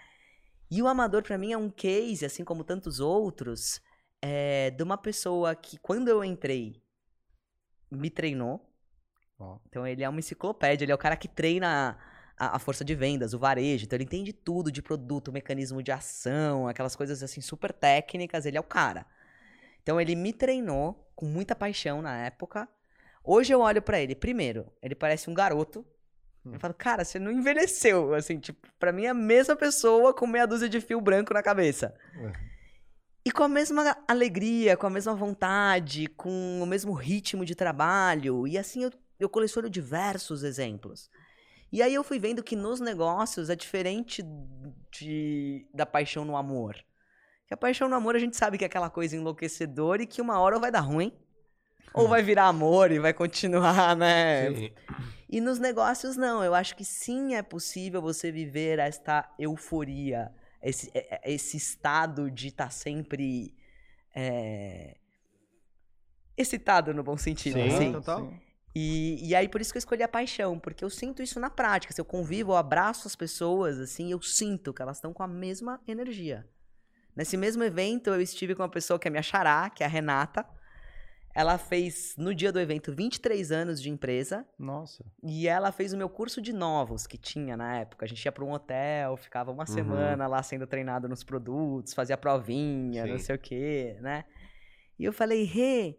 E 0.70 0.80
o 0.80 0.88
amador, 0.88 1.22
pra 1.22 1.36
mim, 1.36 1.52
é 1.52 1.58
um 1.58 1.68
case, 1.68 2.24
assim 2.24 2.42
como 2.42 2.64
tantos 2.64 3.00
outros, 3.00 3.82
é, 4.22 4.70
de 4.70 4.82
uma 4.82 4.96
pessoa 4.96 5.54
que, 5.54 5.76
quando 5.76 6.08
eu 6.08 6.24
entrei, 6.24 6.82
me 7.90 8.08
treinou. 8.08 8.66
Ó. 9.38 9.58
Então, 9.68 9.86
ele 9.86 10.02
é 10.02 10.08
uma 10.08 10.20
enciclopédia, 10.20 10.86
ele 10.86 10.92
é 10.92 10.94
o 10.94 10.98
cara 10.98 11.18
que 11.18 11.28
treina 11.28 11.98
a, 12.38 12.56
a 12.56 12.58
força 12.58 12.82
de 12.82 12.94
vendas, 12.94 13.34
o 13.34 13.38
varejo. 13.38 13.84
Então, 13.84 13.98
ele 13.98 14.04
entende 14.04 14.32
tudo 14.32 14.72
de 14.72 14.80
produto, 14.80 15.30
mecanismo 15.30 15.82
de 15.82 15.92
ação, 15.92 16.66
aquelas 16.66 16.96
coisas, 16.96 17.22
assim, 17.22 17.42
super 17.42 17.74
técnicas. 17.74 18.46
Ele 18.46 18.56
é 18.56 18.60
o 18.60 18.64
cara. 18.64 19.04
Então, 19.84 20.00
ele 20.00 20.16
me 20.16 20.32
treinou 20.32 21.08
com 21.14 21.26
muita 21.26 21.54
paixão 21.54 22.02
na 22.02 22.16
época. 22.16 22.68
Hoje 23.22 23.52
eu 23.52 23.60
olho 23.60 23.80
pra 23.80 24.00
ele, 24.00 24.16
primeiro, 24.16 24.66
ele 24.82 24.96
parece 24.96 25.30
um 25.30 25.34
garoto. 25.34 25.86
Eu 26.44 26.58
falo, 26.58 26.74
cara, 26.74 27.04
você 27.04 27.18
não 27.18 27.30
envelheceu, 27.30 28.12
assim, 28.14 28.38
tipo, 28.38 28.68
pra 28.78 28.92
mim 28.92 29.04
é 29.04 29.10
a 29.10 29.14
mesma 29.14 29.56
pessoa 29.56 30.12
com 30.12 30.26
meia 30.26 30.46
dúzia 30.46 30.68
de 30.68 30.80
fio 30.80 31.00
branco 31.00 31.32
na 31.32 31.42
cabeça. 31.42 31.94
E 33.24 33.30
com 33.30 33.42
a 33.44 33.48
mesma 33.48 33.96
alegria, 34.06 34.76
com 34.76 34.86
a 34.86 34.90
mesma 34.90 35.14
vontade, 35.14 36.06
com 36.08 36.60
o 36.62 36.66
mesmo 36.66 36.92
ritmo 36.92 37.44
de 37.44 37.54
trabalho. 37.54 38.46
E 38.46 38.58
assim 38.58 38.84
eu, 38.84 38.90
eu 39.18 39.28
coleciono 39.30 39.70
diversos 39.70 40.42
exemplos. 40.42 41.10
E 41.72 41.82
aí 41.82 41.94
eu 41.94 42.04
fui 42.04 42.18
vendo 42.18 42.42
que 42.42 42.54
nos 42.54 42.80
negócios 42.80 43.48
é 43.48 43.56
diferente 43.56 44.22
de, 44.92 45.66
da 45.72 45.86
paixão 45.86 46.24
no 46.24 46.36
amor. 46.36 46.76
Que 47.46 47.54
a 47.54 47.56
paixão 47.56 47.88
no 47.88 47.94
amor 47.94 48.16
a 48.16 48.18
gente 48.18 48.36
sabe 48.36 48.56
que 48.56 48.64
é 48.64 48.66
aquela 48.66 48.88
coisa 48.88 49.16
enlouquecedora 49.16 50.02
e 50.02 50.06
que 50.06 50.22
uma 50.22 50.38
hora 50.38 50.54
ou 50.56 50.60
vai 50.60 50.70
dar 50.70 50.80
ruim, 50.80 51.12
ou 51.92 52.08
vai 52.08 52.22
virar 52.22 52.46
amor 52.46 52.90
e 52.90 52.98
vai 52.98 53.12
continuar, 53.12 53.94
né? 53.96 54.52
Sim. 54.54 54.70
E 55.28 55.40
nos 55.40 55.58
negócios, 55.58 56.16
não. 56.16 56.42
Eu 56.42 56.54
acho 56.54 56.74
que 56.76 56.84
sim 56.84 57.34
é 57.34 57.42
possível 57.42 58.00
você 58.00 58.30
viver 58.32 58.78
esta 58.78 59.28
euforia, 59.38 60.32
esse, 60.62 60.90
é- 60.94 61.16
é- 61.16 61.32
esse 61.32 61.56
estado 61.56 62.30
de 62.30 62.48
estar 62.48 62.70
sempre 62.70 63.54
é, 64.14 64.96
excitado 66.36 66.94
no 66.94 67.02
bom 67.02 67.16
sentido. 67.16 67.54
Sim, 67.54 67.74
assim. 67.74 67.92
total. 67.92 68.32
E, 68.74 69.28
e 69.28 69.34
aí, 69.36 69.48
por 69.48 69.60
isso 69.60 69.72
que 69.72 69.76
eu 69.76 69.80
escolhi 69.80 70.02
a 70.02 70.08
paixão, 70.08 70.58
porque 70.58 70.84
eu 70.84 70.90
sinto 70.90 71.22
isso 71.22 71.38
na 71.38 71.48
prática. 71.48 71.92
Se 71.94 72.00
eu 72.00 72.04
convivo, 72.04 72.52
eu 72.52 72.56
abraço 72.56 73.06
as 73.06 73.14
pessoas, 73.14 73.78
assim, 73.78 74.10
eu 74.10 74.20
sinto 74.20 74.72
que 74.72 74.82
elas 74.82 74.96
estão 74.96 75.12
com 75.12 75.22
a 75.22 75.28
mesma 75.28 75.80
energia. 75.86 76.44
Nesse 77.16 77.36
mesmo 77.36 77.62
evento, 77.62 78.10
eu 78.10 78.20
estive 78.20 78.54
com 78.54 78.62
uma 78.62 78.68
pessoa 78.68 78.98
que 78.98 79.06
é 79.06 79.10
minha 79.10 79.22
xará, 79.22 79.70
que 79.70 79.82
é 79.82 79.86
a 79.86 79.88
Renata. 79.88 80.44
Ela 81.34 81.58
fez, 81.58 82.14
no 82.16 82.32
dia 82.32 82.52
do 82.52 82.60
evento, 82.60 82.94
23 82.94 83.50
anos 83.50 83.82
de 83.82 83.90
empresa. 83.90 84.46
Nossa. 84.58 85.04
E 85.22 85.48
ela 85.48 85.72
fez 85.72 85.92
o 85.92 85.96
meu 85.96 86.08
curso 86.08 86.40
de 86.40 86.52
novos 86.52 87.06
que 87.06 87.18
tinha 87.18 87.56
na 87.56 87.78
época. 87.78 88.04
A 88.04 88.08
gente 88.08 88.24
ia 88.24 88.30
para 88.30 88.44
um 88.44 88.52
hotel, 88.52 89.16
ficava 89.16 89.50
uma 89.50 89.66
semana 89.66 90.28
lá 90.28 90.42
sendo 90.42 90.66
treinado 90.66 91.08
nos 91.08 91.24
produtos, 91.24 91.92
fazia 91.92 92.16
provinha, 92.16 93.04
não 93.04 93.18
Sim. 93.18 93.24
sei 93.24 93.34
o 93.34 93.38
quê, 93.38 93.96
né? 94.00 94.24
E 94.96 95.04
eu 95.04 95.12
falei, 95.12 95.42
Rê, 95.42 95.98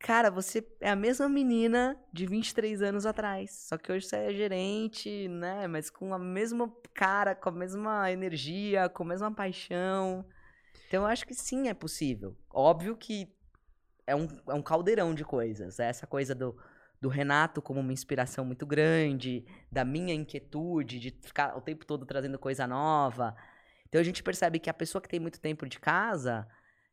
cara, 0.00 0.30
você 0.30 0.66
é 0.80 0.90
a 0.90 0.96
mesma 0.96 1.28
menina 1.28 1.96
de 2.12 2.26
23 2.26 2.82
anos 2.82 3.06
atrás. 3.06 3.52
Só 3.68 3.76
que 3.76 3.92
hoje 3.92 4.06
você 4.06 4.16
é 4.16 4.32
gerente, 4.32 5.28
né? 5.28 5.68
Mas 5.68 5.90
com 5.90 6.12
a 6.12 6.18
mesma 6.18 6.72
cara, 6.94 7.34
com 7.34 7.50
a 7.50 7.52
mesma 7.52 8.10
energia, 8.10 8.88
com 8.88 9.04
a 9.04 9.06
mesma 9.06 9.32
paixão. 9.32 10.24
Então 10.88 11.02
eu 11.02 11.06
acho 11.06 11.26
que 11.26 11.34
sim, 11.34 11.68
é 11.68 11.74
possível. 11.74 12.36
Óbvio 12.50 12.96
que 12.96 13.32
é 14.06 14.16
um, 14.16 14.26
é 14.48 14.54
um 14.54 14.62
caldeirão 14.62 15.14
de 15.14 15.24
coisas. 15.24 15.78
É 15.78 15.88
essa 15.88 16.06
coisa 16.06 16.34
do, 16.34 16.56
do 17.00 17.08
Renato 17.08 17.60
como 17.62 17.78
uma 17.78 17.92
inspiração 17.92 18.44
muito 18.44 18.66
grande, 18.66 19.44
da 19.70 19.84
minha 19.84 20.14
inquietude 20.14 20.98
de 20.98 21.10
ficar 21.22 21.56
o 21.56 21.60
tempo 21.60 21.84
todo 21.84 22.06
trazendo 22.06 22.38
coisa 22.38 22.66
nova. 22.66 23.36
Então 23.86 24.00
a 24.00 24.04
gente 24.04 24.22
percebe 24.22 24.58
que 24.58 24.70
a 24.70 24.74
pessoa 24.74 25.02
que 25.02 25.08
tem 25.08 25.20
muito 25.20 25.40
tempo 25.40 25.68
de 25.68 25.78
casa, 25.78 26.48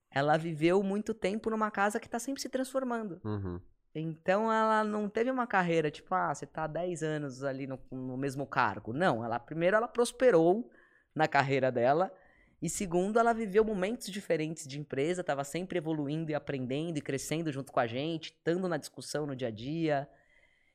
ela 0.10 0.38
viveu 0.38 0.82
muito 0.82 1.14
tempo 1.14 1.50
numa 1.50 1.70
casa 1.72 2.00
que 2.00 2.08
está 2.08 2.20
sempre 2.20 2.42
se 2.42 2.50
transformando. 2.50 3.20
Uhum. 3.24 3.60
Então 3.94 4.52
ela 4.52 4.84
não 4.84 5.10
teve 5.10 5.32
uma 5.32 5.48
carreira 5.48 5.90
tipo, 5.90 6.14
ah, 6.14 6.34
você 6.34 6.46
tá 6.46 6.64
há 6.66 6.68
10 6.68 7.02
anos 7.04 7.44
ali 7.44 7.66
no, 7.66 7.80
no 7.92 8.18
mesmo 8.18 8.46
cargo. 8.46 8.94
Não, 8.94 9.24
ela 9.24 9.40
primeiro 9.40 9.76
ela 9.76 9.88
prosperou 9.88 10.70
na 11.16 11.28
carreira 11.28 11.72
dela 11.72 12.14
e 12.62 12.70
segundo 12.70 13.20
ela 13.20 13.34
viveu 13.34 13.64
momentos 13.64 14.08
diferentes 14.08 14.68
de 14.68 14.80
empresa, 14.80 15.22
estava 15.22 15.44
sempre 15.44 15.78
evoluindo 15.78 16.32
e 16.32 16.36
aprendendo 16.36 16.98
e 16.98 17.02
crescendo 17.02 17.52
junto 17.52 17.72
com 17.72 17.80
a 17.80 17.88
gente, 17.88 18.32
estando 18.32 18.68
na 18.68 18.78
discussão 18.78 19.26
no 19.26 19.36
dia 19.36 19.48
a 19.48 19.52
dia. 19.52 20.08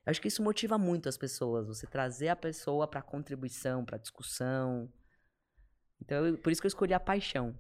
Eu 0.05 0.11
acho 0.11 0.21
que 0.21 0.29
isso 0.29 0.43
motiva 0.43 0.77
muito 0.77 1.09
as 1.09 1.17
pessoas, 1.17 1.67
você 1.69 1.87
trazer 1.87 2.29
a 2.29 2.37
pessoa 2.37 2.89
para 2.89 3.03
contribuição, 3.03 3.85
para 3.85 3.99
discussão. 3.99 4.93
Então, 6.01 6.27
eu- 6.27 6.39
por 6.39 6.51
isso 6.51 6.61
que 6.61 6.67
eu 6.67 6.71
escolhi 6.71 6.93
a 6.95 7.01
paixão. 7.01 7.55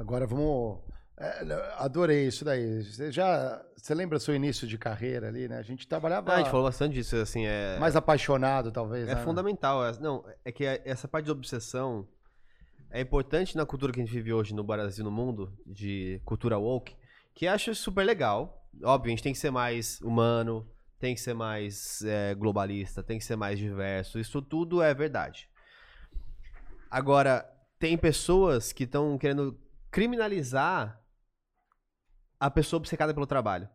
Agora 0.00 0.26
vamos. 0.26 0.78
é, 1.18 1.42
adorei 1.76 2.26
isso 2.26 2.42
daí. 2.42 2.82
Você 2.82 3.12
já. 3.12 3.62
Você 3.76 3.94
lembra 3.94 4.18
seu 4.18 4.34
início 4.34 4.66
de 4.66 4.78
carreira 4.78 5.28
ali, 5.28 5.46
né? 5.46 5.58
A 5.58 5.62
gente 5.62 5.86
trabalhava 5.86 6.32
Ah, 6.32 6.36
a 6.36 6.38
gente 6.38 6.50
falou 6.50 6.64
bastante 6.64 6.94
disso, 6.94 7.16
assim, 7.16 7.46
é... 7.46 7.78
mais 7.78 7.96
apaixonado, 7.96 8.72
talvez. 8.72 9.08
É 9.08 9.14
né? 9.14 9.24
fundamental. 9.24 9.84
é- 9.86 9.98
Não, 10.00 10.24
é 10.44 10.50
que 10.50 10.64
essa 10.64 11.06
parte 11.06 11.26
de 11.26 11.30
obsessão 11.30 12.08
é 12.90 13.00
importante 13.00 13.56
na 13.56 13.64
cultura 13.66 13.92
que 13.92 14.00
a 14.00 14.04
gente 14.04 14.14
vive 14.14 14.32
hoje 14.32 14.54
no 14.54 14.64
Brasil, 14.64 15.04
no 15.04 15.10
mundo, 15.10 15.52
de 15.66 16.20
cultura 16.24 16.58
woke, 16.58 16.96
que 17.34 17.46
acho 17.46 17.74
super 17.74 18.04
legal. 18.04 18.66
Óbvio, 18.82 19.08
a 19.08 19.10
gente 19.10 19.22
tem 19.22 19.32
que 19.32 19.38
ser 19.38 19.50
mais 19.50 20.00
humano, 20.00 20.66
tem 20.98 21.14
que 21.14 21.20
ser 21.20 21.34
mais 21.34 22.02
é, 22.02 22.34
globalista, 22.34 23.02
tem 23.02 23.18
que 23.18 23.24
ser 23.24 23.36
mais 23.36 23.58
diverso. 23.58 24.18
Isso 24.18 24.40
tudo 24.40 24.82
é 24.82 24.94
verdade. 24.94 25.48
Agora, 26.90 27.48
tem 27.78 27.96
pessoas 27.96 28.72
que 28.72 28.84
estão 28.84 29.16
querendo 29.16 29.58
criminalizar 29.90 31.00
a 32.38 32.50
pessoa 32.50 32.78
obcecada 32.78 33.12
pelo 33.12 33.26
trabalho. 33.26 33.68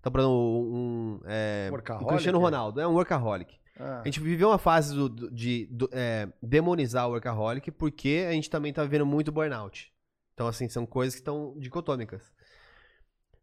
Então, 0.00 0.10
por 0.12 0.20
exemplo, 0.20 0.36
um, 0.74 1.20
é, 1.24 1.68
Cristiano 2.06 2.38
é? 2.38 2.42
Ronaldo 2.42 2.80
é 2.80 2.86
um 2.86 2.94
workaholic. 2.94 3.58
Ah, 3.78 4.00
A 4.00 4.04
gente 4.04 4.20
viveu 4.20 4.48
uma 4.48 4.58
fase 4.58 4.94
do- 4.94 5.08
do- 5.08 5.30
de 5.30 5.66
do- 5.66 5.88
é, 5.92 6.28
demonizar 6.42 7.06
o 7.08 7.10
workaholic 7.12 7.70
porque 7.72 8.24
a 8.28 8.32
gente 8.32 8.48
também 8.48 8.72
tá 8.72 8.82
vivendo 8.82 9.04
muito 9.04 9.30
burnout. 9.32 9.92
Então, 10.32 10.46
assim, 10.46 10.68
são 10.68 10.86
coisas 10.86 11.14
que 11.14 11.20
estão 11.20 11.54
dicotômicas. 11.58 12.32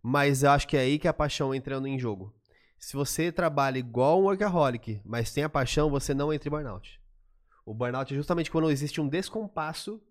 Mas 0.01 0.43
eu 0.43 0.51
acho 0.51 0.67
que 0.67 0.75
é 0.77 0.81
aí 0.81 0.97
que 0.99 1.07
a 1.07 1.13
paixão 1.13 1.53
entra 1.53 1.75
em 1.87 1.99
jogo. 1.99 2.33
Se 2.79 2.93
você 2.95 3.31
trabalha 3.31 3.77
igual 3.77 4.19
um 4.19 4.23
workaholic, 4.25 5.01
mas 5.05 5.31
tem 5.31 5.43
a 5.43 5.49
paixão, 5.49 5.89
você 5.89 6.13
não 6.13 6.33
entra 6.33 6.49
em 6.49 6.51
burnout. 6.51 6.99
O 7.65 7.73
burnout 7.73 8.11
é 8.13 8.17
justamente 8.17 8.51
quando 8.51 8.69
existe 8.69 8.99
um 8.99 9.07
descompasso 9.07 10.01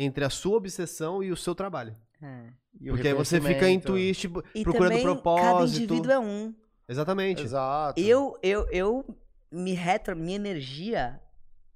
entre 0.00 0.24
a 0.24 0.30
sua 0.30 0.56
obsessão 0.56 1.22
e 1.22 1.32
o 1.32 1.36
seu 1.36 1.54
trabalho. 1.54 1.94
É. 2.22 2.52
e 2.80 2.90
o 2.90 2.94
Porque 2.94 3.08
aí 3.08 3.14
você 3.14 3.36
fica 3.40 3.48
reconhecimento. 3.54 3.88
intuíste, 3.88 4.26
E 4.54 4.62
procurando 4.62 4.90
também, 4.90 5.02
cada 5.04 5.14
propósito. 5.20 5.82
indivíduo 5.82 6.12
é 6.12 6.18
um. 6.18 6.54
Exatamente. 6.88 7.42
Exato. 7.42 8.00
Eu, 8.00 8.38
eu, 8.42 8.66
eu 8.70 9.16
me 9.52 9.72
retro, 9.74 10.16
minha 10.16 10.36
energia, 10.36 11.20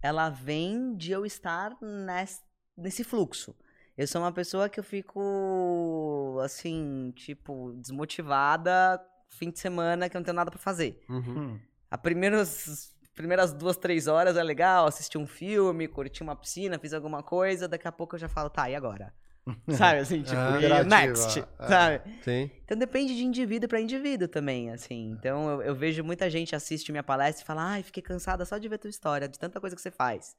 ela 0.01 0.31
vem 0.31 0.95
de 0.97 1.11
eu 1.13 1.27
estar 1.27 1.77
nes- 1.81 2.43
nesse 2.77 3.03
fluxo. 3.05 3.55
Eu 3.99 4.07
sou 4.07 4.23
uma 4.23 4.33
pessoa 4.33 4.69
que 4.69 4.81
eu 4.81 4.85
fico, 4.85 6.39
assim, 6.43 7.13
tipo, 7.15 7.73
desmotivada, 7.75 9.01
fim 9.29 9.51
de 9.51 9.59
semana, 9.59 10.09
que 10.09 10.17
eu 10.17 10.21
não 10.21 10.25
tenho 10.25 10.35
nada 10.37 10.51
pra 10.51 10.59
fazer. 10.61 11.03
Uhum. 11.09 11.39
Hum. 11.55 11.61
A 11.91 11.99
primeiras, 11.99 12.92
primeiras 13.15 13.53
duas, 13.53 13.77
três 13.77 14.07
horas 14.07 14.37
é 14.37 14.43
legal, 14.43 14.87
assistir 14.87 15.19
um 15.19 15.27
filme, 15.27 15.89
curtir 15.89 16.23
uma 16.23 16.37
piscina, 16.37 16.79
fiz 16.79 16.93
alguma 16.93 17.23
coisa, 17.23 17.69
daqui 17.69 17.87
a 17.87 17.93
pouco 17.93 18.17
eu 18.17 18.21
já 18.21 18.29
falo, 18.29 18.49
tá, 18.51 18.69
e 18.71 18.75
agora? 18.75 19.13
Sabe, 19.77 19.99
assim, 20.01 20.23
tipo, 20.23 20.37
Ah, 20.37 20.57
interativa, 20.57 20.97
next, 20.97 21.41
é. 21.41 21.67
sabe? 21.67 22.23
Sim. 22.23 22.51
Então 22.65 22.79
depende 22.79 23.17
de 23.17 23.25
indivíduo 23.25 23.69
para 23.69 23.81
indivíduo 23.81 24.29
também, 24.29 24.71
assim. 24.71 25.11
Então 25.11 25.51
eu, 25.51 25.63
eu 25.63 25.75
vejo 25.75 26.05
muita 26.05 26.31
gente 26.31 26.55
assiste 26.55 26.93
minha 26.93 27.03
palestra 27.03 27.43
e 27.43 27.47
fala, 27.47 27.65
ai, 27.65 27.83
fiquei 27.83 28.03
cansada 28.03 28.45
só 28.45 28.57
de 28.57 28.69
ver 28.69 28.79
tua 28.79 28.91
história, 28.91 29.29
de 29.29 29.39
tanta 29.39 29.61
coisa 29.61 29.75
que 29.75 29.83
você 29.83 29.91
faz. 29.91 30.37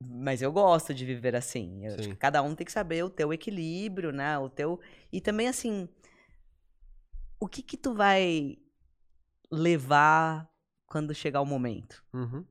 Mas 0.00 0.42
eu 0.42 0.50
gosto 0.52 0.92
de 0.92 1.04
viver 1.04 1.36
assim. 1.36 1.86
Eu 1.86 1.94
acho 1.94 2.08
que 2.08 2.16
cada 2.16 2.42
um 2.42 2.54
tem 2.54 2.64
que 2.64 2.72
saber 2.72 3.04
o 3.04 3.10
teu 3.10 3.32
equilíbrio, 3.32 4.10
né? 4.10 4.38
O 4.38 4.48
teu. 4.48 4.80
E 5.12 5.20
também, 5.20 5.48
assim, 5.48 5.88
o 7.40 7.46
que 7.46 7.62
que 7.62 7.76
tu 7.76 7.94
vai 7.94 8.58
levar 9.50 10.48
quando 10.94 11.12
chegar 11.12 11.40
o 11.40 11.44
momento? 11.44 12.04
Uhum. 12.12 12.44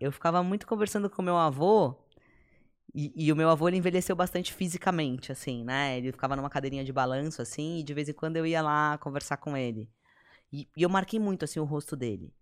Eu 0.00 0.10
ficava 0.10 0.42
muito 0.42 0.66
conversando 0.66 1.08
com 1.08 1.22
meu 1.22 1.36
avô. 1.36 1.94
E, 2.92 3.12
e 3.14 3.32
o 3.32 3.36
meu 3.36 3.48
avô 3.48 3.68
ele 3.68 3.76
envelheceu 3.76 4.16
bastante 4.16 4.52
fisicamente, 4.52 5.30
assim, 5.30 5.62
né? 5.62 5.96
Ele 5.96 6.10
ficava 6.10 6.34
numa 6.34 6.50
cadeirinha 6.50 6.84
de 6.84 6.92
balanço, 6.92 7.40
assim, 7.40 7.78
e 7.78 7.84
de 7.84 7.94
vez 7.94 8.08
em 8.08 8.12
quando 8.12 8.38
eu 8.38 8.44
ia 8.44 8.60
lá 8.60 8.98
conversar 8.98 9.36
com 9.36 9.56
ele. 9.56 9.88
E, 10.52 10.68
e 10.76 10.82
eu 10.82 10.88
marquei 10.88 11.20
muito, 11.20 11.44
assim, 11.44 11.60
o 11.60 11.64
rosto 11.64 11.94
dele. 11.94 12.34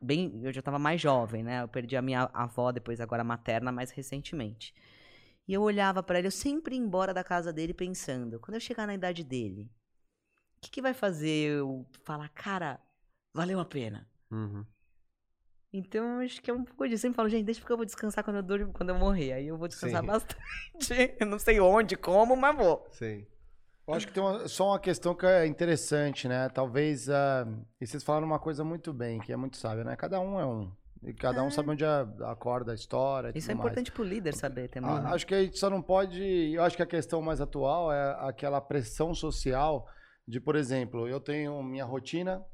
Bem, 0.00 0.40
eu 0.42 0.50
já 0.50 0.62
tava 0.62 0.78
mais 0.78 0.98
jovem, 0.98 1.42
né? 1.42 1.60
Eu 1.60 1.68
perdi 1.68 1.94
a 1.94 2.00
minha 2.00 2.30
avó, 2.32 2.72
depois 2.72 2.98
agora 2.98 3.22
materna, 3.22 3.70
mais 3.70 3.90
recentemente. 3.90 4.74
E 5.46 5.52
eu 5.52 5.60
olhava 5.60 6.02
pra 6.02 6.18
ele, 6.18 6.28
eu 6.28 6.32
sempre 6.32 6.76
ia 6.76 6.80
embora 6.80 7.12
da 7.12 7.22
casa 7.22 7.52
dele 7.52 7.74
pensando, 7.74 8.40
quando 8.40 8.54
eu 8.54 8.60
chegar 8.60 8.86
na 8.86 8.94
idade 8.94 9.22
dele, 9.22 9.70
o 10.56 10.60
que, 10.62 10.70
que 10.70 10.80
vai 10.80 10.94
fazer 10.94 11.50
eu 11.50 11.84
falar, 12.04 12.30
cara, 12.30 12.80
valeu 13.34 13.60
a 13.60 13.64
pena? 13.64 14.08
Uhum. 14.30 14.64
Então, 15.72 16.18
acho 16.20 16.42
que 16.42 16.50
é 16.50 16.54
um 16.54 16.64
pouco 16.64 16.84
disso. 16.84 16.96
Eu 16.96 16.98
sempre 16.98 17.16
falo, 17.16 17.28
gente, 17.30 17.44
deixa 17.46 17.60
porque 17.60 17.72
eu 17.72 17.76
vou 17.78 17.86
descansar 17.86 18.22
quando 18.22 18.36
eu, 18.36 18.42
durmo, 18.42 18.72
quando 18.72 18.90
eu 18.90 18.94
morrer. 18.98 19.32
Aí 19.32 19.46
eu 19.48 19.56
vou 19.56 19.66
descansar 19.68 20.00
Sim. 20.02 20.06
bastante. 20.06 20.36
Eu 21.18 21.26
não 21.26 21.38
sei 21.38 21.60
onde, 21.60 21.96
como, 21.96 22.36
mas 22.36 22.54
vou. 22.56 22.86
Sim. 22.90 23.26
Eu 23.88 23.94
acho 23.94 24.06
que 24.06 24.12
tem 24.12 24.22
uma- 24.22 24.46
só 24.48 24.68
uma 24.68 24.78
questão 24.78 25.14
que 25.14 25.24
é 25.26 25.46
interessante, 25.46 26.28
né? 26.28 26.48
Talvez. 26.50 27.08
ah, 27.08 27.46
e 27.80 27.86
vocês 27.86 28.02
falaram 28.04 28.26
uma 28.26 28.38
coisa 28.38 28.62
muito 28.62 28.92
bem, 28.92 29.18
que 29.18 29.32
é 29.32 29.36
muito 29.36 29.56
sábia, 29.56 29.82
né? 29.82 29.96
Cada 29.96 30.20
um 30.20 30.38
é 30.38 30.44
um. 30.46 30.70
E 31.02 31.12
cada 31.14 31.42
um 31.42 31.50
sabe 31.50 31.70
onde 31.70 31.84
a- 31.84 32.06
acorda 32.26 32.72
a 32.72 32.74
história. 32.74 33.32
Isso 33.34 33.50
é 33.50 33.54
tudo 33.54 33.58
mais. 33.62 33.72
importante 33.72 33.90
pro 33.92 34.04
líder 34.04 34.34
saber 34.34 34.68
também. 34.68 34.90
Ah, 34.90 35.00
né? 35.00 35.10
Acho 35.14 35.26
que 35.26 35.34
a 35.34 35.42
gente 35.42 35.58
só 35.58 35.68
não 35.70 35.80
pode. 35.82 36.22
Eu 36.52 36.62
acho 36.62 36.76
que 36.76 36.82
a 36.82 36.86
questão 36.86 37.20
mais 37.22 37.40
atual 37.40 37.90
é 37.90 38.14
aquela 38.28 38.60
pressão 38.60 39.14
social 39.14 39.88
de, 40.28 40.38
por 40.38 40.54
exemplo, 40.54 41.08
eu 41.08 41.18
tenho 41.18 41.60
minha 41.62 41.84
rotina. 41.84 42.44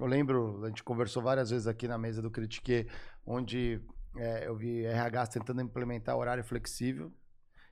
Eu 0.00 0.06
lembro, 0.06 0.64
a 0.64 0.68
gente 0.68 0.82
conversou 0.82 1.22
várias 1.22 1.50
vezes 1.50 1.66
aqui 1.66 1.86
na 1.86 1.98
mesa 1.98 2.22
do 2.22 2.30
Critique, 2.30 2.86
onde 3.26 3.78
é, 4.16 4.46
eu 4.46 4.56
vi 4.56 4.86
RH 4.86 5.26
tentando 5.26 5.60
implementar 5.60 6.16
horário 6.16 6.42
flexível 6.42 7.12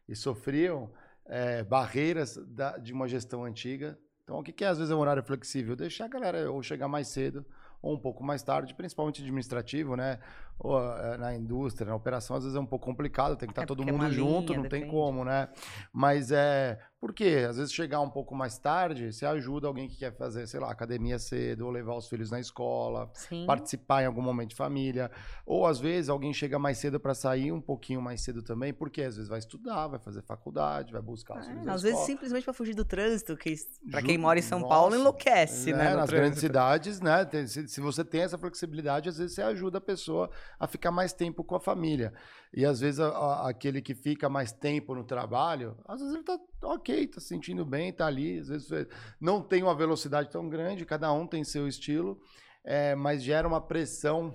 e 0.06 0.14
sofriam 0.14 0.92
é, 1.24 1.64
barreiras 1.64 2.36
da- 2.46 2.76
de 2.76 2.92
uma 2.92 3.08
gestão 3.08 3.44
antiga. 3.44 3.98
Então, 4.24 4.38
o 4.38 4.42
que, 4.42 4.62
é 4.62 4.68
às 4.68 4.76
vezes 4.76 4.92
um 4.92 4.98
horário 4.98 5.22
flexível? 5.22 5.74
Deixar 5.74 6.04
a 6.04 6.08
galera 6.08 6.52
ou 6.52 6.62
chegar 6.62 6.86
mais 6.86 7.08
cedo 7.08 7.46
ou 7.80 7.94
um 7.94 7.98
pouco 7.98 8.22
mais 8.22 8.42
tarde, 8.42 8.74
principalmente 8.74 9.22
administrativo, 9.22 9.96
né? 9.96 10.18
Eh, 10.64 11.16
na 11.18 11.34
indústria, 11.36 11.86
na 11.88 11.94
operação, 11.94 12.34
às 12.36 12.42
vezes 12.42 12.56
é 12.56 12.60
um 12.60 12.66
pouco 12.66 12.84
complicado, 12.84 13.36
tem 13.36 13.46
que 13.46 13.52
estar 13.52 13.62
É, 13.62 13.66
todo 13.66 13.78
porque 13.78 13.90
é 13.90 13.92
mundo 13.92 14.02
uma 14.02 14.10
junto, 14.10 14.52
linha, 14.52 14.62
não 14.62 14.68
tem 14.68 14.80
depende. 14.80 14.90
como, 14.96 15.24
né? 15.24 15.48
Mas 15.92 16.30
é. 16.32 16.78
Por 17.00 17.14
quê? 17.14 17.46
Às 17.48 17.56
vezes 17.56 17.72
chegar 17.72 18.00
um 18.00 18.10
pouco 18.10 18.34
mais 18.34 18.58
tarde, 18.58 19.12
você 19.12 19.24
ajuda 19.24 19.68
alguém 19.68 19.86
que 19.88 19.96
quer 19.96 20.12
fazer, 20.16 20.48
sei 20.48 20.58
lá, 20.58 20.68
academia 20.68 21.16
cedo, 21.16 21.64
ou 21.64 21.70
levar 21.70 21.94
os 21.94 22.08
filhos 22.08 22.28
na 22.28 22.40
escola, 22.40 23.08
Sim. 23.14 23.46
participar 23.46 24.02
em 24.02 24.06
algum 24.06 24.20
momento 24.20 24.48
de 24.50 24.56
família. 24.56 25.08
Ou 25.46 25.64
às 25.64 25.78
vezes 25.78 26.08
alguém 26.08 26.34
chega 26.34 26.58
mais 26.58 26.78
cedo 26.78 26.98
para 26.98 27.14
sair 27.14 27.52
um 27.52 27.60
pouquinho 27.60 28.02
mais 28.02 28.20
cedo 28.22 28.42
também, 28.42 28.74
porque 28.74 29.00
às 29.02 29.14
vezes 29.14 29.28
vai 29.28 29.38
estudar, 29.38 29.86
vai 29.86 30.00
fazer 30.00 30.22
faculdade, 30.22 30.92
vai 30.92 31.00
buscar 31.00 31.38
os 31.38 31.46
filhos 31.46 31.64
na 31.64 31.70
É, 31.70 31.74
às 31.76 31.82
vezes 31.82 32.00
simplesmente 32.00 32.42
pra 32.42 32.52
fugir 32.52 32.74
do 32.74 32.84
trânsito, 32.84 33.36
que 33.36 33.54
Ju- 33.54 34.02
quem 34.04 34.18
mora 34.18 34.40
em 34.40 34.42
São 34.42 34.58
Nossa, 34.58 34.74
Paulo 34.74 34.96
enlouquece, 34.96 35.70
É, 35.70 35.76
né? 35.76 35.90
no 35.90 35.96
Nas 35.98 36.10
grandes 36.10 36.30
trânsito. 36.30 36.40
cidades, 36.40 37.00
né? 37.00 37.24
tem- 37.24 37.46
se, 37.46 37.68
se 37.68 37.80
você 37.80 38.04
tem 38.04 38.22
essa 38.22 38.36
flexibilidade, 38.36 39.08
às 39.08 39.18
vezes 39.18 39.36
você 39.36 39.42
ajuda 39.42 39.78
a 39.78 39.80
pessoa 39.80 40.28
a 40.58 40.66
ficar 40.66 40.90
mais 40.90 41.12
tempo 41.12 41.42
com 41.42 41.54
a 41.54 41.60
família. 41.60 42.12
E 42.54 42.64
às 42.64 42.80
vezes 42.80 43.00
a- 43.00 43.08
a- 43.08 43.48
aquele 43.48 43.80
que 43.82 43.94
fica 43.94 44.28
mais 44.28 44.52
tempo 44.52 44.94
no 44.94 45.04
trabalho, 45.04 45.76
às 45.86 46.00
vezes 46.00 46.14
ele 46.14 46.24
tá 46.24 46.38
ok, 46.62 47.06
tá 47.06 47.20
se 47.20 47.26
sentindo 47.28 47.64
bem, 47.64 47.92
tá 47.92 48.06
ali. 48.06 48.38
Às 48.38 48.48
vezes 48.48 48.68
você 48.68 48.88
não 49.20 49.42
tem 49.42 49.62
uma 49.62 49.74
velocidade 49.74 50.30
tão 50.30 50.48
grande, 50.48 50.84
cada 50.84 51.12
um 51.12 51.26
tem 51.26 51.44
seu 51.44 51.66
estilo, 51.66 52.20
é, 52.64 52.94
mas 52.94 53.22
gera 53.22 53.46
uma 53.46 53.60
pressão 53.60 54.34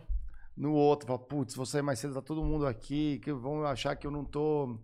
no 0.55 0.73
outro. 0.73 1.07
Fala, 1.07 1.19
putz, 1.19 1.55
vou 1.55 1.65
sair 1.65 1.81
mais 1.81 1.99
cedo, 1.99 2.13
tá 2.13 2.21
todo 2.21 2.43
mundo 2.43 2.67
aqui, 2.67 3.19
que 3.19 3.31
vão 3.33 3.65
achar 3.65 3.95
que 3.95 4.05
eu 4.05 4.11
não 4.11 4.23
tô 4.23 4.77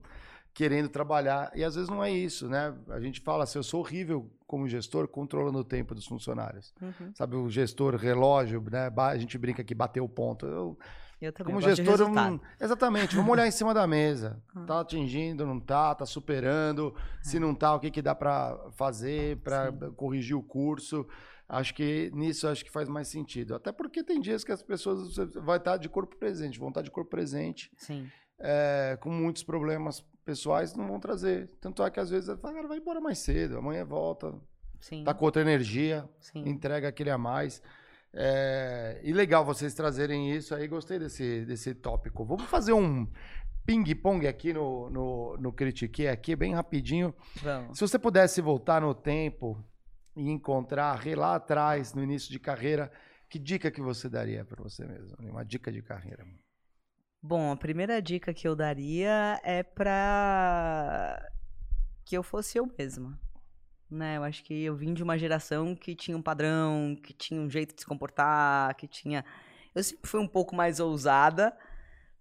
querendo 0.54 0.90
trabalhar. 0.90 1.52
E 1.56 1.64
às 1.64 1.76
vezes 1.76 1.90
não 1.90 2.04
é 2.04 2.12
isso, 2.12 2.50
né? 2.50 2.76
A 2.90 3.00
gente 3.00 3.22
fala 3.22 3.44
assim, 3.44 3.60
eu 3.60 3.64
sou 3.64 3.80
horrível 3.80 4.30
como 4.46 4.68
gestor 4.68 5.08
controlando 5.08 5.60
o 5.60 5.64
tempo 5.64 5.94
dos 5.94 6.06
funcionários. 6.06 6.74
Uhum. 6.82 7.12
Sabe, 7.14 7.36
o 7.36 7.50
gestor 7.50 7.96
relógio, 7.96 8.62
né? 8.70 8.92
A 8.98 9.18
gente 9.18 9.38
brinca 9.38 9.64
que 9.64 9.76
bateu 9.76 10.04
o 10.04 10.10
ponto. 10.10 10.46
Eu, 10.46 10.78
Eu 11.22 11.34
também 11.34 11.54
como 11.54 11.66
eu 11.66 11.76
gestor, 11.76 12.10
não- 12.10 12.40
exatamente, 12.60 13.16
vamos 13.16 13.32
olhar 13.32 13.46
em 13.48 13.52
cima 13.52 13.74
da 13.74 13.86
mesa. 13.86 14.42
Tá 14.66 14.80
atingindo, 14.82 15.46
não 15.46 15.60
tá, 15.60 15.94
tá 15.96 16.06
superando. 16.06 16.94
Se 17.22 17.40
não 17.40 17.54
tá, 17.54 17.74
o 17.76 17.80
que 17.80 17.92
que 17.92 18.02
dá 18.02 18.14
para 18.16 18.58
fazer 18.72 19.38
para 19.38 19.72
corrigir 19.96 20.36
o 20.38 20.44
curso? 20.44 21.06
Acho 21.48 21.74
que 21.74 22.12
nisso 22.14 22.48
acho 22.48 22.64
que 22.64 22.72
faz 22.72 22.88
mais 22.88 23.08
sentido. 23.08 23.56
Até 23.56 23.72
porque 23.72 24.04
tem 24.04 24.22
dias 24.22 24.44
que 24.44 24.52
as 24.52 24.62
pessoas 24.62 25.16
vai 25.36 25.58
estar 25.58 25.78
de 25.78 25.90
corpo 25.90 26.16
presente, 26.16 26.60
vão 26.60 26.70
estar 26.70 26.84
de 26.84 26.92
corpo 26.92 27.10
presente, 27.10 27.72
Sim. 27.76 28.08
é, 28.38 28.98
com 29.02 29.10
muitos 29.10 29.42
problemas 29.44 30.06
pessoais, 30.24 30.76
não 30.76 30.88
vão 30.88 31.00
trazer. 31.00 31.50
Tanto 31.60 31.84
é 31.84 31.90
que 31.90 32.00
às 32.00 32.10
vezes 32.12 32.30
fala, 32.40 32.54
cara, 32.54 32.68
vai 32.68 32.78
embora 32.78 33.02
mais 33.02 33.18
cedo, 33.18 33.58
amanhã 33.58 33.84
volta, 33.84 34.36
Sim. 34.80 35.04
tá 35.04 35.12
com 35.14 35.26
outra 35.26 35.42
energia, 35.42 36.08
Sim. 36.20 36.48
entrega 36.48 36.88
aquele 36.88 37.10
a 37.10 37.18
mais. 37.18 37.62
É, 38.14 39.00
e 39.04 39.14
legal 39.14 39.46
vocês 39.46 39.74
trazerem 39.74 40.32
isso 40.36 40.56
aí, 40.56 40.68
gostei 40.68 40.98
desse, 40.98 41.46
desse 41.46 41.74
tópico. 41.76 42.26
Vamos 42.26 42.46
fazer 42.46 42.74
um 42.74 43.08
ping-pong 43.66 44.28
aqui 44.28 44.52
no, 44.52 44.90
no, 44.90 45.38
no 45.38 45.54
Critique, 45.54 46.08
aqui, 46.08 46.36
bem 46.36 46.54
rapidinho. 46.54 47.14
Vamos. 47.42 47.78
Se 47.78 47.88
você 47.88 48.00
pudesse 48.00 48.42
voltar 48.42 48.82
no 48.82 48.96
tempo 48.96 49.64
e 50.16 50.30
encontrar 50.30 51.06
lá 51.16 51.36
atrás, 51.36 51.94
no 51.94 52.04
início 52.04 52.32
de 52.32 52.40
carreira, 52.40 52.92
que 53.30 53.38
dica 53.38 53.70
que 53.70 53.82
você 53.82 54.10
daria 54.10 54.44
para 54.44 54.64
você 54.64 54.86
mesmo? 54.86 55.16
Uma 55.20 55.46
dica 55.46 55.72
de 55.72 55.82
carreira. 55.84 56.26
Bom, 57.22 57.52
a 57.52 57.58
primeira 57.58 58.02
dica 58.02 58.34
que 58.34 58.48
eu 58.48 58.56
daria 58.56 59.40
é 59.44 59.62
pra 59.62 61.22
que 62.06 62.18
eu 62.18 62.24
fosse 62.24 62.58
eu 62.58 62.66
mesma. 62.78 63.20
Né? 63.90 64.18
Eu 64.18 64.24
acho 64.24 64.44
que 64.44 64.64
eu 64.64 64.76
vim 64.76 64.94
de 64.94 65.02
uma 65.04 65.18
geração 65.18 65.76
que 65.76 65.96
tinha 65.96 66.16
um 66.16 66.22
padrão, 66.22 66.96
que 67.02 67.12
tinha 67.14 67.42
um 67.42 67.50
jeito 67.50 67.74
de 67.76 67.82
se 67.82 67.88
comportar, 67.88 68.76
que 68.76 68.88
tinha. 68.88 69.26
Eu 69.74 69.84
sempre 69.84 70.10
fui 70.10 70.20
um 70.20 70.28
pouco 70.28 70.56
mais 70.56 70.80
ousada, 70.80 71.56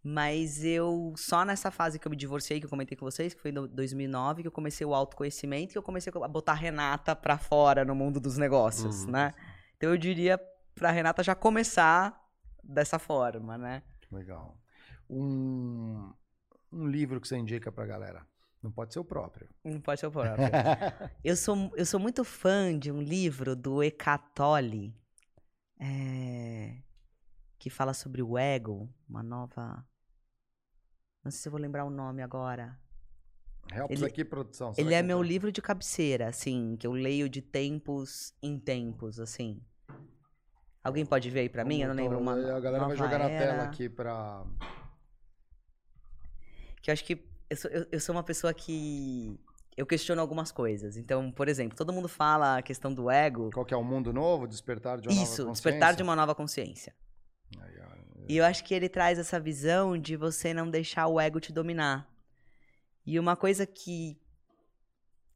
mas 0.03 0.65
eu 0.65 1.13
só 1.17 1.45
nessa 1.45 1.71
fase 1.71 1.99
que 1.99 2.07
eu 2.07 2.11
me 2.11 2.17
divorciei, 2.17 2.59
que 2.61 2.67
eu 2.67 2.71
comentei 2.71 2.97
com 2.97 3.05
vocês, 3.05 3.35
que 3.35 3.41
foi 3.43 3.51
em 3.51 3.67
2009, 3.67 4.43
que 4.43 4.49
eu 4.49 4.53
comecei 4.53 4.87
o 4.87 4.95
autoconhecimento, 4.95 5.73
que 5.73 5.79
eu 5.79 5.83
comecei 5.83 6.11
a 6.15 6.29
botar 6.29 6.53
a 6.53 6.55
Renata 6.55 7.15
pra 7.15 7.37
fora 7.37 7.85
no 7.85 7.95
mundo 7.95 8.19
dos 8.19 8.39
negócios, 8.39 9.05
Uhum. 9.05 9.11
né? 9.11 9.35
Então 9.77 9.91
eu 9.91 9.99
diria 9.99 10.41
pra 10.75 10.91
Renata 10.91 11.23
já 11.23 11.35
começar 11.35 12.19
dessa 12.65 12.99
forma, 12.99 13.59
né? 13.59 13.83
Legal. 14.11 14.57
Um, 15.11 16.13
um 16.73 16.87
livro 16.87 17.21
que 17.21 17.29
você 17.29 17.37
indica 17.37 17.71
pra 17.73 17.85
galera. 17.87 18.27
Não 18.69 18.73
pode 18.73 18.93
ser 18.93 19.01
o 19.01 19.05
próprio. 19.05 19.49
Não 19.65 19.81
pode 19.81 19.99
ser 19.99 20.07
o 20.07 20.11
próprio. 20.11 20.37
eu, 21.25 21.35
sou, 21.35 21.73
eu 21.75 21.87
sou 21.87 21.99
muito 21.99 22.23
fã 22.23 22.79
de 22.79 22.93
um 22.93 23.01
livro 23.01 23.57
do 23.57 23.83
Eckhart 23.83 24.23
Tolle, 24.35 24.95
é, 25.81 26.77
que 27.59 27.71
fala 27.71 27.95
sobre 27.95 28.23
o 28.23 28.37
ego, 28.37 28.93
uma 29.09 29.23
nova... 29.23 29.83
Não 31.25 31.31
sei 31.31 31.41
se 31.41 31.49
eu 31.49 31.53
vou 31.53 31.61
lembrar 31.61 31.87
o 31.87 31.91
nome 31.91 32.23
agora. 32.23 32.79
Helps 33.73 33.97
Ele- 33.97 34.05
aqui, 34.05 34.23
produção. 34.23 34.75
Ele 34.77 34.93
é 34.93 35.03
meu 35.03 35.23
livro 35.23 35.51
de 35.51 35.63
cabeceira, 35.63 36.29
assim, 36.29 36.77
que 36.77 36.87
eu 36.87 36.93
leio 36.93 37.27
de 37.27 37.41
tempos 37.41 38.35
em 38.43 38.59
tempos, 38.59 39.19
assim. 39.19 39.63
Alguém 40.85 41.07
pode 41.07 41.31
ver 41.31 41.41
aí 41.41 41.49
pra 41.49 41.65
mim? 41.65 41.81
Eu 41.81 41.89
não 41.89 41.95
lembro 41.95 42.21
então, 42.21 42.35
uma. 42.35 42.57
A 42.57 42.61
galera 42.61 42.87
vai 42.87 42.97
jogar 42.97 43.19
na 43.19 43.31
era, 43.31 43.47
tela 43.47 43.63
aqui 43.65 43.89
pra. 43.89 44.45
Que 46.83 46.91
eu 46.91 46.93
acho 46.93 47.05
que 47.05 47.29
eu 47.51 47.57
sou, 47.57 47.71
eu, 47.71 47.87
eu 47.93 48.01
sou 48.01 48.15
uma 48.15 48.23
pessoa 48.23 48.53
que. 48.55 49.39
Eu 49.77 49.87
questiono 49.87 50.21
algumas 50.21 50.51
coisas. 50.51 50.97
Então, 50.97 51.31
por 51.31 51.49
exemplo, 51.49 51.77
todo 51.77 51.93
mundo 51.93 52.09
fala 52.09 52.59
a 52.59 52.63
questão 52.63 52.93
do 52.93 53.09
ego. 53.09 53.51
Qual 53.55 53.65
que 53.65 53.73
é 53.73 53.77
o 53.77 53.85
mundo 53.85 54.13
novo? 54.13 54.49
Despertar 54.49 55.01
de 55.01 55.09
uma 55.09 55.23
Isso, 55.23 55.43
nova 55.43 55.53
despertar 55.53 55.79
de 55.95 55.99
consciência? 55.99 56.05
uma 56.05 56.17
nova 56.17 56.35
consciência. 56.35 56.95
E 58.29 58.37
eu 58.37 58.45
acho 58.45 58.65
que 58.65 58.75
ele 58.75 58.89
traz 58.89 59.19
essa 59.19 59.39
visão 59.39 59.97
de 59.97 60.17
você 60.17 60.53
não 60.53 60.69
deixar 60.69 61.07
o 61.07 61.21
ego 61.21 61.39
te 61.39 61.53
dominar. 61.53 62.13
E 63.07 63.19
uma 63.21 63.37
coisa 63.37 63.65
que 63.65 64.21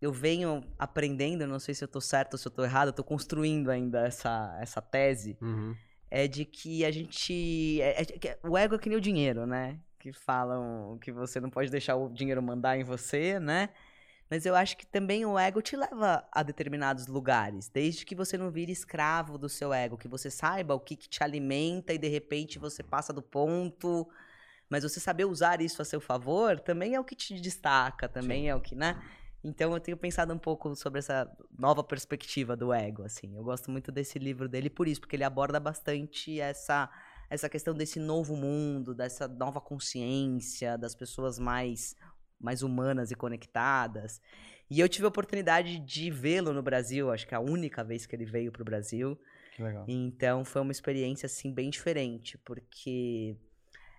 eu 0.01 0.12
venho 0.12 0.64
aprendendo, 0.78 1.47
não 1.47 1.60
sei 1.60 1.74
se 1.74 1.84
eu 1.84 1.89
tô 1.89 2.01
certo 2.01 2.32
ou 2.34 2.39
se 2.39 2.47
eu 2.48 2.51
tô 2.52 2.64
errado, 2.64 2.89
eu 2.89 2.93
tô 2.93 3.05
construindo 3.05 3.70
ainda 3.70 4.05
essa, 4.06 4.59
essa 4.60 4.82
tese, 4.82 5.39
Uhum. 5.40 5.74
é 6.10 6.26
de 6.26 6.44
que 6.44 6.84
a 6.84 6.90
gente. 6.90 7.80
é- 7.80 8.02
é 8.02 8.05
que 8.05 8.36
o 8.43 8.59
ego 8.59 8.74
é 8.74 8.78
que 8.78 8.89
nem 8.89 8.98
o 8.98 9.01
dinheiro, 9.01 9.47
né? 9.47 9.78
Que 10.03 10.12
falam 10.12 10.99
que 11.01 11.12
você 11.12 11.39
não 11.39 11.49
pode 11.49 11.70
deixar 11.70 11.95
o 11.95 12.09
dinheiro 12.09 12.43
mandar 12.43 12.77
em 12.77 12.83
você, 12.83 13.39
né? 13.39 13.69
Mas 14.29 14.45
eu 14.45 14.53
acho 14.53 14.77
que 14.77 14.85
também 14.85 15.24
o 15.24 15.39
ego 15.39 15.62
te 15.62 15.77
leva 15.77 16.27
a 16.33 16.43
determinados 16.43 17.07
lugares, 17.07 17.69
desde 17.69 18.05
que 18.05 18.12
você 18.12 18.37
não 18.37 18.51
vire 18.51 18.73
escravo 18.73 19.39
do 19.39 19.49
seu 19.49 19.73
ego, 19.73 19.97
que 19.97 20.09
você 20.09 20.29
saiba 20.29 20.74
o 20.74 20.81
que, 20.81 20.97
que 20.97 21.09
te 21.09 21.23
alimenta 21.23 21.95
e 21.95 21.99
de 21.99 22.09
repente 22.09 22.59
você 22.59 22.83
passa 22.83 23.12
do 23.12 23.23
ponto. 23.23 24.09
Mas 24.69 24.83
você 24.83 24.99
saber 24.99 25.24
usar 25.24 25.61
isso 25.61 25.81
a 25.81 25.85
seu 25.85 26.01
favor 26.01 26.59
também 26.59 26.97
é 26.97 27.01
o 27.01 27.05
que 27.05 27.15
te 27.15 27.41
destaca, 27.41 28.09
também 28.09 28.49
é 28.49 28.57
o 28.57 28.61
que, 28.61 28.74
né? 28.74 29.01
Então 29.45 29.73
eu 29.73 29.79
tenho 29.79 29.97
pensado 29.97 30.35
um 30.35 30.39
pouco 30.39 30.74
sobre 30.74 30.99
essa 30.99 31.31
nova 31.57 31.85
perspectiva 31.85 32.57
do 32.57 32.73
ego, 32.73 33.05
assim. 33.05 33.37
Eu 33.37 33.45
gosto 33.45 33.70
muito 33.70 33.93
desse 33.93 34.19
livro 34.19 34.49
dele 34.49 34.69
por 34.69 34.89
isso, 34.89 35.01
porque 35.01 35.15
ele 35.15 35.23
aborda 35.23 35.61
bastante 35.61 36.41
essa 36.41 36.91
essa 37.33 37.49
questão 37.49 37.73
desse 37.73 37.99
novo 37.99 38.37
mundo, 38.37 38.95
dessa 38.95 39.27
nova 39.27 39.59
consciência, 39.59 40.77
das 40.77 40.95
pessoas 40.95 41.39
mais 41.39 41.97
mais 42.39 42.63
humanas 42.63 43.11
e 43.11 43.15
conectadas. 43.15 44.21
E 44.69 44.81
eu 44.81 44.89
tive 44.89 45.05
a 45.05 45.09
oportunidade 45.09 45.79
de 45.79 46.11
vê-lo 46.11 46.53
no 46.53 46.63
Brasil, 46.63 47.11
acho 47.11 47.27
que 47.27 47.35
é 47.35 47.37
a 47.37 47.41
única 47.41 47.85
vez 47.85 48.05
que 48.05 48.15
ele 48.17 48.27
veio 48.27 48.51
para 48.51 48.63
o 48.63 48.65
Brasil. 48.65 49.19
Que 49.55 49.63
legal. 49.63 49.85
Então 49.89 50.45
foi 50.45 50.61
uma 50.61 50.73
experiência 50.73 51.27
assim 51.27 51.55
bem 51.55 51.71
diferente, 51.71 52.37
porque 52.39 53.37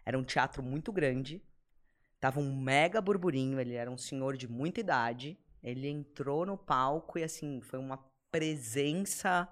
era 0.05 0.19
um 0.19 0.23
teatro 0.23 0.61
muito 0.61 0.91
grande, 0.91 1.41
tava 2.19 2.39
um 2.39 2.55
mega 2.55 3.01
burburinho, 3.01 3.59
ele 3.59 3.73
era 3.73 3.89
um 3.89 3.97
senhor 3.97 4.35
de 4.35 4.47
muita 4.47 4.81
idade, 4.81 5.39
ele 5.63 5.87
entrou 5.87 6.45
no 6.45 6.57
palco 6.57 7.17
e 7.17 7.23
assim, 7.23 7.61
foi 7.61 7.79
uma 7.79 7.97
presença 8.29 9.47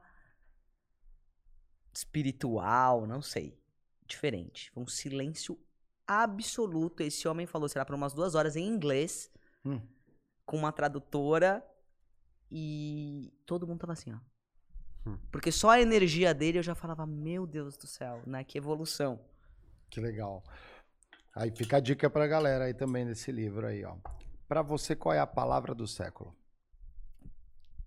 espiritual, 1.94 3.08
não 3.08 3.22
sei, 3.22 3.61
diferente. 4.12 4.70
Foi 4.72 4.84
um 4.84 4.88
silêncio 4.88 5.58
absoluto. 6.08 7.02
Esse 7.02 7.28
homem 7.28 7.46
falou, 7.48 7.68
será 7.70 7.84
por 7.86 7.96
umas 7.96 8.14
duas 8.14 8.36
horas 8.36 8.56
em 8.56 8.68
inglês, 8.68 9.32
Hum. 9.66 9.80
com 10.46 10.58
uma 10.58 10.72
tradutora, 10.72 11.66
e 12.50 13.32
todo 13.46 13.66
mundo 13.68 13.80
tava 13.80 13.94
assim, 13.94 14.14
ó. 14.14 14.20
Hum. 15.10 15.18
Porque 15.32 15.52
só 15.52 15.70
a 15.70 15.82
energia 15.82 16.34
dele 16.34 16.60
eu 16.60 16.64
já 16.64 16.76
falava, 16.76 17.06
meu 17.06 17.48
Deus 17.48 17.78
do 17.78 17.88
céu, 17.88 18.22
né? 18.26 18.44
Que 18.44 18.58
evolução. 18.58 19.20
Que 19.90 20.00
legal. 20.00 20.44
Aí 21.34 21.50
fica 21.52 21.78
a 21.78 21.80
dica 21.80 22.10
pra 22.10 22.28
galera 22.28 22.66
aí 22.66 22.74
também 22.74 23.06
desse 23.06 23.32
livro 23.32 23.66
aí, 23.66 23.84
ó. 23.86 23.96
Pra 24.48 24.62
você, 24.62 24.96
qual 24.96 25.14
é 25.16 25.20
a 25.20 25.26
palavra 25.28 25.74
do 25.74 25.88
século? 25.88 26.36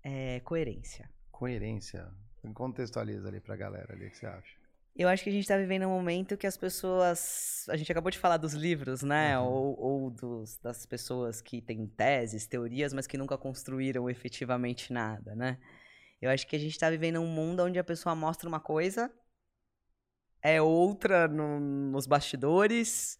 É 0.02 0.40
coerência. 0.40 1.10
Coerência. 1.30 2.10
Contextualiza 2.54 3.28
ali 3.28 3.40
pra 3.40 3.56
galera 3.56 3.92
ali, 3.94 4.06
o 4.06 4.10
que 4.10 4.16
você 4.16 4.26
acha? 4.26 4.56
Eu 4.96 5.08
acho 5.08 5.24
que 5.24 5.30
a 5.30 5.32
gente 5.32 5.46
tá 5.48 5.56
vivendo 5.56 5.86
um 5.86 5.90
momento 5.90 6.36
que 6.36 6.46
as 6.46 6.56
pessoas. 6.56 7.66
A 7.68 7.76
gente 7.76 7.90
acabou 7.90 8.10
de 8.10 8.18
falar 8.18 8.36
dos 8.36 8.52
livros, 8.54 9.02
né? 9.02 9.36
Uhum. 9.38 9.44
Ou, 9.44 9.80
ou 9.80 10.10
dos, 10.10 10.56
das 10.58 10.86
pessoas 10.86 11.40
que 11.40 11.60
têm 11.60 11.86
teses, 11.86 12.46
teorias, 12.46 12.92
mas 12.94 13.06
que 13.06 13.18
nunca 13.18 13.36
construíram 13.36 14.08
efetivamente 14.08 14.92
nada, 14.92 15.34
né? 15.34 15.58
Eu 16.22 16.30
acho 16.30 16.46
que 16.46 16.54
a 16.56 16.58
gente 16.58 16.78
tá 16.78 16.88
vivendo 16.90 17.20
um 17.20 17.26
mundo 17.26 17.64
onde 17.64 17.78
a 17.78 17.84
pessoa 17.84 18.14
mostra 18.14 18.48
uma 18.48 18.60
coisa, 18.60 19.12
é 20.42 20.60
outra 20.60 21.26
no- 21.26 21.58
nos 21.60 22.06
bastidores 22.06 23.18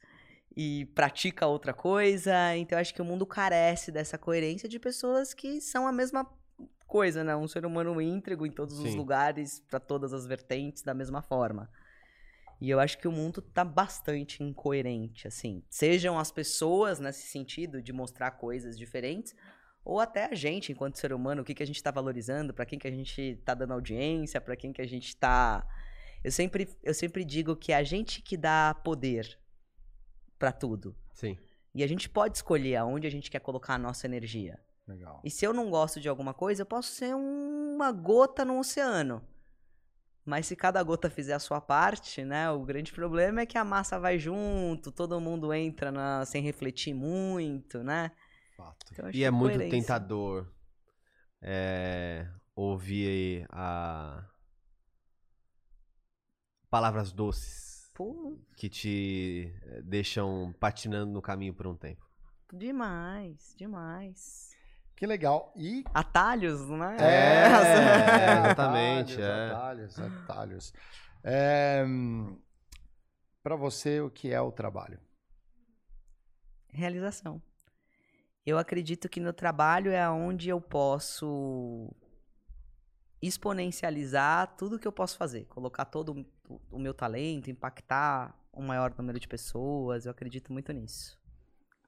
e 0.57 0.87
pratica 0.95 1.47
outra 1.47 1.73
coisa. 1.75 2.57
Então 2.57 2.77
eu 2.79 2.81
acho 2.81 2.95
que 2.95 3.03
o 3.03 3.05
mundo 3.05 3.27
carece 3.27 3.91
dessa 3.91 4.19
coerência 4.19 4.69
de 4.69 4.79
pessoas 4.79 5.35
que 5.35 5.61
são 5.61 5.87
a 5.87 5.93
mesma 5.93 6.25
coisa, 6.87 7.25
né? 7.25 7.35
Um 7.37 7.49
ser 7.49 7.65
humano 7.67 8.01
íntegro 8.01 8.47
em 8.47 8.51
todos 8.51 8.79
os 8.79 8.91
Sim. 8.91 8.97
lugares, 8.97 9.61
para 9.69 9.81
todas 9.81 10.13
as 10.13 10.27
vertentes, 10.27 10.83
da 10.83 10.95
mesma 10.95 11.23
forma. 11.23 11.71
E 12.61 12.71
eu 12.71 12.81
acho 12.81 12.99
que 12.99 13.09
o 13.09 13.13
mundo 13.13 13.43
tá 13.43 13.65
bastante 13.65 14.43
incoerente, 14.43 15.27
assim. 15.27 15.63
Sejam 15.69 16.19
as 16.19 16.31
pessoas 16.31 16.99
nesse 16.99 17.27
sentido 17.27 17.83
de 17.83 17.93
mostrar 17.93 18.31
coisas 18.33 18.79
diferentes, 18.79 19.35
ou 19.85 20.01
até 20.01 20.25
a 20.25 20.35
gente, 20.35 20.73
enquanto 20.73 20.99
ser 20.99 21.13
humano, 21.13 21.43
o 21.43 21.45
que, 21.45 21.55
que 21.55 21.63
a 21.63 21.67
gente 21.67 21.83
tá 21.83 21.91
valorizando, 21.91 22.55
para 22.55 22.65
quem 22.65 22.79
que 22.79 22.89
a 22.89 22.91
gente 22.91 23.37
tá 23.45 23.53
dando 23.55 23.75
audiência, 23.75 24.41
para 24.41 24.57
quem 24.57 24.73
que 24.73 24.81
a 24.81 24.87
gente 24.87 25.15
tá. 25.17 25.67
Eu 26.23 26.33
sempre, 26.33 26.69
eu 26.83 26.95
sempre 26.95 27.23
digo 27.23 27.55
que 27.55 27.71
é 27.73 27.77
a 27.77 27.83
gente 27.83 28.23
que 28.23 28.37
dá 28.37 28.75
poder 28.83 29.39
para 30.39 30.53
tudo. 30.53 30.97
Sim. 31.13 31.37
E 31.75 31.83
a 31.83 31.87
gente 31.87 32.09
pode 32.09 32.39
escolher 32.39 32.77
aonde 32.77 33.07
a 33.07 33.11
gente 33.11 33.31
quer 33.31 33.41
colocar 33.41 33.75
a 33.75 33.79
nossa 33.79 34.07
energia. 34.07 34.59
Legal. 34.87 35.21
E 35.25 35.31
se 35.31 35.45
eu 35.47 35.53
não 35.53 35.71
gosto 35.71 36.01
de 36.01 36.09
alguma 36.09 36.35
coisa, 36.35 36.63
eu 36.63 36.67
posso 36.67 36.91
ser 36.91 37.15
uma 37.15 37.91
gota 37.91 38.45
no 38.45 38.59
oceano. 38.59 39.23
Mas 40.25 40.47
se 40.47 40.57
cada 40.57 40.83
gota 40.83 41.11
fizer 41.11 41.35
a 41.35 41.39
sua 41.39 41.61
parte, 41.61 42.25
né? 42.25 42.51
O 42.51 42.65
grande 42.65 42.93
problema 42.93 43.43
é 43.43 43.47
que 43.47 43.59
a 43.59 43.65
massa 43.65 43.99
vai 43.99 44.19
junto, 44.19 44.91
todo 44.91 45.21
mundo 45.21 45.53
entra 45.53 45.93
na- 45.93 46.25
sem 46.25 46.43
refletir 46.43 46.95
muito, 46.95 47.83
né? 47.83 48.11
Fato. 48.57 48.87
Então, 48.93 49.11
E 49.13 49.23
é 49.25 49.31
muito 49.31 49.59
tentador 49.69 50.49
é, 51.43 52.27
ouvir 52.55 53.09
aí 53.09 53.47
a 53.51 54.25
palavras 56.71 57.13
doces 57.13 57.91
Pô, 57.95 58.37
que 58.57 58.69
te 58.69 59.53
deixam 59.85 60.55
patinando 60.59 61.13
no 61.13 61.23
caminho 61.23 61.55
por 61.55 61.67
um 61.67 61.77
tempo. 61.77 62.03
demais, 62.53 63.55
demais. 63.59 64.54
Que 64.97 65.07
legal. 65.07 65.53
E 65.57 65.85
Atalhos, 65.93 66.69
né? 66.71 66.97
É, 67.01 67.47
atalhos, 67.47 68.45
exatamente, 68.45 69.21
é. 69.21 69.51
Atalhos, 69.51 69.99
atalhos. 69.99 70.73
É, 71.23 71.85
para 73.43 73.57
você, 73.57 74.01
o 74.01 74.11
que 74.11 74.31
é 74.33 74.41
o 74.41 74.53
trabalho? 74.53 74.99
Realização. 76.69 77.43
Eu 78.47 78.59
acredito 78.59 79.09
que 79.09 79.21
no 79.21 79.33
trabalho 79.33 79.91
é 79.91 80.09
onde 80.09 80.49
eu 80.49 80.61
posso 80.61 81.91
exponencializar 83.23 84.55
tudo 84.57 84.79
que 84.79 84.87
eu 84.87 84.93
posso 84.93 85.17
fazer, 85.17 85.47
colocar 85.47 85.87
todo 85.87 86.27
o- 86.49 86.61
o 86.71 86.79
meu 86.79 86.93
talento, 86.93 87.51
impactar 87.51 88.39
um 88.53 88.63
maior 88.63 88.93
número 88.99 89.19
de 89.19 89.27
pessoas. 89.27 90.05
Eu 90.05 90.11
acredito 90.13 90.53
muito 90.53 90.73
nisso. 90.73 91.19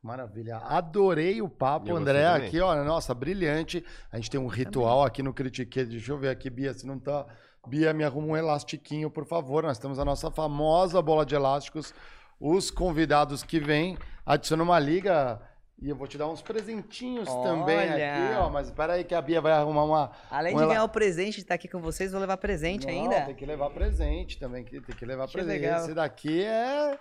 Maravilha. 0.07 0.59
Adorei 0.59 1.43
o 1.43 1.49
papo, 1.49 1.89
Eu 1.89 1.97
André. 1.97 2.23
também. 2.25 2.47
Aqui, 2.49 2.61
ó, 2.61 2.75
nossa, 2.85 3.13
brilhante. 3.13 3.85
A 4.13 4.17
gente 4.17 4.31
tem 4.31 4.41
um 4.41 4.47
ritual 4.47 5.03
aqui 5.05 5.23
no 5.23 5.35
Critique. 5.35 5.85
Deixa 5.85 6.13
eu 6.13 6.19
ver 6.19 6.29
aqui, 6.31 6.49
Bia, 6.49 6.73
se 6.73 6.87
não 6.87 6.99
tá. 6.99 7.27
Bia, 7.67 7.93
me 7.93 8.05
arruma 8.05 8.29
um 8.29 8.37
elastiquinho, 8.37 9.11
por 9.11 9.27
favor. 9.27 9.65
Nós 9.65 9.79
temos 9.79 9.99
a 9.99 10.05
nossa 10.05 10.31
famosa 10.31 11.03
bola 11.03 11.27
de 11.27 11.35
elásticos. 11.35 11.93
Os 12.41 12.71
convidados 12.71 13.43
que 13.43 13.59
vêm 13.59 13.99
adicionam 14.25 14.65
uma 14.65 14.79
liga. 14.79 15.41
E 15.83 15.91
eu 15.91 15.97
vou 15.97 16.07
te 16.07 16.17
dar 16.17 16.27
uns 16.29 16.41
presentinhos 16.41 17.29
também 17.29 17.77
Olha! 17.77 18.15
aqui, 18.15 18.35
ó. 18.39 18.49
Mas 18.49 18.69
espera 18.69 18.95
aí 18.95 19.05
que 19.05 19.15
a 19.15 19.21
Bia 19.21 19.41
vai 19.43 19.53
arrumar 19.53 19.85
uma. 19.85 20.11
Além 20.31 20.55
Um 20.55 20.57
de 20.59 20.63
ela- 20.63 20.73
ganhar 20.73 20.85
o 20.85 20.89
presente 20.89 21.35
de 21.35 21.41
estar 21.43 21.55
aqui 21.57 21.69
com 21.69 21.81
vocês, 21.81 22.13
vou 22.13 22.21
levar 22.21 22.37
presente 22.39 22.87
Não, 22.87 22.93
ainda. 22.95 23.23
Tem 23.23 23.35
que 23.35 23.45
levar 23.45 23.69
presente 23.71 24.39
também. 24.39 24.65
que- 24.65 24.81
Tem 24.81 24.95
que 24.97 25.05
levar 25.05 25.27
Que 25.27 25.33
presente. 25.35 25.61
legal. 25.61 25.81
Esse 25.85 25.93
daqui 25.93 26.43
é 26.45 26.99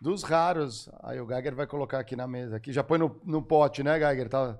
dos 0.00 0.22
raros. 0.22 0.88
Aí 1.02 1.20
o 1.20 1.26
Geiger 1.26 1.54
vai 1.54 1.66
colocar 1.66 1.98
aqui 1.98 2.16
na 2.16 2.26
mesa. 2.26 2.56
Aqui 2.56 2.72
já 2.72 2.82
põe 2.82 2.98
no, 2.98 3.20
no 3.24 3.42
pote, 3.42 3.82
né, 3.82 3.98
Geiger? 3.98 4.28
Tá... 4.28 4.58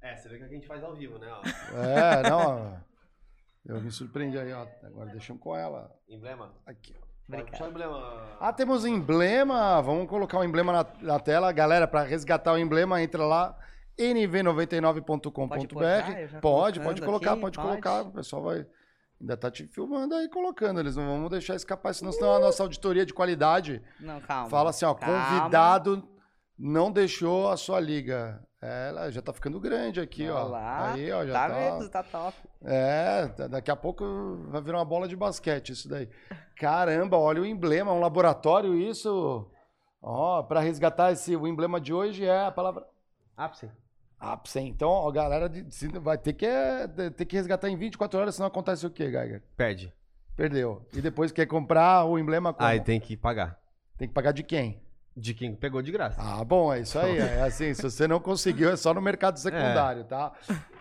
É, 0.00 0.16
você 0.16 0.28
vê 0.28 0.38
que 0.38 0.44
a 0.44 0.48
gente 0.48 0.66
faz 0.66 0.84
ao 0.84 0.94
vivo, 0.94 1.18
né? 1.18 1.26
É, 1.74 2.22
não. 2.30 2.80
Eu 3.64 3.80
me 3.80 3.90
surpreendi 3.90 4.38
aí, 4.38 4.52
ó. 4.52 4.66
Agora 4.84 5.10
deixamos 5.10 5.42
com 5.42 5.56
ela. 5.56 5.92
Emblema. 6.08 6.54
Aqui, 6.64 6.94
ó. 7.02 7.66
Emblema. 7.66 8.36
Ah, 8.38 8.52
temos 8.52 8.84
emblema. 8.84 9.82
Vamos 9.82 10.08
colocar 10.08 10.38
o 10.38 10.44
emblema 10.44 10.72
na, 10.72 10.86
na 11.00 11.18
tela. 11.18 11.50
Galera, 11.50 11.88
para 11.88 12.04
resgatar 12.04 12.52
o 12.52 12.58
emblema, 12.58 13.02
entra 13.02 13.24
lá 13.24 13.58
nv99.com.br. 13.98 15.30
Pode 15.48 15.66
Pode, 16.40 16.80
pode 16.80 17.02
colocar, 17.02 17.32
aqui? 17.32 17.40
pode 17.40 17.56
Pode. 17.56 17.68
colocar. 17.68 18.02
O 18.02 18.12
pessoal 18.12 18.42
vai. 18.42 18.66
Ainda 19.20 19.36
tá 19.36 19.50
te 19.50 19.66
filmando 19.66 20.14
aí, 20.14 20.28
colocando. 20.28 20.78
Eles 20.80 20.94
não 20.96 21.06
vão 21.20 21.28
deixar 21.28 21.54
escapar, 21.54 21.94
senão, 21.94 22.12
senão 22.12 22.34
a 22.34 22.38
nossa 22.38 22.62
auditoria 22.62 23.06
de 23.06 23.14
qualidade 23.14 23.82
Não, 23.98 24.20
calma. 24.20 24.50
fala 24.50 24.70
assim: 24.70 24.84
ó, 24.84 24.94
calma. 24.94 25.24
convidado 25.26 26.06
não 26.58 26.90
deixou 26.92 27.48
a 27.50 27.56
sua 27.56 27.80
liga. 27.80 28.42
É, 28.60 28.88
Ela 28.88 29.10
já 29.10 29.20
tá 29.22 29.32
ficando 29.32 29.60
grande 29.60 30.00
aqui, 30.00 30.28
ó. 30.28 30.34
Olha 30.36 30.44
lá. 30.48 30.92
Aí, 30.92 31.12
ó, 31.12 31.24
já 31.26 31.32
tá 31.32 31.48
tá. 31.48 31.54
vendo? 31.54 31.88
Tá 31.90 32.02
top. 32.02 32.36
É, 32.64 33.28
da- 33.36 33.46
daqui 33.48 33.70
a 33.70 33.76
pouco 33.76 34.04
vai 34.48 34.60
virar 34.62 34.78
uma 34.78 34.84
bola 34.84 35.06
de 35.06 35.14
basquete 35.16 35.70
isso 35.72 35.88
daí. 35.88 36.08
Caramba, 36.58 37.16
olha 37.18 37.42
o 37.42 37.46
emblema, 37.46 37.92
um 37.92 38.00
laboratório 38.00 38.74
isso. 38.74 39.46
Ó, 40.02 40.42
para 40.42 40.60
resgatar 40.60 41.12
esse 41.12 41.34
o 41.36 41.46
emblema 41.46 41.80
de 41.80 41.92
hoje 41.92 42.24
é 42.24 42.44
a 42.46 42.50
palavra 42.50 42.86
Ápice. 43.36 43.70
Ápice. 44.18 44.60
Então, 44.60 44.88
ó, 44.88 45.10
galera 45.10 45.48
de- 45.48 45.66
vai 45.98 46.16
ter 46.18 46.32
que 46.32 46.46
é, 46.46 46.86
ter 47.10 47.24
que 47.24 47.36
resgatar 47.36 47.68
em 47.68 47.76
24 47.76 48.18
horas, 48.20 48.34
senão 48.34 48.46
acontece 48.48 48.86
o 48.86 48.90
quê, 48.90 49.10
Geiger? 49.10 49.42
Perde. 49.56 49.92
Perdeu. 50.36 50.86
E 50.92 51.00
depois 51.00 51.32
quer 51.32 51.46
comprar 51.46 52.04
o 52.04 52.18
emblema 52.18 52.52
como? 52.52 52.68
Aí 52.68 52.80
tem 52.80 53.00
que 53.00 53.16
pagar. 53.16 53.58
Tem 53.96 54.06
que 54.06 54.12
pagar 54.14 54.32
de 54.32 54.42
quem? 54.42 54.80
De 55.18 55.32
quem 55.32 55.54
pegou 55.54 55.80
de 55.80 55.90
graça. 55.90 56.20
Ah, 56.20 56.44
bom, 56.44 56.70
é 56.74 56.80
isso 56.80 56.98
aí. 56.98 57.16
É 57.16 57.40
assim, 57.40 57.72
se 57.72 57.80
você 57.82 58.06
não 58.06 58.20
conseguiu, 58.20 58.68
é 58.70 58.76
só 58.76 58.92
no 58.92 59.00
mercado 59.00 59.38
secundário, 59.40 60.04
tá? 60.04 60.30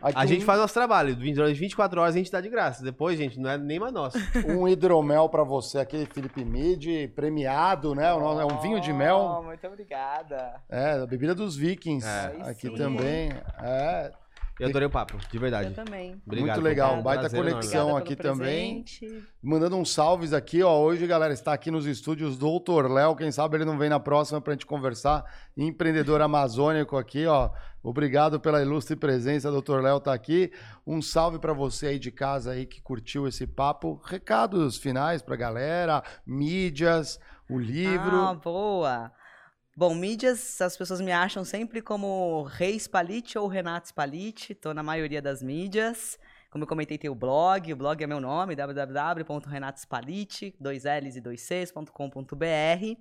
Aqui 0.01 0.17
A 0.19 0.25
gente 0.25 0.43
um- 0.43 0.45
faz 0.45 0.59
nosso 0.59 0.73
trabalho. 0.73 1.15
Durante 1.15 1.57
24 1.57 2.01
horas 2.01 2.13
a 2.15 2.17
gente 2.17 2.29
dá 2.29 2.41
de 2.41 2.49
graça. 2.49 2.83
Depois, 2.83 3.17
gente, 3.17 3.39
não 3.39 3.49
é 3.49 3.57
nem 3.57 3.79
mais 3.79 3.93
nosso. 3.93 4.17
um 4.45 4.67
hidromel 4.67 5.29
pra 5.29 5.43
você, 5.45 5.79
aquele 5.79 6.05
Felipe 6.05 6.43
Mid, 6.43 6.85
premiado, 7.15 7.95
né? 7.95 8.13
O- 8.13 8.41
É 8.41 8.45
um 8.45 8.59
vinho 8.59 8.81
de 8.81 8.91
Oh, 8.91 8.95
mel. 8.95 9.41
muito 9.45 9.65
obrigada. 9.67 10.55
É, 10.69 10.91
a 11.01 11.05
bebida 11.07 11.33
dos 11.33 11.55
vikings. 11.55 12.05
É. 12.05 12.33
Aí 12.43 12.51
Aqui 12.51 12.67
sim. 12.67 12.75
também. 12.75 13.31
É, 13.63 14.11
Eu 14.57 14.69
adorei 14.69 14.87
o 14.87 14.89
papo, 14.89 15.17
de 15.29 15.37
verdade. 15.37 15.69
Eu 15.69 15.73
também. 15.73 16.21
Obrigado. 16.25 16.55
Muito 16.55 16.63
legal, 16.63 17.01
baita 17.01 17.29
prazer 17.29 17.39
conexão. 17.43 17.97
Aqui 17.97 18.15
também. 18.15 18.83
presente. 18.83 19.23
mandando 19.43 19.75
uns 19.75 19.91
salves 19.91 20.31
aqui, 20.31 20.63
ó. 20.63 20.79
Hoje, 20.79 21.05
galera, 21.05 21.33
está 21.33 21.51
aqui 21.51 21.69
nos 21.69 21.85
estúdios 21.85 22.37
Doutor 22.37 22.89
Léo. 22.89 23.17
Quem 23.17 23.31
sabe 23.31 23.57
ele 23.57 23.65
não 23.65 23.77
vem 23.77 23.89
na 23.89 23.99
próxima 23.99 24.39
pra 24.39 24.53
gente 24.53 24.65
conversar. 24.65 25.25
Empreendedor 25.57 26.21
amazônico 26.21 26.95
aqui, 26.95 27.25
ó. 27.25 27.49
Obrigado 27.83 28.39
pela 28.39 28.61
ilustre 28.61 28.95
presença, 28.95 29.51
Doutor 29.51 29.83
Léo 29.83 29.99
tá 29.99 30.13
aqui. 30.13 30.51
Um 30.87 31.01
salve 31.01 31.37
pra 31.37 31.51
você 31.51 31.87
aí 31.87 31.99
de 31.99 32.09
casa 32.09 32.51
aí 32.51 32.65
que 32.65 32.81
curtiu 32.81 33.27
esse 33.27 33.45
papo. 33.45 34.01
Recados 34.05 34.77
finais 34.77 35.21
pra 35.21 35.35
galera, 35.35 36.01
mídias, 36.25 37.19
o 37.49 37.59
livro. 37.59 38.21
Ah, 38.21 38.33
boa. 38.33 39.11
Bom, 39.77 39.93
mídias, 39.93 40.61
as 40.61 40.77
pessoas 40.77 41.01
me 41.01 41.11
acham 41.11 41.43
sempre 41.43 41.81
como 41.81 42.43
Reis 42.43 42.87
Palite 42.87 43.37
ou 43.37 43.45
Renato 43.45 43.93
Palite. 43.93 44.55
Tô 44.55 44.73
na 44.73 44.81
maioria 44.81 45.21
das 45.21 45.43
mídias. 45.43 46.17
Como 46.49 46.63
eu 46.63 46.67
comentei, 46.67 46.97
tem 46.97 47.09
o 47.09 47.15
blog. 47.15 47.73
O 47.73 47.75
blog 47.75 48.01
é 48.01 48.07
meu 48.07 48.21
nome, 48.21 48.55
www.renatospalite, 48.55 50.55
dois 50.57 50.85
L's 50.85 51.17
e 51.17 51.21
dois 51.21 51.41
C's.com.br. 51.41 52.97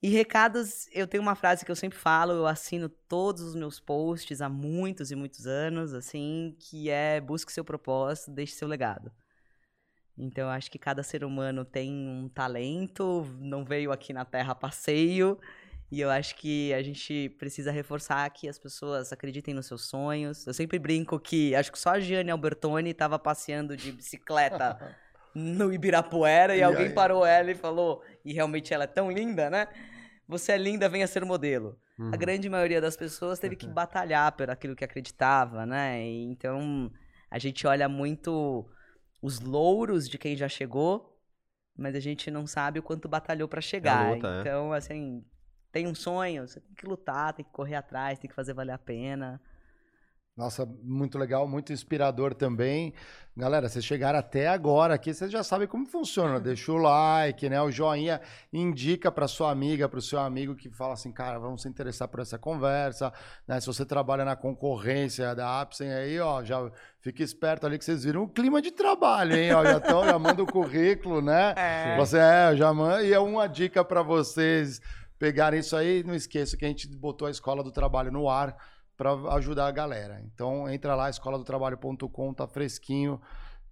E 0.00 0.08
recados, 0.08 0.88
eu 0.92 1.08
tenho 1.08 1.20
uma 1.20 1.34
frase 1.34 1.64
que 1.64 1.70
eu 1.72 1.76
sempre 1.76 1.98
falo, 1.98 2.32
eu 2.32 2.46
assino 2.46 2.88
todos 2.88 3.42
os 3.42 3.56
meus 3.56 3.80
posts 3.80 4.40
há 4.40 4.48
muitos 4.48 5.10
e 5.10 5.16
muitos 5.16 5.48
anos, 5.48 5.94
assim, 5.94 6.54
que 6.60 6.90
é 6.90 7.20
busque 7.20 7.52
seu 7.52 7.64
propósito, 7.64 8.30
deixe 8.30 8.54
seu 8.54 8.68
legado. 8.68 9.10
Então, 10.16 10.44
eu 10.44 10.50
acho 10.50 10.70
que 10.70 10.78
cada 10.78 11.02
ser 11.02 11.24
humano 11.24 11.64
tem 11.64 11.92
um 11.92 12.28
talento, 12.28 13.26
não 13.40 13.64
veio 13.64 13.90
aqui 13.90 14.12
na 14.12 14.24
Terra 14.24 14.52
a 14.52 14.54
passeio, 14.54 15.40
e 15.92 16.00
eu 16.00 16.08
acho 16.08 16.36
que 16.36 16.72
a 16.72 16.82
gente 16.82 17.28
precisa 17.38 17.70
reforçar 17.70 18.28
que 18.30 18.48
as 18.48 18.58
pessoas 18.58 19.12
acreditem 19.12 19.52
nos 19.52 19.66
seus 19.66 19.86
sonhos. 19.86 20.46
Eu 20.46 20.54
sempre 20.54 20.78
brinco 20.78 21.20
que 21.20 21.54
acho 21.54 21.70
que 21.70 21.78
só 21.78 21.90
a 21.90 22.00
Gianni 22.00 22.30
Albertoni 22.30 22.88
estava 22.88 23.18
passeando 23.18 23.76
de 23.76 23.92
bicicleta 23.92 24.96
no 25.36 25.70
Ibirapuera 25.70 26.56
e, 26.56 26.60
E 26.60 26.62
alguém 26.62 26.86
aí? 26.86 26.94
parou 26.94 27.26
ela 27.26 27.50
e 27.50 27.54
falou, 27.54 28.02
e 28.24 28.32
realmente 28.32 28.72
ela 28.72 28.84
é 28.84 28.86
tão 28.86 29.10
linda, 29.10 29.50
né? 29.50 29.68
Você 30.26 30.52
é 30.52 30.56
linda, 30.56 30.88
venha 30.88 31.06
ser 31.06 31.26
modelo. 31.26 31.78
Uhum. 31.98 32.10
A 32.10 32.16
grande 32.16 32.48
maioria 32.48 32.80
das 32.80 32.96
pessoas 32.96 33.38
teve 33.38 33.54
que 33.54 33.66
batalhar 33.68 34.32
por 34.32 34.48
aquilo 34.48 34.74
que 34.74 34.86
acreditava, 34.86 35.66
né? 35.66 36.02
E 36.02 36.22
então 36.22 36.90
a 37.30 37.38
gente 37.38 37.66
olha 37.66 37.86
muito 37.86 38.66
os 39.20 39.40
louros 39.40 40.08
de 40.08 40.16
quem 40.16 40.38
já 40.38 40.48
chegou, 40.48 41.20
mas 41.76 41.94
a 41.94 42.00
gente 42.00 42.30
não 42.30 42.46
sabe 42.46 42.78
o 42.78 42.82
quanto 42.82 43.08
batalhou 43.10 43.46
para 43.46 43.60
chegar. 43.60 44.14
luta, 44.14 44.36
é. 44.36 44.40
então, 44.40 44.72
assim, 44.72 45.22
tem 45.72 45.86
um 45.86 45.94
sonho, 45.94 46.46
você 46.46 46.60
tem 46.60 46.74
que 46.74 46.86
lutar, 46.86 47.32
tem 47.32 47.44
que 47.44 47.50
correr 47.50 47.76
atrás, 47.76 48.18
tem 48.18 48.28
que 48.28 48.36
fazer 48.36 48.52
valer 48.52 48.72
a 48.72 48.78
pena. 48.78 49.40
Nossa, 50.34 50.66
muito 50.82 51.18
legal, 51.18 51.46
muito 51.46 51.74
inspirador 51.74 52.32
também. 52.32 52.94
Galera, 53.36 53.68
vocês 53.68 53.84
chegaram 53.84 54.18
até 54.18 54.48
agora 54.48 54.94
aqui, 54.94 55.12
vocês 55.12 55.30
já 55.30 55.42
sabem 55.42 55.68
como 55.68 55.84
funciona. 55.86 56.40
Deixa 56.40 56.72
o 56.72 56.78
like, 56.78 57.50
né? 57.50 57.60
O 57.60 57.70
joinha 57.70 58.18
indica 58.50 59.12
para 59.12 59.28
sua 59.28 59.50
amiga, 59.50 59.86
para 59.90 59.98
o 59.98 60.02
seu 60.02 60.18
amigo 60.18 60.54
que 60.54 60.70
fala 60.70 60.94
assim, 60.94 61.12
cara, 61.12 61.38
vamos 61.38 61.60
se 61.60 61.68
interessar 61.68 62.08
por 62.08 62.20
essa 62.20 62.38
conversa. 62.38 63.12
Né? 63.46 63.60
Se 63.60 63.66
você 63.66 63.84
trabalha 63.84 64.24
na 64.24 64.34
concorrência 64.34 65.34
da 65.34 65.60
Apsen 65.60 65.92
aí, 65.92 66.18
ó, 66.18 66.42
já 66.42 66.70
fica 67.00 67.22
esperto 67.22 67.66
ali 67.66 67.78
que 67.78 67.84
vocês 67.84 68.04
viram 68.04 68.22
o 68.22 68.28
clima 68.28 68.62
de 68.62 68.70
trabalho, 68.70 69.36
hein? 69.36 69.52
Ó, 69.52 69.62
já, 69.64 69.80
tão, 69.80 70.02
já 70.02 70.18
manda 70.18 70.42
o 70.42 70.46
currículo, 70.46 71.20
né? 71.20 71.52
É. 71.56 71.96
Você 71.98 72.16
é, 72.16 72.56
já 72.56 72.72
manda. 72.72 73.02
E 73.02 73.12
é 73.12 73.18
uma 73.18 73.46
dica 73.46 73.84
para 73.84 74.02
vocês 74.02 74.80
pegarem 75.22 75.60
isso 75.60 75.76
aí. 75.76 76.02
Não 76.02 76.16
esqueça 76.16 76.56
que 76.56 76.64
a 76.64 76.68
gente 76.68 76.88
botou 76.88 77.28
a 77.28 77.30
Escola 77.30 77.62
do 77.62 77.70
Trabalho 77.70 78.10
no 78.10 78.28
ar 78.28 78.56
para 78.96 79.12
ajudar 79.36 79.68
a 79.68 79.70
galera. 79.70 80.20
Então 80.24 80.68
entra 80.68 80.96
lá, 80.96 81.08
escola 81.08 81.38
do 81.38 81.44
trabalho.com, 81.44 82.34
tá 82.34 82.48
fresquinho 82.48 83.20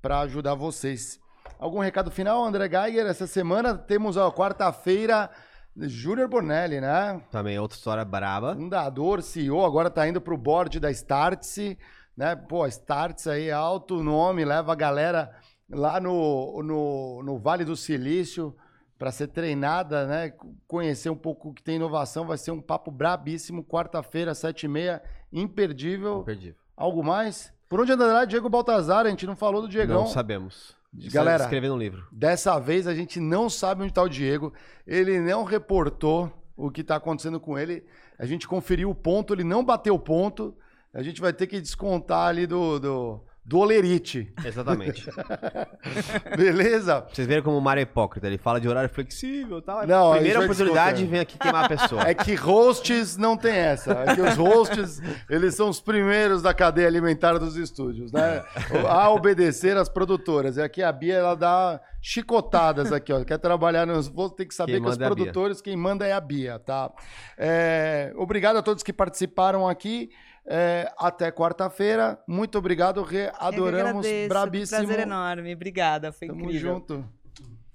para 0.00 0.20
ajudar 0.20 0.54
vocês. 0.54 1.18
Algum 1.58 1.80
recado 1.80 2.08
final, 2.08 2.44
André 2.44 2.68
Geiger? 2.68 3.04
Essa 3.04 3.26
semana 3.26 3.74
temos 3.74 4.16
a 4.16 4.30
quarta-feira 4.30 5.28
Júnior 5.76 6.28
Bonelli, 6.28 6.80
né? 6.80 7.20
Também 7.32 7.58
outra 7.58 7.76
história 7.76 8.04
braba. 8.04 8.54
Fundador, 8.54 9.20
CEO, 9.20 9.64
agora 9.64 9.90
tá 9.90 10.06
indo 10.06 10.20
pro 10.20 10.38
board 10.38 10.78
da 10.78 10.90
Startse, 10.92 11.76
né? 12.16 12.36
Pô, 12.36 12.64
Startse 12.68 13.28
aí 13.28 13.50
alto 13.50 14.04
nome, 14.04 14.44
leva 14.44 14.72
a 14.72 14.76
galera 14.76 15.34
lá 15.68 15.98
no, 15.98 16.62
no, 16.62 17.22
no 17.24 17.38
Vale 17.38 17.64
do 17.64 17.76
Silício 17.76 18.56
para 19.00 19.10
ser 19.10 19.28
treinada, 19.28 20.06
né? 20.06 20.30
Conhecer 20.68 21.08
um 21.08 21.16
pouco 21.16 21.48
o 21.48 21.54
que 21.54 21.62
tem 21.62 21.76
inovação, 21.76 22.26
vai 22.26 22.36
ser 22.36 22.50
um 22.50 22.60
papo 22.60 22.90
brabíssimo, 22.90 23.64
quarta-feira, 23.64 24.34
sete 24.34 24.64
e 24.64 24.68
meia, 24.68 25.02
imperdível. 25.32 26.20
Imperdível. 26.20 26.60
Algo 26.76 27.02
mais? 27.02 27.50
Por 27.66 27.80
onde 27.80 27.92
andará 27.92 28.26
Diego 28.26 28.50
Baltazar? 28.50 29.06
A 29.06 29.08
gente 29.08 29.26
não 29.26 29.34
falou 29.34 29.62
do 29.62 29.68
Diegão. 29.68 30.02
Não 30.02 30.06
sabemos. 30.06 30.76
Galera, 30.92 31.44
Escrevendo 31.44 31.76
um 31.76 31.78
livro. 31.78 32.06
Dessa 32.12 32.58
vez 32.58 32.86
a 32.86 32.94
gente 32.94 33.18
não 33.18 33.48
sabe 33.48 33.80
onde 33.80 33.90
está 33.90 34.02
o 34.02 34.08
Diego. 34.08 34.52
Ele 34.86 35.18
não 35.18 35.44
reportou 35.44 36.30
o 36.54 36.70
que 36.70 36.82
está 36.82 36.96
acontecendo 36.96 37.40
com 37.40 37.58
ele. 37.58 37.82
A 38.18 38.26
gente 38.26 38.46
conferiu 38.46 38.90
o 38.90 38.94
ponto, 38.94 39.32
ele 39.32 39.44
não 39.44 39.64
bateu 39.64 39.94
o 39.94 39.98
ponto. 39.98 40.54
A 40.92 41.02
gente 41.02 41.22
vai 41.22 41.32
ter 41.32 41.46
que 41.46 41.58
descontar 41.58 42.28
ali 42.28 42.46
do, 42.46 42.78
do, 42.78 43.20
do 43.50 43.58
Olerite. 43.58 44.32
Exatamente. 44.44 45.10
Beleza? 46.38 47.04
Vocês 47.12 47.26
viram 47.26 47.42
como 47.42 47.58
o 47.58 47.60
Mário 47.60 47.80
é 47.80 47.82
hipócrita. 47.82 48.28
Ele 48.28 48.38
fala 48.38 48.60
de 48.60 48.68
horário 48.68 48.88
flexível 48.88 49.58
e 49.58 49.62
tal. 49.62 49.84
Não, 49.88 50.12
a 50.12 50.18
gente 50.18 50.22
Primeira 50.22 50.40
oportunidade 50.44 51.04
vem 51.04 51.18
aqui 51.18 51.36
queimar 51.36 51.64
a 51.64 51.68
pessoa. 51.68 52.02
É 52.02 52.14
que 52.14 52.36
hosts 52.36 53.16
não 53.16 53.36
tem 53.36 53.56
essa. 53.56 54.04
É 54.06 54.14
que 54.14 54.20
os 54.20 54.36
hosts, 54.36 55.02
eles 55.28 55.56
são 55.56 55.68
os 55.68 55.80
primeiros 55.80 56.42
da 56.42 56.54
cadeia 56.54 56.86
alimentar 56.86 57.38
dos 57.38 57.56
estúdios, 57.56 58.12
né? 58.12 58.44
A 58.88 59.10
obedecer 59.10 59.76
às 59.76 59.88
produtoras. 59.88 60.56
E 60.56 60.62
aqui 60.62 60.80
a 60.80 60.92
Bia, 60.92 61.14
ela 61.14 61.34
dá 61.34 61.80
chicotadas 62.00 62.92
aqui, 62.92 63.12
ó. 63.12 63.24
Quer 63.24 63.38
trabalhar 63.38 63.84
nos 63.84 64.06
voos, 64.06 64.30
tem 64.30 64.46
que 64.46 64.54
saber 64.54 64.74
Quem 64.74 64.82
que 64.82 64.88
os 64.88 64.96
é 64.96 65.04
produtores, 65.04 65.60
quem 65.60 65.76
manda 65.76 66.06
é 66.06 66.12
a 66.12 66.20
Bia, 66.20 66.60
tá? 66.60 66.88
É, 67.36 68.12
obrigado 68.14 68.58
a 68.58 68.62
todos 68.62 68.84
que 68.84 68.92
participaram 68.92 69.68
aqui. 69.68 70.08
É, 70.46 70.90
até 70.98 71.30
quarta-feira. 71.30 72.18
Muito 72.26 72.58
obrigado, 72.58 73.02
Rê. 73.02 73.26
Eu 73.28 73.32
Adoramos. 73.38 74.06
agradeço, 74.06 74.28
Brabíssimo. 74.28 74.86
Prazer 74.86 75.00
enorme. 75.00 75.54
Obrigada, 75.54 76.12
foi 76.12 76.28
Tamo 76.28 76.40
incrível. 76.44 76.74
junto. 76.74 77.08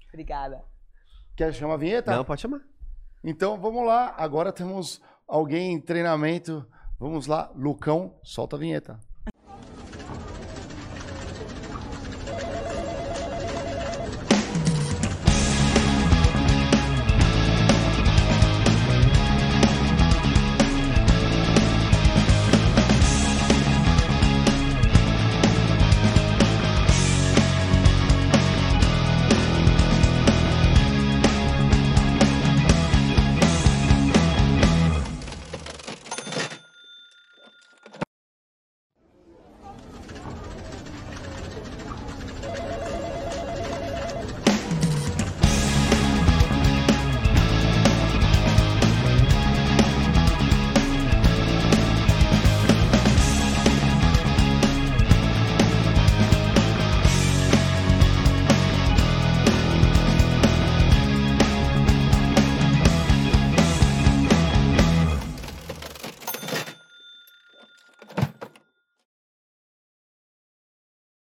Obrigada. 0.08 0.62
Quer 1.36 1.52
chamar 1.52 1.74
a 1.74 1.78
vinheta? 1.78 2.14
Não, 2.16 2.24
pode 2.24 2.40
chamar. 2.40 2.60
Então 3.22 3.58
vamos 3.60 3.86
lá, 3.86 4.14
agora 4.16 4.52
temos 4.52 5.00
alguém 5.26 5.72
em 5.72 5.80
treinamento. 5.80 6.66
Vamos 6.98 7.26
lá, 7.26 7.50
Lucão, 7.54 8.18
solta 8.22 8.56
a 8.56 8.58
vinheta. 8.58 8.98